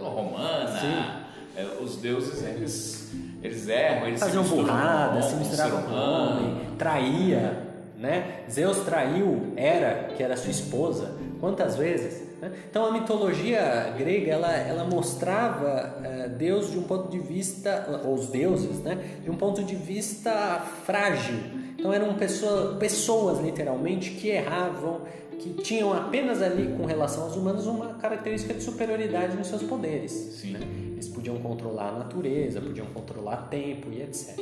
romana, 0.00 1.26
é, 1.56 1.66
os 1.82 1.96
deuses 1.96 2.40
eles 2.44 3.12
eles 3.42 3.68
erram, 3.68 4.06
eles 4.06 4.20
faziam 4.20 4.44
burrada, 4.44 5.20
se 5.20 5.34
misturavam 5.34 5.82
com 5.82 5.90
o 5.90 5.96
homem, 5.96 6.60
traía, 6.78 7.66
né? 7.98 8.44
Zeus 8.48 8.78
traiu 8.84 9.52
Hera, 9.56 10.10
que 10.16 10.22
era 10.22 10.36
sua 10.36 10.52
esposa, 10.52 11.16
quantas 11.40 11.76
vezes? 11.76 12.31
Né? 12.42 12.50
Então 12.68 12.84
a 12.84 12.90
mitologia 12.90 13.94
grega 13.96 14.32
ela, 14.32 14.52
ela 14.52 14.84
mostrava 14.84 15.94
uh, 16.00 16.28
Deus 16.36 16.72
de 16.72 16.78
um 16.78 16.82
ponto 16.82 17.08
de 17.08 17.20
vista, 17.20 18.02
ou 18.04 18.14
os 18.14 18.26
deuses, 18.26 18.80
né? 18.80 18.98
de 19.22 19.30
um 19.30 19.36
ponto 19.36 19.62
de 19.62 19.76
vista 19.76 20.58
frágil. 20.84 21.36
Então 21.78 21.92
eram 21.92 22.12
pessoa, 22.14 22.74
pessoas 22.74 23.38
literalmente 23.38 24.10
que 24.10 24.28
erravam, 24.28 25.02
que 25.38 25.54
tinham 25.54 25.92
apenas 25.92 26.42
ali 26.42 26.74
com 26.76 26.84
relação 26.84 27.24
aos 27.24 27.36
humanos 27.36 27.66
uma 27.66 27.94
característica 27.94 28.52
de 28.52 28.62
superioridade 28.62 29.36
nos 29.36 29.46
seus 29.46 29.62
poderes. 29.62 30.42
Né? 30.44 30.60
Eles 30.92 31.08
podiam 31.08 31.38
controlar 31.38 31.90
a 31.90 31.98
natureza, 32.00 32.60
podiam 32.60 32.86
controlar 32.86 33.48
tempo 33.48 33.88
e 33.92 34.02
etc. 34.02 34.38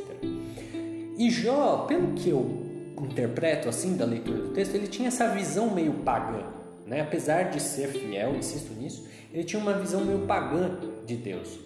E 1.17 1.29
Jó, 1.29 1.85
pelo 1.87 2.13
que 2.13 2.29
eu 2.29 2.71
interpreto 2.99 3.69
assim 3.69 3.95
da 3.95 4.05
leitura 4.05 4.39
do 4.39 4.49
texto, 4.49 4.75
ele 4.75 4.87
tinha 4.87 5.07
essa 5.07 5.27
visão 5.29 5.71
meio 5.71 5.93
pagã. 5.93 6.60
Né? 6.91 6.99
Apesar 6.99 7.43
de 7.43 7.61
ser 7.61 7.87
fiel, 7.87 8.35
insisto 8.35 8.73
nisso, 8.73 9.07
ele 9.33 9.45
tinha 9.45 9.61
uma 9.61 9.71
visão 9.71 10.03
meio 10.03 10.27
pagã 10.27 10.77
de 11.05 11.15
Deus. 11.15 11.57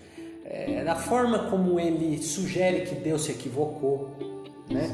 É, 0.46 0.84
da 0.84 0.94
forma 0.94 1.50
como 1.50 1.80
ele 1.80 2.22
sugere 2.22 2.82
que 2.82 2.94
Deus 2.94 3.24
se 3.24 3.32
equivocou. 3.32 4.12
Né? 4.70 4.88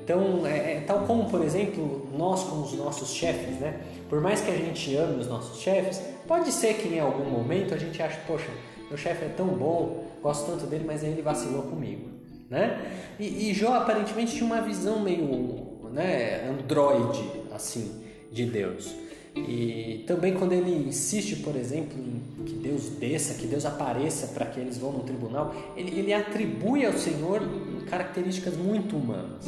Então, 0.00 0.46
é, 0.46 0.74
é, 0.74 0.84
tal 0.86 1.00
como, 1.00 1.28
por 1.28 1.42
exemplo, 1.44 2.08
nós 2.16 2.44
com 2.44 2.62
os 2.62 2.72
nossos 2.74 3.12
chefes, 3.12 3.58
né? 3.58 3.80
por 4.08 4.20
mais 4.20 4.40
que 4.40 4.52
a 4.52 4.56
gente 4.56 4.94
ame 4.94 5.20
os 5.20 5.26
nossos 5.26 5.60
chefes, 5.60 6.00
pode 6.28 6.52
ser 6.52 6.74
que 6.74 6.86
em 6.86 7.00
algum 7.00 7.28
momento 7.28 7.74
a 7.74 7.76
gente 7.76 8.00
ache, 8.00 8.18
poxa, 8.28 8.50
meu 8.88 8.96
chefe 8.96 9.24
é 9.24 9.28
tão 9.28 9.48
bom, 9.48 10.04
gosto 10.22 10.52
tanto 10.52 10.66
dele, 10.66 10.84
mas 10.86 11.02
aí 11.02 11.10
ele 11.10 11.22
vacilou 11.22 11.62
comigo. 11.62 12.10
Né? 12.48 12.80
E, 13.18 13.50
e 13.50 13.54
Jó 13.54 13.74
aparentemente 13.74 14.36
tinha 14.36 14.46
uma 14.46 14.60
visão 14.60 15.00
meio 15.00 15.80
né, 15.90 16.48
androide 16.48 17.28
assim 17.52 18.04
de 18.30 18.44
Deus. 18.44 19.02
E 19.36 20.04
também 20.06 20.34
quando 20.34 20.52
ele 20.52 20.70
insiste, 20.88 21.36
por 21.36 21.56
exemplo, 21.56 21.98
em 21.98 22.44
que 22.44 22.54
Deus 22.54 22.88
desça, 22.90 23.34
que 23.34 23.46
Deus 23.46 23.64
apareça 23.64 24.28
para 24.28 24.46
que 24.46 24.60
eles 24.60 24.78
vão 24.78 24.92
no 24.92 25.00
tribunal, 25.00 25.54
ele, 25.76 25.98
ele 25.98 26.12
atribui 26.12 26.86
ao 26.86 26.92
Senhor 26.92 27.42
características 27.88 28.56
muito 28.56 28.96
humanas. 28.96 29.46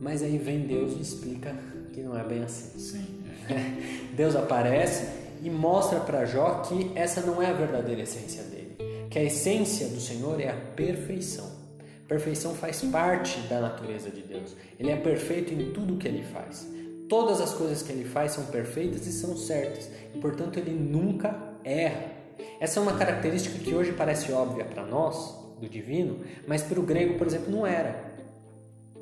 Mas 0.00 0.22
aí 0.22 0.36
vem 0.38 0.60
Deus 0.60 0.96
e 0.96 1.00
explica 1.00 1.54
que 1.92 2.02
não 2.02 2.18
é 2.18 2.22
bem 2.22 2.42
assim. 2.42 2.78
Sim. 2.78 3.06
Deus 4.14 4.36
aparece 4.36 5.08
e 5.42 5.48
mostra 5.50 6.00
para 6.00 6.24
Jó 6.26 6.62
que 6.62 6.92
essa 6.94 7.22
não 7.22 7.42
é 7.42 7.46
a 7.46 7.52
verdadeira 7.52 8.02
essência 8.02 8.42
dele, 8.44 8.76
que 9.08 9.18
a 9.18 9.22
essência 9.22 9.88
do 9.88 10.00
Senhor 10.00 10.40
é 10.40 10.50
a 10.50 10.56
perfeição. 10.76 11.58
Perfeição 12.06 12.54
faz 12.54 12.82
parte 12.82 13.38
da 13.42 13.60
natureza 13.60 14.10
de 14.10 14.20
Deus. 14.22 14.56
Ele 14.78 14.90
é 14.90 14.96
perfeito 14.96 15.54
em 15.54 15.72
tudo 15.72 15.96
que 15.96 16.08
ele 16.08 16.24
faz. 16.24 16.66
Todas 17.10 17.40
as 17.40 17.52
coisas 17.52 17.82
que 17.82 17.90
ele 17.90 18.04
faz 18.04 18.32
são 18.32 18.44
perfeitas 18.46 19.04
e 19.04 19.12
são 19.12 19.36
certas, 19.36 19.90
e 20.14 20.18
portanto 20.18 20.60
ele 20.60 20.70
nunca 20.70 21.36
erra. 21.64 22.12
Essa 22.60 22.78
é 22.78 22.82
uma 22.82 22.96
característica 22.96 23.58
que 23.58 23.74
hoje 23.74 23.92
parece 23.92 24.32
óbvia 24.32 24.64
para 24.64 24.86
nós, 24.86 25.36
do 25.60 25.68
divino, 25.68 26.20
mas 26.46 26.62
para 26.62 26.78
o 26.78 26.82
grego, 26.84 27.18
por 27.18 27.26
exemplo, 27.26 27.50
não 27.50 27.66
era. 27.66 28.08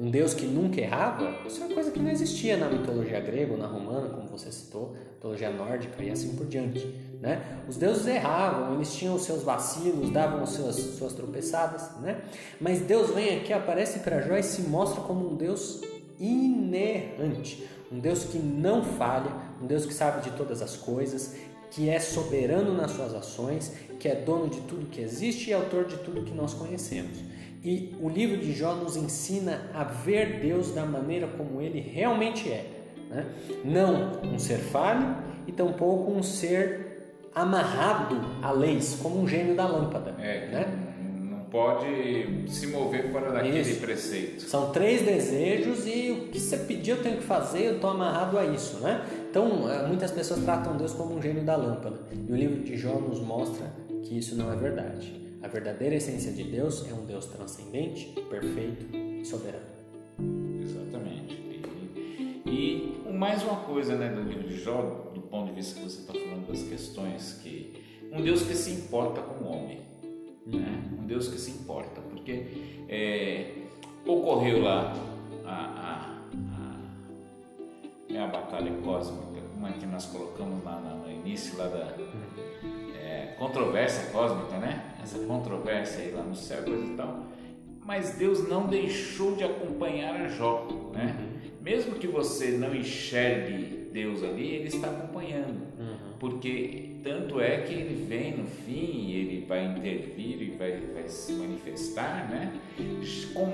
Um 0.01 0.11
Deus 0.11 0.33
que 0.33 0.47
nunca 0.47 0.81
errava, 0.81 1.35
isso 1.47 1.61
é 1.61 1.67
uma 1.67 1.75
coisa 1.75 1.91
que 1.91 1.99
não 1.99 2.09
existia 2.09 2.57
na 2.57 2.71
mitologia 2.71 3.21
grega 3.21 3.53
ou 3.53 3.59
na 3.59 3.67
romana, 3.67 4.09
como 4.09 4.29
você 4.29 4.51
citou, 4.51 4.97
mitologia 5.15 5.51
nórdica 5.51 6.03
e 6.03 6.09
assim 6.09 6.35
por 6.35 6.47
diante. 6.47 6.87
Né? 7.21 7.43
Os 7.69 7.77
deuses 7.77 8.07
erravam, 8.07 8.75
eles 8.75 8.95
tinham 8.95 9.17
os 9.17 9.23
seus 9.23 9.43
vacilos, 9.43 10.11
davam 10.11 10.43
as 10.45 10.51
suas, 10.51 10.77
suas 10.77 11.13
tropeçadas, 11.13 11.91
né? 12.01 12.23
mas 12.61 12.81
Deus 12.81 13.11
vem 13.11 13.39
aqui, 13.39 13.53
aparece 13.53 13.99
para 13.99 14.23
Jó 14.23 14.37
e 14.37 14.43
se 14.43 14.63
mostra 14.63 15.03
como 15.03 15.31
um 15.31 15.37
Deus 15.37 15.83
inerrante, 16.21 17.69
um 17.91 17.99
Deus 17.99 18.25
que 18.25 18.39
não 18.39 18.85
falha, 18.85 19.31
um 19.63 19.67
Deus 19.67 19.87
que 19.87 19.95
sabe 19.95 20.23
de 20.23 20.37
todas 20.37 20.61
as 20.63 20.77
coisas, 20.77 21.37
que 21.71 21.89
é 21.89 21.99
soberano 22.01 22.75
nas 22.75 22.93
suas 22.93 23.15
ações, 23.15 23.73
que 23.99 24.09
é 24.09 24.15
dono 24.15 24.49
de 24.49 24.61
tudo 24.63 24.87
que 24.87 25.01
existe 25.01 25.51
e 25.51 25.53
autor 25.53 25.85
de 25.85 25.97
tudo 25.99 26.23
que 26.23 26.33
nós 26.33 26.55
conhecemos. 26.55 27.19
E 27.65 27.95
o 28.01 28.09
livro 28.09 28.39
de 28.39 28.53
Jó 28.53 28.75
nos 28.75 28.97
ensina 28.97 29.71
a 29.75 29.85
ver 29.85 30.41
Deus 30.41 30.73
da 30.73 30.85
maneira 30.85 31.27
como 31.27 31.61
ele 31.61 31.81
realmente 31.81 32.49
é. 32.49 32.67
Né? 33.11 33.27
Não 33.65 34.21
um 34.23 34.39
ser 34.39 34.59
falho 34.59 35.17
e 35.47 35.53
tampouco 35.53 36.13
um 36.13 36.23
ser 36.23 36.89
amarrado 37.35 38.17
a 38.43 38.51
leis, 38.51 38.99
como 39.03 39.21
um 39.21 39.27
gênio 39.27 39.55
da 39.55 39.67
lâmpada. 39.67 40.15
É, 40.19 40.49
né? 40.49 40.88
Pode 41.51 42.49
se 42.49 42.67
mover 42.67 43.11
fora 43.11 43.33
daquele 43.33 43.61
Isso. 43.61 43.81
preceito. 43.81 44.43
São 44.43 44.71
três 44.71 45.03
desejos 45.03 45.87
e 45.87 46.11
o 46.11 46.29
que 46.29 46.39
você 46.39 46.57
pedir 46.59 46.93
eu 46.93 47.03
tenho 47.03 47.19
que 47.19 47.25
fazer, 47.25 47.65
eu 47.65 47.75
estou 47.77 47.91
amarrado 47.91 48.39
a 48.39 48.45
isso, 48.45 48.79
né? 48.81 49.05
Então, 49.31 49.71
eh, 49.71 49.87
muitas 49.87 50.11
pessoas 50.11 50.43
tratam 50.45 50.77
Deus 50.77 50.93
como 50.93 51.17
um 51.17 51.23
gênio 51.23 51.45
da 51.45 51.57
lâmpada. 51.57 51.99
E 52.29 52.33
o 52.33 52.37
livro 52.37 52.63
de 52.63 52.77
Jó 52.77 52.95
nos 52.95 53.21
mostra 53.21 53.67
que 54.03 54.19
isso 54.19 54.37
não 54.37 54.53
é 54.53 54.57
verdade. 54.57 55.21
A 55.43 55.49
verdadeira 55.49 55.95
essência 55.95 56.33
de 56.33 56.45
Deus 56.45 56.87
é 56.91 56.95
um 56.95 57.05
Deus 57.05 57.27
transcendente, 57.27 58.07
perfeito 58.29 58.87
e 58.95 59.25
soberano. 59.25 59.65
Exatamente. 60.63 61.39
E 62.47 62.99
mais 63.13 63.43
uma 63.43 63.57
coisa 63.57 63.95
né, 63.95 64.09
do 64.09 64.23
livro 64.23 64.49
de 64.49 64.59
Jó, 64.59 65.11
do 65.15 65.21
ponto 65.21 65.49
de 65.49 65.55
vista 65.55 65.79
que 65.79 65.85
você 65.85 66.01
está 66.01 66.13
falando 66.13 66.49
das 66.49 66.63
questões, 66.63 67.41
que 67.43 67.75
um 68.13 68.23
Deus 68.23 68.43
que 68.43 68.55
se 68.55 68.71
importa 68.71 69.21
com 69.21 69.45
o 69.45 69.49
homem. 69.49 69.88
Né? 70.57 70.83
Um 70.99 71.07
Deus 71.07 71.29
que 71.29 71.39
se 71.39 71.51
importa, 71.51 72.01
porque 72.01 72.47
é, 72.89 73.53
ocorreu 74.07 74.63
lá 74.63 74.95
a, 75.45 75.55
a, 75.55 76.19
a, 76.35 78.15
é 78.15 78.19
a 78.19 78.27
batalha 78.27 78.73
cósmica, 78.83 79.43
como 79.53 79.67
é 79.67 79.73
que 79.73 79.87
nós 79.87 80.07
colocamos 80.07 80.65
lá 80.65 80.81
no, 80.81 81.11
início 81.11 81.59
lá 81.59 81.67
da 81.67 81.95
é, 82.99 83.35
controvérsia 83.39 84.11
cósmica, 84.11 84.57
né? 84.57 84.95
Essa 85.03 85.19
controvérsia 85.21 86.05
aí 86.05 86.13
lá 86.13 86.23
no 86.23 86.35
céu, 86.35 86.63
coisa 86.63 86.85
e 86.85 86.97
tal. 86.97 87.25
Mas 87.85 88.15
Deus 88.17 88.49
não 88.49 88.67
deixou 88.67 89.35
de 89.35 89.45
acompanhar 89.45 90.15
a 90.15 90.29
Jó, 90.29 90.67
né? 90.93 91.17
Mesmo 91.61 91.97
que 91.97 92.07
você 92.07 92.53
não 92.53 92.75
enxergue 92.75 93.91
Deus 93.93 94.23
ali, 94.23 94.55
Ele 94.55 94.69
está 94.69 94.89
acompanhando, 94.89 95.67
porque 96.19 96.88
tanto 97.03 97.41
é 97.41 97.59
que 97.63 97.75
Ele 97.75 98.05
vem 98.07 98.37
no 98.37 98.47
fim, 98.47 99.13
Ele 99.13 99.45
vai 99.47 99.65
intervir 99.65 100.43
e 100.43 100.57
vai, 100.59 100.73
vai 100.95 101.09
se 101.09 101.33
manifestar, 101.33 102.29
né? 102.31 102.53
Com, 103.35 103.53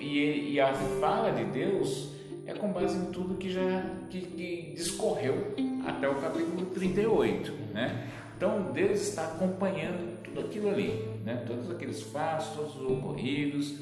e, 0.00 0.52
e 0.52 0.60
a 0.60 0.72
fala 0.74 1.32
de 1.32 1.44
Deus 1.44 2.10
é 2.46 2.54
com 2.54 2.72
base 2.72 2.96
em 2.96 3.10
tudo 3.10 3.34
que 3.34 3.50
já 3.50 3.84
que, 4.08 4.20
que 4.20 4.72
discorreu 4.74 5.54
até 5.84 6.08
o 6.08 6.14
capítulo 6.16 6.66
38, 6.66 7.52
né? 7.72 8.08
Então 8.36 8.72
Deus 8.72 9.00
está 9.00 9.24
acompanhando 9.24 10.22
tudo 10.22 10.40
aquilo 10.40 10.68
ali, 10.68 11.04
né? 11.24 11.44
Todos 11.46 11.70
aqueles 11.70 12.02
fatos, 12.02 12.48
todos 12.48 12.76
os 12.76 12.90
ocorridos 12.90 13.74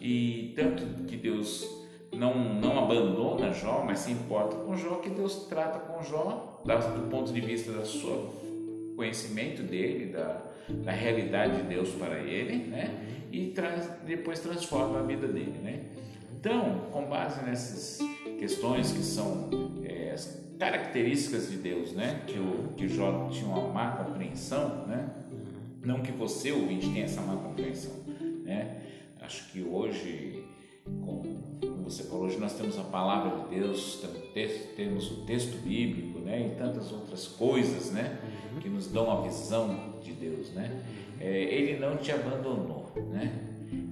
e 0.00 0.52
tanto 0.56 1.04
que 1.04 1.16
Deus 1.16 1.68
não 2.12 2.54
não 2.54 2.78
abandona 2.78 3.52
Jó, 3.52 3.84
mas 3.84 4.00
se 4.00 4.12
importa 4.12 4.56
com 4.56 4.76
Jó, 4.76 4.96
que 4.96 5.10
Deus 5.10 5.46
trata 5.48 5.78
com 5.78 6.02
Jó 6.02 6.62
do 6.64 7.10
ponto 7.10 7.32
de 7.32 7.40
vista 7.40 7.72
da 7.72 7.84
sua 7.84 8.45
conhecimento 8.96 9.62
dele, 9.62 10.12
da, 10.12 10.42
da 10.68 10.90
realidade 10.90 11.58
de 11.58 11.62
Deus 11.68 11.90
para 11.90 12.18
ele, 12.18 12.68
né? 12.68 13.06
E 13.30 13.54
depois 14.06 14.40
transforma 14.40 15.00
a 15.00 15.02
vida 15.02 15.28
dele, 15.28 15.58
né? 15.62 15.84
Então, 16.38 16.88
com 16.92 17.04
base 17.04 17.44
nessas 17.44 17.98
questões 18.38 18.92
que 18.92 19.02
são 19.02 19.50
é, 19.84 20.12
as 20.12 20.46
características 20.58 21.50
de 21.50 21.58
Deus, 21.58 21.92
né? 21.92 22.22
Que 22.26 22.38
o 22.38 22.72
que 22.76 22.88
Jó 22.88 23.28
tinha 23.30 23.48
uma 23.48 23.68
má 23.68 23.92
compreensão, 23.92 24.86
né? 24.86 25.08
Não 25.84 26.00
que 26.00 26.12
você 26.12 26.50
ouvinte 26.52 26.88
tenha 26.88 27.04
essa 27.04 27.20
má 27.20 27.36
compreensão, 27.36 27.92
né? 28.44 28.82
Acho 29.20 29.50
que 29.50 29.62
hoje, 29.62 30.44
como 31.04 31.35
você 31.86 32.02
falou, 32.02 32.24
hoje 32.24 32.36
nós 32.38 32.52
temos 32.54 32.76
a 32.78 32.82
palavra 32.82 33.44
de 33.44 33.60
Deus, 33.60 34.04
temos 34.74 35.08
o 35.12 35.24
texto 35.24 35.56
bíblico, 35.62 36.18
né? 36.18 36.48
E 36.48 36.58
tantas 36.58 36.90
outras 36.90 37.28
coisas, 37.28 37.92
né? 37.92 38.18
Que 38.60 38.68
nos 38.68 38.88
dão 38.88 39.08
a 39.08 39.22
visão 39.22 39.94
de 40.02 40.12
Deus, 40.12 40.50
né? 40.50 40.82
É, 41.20 41.44
ele 41.44 41.78
não 41.78 41.96
te 41.96 42.10
abandonou, 42.10 42.90
né? 43.12 43.40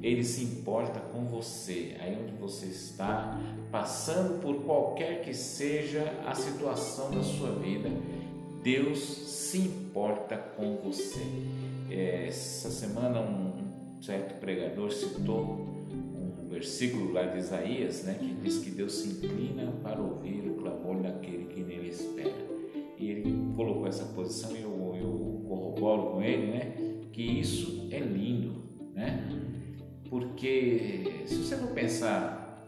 Ele 0.02 0.24
se 0.24 0.42
importa 0.42 0.98
com 0.98 1.24
você, 1.26 1.96
aí 2.00 2.18
onde 2.20 2.32
você 2.32 2.66
está, 2.66 3.40
passando 3.70 4.40
por 4.40 4.64
qualquer 4.64 5.22
que 5.22 5.32
seja 5.32 6.02
a 6.26 6.34
situação 6.34 7.12
da 7.12 7.22
sua 7.22 7.52
vida, 7.52 7.90
Deus 8.62 8.98
se 8.98 9.58
importa 9.58 10.36
com 10.36 10.78
você. 10.82 11.24
É, 11.88 12.26
essa 12.26 12.70
semana 12.70 13.20
um 13.20 14.02
certo 14.02 14.38
pregador 14.40 14.90
citou 14.90 15.83
versículo 16.54 17.12
lá 17.12 17.24
de 17.24 17.38
Isaías, 17.38 18.04
né, 18.04 18.16
que 18.18 18.32
diz 18.34 18.58
que 18.58 18.70
Deus 18.70 18.94
se 18.94 19.08
inclina 19.08 19.72
para 19.82 20.00
ouvir 20.00 20.48
o 20.48 20.54
clamor 20.54 21.02
daquele 21.02 21.46
que 21.46 21.60
nele 21.60 21.88
espera. 21.88 22.32
E 22.96 23.10
ele 23.10 23.52
colocou 23.56 23.86
essa 23.88 24.04
posição 24.04 24.52
e 24.56 24.62
eu, 24.62 24.96
eu 25.00 25.44
corroboro 25.48 26.12
com 26.12 26.22
ele, 26.22 26.46
né, 26.52 26.72
que 27.12 27.22
isso 27.22 27.88
é 27.90 27.98
lindo, 27.98 28.62
né? 28.94 29.28
Porque 30.08 31.24
se 31.26 31.36
você 31.36 31.56
for 31.56 31.70
pensar, 31.70 32.64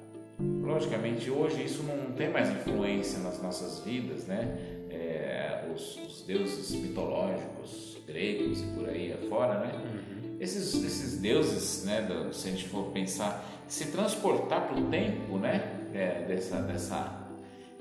logicamente 0.62 1.30
hoje 1.30 1.64
isso 1.64 1.84
não 1.84 2.12
tem 2.12 2.30
mais 2.30 2.50
influência 2.50 3.20
nas 3.20 3.40
nossas 3.40 3.84
vidas, 3.84 4.26
né? 4.26 4.58
É, 4.90 5.68
os, 5.72 5.96
os, 5.98 6.22
deuses 6.26 6.74
mitológicos 6.74 7.98
gregos 8.06 8.62
e 8.62 8.66
por 8.66 8.88
aí 8.88 9.12
afora, 9.12 9.60
né? 9.60 9.72
Uhum. 9.74 10.36
Esses, 10.40 10.74
esses 10.84 11.20
deuses, 11.20 11.84
né? 11.84 12.06
Se 12.32 12.48
a 12.48 12.50
gente 12.50 12.68
for 12.68 12.90
pensar, 12.90 13.55
se 13.68 13.86
transportar 13.90 14.66
para 14.68 14.78
o 14.78 14.84
tempo, 14.88 15.38
né? 15.38 15.72
É, 15.94 16.24
dessa, 16.26 16.60
dessa 16.60 17.26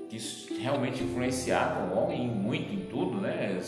que 0.08 0.18
realmente 0.60 1.02
influenciavam 1.02 1.92
o 1.92 2.02
homem 2.02 2.28
muito 2.28 2.72
em 2.72 2.86
tudo, 2.86 3.20
né? 3.20 3.60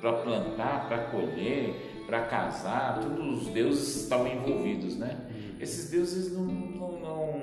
Para 0.00 0.12
plantar, 0.12 0.88
para 0.88 0.98
colher, 1.04 2.04
para 2.06 2.22
casar, 2.22 3.00
todos 3.00 3.42
os 3.42 3.48
deuses 3.48 4.02
estavam 4.02 4.28
envolvidos, 4.28 4.96
né? 4.96 5.16
Esses 5.60 5.90
deuses 5.90 6.32
não, 6.32 6.44
não, 6.44 6.92
não, 7.00 7.38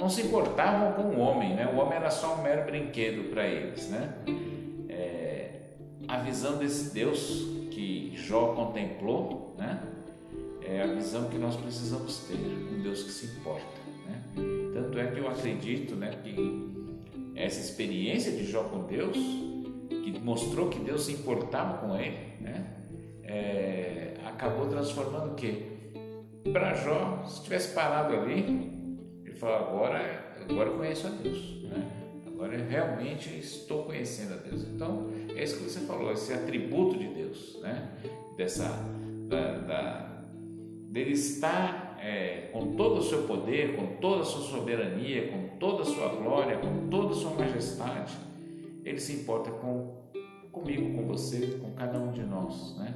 não 0.00 0.08
se 0.08 0.22
importavam 0.22 0.92
com 0.92 1.16
o 1.16 1.20
homem, 1.20 1.54
né? 1.54 1.70
O 1.72 1.78
homem 1.78 1.96
era 1.96 2.10
só 2.10 2.34
um 2.34 2.42
mero 2.42 2.64
brinquedo 2.64 3.30
para 3.30 3.46
eles, 3.46 3.88
né? 3.88 4.14
É, 4.88 5.50
a 6.08 6.18
visão 6.18 6.58
desse 6.58 6.92
Deus 6.92 7.46
que 7.70 8.12
Jó 8.16 8.54
contemplou? 8.54 9.39
É 10.70 10.82
a 10.82 10.86
visão 10.86 11.28
que 11.28 11.38
nós 11.38 11.56
precisamos 11.56 12.18
ter, 12.28 12.36
um 12.36 12.82
Deus 12.82 13.02
que 13.02 13.10
se 13.10 13.26
importa, 13.26 13.66
né? 14.06 14.22
Tanto 14.72 14.98
é 14.98 15.06
que 15.08 15.18
eu 15.18 15.28
acredito, 15.28 15.96
né, 15.96 16.16
que 16.22 16.70
essa 17.34 17.60
experiência 17.60 18.32
de 18.32 18.44
Jó 18.44 18.64
com 18.64 18.84
Deus, 18.84 19.16
que 19.88 20.18
mostrou 20.22 20.68
que 20.68 20.78
Deus 20.78 21.02
se 21.02 21.12
importava 21.12 21.78
com 21.78 21.96
ele, 21.96 22.18
né? 22.40 22.76
é, 23.30 24.14
acabou 24.26 24.66
transformando 24.66 25.32
o 25.32 25.34
quê? 25.34 25.62
Para 26.52 26.74
Jó, 26.74 27.24
se 27.26 27.44
tivesse 27.44 27.72
parado 27.74 28.14
ali, 28.14 28.72
ele 29.24 29.34
falou: 29.34 29.56
agora, 29.56 30.34
agora 30.48 30.68
eu 30.68 30.76
conheço 30.76 31.06
a 31.06 31.10
Deus, 31.10 31.62
né? 31.62 31.90
agora 32.26 32.56
eu 32.56 32.68
realmente 32.68 33.38
estou 33.38 33.84
conhecendo 33.84 34.34
a 34.34 34.36
Deus. 34.36 34.64
Então, 34.64 35.08
é 35.34 35.44
isso 35.44 35.58
que 35.58 35.64
você 35.64 35.80
falou, 35.80 36.12
esse 36.12 36.32
atributo 36.32 36.98
de 36.98 37.06
Deus, 37.06 37.58
né? 37.62 37.90
Dessa, 38.36 38.68
da, 39.28 39.58
da, 39.58 40.09
dele 40.90 41.12
estar 41.12 41.96
é, 42.02 42.50
com 42.52 42.74
todo 42.74 42.98
o 42.98 43.02
seu 43.02 43.22
poder, 43.22 43.76
com 43.76 43.86
toda 44.00 44.22
a 44.22 44.24
sua 44.24 44.42
soberania, 44.42 45.28
com 45.28 45.56
toda 45.58 45.82
a 45.82 45.86
sua 45.86 46.08
glória, 46.08 46.58
com 46.58 46.88
toda 46.88 47.12
a 47.12 47.16
sua 47.16 47.30
majestade, 47.30 48.12
ele 48.84 48.98
se 48.98 49.12
importa 49.12 49.50
com 49.50 50.00
comigo, 50.50 50.96
com 50.96 51.06
você, 51.06 51.58
com 51.62 51.70
cada 51.72 51.98
um 51.98 52.10
de 52.10 52.22
nós, 52.22 52.76
né? 52.76 52.92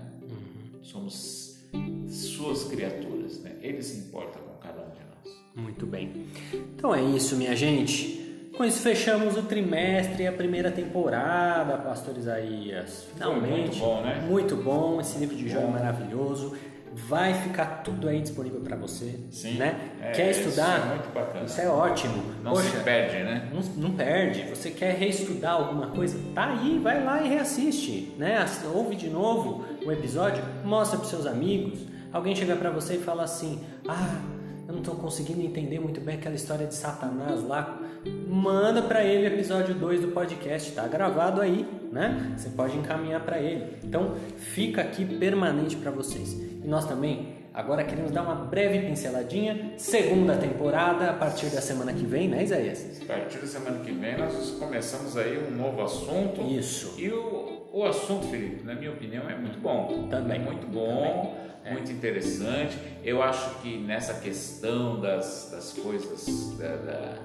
somos 0.83 1.65
suas 2.09 2.65
criaturas, 2.65 3.41
né? 3.41 3.53
Ele 3.61 3.83
se 3.83 3.99
importa 3.99 4.39
com 4.39 4.55
cada 4.59 4.83
um 4.83 4.91
de 4.91 5.01
nós. 5.01 5.45
Muito 5.57 5.87
bem. 5.87 6.27
Então 6.53 6.95
é 6.95 7.03
isso, 7.03 7.37
minha 7.37 7.57
gente. 7.57 8.51
Com 8.57 8.65
isso 8.65 8.81
fechamos 8.81 9.37
o 9.37 9.43
trimestre 9.43 10.23
e 10.23 10.27
a 10.27 10.33
primeira 10.33 10.71
temporada, 10.71 11.77
Pastor 11.79 12.17
Isaías. 12.17 13.07
Finalmente. 13.15 13.51
Foi 13.51 13.59
muito 13.59 13.77
bom, 13.79 14.03
né? 14.03 14.27
Muito 14.29 14.57
bom. 14.57 15.01
Esse 15.01 15.19
livro 15.19 15.35
de 15.35 15.49
Jó 15.49 15.61
é 15.61 15.67
maravilhoso. 15.67 16.57
Vai 16.97 17.35
ficar 17.35 17.83
tudo 17.83 18.09
aí 18.09 18.21
disponível 18.21 18.61
para 18.61 18.77
você, 18.77 19.19
Sim. 19.31 19.55
né? 19.59 19.91
É, 20.01 20.13
quer 20.13 20.31
isso 20.31 20.49
estudar? 20.49 20.81
é 20.81 20.95
muito 20.95 21.13
bacana. 21.13 21.45
Isso 21.45 21.61
é 21.61 21.69
ótimo. 21.69 22.23
Não 22.43 22.53
Poxa, 22.53 22.71
se 22.71 22.85
perde, 22.85 23.17
né? 23.25 23.51
não, 23.53 23.61
não 23.89 23.97
perde. 23.97 24.43
Você 24.49 24.71
quer 24.71 24.95
reestudar 24.95 25.55
alguma 25.55 25.89
coisa? 25.89 26.19
Tá 26.35 26.51
aí, 26.51 26.79
vai 26.79 27.03
lá 27.03 27.21
e 27.23 27.29
reassiste, 27.29 28.15
né? 28.17 28.45
Ouve 28.73 28.95
de 28.97 29.11
novo 29.11 29.65
o 29.85 29.91
episódio, 29.91 30.43
mostra 30.65 30.99
para 30.99 31.09
seus 31.09 31.27
amigos. 31.27 31.81
Alguém 32.13 32.35
chega 32.37 32.55
para 32.55 32.71
você 32.71 32.95
e 32.95 32.99
fala 32.99 33.25
assim: 33.25 33.61
"Ah, 33.89 34.21
eu 34.69 34.73
não 34.73 34.81
estou 34.81 34.95
conseguindo 34.95 35.41
entender 35.43 35.81
muito 35.81 36.01
bem 36.01 36.15
aquela 36.15 36.37
história 36.37 36.67
de 36.67 36.75
Satanás 36.75 37.43
lá". 37.43 37.81
Manda 38.29 38.83
para 38.83 39.05
ele 39.05 39.25
o 39.25 39.35
episódio 39.35 39.75
2 39.75 40.03
do 40.03 40.09
podcast, 40.09 40.73
tá 40.73 40.87
gravado 40.87 41.41
aí, 41.41 41.67
né? 41.91 42.35
Você 42.37 42.51
pode 42.51 42.77
encaminhar 42.77 43.21
para 43.21 43.39
ele. 43.39 43.77
Então, 43.83 44.15
fica 44.37 44.83
aqui 44.83 45.05
permanente 45.05 45.77
para 45.77 45.91
vocês. 45.91 46.33
E 46.33 46.67
nós 46.67 46.87
também 46.87 47.45
Agora 47.55 47.85
queremos 47.85 48.11
dar 48.11 48.23
uma 48.23 48.35
breve 48.35 48.81
pinceladinha. 48.81 49.75
Segunda 49.77 50.37
temporada, 50.37 51.09
a 51.09 51.13
partir 51.13 51.47
da 51.51 51.61
semana 51.61 51.93
que 51.93 52.05
vem, 52.05 52.29
né, 52.29 52.43
Isaías? 52.43 53.01
A 53.01 53.05
partir 53.07 53.39
da 53.39 53.47
semana 53.47 53.79
que 53.79 53.93
vem 53.93 54.19
nós 54.19 54.51
começamos 54.59 55.17
aí 55.17 55.39
um 55.39 55.57
novo 55.57 55.81
assunto. 55.83 56.43
Isso. 56.43 56.97
E 56.99 57.09
o, 57.11 57.69
o 57.73 57.85
assunto, 57.85 58.27
Felipe, 58.27 58.65
na 58.65 58.75
minha 58.75 58.91
opinião, 58.91 59.31
é 59.31 59.37
muito 59.37 59.61
bom. 59.61 60.09
Também. 60.11 60.41
É 60.41 60.45
muito 60.45 60.67
bom, 60.67 61.37
Também. 61.63 61.75
Muito 61.75 61.93
interessante. 61.93 62.77
Eu 63.05 63.23
acho 63.23 63.61
que 63.61 63.79
nessa 63.79 64.15
questão 64.15 65.01
das, 65.01 65.51
das 65.53 65.73
coisas, 65.75 66.59
da, 66.59 66.75
da, 66.75 67.19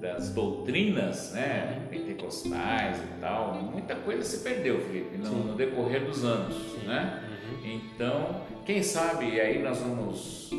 das 0.00 0.30
doutrinas 0.30 1.32
né, 1.32 1.86
pentecostais 1.90 2.98
e 2.98 3.20
tal, 3.20 3.54
muita 3.62 3.94
coisa 3.96 4.22
se 4.22 4.38
perdeu, 4.42 4.80
Felipe, 4.80 5.18
no, 5.18 5.30
no 5.30 5.54
decorrer 5.54 6.04
dos 6.04 6.24
anos. 6.24 6.56
Né? 6.84 7.22
Uhum. 7.28 7.70
Então, 7.70 8.42
quem 8.64 8.82
sabe 8.82 9.40
aí 9.40 9.62
nós 9.62 9.78
vamos 9.78 10.50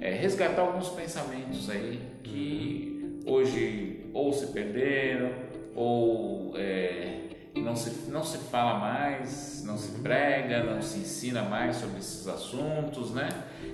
é, 0.00 0.14
resgatar 0.14 0.62
alguns 0.62 0.88
pensamentos 0.90 1.68
aí 1.68 2.00
que 2.22 3.22
hoje 3.26 4.06
ou 4.12 4.32
se 4.32 4.46
perderam 4.48 5.30
ou 5.74 6.54
é, 6.56 7.26
não, 7.54 7.74
se, 7.74 8.10
não 8.10 8.22
se 8.22 8.38
fala 8.38 8.78
mais, 8.78 9.62
não 9.64 9.76
se 9.76 9.98
prega, 10.00 10.62
não 10.62 10.80
se 10.80 11.00
ensina 11.00 11.42
mais 11.42 11.76
sobre 11.76 11.98
esses 11.98 12.26
assuntos, 12.26 13.12
né? 13.12 13.28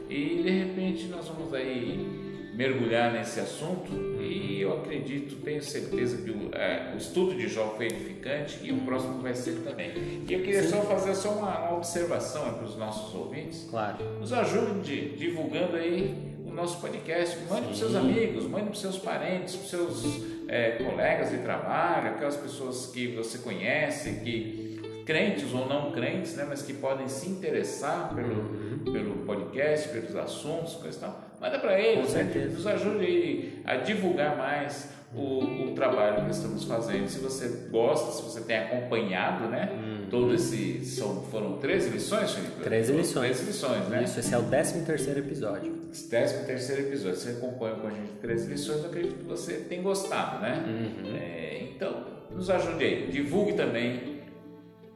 E 0.09 0.43
de 0.43 0.51
repente 0.51 1.07
nós 1.07 1.29
vamos 1.29 1.53
aí 1.53 2.22
mergulhar 2.53 3.13
nesse 3.13 3.41
assunto 3.41 3.91
e 4.21 4.61
eu 4.61 4.79
acredito, 4.79 5.37
tenho 5.37 5.63
certeza 5.63 6.19
que 6.19 6.31
o, 6.31 6.55
é, 6.55 6.93
o 6.95 6.99
estudo 6.99 7.35
de 7.35 7.49
Jó 7.49 7.75
foi 7.77 7.87
edificante 7.87 8.59
e 8.63 8.73
o 8.73 8.79
próximo 8.83 9.21
vai 9.21 9.35
ser 9.35 9.63
também. 9.63 9.93
E 10.29 10.33
eu 10.33 10.41
queria 10.41 10.63
só 10.63 10.83
fazer 10.83 11.15
só 11.15 11.31
uma, 11.31 11.59
uma 11.59 11.77
observação 11.77 12.55
para 12.55 12.65
os 12.65 12.77
nossos 12.77 13.15
ouvintes. 13.15 13.67
Claro. 13.71 13.99
Nos 14.21 14.33
ajude 14.33 15.17
divulgando 15.17 15.77
aí 15.77 16.15
o 16.45 16.53
nosso 16.53 16.81
podcast, 16.81 17.39
mande 17.49 17.63
para 17.63 17.71
os 17.71 17.79
seus 17.79 17.95
amigos, 17.95 18.45
mande 18.45 18.65
para 18.65 18.73
os 18.73 18.81
seus 18.81 18.99
parentes, 18.99 19.57
para 19.57 19.65
os 19.65 19.71
seus 19.71 20.23
é, 20.49 20.73
colegas 20.73 21.31
de 21.31 21.39
trabalho, 21.39 22.11
aquelas 22.11 22.37
pessoas 22.37 22.87
que 22.87 23.09
você 23.09 23.39
conhece, 23.39 24.21
que 24.23 24.72
crentes 25.05 25.53
ou 25.53 25.67
não 25.67 25.93
crentes, 25.93 26.35
né, 26.37 26.47
mas 26.49 26.63
que 26.63 26.73
podem 26.73 27.09
se 27.09 27.29
interessar 27.29 28.15
pelo, 28.15 28.93
pelo 28.93 29.25
podcast, 29.25 29.89
pelos 29.89 30.17
assuntos, 30.17 30.75
coisa 30.75 30.97
e 30.97 31.01
tal. 31.01 31.21
Manda 31.41 31.59
para 31.59 31.81
eles, 31.81 32.13
né, 32.15 32.31
nos 32.53 32.67
ajude 32.67 33.05
aí 33.05 33.63
a 33.65 33.77
divulgar 33.77 34.37
mais 34.37 34.91
o, 35.15 35.71
o 35.71 35.75
trabalho 35.75 36.25
que 36.25 36.31
estamos 36.31 36.65
fazendo. 36.65 37.09
Se 37.09 37.19
você 37.19 37.69
gosta, 37.71 38.13
se 38.13 38.23
você 38.23 38.41
tem 38.41 38.59
acompanhado, 38.59 39.49
né, 39.49 39.71
todo 40.11 40.35
esse 40.35 40.85
são 40.85 41.23
foram 41.25 41.59
13 41.59 41.91
lições, 41.91 42.33
Felipe? 42.33 42.63
13 42.63 42.93
lições. 42.93 43.37
13 43.39 43.45
lições, 43.45 43.89
né? 43.89 44.05
Isso, 44.05 44.21
esse 44.21 44.35
é 44.35 44.39
o 44.39 44.43
13 44.43 44.85
terceiro 44.85 45.21
episódio. 45.21 45.73
Décimo 46.09 46.47
terceiro 46.47 46.83
episódio, 46.83 47.17
você 47.17 47.31
acompanha 47.31 47.75
com 47.77 47.87
a 47.87 47.91
gente 47.91 48.13
três 48.21 48.47
lições, 48.47 48.81
eu 48.81 48.87
acredito 48.87 49.19
que 49.19 49.25
você 49.25 49.55
tem 49.55 49.83
gostado, 49.83 50.41
né? 50.41 50.65
Uhum. 50.67 51.17
É, 51.17 51.69
então, 51.75 52.05
nos 52.31 52.49
ajude 52.49 52.85
aí, 52.85 53.11
divulgue 53.11 53.55
também 53.55 54.12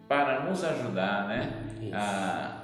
para 0.09 0.45
nos 0.45 0.63
ajudar, 0.65 1.29
né? 1.29 1.53
A, 1.93 2.63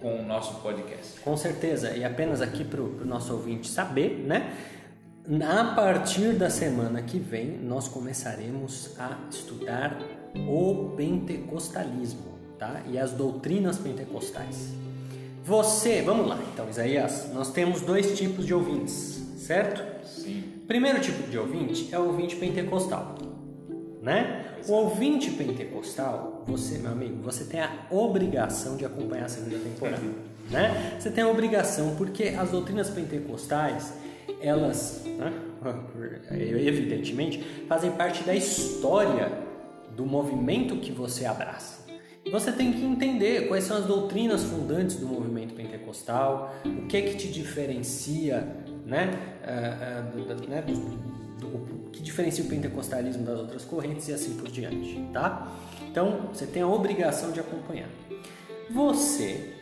com 0.00 0.20
o 0.20 0.22
nosso 0.24 0.60
podcast. 0.60 1.20
Com 1.20 1.36
certeza, 1.36 1.96
e 1.96 2.04
apenas 2.04 2.40
aqui 2.42 2.64
para 2.64 2.80
o 2.80 3.04
nosso 3.04 3.32
ouvinte 3.32 3.68
saber, 3.68 4.24
né? 4.26 4.52
A 5.48 5.74
partir 5.74 6.32
da 6.32 6.50
semana 6.50 7.00
que 7.00 7.18
vem, 7.18 7.56
nós 7.58 7.86
começaremos 7.86 8.98
a 8.98 9.16
estudar 9.30 9.96
o 10.34 10.92
pentecostalismo, 10.96 12.38
tá? 12.58 12.82
E 12.90 12.98
as 12.98 13.12
doutrinas 13.12 13.78
pentecostais. 13.78 14.72
Você, 15.44 16.02
vamos 16.02 16.26
lá, 16.26 16.38
então, 16.52 16.68
Isaías, 16.68 17.30
nós 17.32 17.52
temos 17.52 17.80
dois 17.80 18.16
tipos 18.18 18.44
de 18.44 18.52
ouvintes, 18.52 19.22
certo? 19.38 19.82
Sim. 20.04 20.42
Primeiro 20.66 21.00
tipo 21.00 21.28
de 21.30 21.38
ouvinte 21.38 21.88
é 21.92 21.98
o 21.98 22.06
ouvinte 22.06 22.34
pentecostal, 22.36 23.16
né? 24.00 24.41
O 24.68 24.72
ouvinte 24.72 25.30
pentecostal, 25.30 26.42
você, 26.46 26.78
meu 26.78 26.92
amigo, 26.92 27.22
você 27.22 27.44
tem 27.44 27.60
a 27.60 27.70
obrigação 27.90 28.76
de 28.76 28.84
acompanhar 28.84 29.24
a 29.26 29.28
segunda 29.28 29.58
temporada, 29.58 30.02
né? 30.50 30.96
Você 30.98 31.10
tem 31.10 31.24
a 31.24 31.28
obrigação 31.28 31.94
porque 31.96 32.34
as 32.38 32.50
doutrinas 32.50 32.88
pentecostais, 32.90 33.92
elas, 34.40 35.02
né, 35.06 35.32
evidentemente, 36.30 37.42
fazem 37.68 37.90
parte 37.92 38.22
da 38.24 38.34
história 38.34 39.30
do 39.96 40.06
movimento 40.06 40.76
que 40.76 40.92
você 40.92 41.24
abraça. 41.26 41.82
Você 42.30 42.52
tem 42.52 42.72
que 42.72 42.84
entender 42.84 43.48
quais 43.48 43.64
são 43.64 43.76
as 43.76 43.84
doutrinas 43.84 44.44
fundantes 44.44 44.94
do 44.96 45.06
movimento 45.06 45.54
pentecostal, 45.54 46.54
o 46.64 46.86
que 46.86 47.02
que 47.02 47.16
te 47.16 47.28
diferencia, 47.28 48.46
né, 48.86 49.10
ah, 49.42 49.98
ah, 49.98 50.00
do, 50.02 50.48
né, 50.48 50.62
do- 50.62 51.11
o 51.46 51.90
que 51.90 52.02
diferencia 52.02 52.44
o 52.44 52.48
pentecostalismo 52.48 53.24
das 53.24 53.38
outras 53.38 53.64
correntes 53.64 54.08
e 54.08 54.12
assim 54.12 54.34
por 54.34 54.48
diante, 54.48 55.00
tá? 55.12 55.52
Então, 55.90 56.30
você 56.32 56.46
tem 56.46 56.62
a 56.62 56.66
obrigação 56.66 57.32
de 57.32 57.40
acompanhar. 57.40 57.88
Você, 58.70 59.52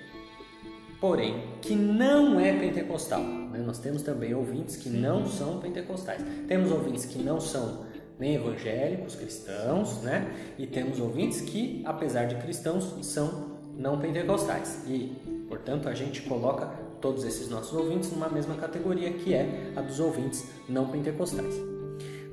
porém, 1.00 1.42
que 1.60 1.74
não 1.74 2.38
é 2.38 2.52
pentecostal, 2.52 3.22
né? 3.22 3.58
nós 3.58 3.78
temos 3.78 4.02
também 4.02 4.34
ouvintes 4.34 4.76
que 4.76 4.88
não 4.88 5.26
são 5.26 5.58
pentecostais. 5.58 6.22
Temos 6.46 6.70
ouvintes 6.70 7.04
que 7.04 7.18
não 7.18 7.40
são 7.40 7.84
nem 8.18 8.34
evangélicos, 8.34 9.16
cristãos, 9.16 10.02
né? 10.02 10.30
E 10.58 10.66
temos 10.66 11.00
ouvintes 11.00 11.40
que, 11.40 11.82
apesar 11.86 12.26
de 12.26 12.36
cristãos, 12.36 12.94
são 13.02 13.58
não 13.76 13.98
pentecostais. 13.98 14.82
E, 14.86 15.16
portanto, 15.48 15.88
a 15.88 15.94
gente 15.94 16.22
coloca 16.22 16.70
todos 17.00 17.24
esses 17.24 17.48
nossos 17.48 17.72
ouvintes 17.76 18.10
numa 18.12 18.28
mesma 18.28 18.54
categoria 18.54 19.10
que 19.12 19.34
é 19.34 19.72
a 19.76 19.80
dos 19.80 20.00
ouvintes 20.00 20.44
não 20.68 20.86
pentecostais. 20.88 21.54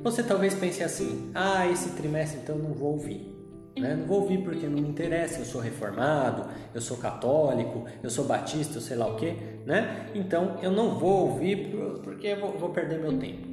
Você 0.02 0.24
talvez 0.24 0.54
pense 0.54 0.84
assim: 0.84 1.32
ah, 1.34 1.68
esse 1.68 1.90
trimestre 1.92 2.40
então 2.42 2.58
não 2.58 2.74
vou 2.74 2.94
ouvir. 2.94 3.34
Né? 3.78 3.96
Não 3.96 4.08
vou 4.08 4.22
ouvir 4.22 4.40
porque 4.44 4.66
não 4.66 4.82
me 4.82 4.90
interessa, 4.90 5.38
eu 5.40 5.46
sou 5.46 5.62
reformado, 5.62 6.46
eu 6.74 6.82
sou 6.82 6.98
católico, 6.98 7.86
eu 8.02 8.10
sou 8.10 8.26
batista, 8.26 8.78
eu 8.78 8.82
sei 8.82 8.98
lá 8.98 9.06
o 9.08 9.16
que, 9.16 9.36
né? 9.68 10.10
Então 10.16 10.58
eu 10.64 10.72
não 10.72 10.98
vou 10.98 11.30
ouvir 11.30 11.70
por- 11.70 12.00
porque 12.00 12.26
eu 12.28 12.58
vou 12.58 12.70
perder 12.70 13.00
meu 13.00 13.16
tempo. 13.20 13.47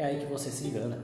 É 0.00 0.04
aí 0.04 0.20
que 0.20 0.24
você 0.24 0.48
se 0.48 0.66
engana. 0.66 0.98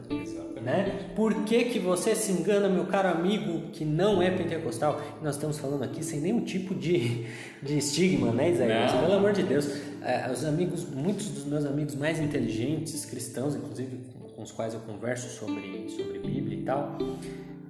Né? 0.62 1.10
Por 1.14 1.44
que, 1.44 1.64
que 1.64 1.78
você 1.78 2.14
se 2.14 2.32
engana, 2.32 2.66
meu 2.66 2.86
caro 2.86 3.10
amigo, 3.10 3.68
que 3.70 3.85
não 3.85 4.23
é 4.23 4.31
pentecostal? 4.31 5.02
Nós 5.23 5.35
estamos 5.35 5.59
falando 5.59 5.82
aqui 5.82 6.02
sem 6.02 6.18
nenhum 6.18 6.40
tipo 6.40 6.74
de, 6.74 7.27
de 7.62 7.77
estigma, 7.77 8.32
né, 8.32 8.52
Isaías? 8.52 8.93
Pelo 8.93 9.12
amor 9.12 9.35
de 9.35 9.43
Deus. 9.43 9.68
É, 10.01 10.32
os 10.32 10.43
amigos, 10.47 10.86
muitos 10.89 11.28
dos 11.28 11.44
meus 11.44 11.66
amigos 11.66 11.94
mais 11.94 12.18
inteligentes, 12.18 13.05
cristãos, 13.05 13.55
inclusive 13.55 14.01
com 14.35 14.43
os 14.43 14.51
quais 14.51 14.73
eu 14.73 14.81
converso 14.81 15.28
sobre, 15.28 15.90
sobre 15.90 16.18
Bíblia 16.20 16.59
e 16.59 16.62
tal, 16.62 16.97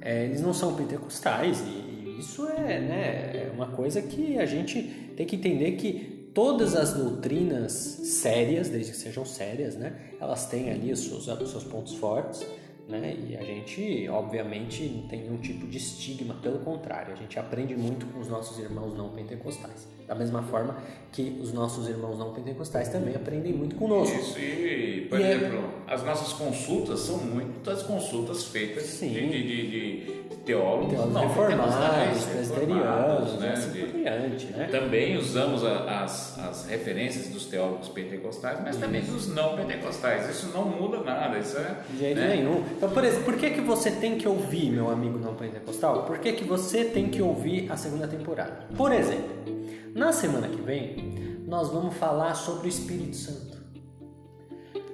é, 0.00 0.26
eles 0.26 0.40
não 0.40 0.54
são 0.54 0.76
pentecostais 0.76 1.60
e 1.66 2.20
isso 2.20 2.46
é, 2.48 2.80
né, 2.80 3.02
é 3.34 3.50
uma 3.52 3.66
coisa 3.66 4.00
que 4.00 4.38
a 4.38 4.46
gente 4.46 4.80
tem 5.16 5.26
que 5.26 5.34
entender 5.34 5.72
que 5.72 6.15
todas 6.36 6.76
as 6.76 6.92
doutrinas 6.92 7.72
sérias, 7.72 8.68
desde 8.68 8.92
que 8.92 8.98
sejam 8.98 9.24
sérias, 9.24 9.74
né, 9.74 10.12
elas 10.20 10.46
têm 10.46 10.70
ali 10.70 10.92
os 10.92 11.00
seus, 11.00 11.26
os 11.26 11.50
seus 11.50 11.64
pontos 11.64 11.94
fortes, 11.94 12.46
né, 12.86 13.16
e 13.26 13.34
a 13.34 13.42
gente, 13.42 14.06
obviamente, 14.10 14.84
não 14.86 15.08
tem 15.08 15.22
nenhum 15.22 15.38
tipo 15.38 15.66
de 15.66 15.78
estigma, 15.78 16.34
pelo 16.34 16.58
contrário, 16.58 17.14
a 17.14 17.16
gente 17.16 17.38
aprende 17.38 17.74
muito 17.74 18.04
com 18.08 18.20
os 18.20 18.28
nossos 18.28 18.58
irmãos 18.58 18.94
não 18.94 19.08
pentecostais. 19.14 19.88
Da 20.06 20.14
mesma 20.14 20.42
forma 20.42 20.76
que 21.10 21.38
os 21.42 21.52
nossos 21.52 21.88
irmãos 21.88 22.16
não 22.18 22.32
pentecostais 22.32 22.88
também 22.90 23.14
aprendem 23.16 23.52
muito 23.52 23.74
conosco. 23.76 24.16
Isso, 24.16 24.38
e, 24.38 25.06
por 25.10 25.18
E 25.18 25.22
é- 25.24 25.32
exemplo, 25.34 25.64
as 25.86 26.02
nossas 26.04 26.32
consultas 26.34 27.00
são 27.00 27.16
muitas 27.18 27.82
consultas 27.82 28.44
feitas 28.44 29.00
de, 29.00 29.08
de, 29.08 29.28
de, 29.42 29.66
de 29.66 30.12
teólogos, 30.44 30.90
Teólogos 30.92 31.14
não, 31.14 31.26
reformados, 31.28 32.24
presbiterianos, 32.26 33.32
né, 33.40 33.52
assim 33.52 33.70
de- 33.72 33.86
diante, 33.92 34.46
né? 34.46 34.68
Também 34.70 35.16
usamos 35.16 35.64
a- 35.64 36.02
as, 36.04 36.38
as 36.38 36.66
referências 36.68 37.28
dos 37.28 37.46
teólogos 37.46 37.88
pentecostais, 37.88 38.60
mas 38.62 38.76
também 38.76 39.02
dos 39.02 39.26
não 39.34 39.56
pentecostais. 39.56 40.28
Isso 40.30 40.50
não 40.54 40.64
muda 40.66 40.98
nada. 41.02 41.38
Isso 41.38 41.56
é, 41.58 41.76
De 41.90 41.98
jeito 41.98 42.20
né? 42.20 42.36
nenhum. 42.36 42.62
Então, 42.76 42.90
por 42.90 43.02
exemplo, 43.04 43.24
por 43.24 43.36
que, 43.36 43.50
que 43.50 43.60
você 43.60 43.90
tem 43.90 44.16
que 44.16 44.28
ouvir, 44.28 44.70
meu 44.70 44.88
amigo 44.90 45.18
não 45.18 45.34
pentecostal? 45.34 46.04
Por 46.04 46.18
que, 46.18 46.32
que 46.32 46.44
você 46.44 46.84
tem 46.84 47.08
que 47.08 47.20
ouvir 47.20 47.70
a 47.72 47.76
segunda 47.76 48.06
temporada? 48.06 48.66
Por 48.76 48.92
exemplo, 48.92 49.55
na 49.96 50.12
semana 50.12 50.46
que 50.46 50.60
vem, 50.60 51.40
nós 51.46 51.70
vamos 51.70 51.96
falar 51.96 52.34
sobre 52.34 52.66
o 52.66 52.68
Espírito 52.68 53.16
Santo. 53.16 53.56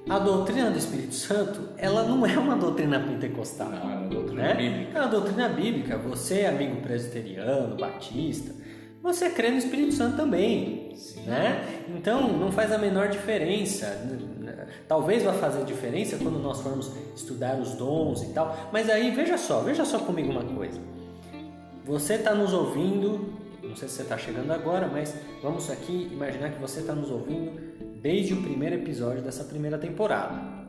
A 0.08 0.18
doutrina 0.18 0.70
do 0.70 0.78
Espírito 0.78 1.14
Santo, 1.14 1.70
ela 1.76 2.04
não 2.04 2.24
é 2.24 2.38
uma 2.38 2.56
doutrina 2.56 3.00
pentecostal. 3.00 3.68
Não, 3.68 3.90
é 3.90 3.96
uma 3.96 4.08
doutrina 4.08 4.42
né? 4.42 4.54
bíblica. 4.54 4.98
É 4.98 5.00
uma 5.00 5.10
doutrina 5.10 5.48
bíblica. 5.48 5.98
Você, 5.98 6.46
amigo 6.46 6.80
presbiteriano, 6.82 7.76
batista, 7.76 8.54
você 9.02 9.30
crê 9.30 9.50
no 9.50 9.58
Espírito 9.58 9.92
Santo 9.92 10.16
também, 10.16 10.94
né? 11.26 11.84
Então 11.96 12.38
não 12.38 12.52
faz 12.52 12.70
a 12.70 12.78
menor 12.78 13.08
diferença. 13.08 13.86
Talvez 14.86 15.24
vá 15.24 15.32
fazer 15.32 15.64
diferença 15.64 16.16
quando 16.16 16.38
nós 16.38 16.60
formos 16.60 16.92
estudar 17.16 17.58
os 17.58 17.72
dons 17.74 18.22
e 18.22 18.26
tal. 18.32 18.70
Mas 18.72 18.88
aí 18.88 19.10
veja 19.10 19.36
só, 19.36 19.62
veja 19.62 19.84
só 19.84 19.98
comigo 19.98 20.30
uma 20.30 20.44
coisa. 20.44 20.80
Você 21.84 22.14
está 22.14 22.32
nos 22.34 22.52
ouvindo, 22.52 23.41
não 23.72 23.76
sei 23.76 23.88
se 23.88 23.94
você 23.94 24.02
está 24.02 24.18
chegando 24.18 24.50
agora, 24.52 24.86
mas 24.86 25.14
vamos 25.42 25.70
aqui 25.70 26.10
imaginar 26.12 26.50
que 26.50 26.60
você 26.60 26.80
está 26.80 26.94
nos 26.94 27.10
ouvindo 27.10 27.58
desde 28.02 28.34
o 28.34 28.42
primeiro 28.42 28.74
episódio 28.76 29.22
dessa 29.22 29.44
primeira 29.44 29.78
temporada. 29.78 30.62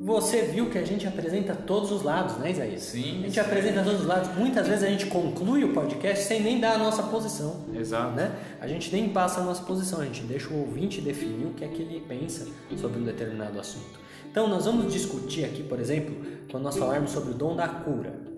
você 0.00 0.40
viu 0.42 0.70
que 0.70 0.78
a 0.78 0.84
gente 0.84 1.06
apresenta 1.06 1.54
todos 1.54 1.92
os 1.92 2.02
lados, 2.02 2.38
né, 2.38 2.52
Isaías? 2.52 2.80
Sim. 2.80 3.18
A 3.18 3.26
gente 3.26 3.38
apresenta 3.38 3.82
todos 3.84 4.00
os 4.00 4.06
lados. 4.06 4.34
Muitas 4.34 4.66
vezes 4.66 4.82
a 4.82 4.86
gente 4.86 5.06
conclui 5.06 5.62
o 5.62 5.74
podcast 5.74 6.24
sem 6.24 6.40
nem 6.40 6.58
dar 6.58 6.76
a 6.76 6.78
nossa 6.78 7.02
posição. 7.02 7.66
Exato. 7.74 8.16
Né? 8.16 8.34
A 8.62 8.66
gente 8.66 8.90
nem 8.90 9.10
passa 9.10 9.40
a 9.40 9.44
nossa 9.44 9.62
posição, 9.62 10.00
a 10.00 10.06
gente 10.06 10.22
deixa 10.22 10.48
o 10.48 10.58
ouvinte 10.58 11.02
definir 11.02 11.48
o 11.48 11.50
que 11.50 11.66
é 11.66 11.68
que 11.68 11.82
ele 11.82 12.02
pensa 12.08 12.48
sobre 12.78 12.98
um 12.98 13.04
determinado 13.04 13.60
assunto. 13.60 14.00
Então, 14.30 14.48
nós 14.48 14.64
vamos 14.64 14.90
discutir 14.90 15.44
aqui, 15.44 15.62
por 15.62 15.78
exemplo, 15.78 16.16
quando 16.50 16.62
nós 16.62 16.78
falarmos 16.78 17.10
sobre 17.10 17.32
o 17.32 17.34
dom 17.34 17.54
da 17.54 17.68
cura. 17.68 18.29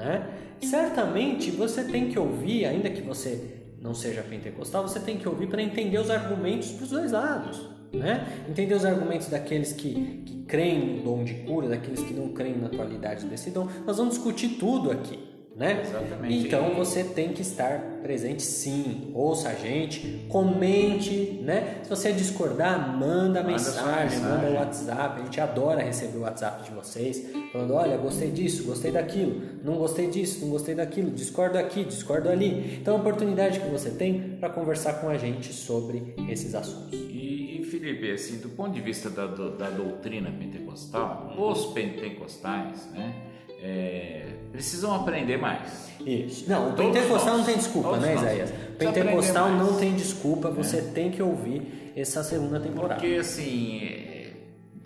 Né? 0.00 0.26
Certamente 0.62 1.50
você 1.50 1.84
tem 1.84 2.08
que 2.08 2.18
ouvir, 2.18 2.64
ainda 2.64 2.88
que 2.88 3.02
você 3.02 3.60
não 3.80 3.94
seja 3.94 4.22
pentecostal, 4.22 4.88
você 4.88 4.98
tem 4.98 5.18
que 5.18 5.28
ouvir 5.28 5.46
para 5.46 5.62
entender 5.62 5.98
os 5.98 6.10
argumentos 6.10 6.70
dos 6.72 6.88
dois 6.88 7.12
lados. 7.12 7.68
Né? 7.92 8.26
Entender 8.48 8.74
os 8.74 8.84
argumentos 8.84 9.28
daqueles 9.28 9.72
que, 9.72 10.22
que 10.24 10.42
creem 10.44 10.96
no 10.96 11.02
dom 11.02 11.24
de 11.24 11.34
cura, 11.34 11.68
daqueles 11.68 12.00
que 12.02 12.14
não 12.14 12.28
creem 12.28 12.56
na 12.56 12.68
atualidade 12.68 13.26
desse 13.26 13.50
dom. 13.50 13.68
Nós 13.86 13.98
vamos 13.98 14.14
discutir 14.14 14.56
tudo 14.58 14.90
aqui. 14.90 15.18
Né? 15.60 15.82
Exatamente. 15.82 16.46
Então 16.46 16.74
você 16.74 17.04
tem 17.04 17.34
que 17.34 17.42
estar 17.42 18.00
presente 18.02 18.40
sim. 18.40 19.10
Ouça 19.12 19.50
a 19.50 19.54
gente, 19.54 20.24
comente, 20.26 21.38
né? 21.42 21.80
Se 21.82 21.90
você 21.90 22.14
discordar, 22.14 22.96
manda, 22.96 23.40
Manda 23.40 23.42
mensagem, 23.42 24.18
sua 24.18 24.28
manda 24.28 24.48
mensagem. 24.48 24.56
o 24.56 24.58
WhatsApp. 24.58 25.20
A 25.20 25.24
gente 25.24 25.38
adora 25.38 25.82
receber 25.82 26.16
o 26.16 26.22
WhatsApp 26.22 26.64
de 26.64 26.70
vocês, 26.70 27.30
falando: 27.52 27.74
olha, 27.74 27.98
gostei 27.98 28.30
disso, 28.30 28.64
gostei 28.64 28.90
daquilo, 28.90 29.42
não 29.62 29.74
gostei 29.74 30.08
disso, 30.08 30.40
não 30.40 30.50
gostei 30.50 30.74
daquilo, 30.74 31.10
discordo 31.10 31.58
aqui, 31.58 31.84
discordo 31.84 32.30
ali. 32.30 32.78
Então 32.80 32.94
é 32.94 32.96
uma 32.96 33.02
oportunidade 33.02 33.60
que 33.60 33.68
você 33.68 33.90
tem 33.90 34.38
para 34.40 34.48
conversar 34.48 34.94
com 34.94 35.10
a 35.10 35.18
gente 35.18 35.52
sobre 35.52 36.14
esses 36.26 36.54
assuntos. 36.54 36.98
E, 36.98 37.58
e, 37.60 37.64
Felipe, 37.66 38.10
assim, 38.10 38.38
do 38.38 38.48
ponto 38.48 38.70
de 38.72 38.80
vista 38.80 39.10
da, 39.10 39.26
da 39.26 39.68
doutrina 39.68 40.30
pentecostal, 40.30 41.34
os 41.36 41.66
pentecostais, 41.66 42.88
né, 42.94 43.14
é, 43.62 44.39
precisam 44.52 44.94
aprender 44.94 45.36
mais. 45.36 45.88
Isso. 46.04 46.48
Não, 46.48 46.70
o 46.70 46.72
Todos 46.72 46.94
pentecostal 46.94 47.28
nós. 47.36 47.38
não 47.38 47.44
tem 47.44 47.56
desculpa, 47.56 47.88
Todos 47.90 48.04
né. 48.04 48.14
Isaías? 48.14 48.50
Precisa 48.50 48.92
Pentecostal 48.92 49.50
não 49.50 49.76
tem 49.76 49.94
desculpa, 49.94 50.50
você 50.50 50.80
tem 50.82 51.10
que 51.10 51.22
ouvir 51.22 51.92
essa 51.96 52.22
segunda 52.24 52.58
temporada. 52.58 52.94
Porque, 53.00 53.16
assim, 53.16 53.80
é, 53.84 54.30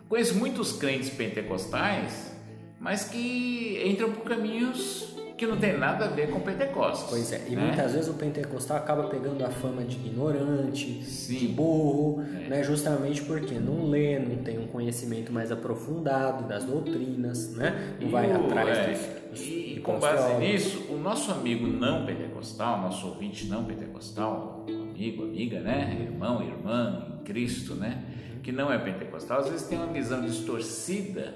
conheço 0.08 0.34
muitos 0.36 0.72
crentes 0.72 1.10
pentecostais, 1.10 2.32
mas 2.80 3.04
que 3.04 3.82
entram 3.86 4.10
por 4.12 4.24
caminhos 4.24 5.14
que 5.36 5.46
não 5.46 5.56
tem 5.56 5.76
nada 5.76 6.04
a 6.04 6.08
ver 6.08 6.30
com 6.30 6.38
Pentecostes. 6.38 7.06
Pois 7.10 7.32
é, 7.32 7.42
e 7.48 7.56
né? 7.56 7.62
muitas 7.66 7.92
vezes 7.92 8.08
o 8.08 8.14
pentecostal 8.14 8.76
acaba 8.76 9.08
pegando 9.08 9.44
a 9.44 9.48
fama 9.50 9.82
de 9.82 9.96
ignorante, 9.96 11.02
Sim. 11.02 11.34
de 11.38 11.48
burro, 11.48 12.22
É. 12.44 12.48
né? 12.48 12.62
justamente 12.62 13.20
porque 13.22 13.54
não 13.54 13.84
lê, 13.86 14.16
não 14.20 14.36
tem 14.44 14.60
um 14.60 14.68
conhecimento 14.68 15.32
mais 15.32 15.50
aprofundado 15.50 16.44
das 16.46 16.62
doutrinas, 16.64 17.50
né? 17.52 17.96
não 18.00 18.06
E 18.06 18.10
vai 18.12 18.30
o- 18.30 18.46
atrás 18.46 18.78
é, 18.78 18.92
dos, 18.92 19.00
E 19.42 19.80
com 19.80 19.98
base 19.98 20.34
nisso, 20.38 20.86
o 20.92 20.96
nosso 20.98 21.30
amigo 21.32 21.66
não 21.66 22.04
pentecostal, 22.06 22.80
nosso 22.80 23.06
ouvinte 23.08 23.46
não 23.46 23.64
pentecostal, 23.64 24.64
amigo, 24.68 25.22
amiga, 25.24 25.60
né? 25.60 25.96
Irmão, 26.00 26.42
irmã 26.42 27.06
em 27.20 27.24
Cristo, 27.24 27.74
né? 27.74 28.02
Que 28.42 28.52
não 28.52 28.72
é 28.72 28.78
pentecostal, 28.78 29.40
às 29.40 29.48
vezes 29.48 29.66
tem 29.66 29.78
uma 29.78 29.92
visão 29.92 30.20
distorcida 30.24 31.34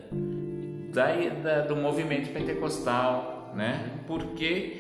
da, 0.93 1.07
da- 1.43 1.61
do 1.63 1.75
movimento 1.77 2.33
pentecostal, 2.33 3.53
né? 3.57 4.01
Porque 4.07 4.77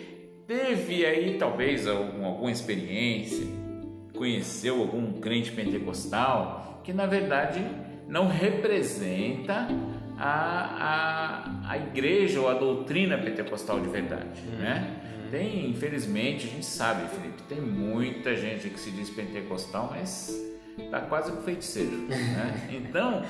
teve 0.46 1.04
aí 1.06 1.36
talvez 1.38 1.86
algum, 1.86 2.24
alguma 2.24 2.50
experiência, 2.50 3.46
conheceu 4.16 4.80
algum 4.80 5.12
crente 5.20 5.52
pentecostal 5.52 6.80
que 6.84 6.92
na 6.92 7.06
verdade 7.06 7.64
não 8.08 8.26
representa 8.26 9.68
a, 10.18 11.44
a, 11.64 11.70
a 11.72 11.76
igreja 11.78 12.40
ou 12.40 12.48
a 12.48 12.54
doutrina 12.54 13.16
pentecostal 13.18 13.80
de 13.80 13.88
verdade, 13.88 14.42
né? 14.58 14.96
Tem, 15.30 15.70
infelizmente, 15.70 16.46
a 16.46 16.50
gente 16.50 16.66
sabe, 16.66 17.06
Felipe, 17.08 17.42
tem 17.42 17.60
muita 17.60 18.34
gente 18.34 18.70
que 18.70 18.80
se 18.80 18.90
diz 18.90 19.10
pentecostal, 19.10 19.92
mas 19.94 20.34
tá 20.90 21.00
quase 21.00 21.32
um 21.32 21.42
feiticeiro, 21.42 21.96
né? 22.08 22.68
Então, 22.72 23.22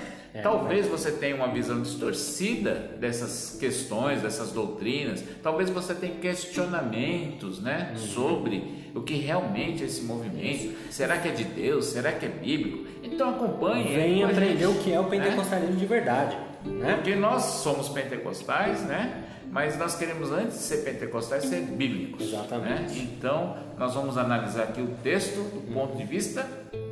talvez 0.42 0.86
você 0.86 1.12
tenha 1.12 1.34
uma 1.34 1.48
visão 1.48 1.80
distorcida 1.82 2.74
dessas 2.98 3.56
questões, 3.58 4.22
dessas 4.22 4.52
doutrinas. 4.52 5.24
Talvez 5.42 5.70
você 5.70 5.94
tenha 5.94 6.14
questionamentos, 6.16 7.60
né, 7.60 7.94
sobre 7.96 8.90
o 8.94 9.00
que 9.02 9.14
realmente 9.14 9.82
é 9.82 9.86
esse 9.86 10.02
movimento. 10.02 10.76
Será 10.90 11.18
que 11.18 11.28
é 11.28 11.32
de 11.32 11.44
Deus? 11.44 11.86
Será 11.86 12.12
que 12.12 12.26
é 12.26 12.28
bíblico? 12.28 12.86
Então 13.02 13.30
acompanhe. 13.30 13.94
Vem 13.94 14.24
aprender 14.24 14.66
gente, 14.66 14.78
o 14.78 14.82
que 14.82 14.92
é 14.92 15.00
o 15.00 15.04
né? 15.04 15.10
pentecostalismo 15.10 15.76
de 15.76 15.86
verdade. 15.86 16.36
Né? 16.64 16.94
Porque 16.94 17.14
nós 17.14 17.42
somos 17.42 17.88
pentecostais, 17.88 18.82
né? 18.82 19.24
Mas 19.50 19.78
nós 19.78 19.96
queremos, 19.96 20.30
antes 20.30 20.58
de 20.58 20.62
ser 20.64 20.78
pentecostais, 20.78 21.44
ser 21.44 21.62
bíblicos. 21.62 22.28
Exatamente. 22.28 22.98
né? 22.98 23.08
Então, 23.16 23.56
nós 23.78 23.94
vamos 23.94 24.18
analisar 24.18 24.64
aqui 24.64 24.82
o 24.82 24.88
texto 25.02 25.36
do 25.36 25.72
ponto 25.72 25.96
de 25.96 26.04
vista 26.04 26.46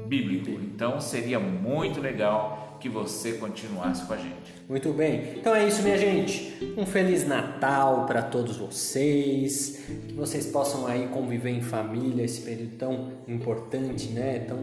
bíblico. 0.07 0.51
Então, 0.51 1.01
seria 1.01 1.39
muito 1.39 2.01
legal 2.01 2.67
que 2.81 2.89
você 2.89 3.33
continuasse 3.33 4.05
com 4.05 4.13
a 4.13 4.17
gente. 4.17 4.55
Muito 4.69 4.93
bem. 4.93 5.35
Então 5.37 5.55
é 5.55 5.67
isso, 5.67 5.83
minha 5.83 5.97
gente. 5.97 6.75
Um 6.77 6.85
feliz 6.85 7.27
Natal 7.27 8.05
para 8.05 8.23
todos 8.23 8.57
vocês. 8.57 9.85
Que 10.09 10.15
vocês 10.15 10.47
possam 10.47 10.87
aí 10.87 11.07
conviver 11.09 11.51
em 11.51 11.63
família 11.63 12.25
esse 12.25 12.41
período 12.43 12.77
tão 12.77 13.13
importante, 13.29 14.09
né? 14.09 14.41
Tão 14.41 14.59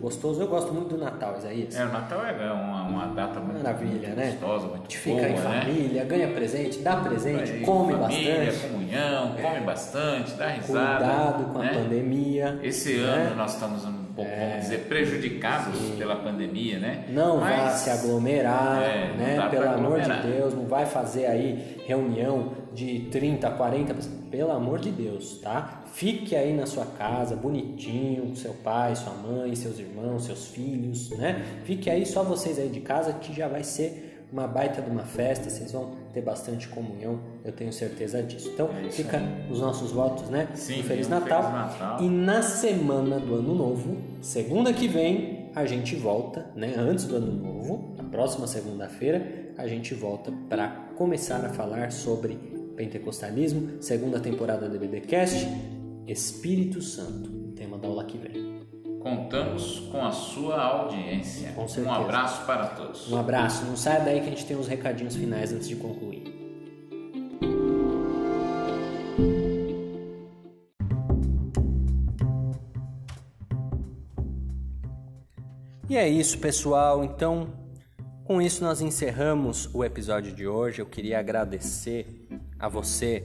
gostoso. 0.00 0.40
Eu 0.40 0.46
gosto 0.46 0.72
muito 0.72 0.96
do 0.96 0.98
Natal, 0.98 1.36
Isaías. 1.38 1.76
É, 1.76 1.84
o 1.84 1.92
Natal 1.92 2.24
é 2.24 2.52
uma, 2.52 2.82
uma 2.84 3.06
data 3.08 3.40
muito, 3.40 3.62
Maravilha, 3.62 3.90
muito 3.90 4.16
né? 4.16 4.30
gostosa, 4.40 4.66
A 4.66 4.68
muito 4.70 4.96
fica 4.96 5.16
boa, 5.16 5.28
em 5.28 5.32
né? 5.32 5.60
família, 5.60 6.04
ganha 6.04 6.28
presente, 6.28 6.78
dá 6.78 6.96
presente, 6.96 7.52
Aí, 7.52 7.60
come 7.62 7.94
família, 7.94 8.44
bastante. 8.46 8.68
comunhão, 8.68 9.34
come 9.42 9.60
bastante, 9.60 10.30
dá 10.34 10.48
risada. 10.48 11.04
Cuidado 11.04 11.52
com 11.52 11.58
a 11.58 11.62
né? 11.62 11.74
pandemia. 11.74 12.60
Esse 12.62 12.96
né? 12.96 13.02
ano 13.02 13.36
nós 13.36 13.54
estamos 13.54 13.84
um 13.84 14.07
pouco, 14.24 14.30
vamos 14.40 14.62
dizer, 14.62 14.78
prejudicados 14.88 15.78
pela 15.96 16.16
pandemia, 16.16 16.78
né? 16.78 17.04
Não 17.08 17.38
vá 17.40 17.46
Mas- 17.50 17.74
se 17.80 17.90
aglomerar, 17.90 18.82
É, 18.82 19.12
né? 19.16 19.48
Pelo 19.50 19.68
amor 19.68 20.00
de. 20.00 20.08
Deus, 20.22 20.54
não 20.54 20.66
vai 20.66 20.86
fazer 20.86 21.26
aí 21.26 21.76
reunião 21.86 22.52
de 22.74 23.00
30, 23.10 23.50
40 23.50 23.94
pessoas. 23.94 24.18
Pelo 24.30 24.50
amor 24.52 24.78
de 24.78 24.90
Deus, 24.90 25.38
tá? 25.42 25.84
Fique 25.94 26.36
aí 26.36 26.52
na 26.54 26.66
sua 26.66 26.84
casa, 26.84 27.34
bonitinho, 27.34 28.26
com 28.26 28.34
seu 28.36 28.52
pai, 28.52 28.94
sua 28.94 29.14
mãe, 29.14 29.54
seus 29.54 29.78
irmãos, 29.78 30.26
seus 30.26 30.48
filhos, 30.48 31.08
né? 31.16 31.42
Fique 31.64 31.88
aí 31.88 32.04
só 32.04 32.22
vocês 32.22 32.58
aí 32.58 32.68
de 32.68 32.80
casa 32.80 33.14
que 33.14 33.32
já 33.34 33.48
vai 33.48 33.64
ser 33.64 34.07
uma 34.32 34.46
baita 34.46 34.82
de 34.82 34.90
uma 34.90 35.04
festa, 35.04 35.48
vocês 35.48 35.72
vão 35.72 35.96
ter 36.12 36.20
bastante 36.20 36.68
comunhão, 36.68 37.20
eu 37.44 37.52
tenho 37.52 37.72
certeza 37.72 38.22
disso. 38.22 38.50
Então, 38.52 38.68
É 38.84 38.90
fica 38.90 39.20
os 39.50 39.60
nossos 39.60 39.92
votos, 39.92 40.28
né? 40.28 40.48
Sim, 40.54 40.80
um 40.80 40.82
Feliz 40.82 41.08
Natal. 41.08 41.42
Feliz 41.42 41.54
Natal. 41.54 42.02
E 42.02 42.08
na 42.08 42.42
semana 42.42 43.18
do 43.18 43.34
Ano 43.34 43.54
Novo, 43.54 43.96
segunda 44.20 44.72
que 44.72 44.86
vem, 44.86 45.50
a 45.54 45.64
gente 45.64 45.96
volta, 45.96 46.46
né? 46.54 46.74
Antes 46.76 47.06
do 47.06 47.16
Ano 47.16 47.32
Novo, 47.32 47.94
na 47.96 48.04
próxima 48.04 48.46
segunda-feira, 48.46 49.52
a 49.56 49.66
gente 49.66 49.94
volta 49.94 50.32
para 50.48 50.68
começar 50.96 51.44
a 51.44 51.48
falar 51.48 51.90
sobre 51.90 52.34
pentecostalismo, 52.76 53.82
segunda 53.82 54.20
temporada 54.20 54.68
do 54.68 54.78
BDcast, 54.78 55.48
Espírito 56.06 56.80
Santo, 56.80 57.30
tema 57.56 57.76
da 57.76 57.88
aula 57.88 58.04
que 58.04 58.16
vem. 58.16 58.47
Contamos 59.00 59.80
com 59.90 60.04
a 60.04 60.10
sua 60.10 60.60
audiência. 60.60 61.52
Com 61.52 61.64
um 61.64 61.68
certeza. 61.68 61.96
abraço 61.96 62.44
para 62.44 62.66
todos. 62.66 63.10
Um 63.10 63.18
abraço, 63.18 63.64
não 63.64 63.76
saia 63.76 64.00
daí 64.00 64.20
que 64.20 64.26
a 64.26 64.30
gente 64.30 64.44
tem 64.44 64.56
uns 64.56 64.66
recadinhos 64.66 65.14
finais 65.14 65.52
antes 65.52 65.68
de 65.68 65.76
concluir. 65.76 66.24
E 75.88 75.96
é 75.96 76.06
isso, 76.06 76.38
pessoal. 76.38 77.02
Então, 77.02 77.48
com 78.24 78.42
isso 78.42 78.62
nós 78.62 78.82
encerramos 78.82 79.72
o 79.72 79.82
episódio 79.82 80.34
de 80.34 80.46
hoje. 80.46 80.82
Eu 80.82 80.86
queria 80.86 81.18
agradecer 81.18 82.26
a 82.58 82.68
você 82.68 83.24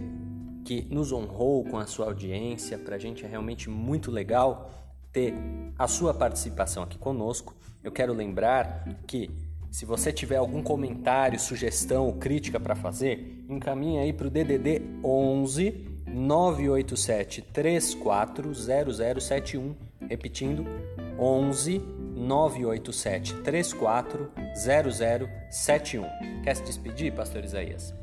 que 0.63 0.83
nos 0.89 1.11
honrou 1.11 1.65
com 1.65 1.77
a 1.77 1.85
sua 1.85 2.05
audiência. 2.05 2.77
Para 2.77 2.95
a 2.95 2.99
gente 2.99 3.25
é 3.25 3.27
realmente 3.27 3.69
muito 3.69 4.09
legal 4.09 4.82
ter 5.13 5.33
a 5.79 5.87
sua 5.87 6.13
participação 6.13 6.83
aqui 6.83 6.97
conosco. 6.97 7.55
Eu 7.83 7.91
quero 7.91 8.13
lembrar 8.13 8.87
que 9.07 9.31
se 9.71 9.85
você 9.85 10.11
tiver 10.11 10.37
algum 10.37 10.61
comentário, 10.61 11.39
sugestão 11.39 12.05
ou 12.05 12.13
crítica 12.13 12.59
para 12.59 12.75
fazer, 12.75 13.45
encaminhe 13.47 13.99
aí 13.99 14.11
para 14.11 14.27
o 14.27 14.29
DDD 14.29 14.81
11 15.03 15.93
987 16.07 17.41
340071, 17.41 19.75
repetindo 20.07 20.65
11 21.17 21.81
987 22.15 23.33
340071. 23.35 26.07
Quer 26.43 26.55
se 26.55 26.63
despedir, 26.63 27.11
pastor 27.13 27.43
Isaías? 27.43 28.02